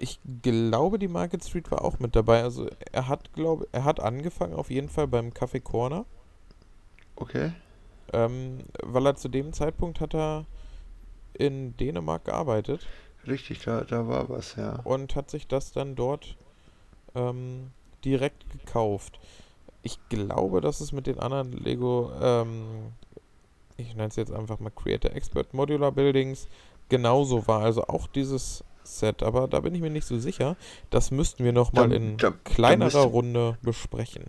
Ich 0.00 0.18
glaube, 0.42 0.98
die 0.98 1.08
Market 1.08 1.44
Street 1.44 1.70
war 1.70 1.84
auch 1.84 1.98
mit 1.98 2.16
dabei. 2.16 2.42
Also 2.42 2.68
er 2.92 3.06
hat, 3.08 3.32
glaube 3.34 3.68
er 3.72 3.84
hat 3.84 4.00
angefangen 4.00 4.54
auf 4.54 4.70
jeden 4.70 4.88
Fall 4.88 5.06
beim 5.06 5.30
Café 5.30 5.60
Corner, 5.60 6.06
Okay. 7.16 7.52
ähm, 8.12 8.58
weil 8.82 9.06
er 9.06 9.14
zu 9.16 9.28
dem 9.28 9.52
Zeitpunkt 9.52 10.00
hat 10.00 10.14
er 10.14 10.46
in 11.34 11.76
Dänemark 11.76 12.24
gearbeitet 12.24 12.86
Richtig, 13.26 13.60
da, 13.64 13.82
da 13.82 14.08
war 14.08 14.28
was, 14.30 14.56
ja. 14.56 14.80
und 14.84 15.14
hat 15.14 15.30
sich 15.30 15.46
das 15.46 15.72
dann 15.72 15.94
dort 15.94 16.36
ähm, 17.14 17.70
direkt 18.04 18.48
gekauft. 18.50 19.20
Ich 19.82 19.98
glaube, 20.08 20.60
dass 20.62 20.80
es 20.80 20.92
mit 20.92 21.06
den 21.06 21.18
anderen 21.20 21.52
Lego, 21.52 22.10
ähm, 22.20 22.92
ich 23.76 23.94
nenne 23.94 24.08
es 24.08 24.16
jetzt 24.16 24.32
einfach 24.32 24.58
mal 24.58 24.70
Creator 24.70 25.12
Expert 25.12 25.52
Modular 25.54 25.92
Buildings, 25.92 26.48
genauso 26.88 27.46
war. 27.46 27.60
Also 27.62 27.84
auch 27.84 28.06
dieses 28.06 28.64
Set, 28.98 29.22
aber 29.22 29.48
da 29.48 29.60
bin 29.60 29.74
ich 29.74 29.80
mir 29.80 29.90
nicht 29.90 30.06
so 30.06 30.18
sicher. 30.18 30.56
Das 30.90 31.10
müssten 31.10 31.44
wir 31.44 31.52
nochmal 31.52 31.88
Da- 31.88 31.94
in 31.96 32.16
da- 32.16 32.30
da 32.30 32.36
kleinerer 32.44 32.86
müsste- 32.86 33.00
Runde 33.00 33.58
besprechen. 33.62 34.24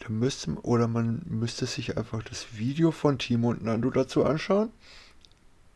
Da 0.00 0.08
müsste, 0.08 0.52
oder 0.62 0.88
man 0.88 1.22
müsste 1.26 1.66
sich 1.66 1.96
einfach 1.96 2.22
das 2.24 2.56
Video 2.56 2.90
von 2.90 3.18
Timo 3.18 3.50
und 3.50 3.62
Nando 3.64 3.88
dazu 3.90 4.24
anschauen. 4.24 4.70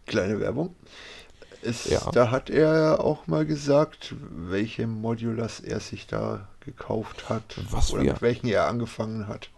Kleine 0.06 0.40
Werbung. 0.40 0.74
Es, 1.62 1.88
Ja. 1.88 2.10
Da 2.12 2.30
hat 2.30 2.50
er 2.50 2.76
ja 2.78 2.98
auch 3.00 3.26
mal 3.26 3.44
gesagt, 3.46 4.14
welche 4.20 4.86
Modulars 4.86 5.60
er 5.60 5.80
sich 5.80 6.06
da 6.06 6.46
gekauft 6.60 7.28
hat. 7.28 7.58
Was 7.70 7.92
oder 7.92 8.02
wir- 8.02 8.12
mit 8.12 8.22
welchen 8.22 8.46
er 8.48 8.66
angefangen 8.68 9.26
hat. 9.28 9.50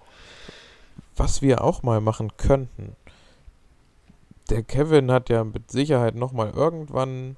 Was 1.17 1.43
wir 1.43 1.65
auch 1.65 1.83
mal 1.83 2.01
machen 2.01 2.37
könnten. 2.37 2.95
Der 4.51 4.63
Kevin 4.63 5.11
hat 5.11 5.29
ja 5.29 5.45
mit 5.45 5.71
Sicherheit 5.71 6.15
nochmal 6.15 6.51
irgendwann 6.51 7.37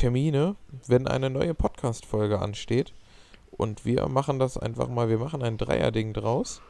Termine, 0.00 0.56
wenn 0.86 1.06
eine 1.06 1.28
neue 1.28 1.52
Podcast-Folge 1.52 2.38
ansteht. 2.38 2.92
Und 3.50 3.84
wir 3.84 4.08
machen 4.08 4.38
das 4.38 4.56
einfach 4.56 4.88
mal, 4.88 5.10
wir 5.10 5.18
machen 5.18 5.42
ein 5.42 5.58
Dreierding 5.58 6.14
draus 6.14 6.62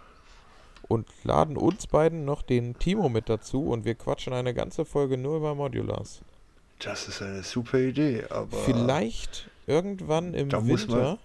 und 0.89 1.07
laden 1.23 1.57
uns 1.57 1.87
beiden 1.87 2.25
noch 2.25 2.43
den 2.43 2.77
Timo 2.81 3.09
mit 3.09 3.29
dazu 3.29 3.69
und 3.69 3.85
wir 3.85 3.95
quatschen 3.95 4.33
eine 4.33 4.53
ganze 4.53 4.85
Folge 4.85 5.17
nur 5.17 5.37
über 5.37 5.55
Modulars. 5.55 6.23
Das 6.81 7.07
ist 7.07 7.23
eine 7.23 7.45
super 7.45 7.79
Idee, 7.79 8.25
aber 8.31 8.57
Vielleicht 8.57 9.49
irgendwann 9.69 10.35
im 10.35 10.49
Da 10.49 10.61
muss 10.61 10.89
man- 10.89 10.97
Winter. 10.99 11.19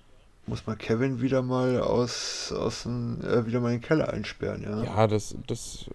muss 0.45 0.67
man 0.67 0.77
Kevin 0.77 1.21
wieder 1.21 1.41
mal 1.41 1.79
aus, 1.81 2.51
aus 2.51 2.83
dem, 2.83 3.19
äh, 3.23 3.47
wieder 3.47 3.61
mal 3.61 3.73
in 3.73 3.79
den 3.79 3.87
Keller 3.87 4.13
einsperren, 4.13 4.61
ja? 4.61 4.83
Ja, 4.83 5.07
das, 5.07 5.35
das, 5.47 5.85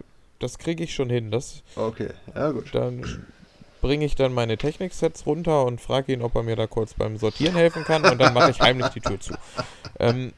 das 0.41 0.59
kriege 0.59 0.83
ich 0.83 0.93
schon 0.93 1.09
hin. 1.09 1.31
Das, 1.31 1.63
Okay, 1.77 2.09
ja 2.35 2.51
gut. 2.51 2.75
Dann 2.75 3.25
bringe 3.81 4.05
ich 4.05 4.15
dann 4.15 4.33
meine 4.33 4.57
Technik-Sets 4.57 5.27
runter 5.27 5.65
und 5.65 5.81
frage 5.81 6.13
ihn, 6.13 6.23
ob 6.23 6.35
er 6.35 6.43
mir 6.43 6.57
da 6.57 6.67
kurz 6.67 6.95
beim 6.95 7.17
Sortieren 7.17 7.55
helfen 7.55 7.85
kann 7.85 8.05
und 8.05 8.19
dann 8.19 8.35
mache 8.35 8.51
ich 8.51 8.61
heimlich 8.61 8.89
die 8.89 9.01
Tür 9.01 9.21
zu. 9.21 9.35
Ähm, 9.99 10.33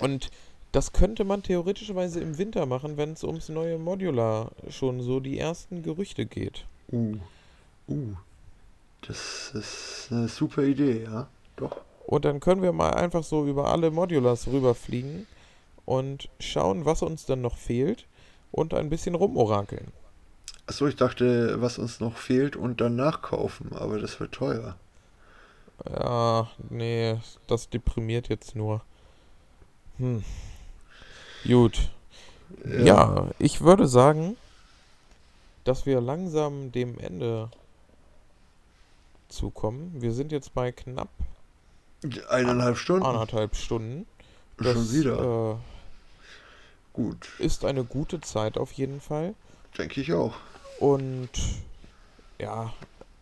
und 0.00 0.30
das 0.72 0.92
könnte 0.92 1.24
man 1.24 1.42
theoretischerweise 1.42 2.20
im 2.20 2.38
Winter 2.38 2.66
machen, 2.66 2.96
wenn 2.96 3.12
es 3.12 3.24
ums 3.24 3.48
neue 3.48 3.78
Modular 3.78 4.52
schon 4.68 5.00
so 5.02 5.20
die 5.20 5.38
ersten 5.38 5.82
Gerüchte 5.82 6.26
geht. 6.26 6.64
Uh, 6.92 7.16
uh. 7.88 8.14
Das 9.06 9.52
ist 9.54 10.08
eine 10.10 10.28
super 10.28 10.62
Idee, 10.62 11.04
ja? 11.04 11.28
Doch. 11.56 11.80
Und 12.06 12.24
dann 12.24 12.40
können 12.40 12.62
wir 12.62 12.72
mal 12.72 12.90
einfach 12.90 13.24
so 13.24 13.46
über 13.46 13.72
alle 13.72 13.90
Modulars 13.90 14.48
rüberfliegen 14.48 15.26
und 15.86 16.28
schauen, 16.38 16.84
was 16.84 17.02
uns 17.02 17.24
dann 17.24 17.40
noch 17.40 17.56
fehlt 17.56 18.06
und 18.52 18.74
ein 18.74 18.90
bisschen 18.90 19.14
rumorakeln. 19.14 19.88
Achso, 20.70 20.86
ich 20.86 20.94
dachte, 20.94 21.60
was 21.60 21.78
uns 21.78 21.98
noch 21.98 22.16
fehlt 22.16 22.54
und 22.54 22.80
dann 22.80 22.94
nachkaufen, 22.94 23.72
aber 23.72 23.98
das 23.98 24.20
wird 24.20 24.30
teuer. 24.30 24.76
Ja, 25.84 26.48
nee, 26.68 27.18
das 27.48 27.68
deprimiert 27.70 28.28
jetzt 28.28 28.54
nur. 28.54 28.80
Hm. 29.98 30.22
Gut. 31.42 31.90
Ja. 32.64 33.30
ich 33.40 33.62
würde 33.62 33.88
sagen, 33.88 34.36
dass 35.64 35.86
wir 35.86 36.00
langsam 36.00 36.70
dem 36.70 37.00
Ende 37.00 37.50
zukommen. 39.28 39.90
Wir 39.96 40.12
sind 40.12 40.30
jetzt 40.30 40.54
bei 40.54 40.70
knapp 40.70 41.08
Eineinhalb 42.28 42.76
Stunden. 42.76 43.04
anderthalb 43.04 43.56
Stunden. 43.56 44.06
Schon 44.62 44.92
wieder. 44.92 45.54
Äh, 45.54 45.56
Gut, 46.92 47.28
ist 47.40 47.64
eine 47.64 47.82
gute 47.82 48.20
Zeit 48.20 48.56
auf 48.56 48.70
jeden 48.70 49.00
Fall. 49.00 49.34
denke 49.76 50.00
ich 50.00 50.12
auch. 50.12 50.36
Und 50.80 51.28
ja, 52.40 52.72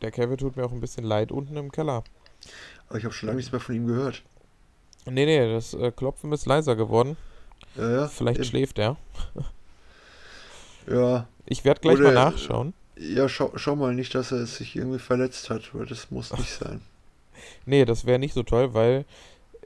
der 0.01 0.11
Kevin 0.11 0.39
tut 0.39 0.57
mir 0.57 0.65
auch 0.65 0.73
ein 0.73 0.81
bisschen 0.81 1.05
leid 1.05 1.31
unten 1.33 1.57
im 1.57 1.71
Keller. 1.73 2.05
Aber 2.89 2.99
ich 2.99 3.05
habe 3.05 3.13
schon 3.13 3.27
lange 3.27 3.37
nichts 3.37 3.53
mehr 3.53 3.61
von 3.61 3.75
ihm 3.75 3.87
gehört. 3.87 4.23
Nee, 5.05 5.27
nee, 5.27 5.53
das 5.53 5.75
äh, 5.75 5.91
Klopfen 5.91 6.33
ist 6.33 6.47
leiser 6.47 6.77
geworden. 6.77 7.17
Ja, 7.77 7.91
ja. 7.91 8.09
Vielleicht 8.09 8.39
eben. 8.41 8.49
schläft 8.49 8.79
er. 8.79 8.97
Ja, 10.91 11.27
Ich 11.47 11.65
werde 11.67 11.81
gleich 11.83 11.99
Oder- 11.99 12.13
mal 12.13 12.31
nachschauen. 12.31 12.73
ja 12.97 13.29
schau, 13.29 13.53
schau 13.57 13.77
mal 13.77 13.95
nicht, 13.95 14.15
dass 14.15 14.33
er 14.33 14.47
sich 14.47 14.75
irgendwie 14.75 14.99
verletzt 14.99 15.51
hat, 15.51 15.75
weil 15.75 15.85
das 15.87 16.11
muss 16.11 16.33
nicht 16.37 16.51
sein. 16.59 16.81
Nee, 17.67 17.85
das 17.85 18.07
wäre 18.07 18.19
nicht 18.19 18.33
so 18.35 18.43
toll, 18.43 18.73
weil 18.75 19.05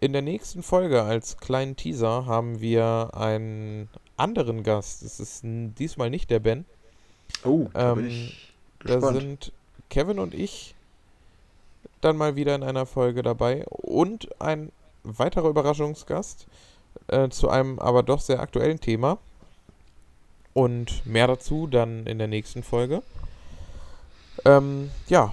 in 0.00 0.12
der 0.12 0.22
nächsten 0.22 0.64
Folge 0.64 1.02
als 1.02 1.36
kleinen 1.38 1.76
Teaser 1.76 2.26
haben 2.26 2.60
wir 2.60 3.10
einen 3.14 3.88
anderen 4.16 4.64
Gast. 4.64 5.02
Es 5.02 5.20
ist 5.20 5.42
diesmal 5.44 6.10
nicht 6.10 6.28
der 6.28 6.40
Ben. 6.40 6.64
Oh, 7.44 7.68
da 7.72 7.94
bin 7.94 8.04
Ähm, 8.04 8.10
ich 8.10 8.52
Da 8.80 8.94
gespannt. 8.94 9.16
sind 9.18 9.52
Kevin 9.90 10.18
und 10.18 10.34
ich 10.34 10.74
dann 12.00 12.16
mal 12.16 12.36
wieder 12.36 12.54
in 12.54 12.62
einer 12.62 12.86
Folge 12.86 13.22
dabei 13.22 13.64
und 13.68 14.28
ein 14.40 14.72
weiterer 15.04 15.48
Überraschungsgast 15.48 16.46
äh, 17.08 17.28
zu 17.28 17.48
einem 17.48 17.78
aber 17.78 18.02
doch 18.02 18.20
sehr 18.20 18.40
aktuellen 18.40 18.80
Thema. 18.80 19.18
Und 20.54 21.06
mehr 21.06 21.26
dazu 21.26 21.66
dann 21.66 22.06
in 22.06 22.18
der 22.18 22.28
nächsten 22.28 22.62
Folge. 22.62 23.02
Ähm, 24.44 24.90
ja. 25.08 25.32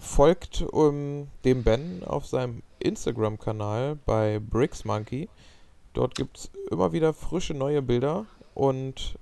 Folgt 0.00 0.62
um, 0.62 1.28
dem 1.44 1.62
Ben 1.62 2.02
auf 2.04 2.26
seinem 2.26 2.62
Instagram-Kanal 2.80 3.96
bei 4.06 4.40
Bricks 4.40 4.84
Monkey. 4.84 5.28
Dort 5.92 6.14
gibt 6.14 6.38
es 6.38 6.50
immer 6.70 6.92
wieder 6.92 7.12
frische 7.12 7.54
neue 7.54 7.82
Bilder 7.82 8.26
und 8.54 9.16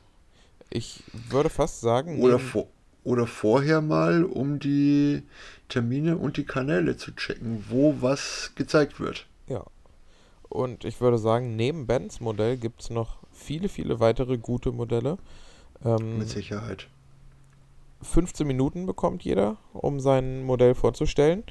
ich 0.72 1.04
würde 1.30 1.50
fast 1.50 1.82
sagen, 1.82 2.20
Oder, 2.22 2.40
vor, 2.40 2.68
oder 3.04 3.28
vorher 3.28 3.82
mal, 3.82 4.24
um 4.26 4.58
die 4.60 5.22
Termine 5.70 6.18
und 6.18 6.38
die 6.38 6.46
Kanäle 6.46 6.98
zu 6.98 7.12
checken, 7.16 7.64
wo 7.70 7.96
was 8.02 8.52
gezeigt 8.56 9.00
wird. 9.00 9.28
ja. 9.48 9.64
Und 10.50 10.86
ich 10.86 11.02
würde 11.02 11.18
sagen, 11.18 11.56
neben 11.56 11.88
Bens 11.88 12.20
Modell 12.20 12.58
gibt 12.58 12.82
es 12.82 12.90
noch 12.90 13.18
viele, 13.32 13.70
viele 13.70 14.00
weitere 14.00 14.38
gute 14.38 14.72
Modelle. 14.72 15.18
Ähm, 15.84 16.20
Mit 16.20 16.30
Sicherheit. 16.30 16.88
15 18.02 18.46
Minuten 18.46 18.86
bekommt 18.86 19.24
jeder, 19.24 19.58
um 19.74 20.00
sein 20.00 20.44
Modell 20.44 20.76
vorzustellen. 20.76 21.44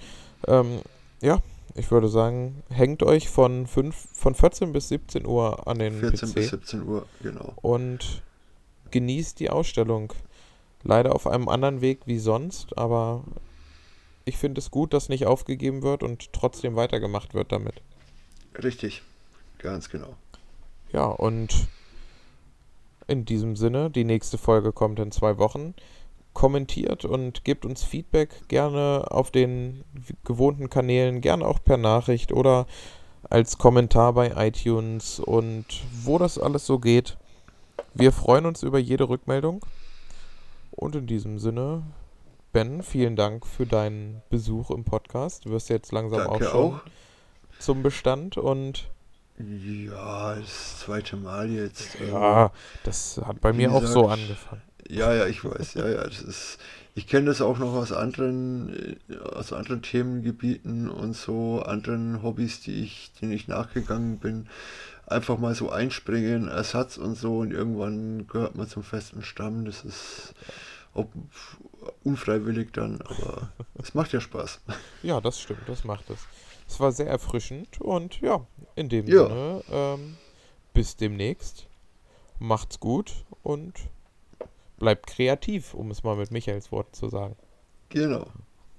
Ähm, 0.47 0.81
ja, 1.21 1.41
ich 1.75 1.91
würde 1.91 2.09
sagen, 2.09 2.62
hängt 2.71 3.03
euch 3.03 3.29
von, 3.29 3.66
5, 3.66 4.09
von 4.12 4.35
14 4.35 4.73
bis 4.73 4.89
17 4.89 5.27
Uhr 5.27 5.66
an 5.66 5.79
den 5.79 5.99
14 5.99 6.29
PC 6.29 6.35
bis 6.35 6.51
17 6.51 6.83
Uhr, 6.87 7.07
genau. 7.23 7.53
und 7.62 8.23
genießt 8.91 9.41
die 9.41 9.51
Ausstellung. 9.51 10.12
Leider 10.85 11.15
auf 11.15 11.27
einem 11.27 11.49
anderen 11.49 11.81
Weg 11.81 12.01
wie 12.05 12.19
sonst, 12.19 12.77
aber 12.77 13.25
ich 14.27 14.37
finde 14.37 14.61
es 14.61 14.71
gut, 14.71 14.93
dass 14.93 15.09
nicht 15.09 15.27
aufgegeben 15.27 15.83
wird 15.83 16.03
und 16.03 16.33
trotzdem 16.33 16.77
weitergemacht 16.77 17.35
wird 17.35 17.53
damit. 17.53 17.81
Richtig, 18.63 19.03
ganz 19.59 19.89
genau. 19.89 20.15
Ja, 20.93 21.07
und 21.07 21.67
in 23.07 23.25
diesem 23.25 23.57
Sinne, 23.57 23.91
die 23.91 24.05
nächste 24.05 24.39
Folge 24.39 24.73
kommt 24.73 24.99
in 24.99 25.11
zwei 25.11 25.39
Wochen. 25.39 25.75
Kommentiert 26.33 27.05
und 27.05 27.45
gebt 27.45 27.65
uns 27.65 27.85
Feedback 27.85 28.49
gerne 28.49 29.07
auf 29.11 29.31
den 29.31 29.85
gewohnten 30.25 30.69
Kanälen, 30.69 31.21
gerne 31.21 31.47
auch 31.47 31.63
per 31.63 31.77
Nachricht 31.77 32.33
oder 32.33 32.67
als 33.31 33.57
Kommentar 33.59 34.13
bei 34.15 34.33
iTunes 34.49 35.21
und 35.21 35.65
wo 36.03 36.19
das 36.19 36.39
alles 36.39 36.67
so 36.67 36.79
geht. 36.79 37.17
Wir 37.95 38.11
freuen 38.11 38.47
uns 38.47 38.63
über 38.63 38.79
jede 38.79 39.09
Rückmeldung. 39.09 39.65
Und 40.73 40.97
in 40.97 41.07
diesem 41.07 41.39
Sinne, 41.39 41.85
Ben, 42.53 42.83
vielen 42.83 43.15
Dank 43.15 43.47
für 43.47 43.67
deinen 43.67 44.23
Besuch 44.29 44.71
im 44.71 44.85
Podcast. 44.85 45.45
Du 45.45 45.51
wirst 45.51 45.69
jetzt 45.69 45.93
langsam 45.93 46.19
Danke 46.19 46.33
auch 46.33 46.51
schon 46.51 46.75
auch. 46.75 46.81
Zum 47.65 47.82
Bestand 47.82 48.36
und 48.36 48.89
Ja, 49.39 50.36
das 50.36 50.81
zweite 50.81 51.16
Mal 51.16 51.51
jetzt. 51.51 52.01
ähm, 52.01 52.09
ja, 52.12 52.53
das 52.85 53.20
hat 53.24 53.41
bei 53.41 53.53
mir 53.53 53.73
auch 53.73 53.85
so 53.85 54.03
gesagt, 54.03 54.20
angefangen. 54.20 54.62
Ja, 54.89 55.15
ja, 55.15 55.27
ich 55.27 55.43
weiß, 55.45 55.74
ja, 55.74 55.89
ja, 55.89 56.05
das 56.05 56.20
ist, 56.20 56.59
ich 56.95 57.07
kenne 57.07 57.27
das 57.27 57.41
auch 57.41 57.59
noch 57.59 57.73
aus 57.73 57.91
anderen, 57.93 58.99
äh, 59.09 59.16
aus 59.19 59.53
anderen 59.53 59.82
Themengebieten 59.82 60.91
und 60.91 61.15
so, 61.15 61.62
anderen 61.62 62.23
Hobbys, 62.23 62.61
die 62.61 62.82
ich, 62.85 63.12
denen 63.20 63.32
ich 63.32 63.49
nachgegangen 63.49 64.19
bin. 64.19 64.49
Einfach 65.07 65.39
mal 65.39 65.55
so 65.55 65.70
einspringen, 65.70 66.49
Ersatz 66.49 66.97
und 66.97 67.15
so 67.16 67.39
und 67.39 67.53
irgendwann 67.53 68.27
gehört 68.27 68.57
man 68.57 68.69
zum 68.69 68.82
festen 68.82 69.23
Stamm. 69.23 69.65
Das 69.65 69.85
ist 69.85 70.35
ob, 70.93 71.11
unfreiwillig 72.05 72.73
dann, 72.73 73.01
aber 73.03 73.53
es 73.82 73.95
macht 73.95 74.12
ja 74.12 74.20
Spaß. 74.20 74.61
Ja, 75.03 75.20
das 75.20 75.41
stimmt, 75.41 75.69
das 75.69 75.85
macht 75.85 76.09
es. 76.11 76.20
Es 76.66 76.81
war 76.81 76.93
sehr 76.93 77.07
erfrischend 77.07 77.81
und 77.81 78.20
ja, 78.20 78.47
in 78.74 78.89
dem 78.89 79.07
Ja. 79.07 79.28
Sinne, 79.28 79.65
ähm, 79.70 80.16
bis 80.73 80.97
demnächst. 80.97 81.66
Macht's 82.39 82.81
gut 82.81 83.12
und 83.43 83.74
bleibt 84.78 85.07
kreativ, 85.07 85.74
um 85.74 85.91
es 85.91 86.03
mal 86.03 86.16
mit 86.16 86.31
Michaels 86.31 86.73
Worten 86.73 86.93
zu 86.95 87.09
sagen. 87.09 87.36
Genau. 87.91 88.27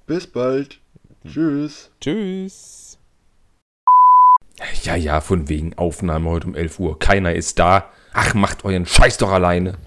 Bis 0.08 0.28
bald. 0.28 0.82
Tschüss. 1.26 1.90
Tschüss. 2.02 3.00
Ja, 4.84 4.96
ja, 4.96 5.22
von 5.22 5.50
wegen 5.50 5.74
Aufnahme 5.78 6.30
heute 6.30 6.48
um 6.48 6.56
11 6.56 6.80
Uhr. 6.80 7.00
Keiner 7.00 7.34
ist 7.34 7.60
da. 7.60 7.90
Ach, 8.14 8.34
macht 8.34 8.64
euren 8.64 8.86
Scheiß 8.86 9.18
doch 9.18 9.32
alleine. 9.32 9.78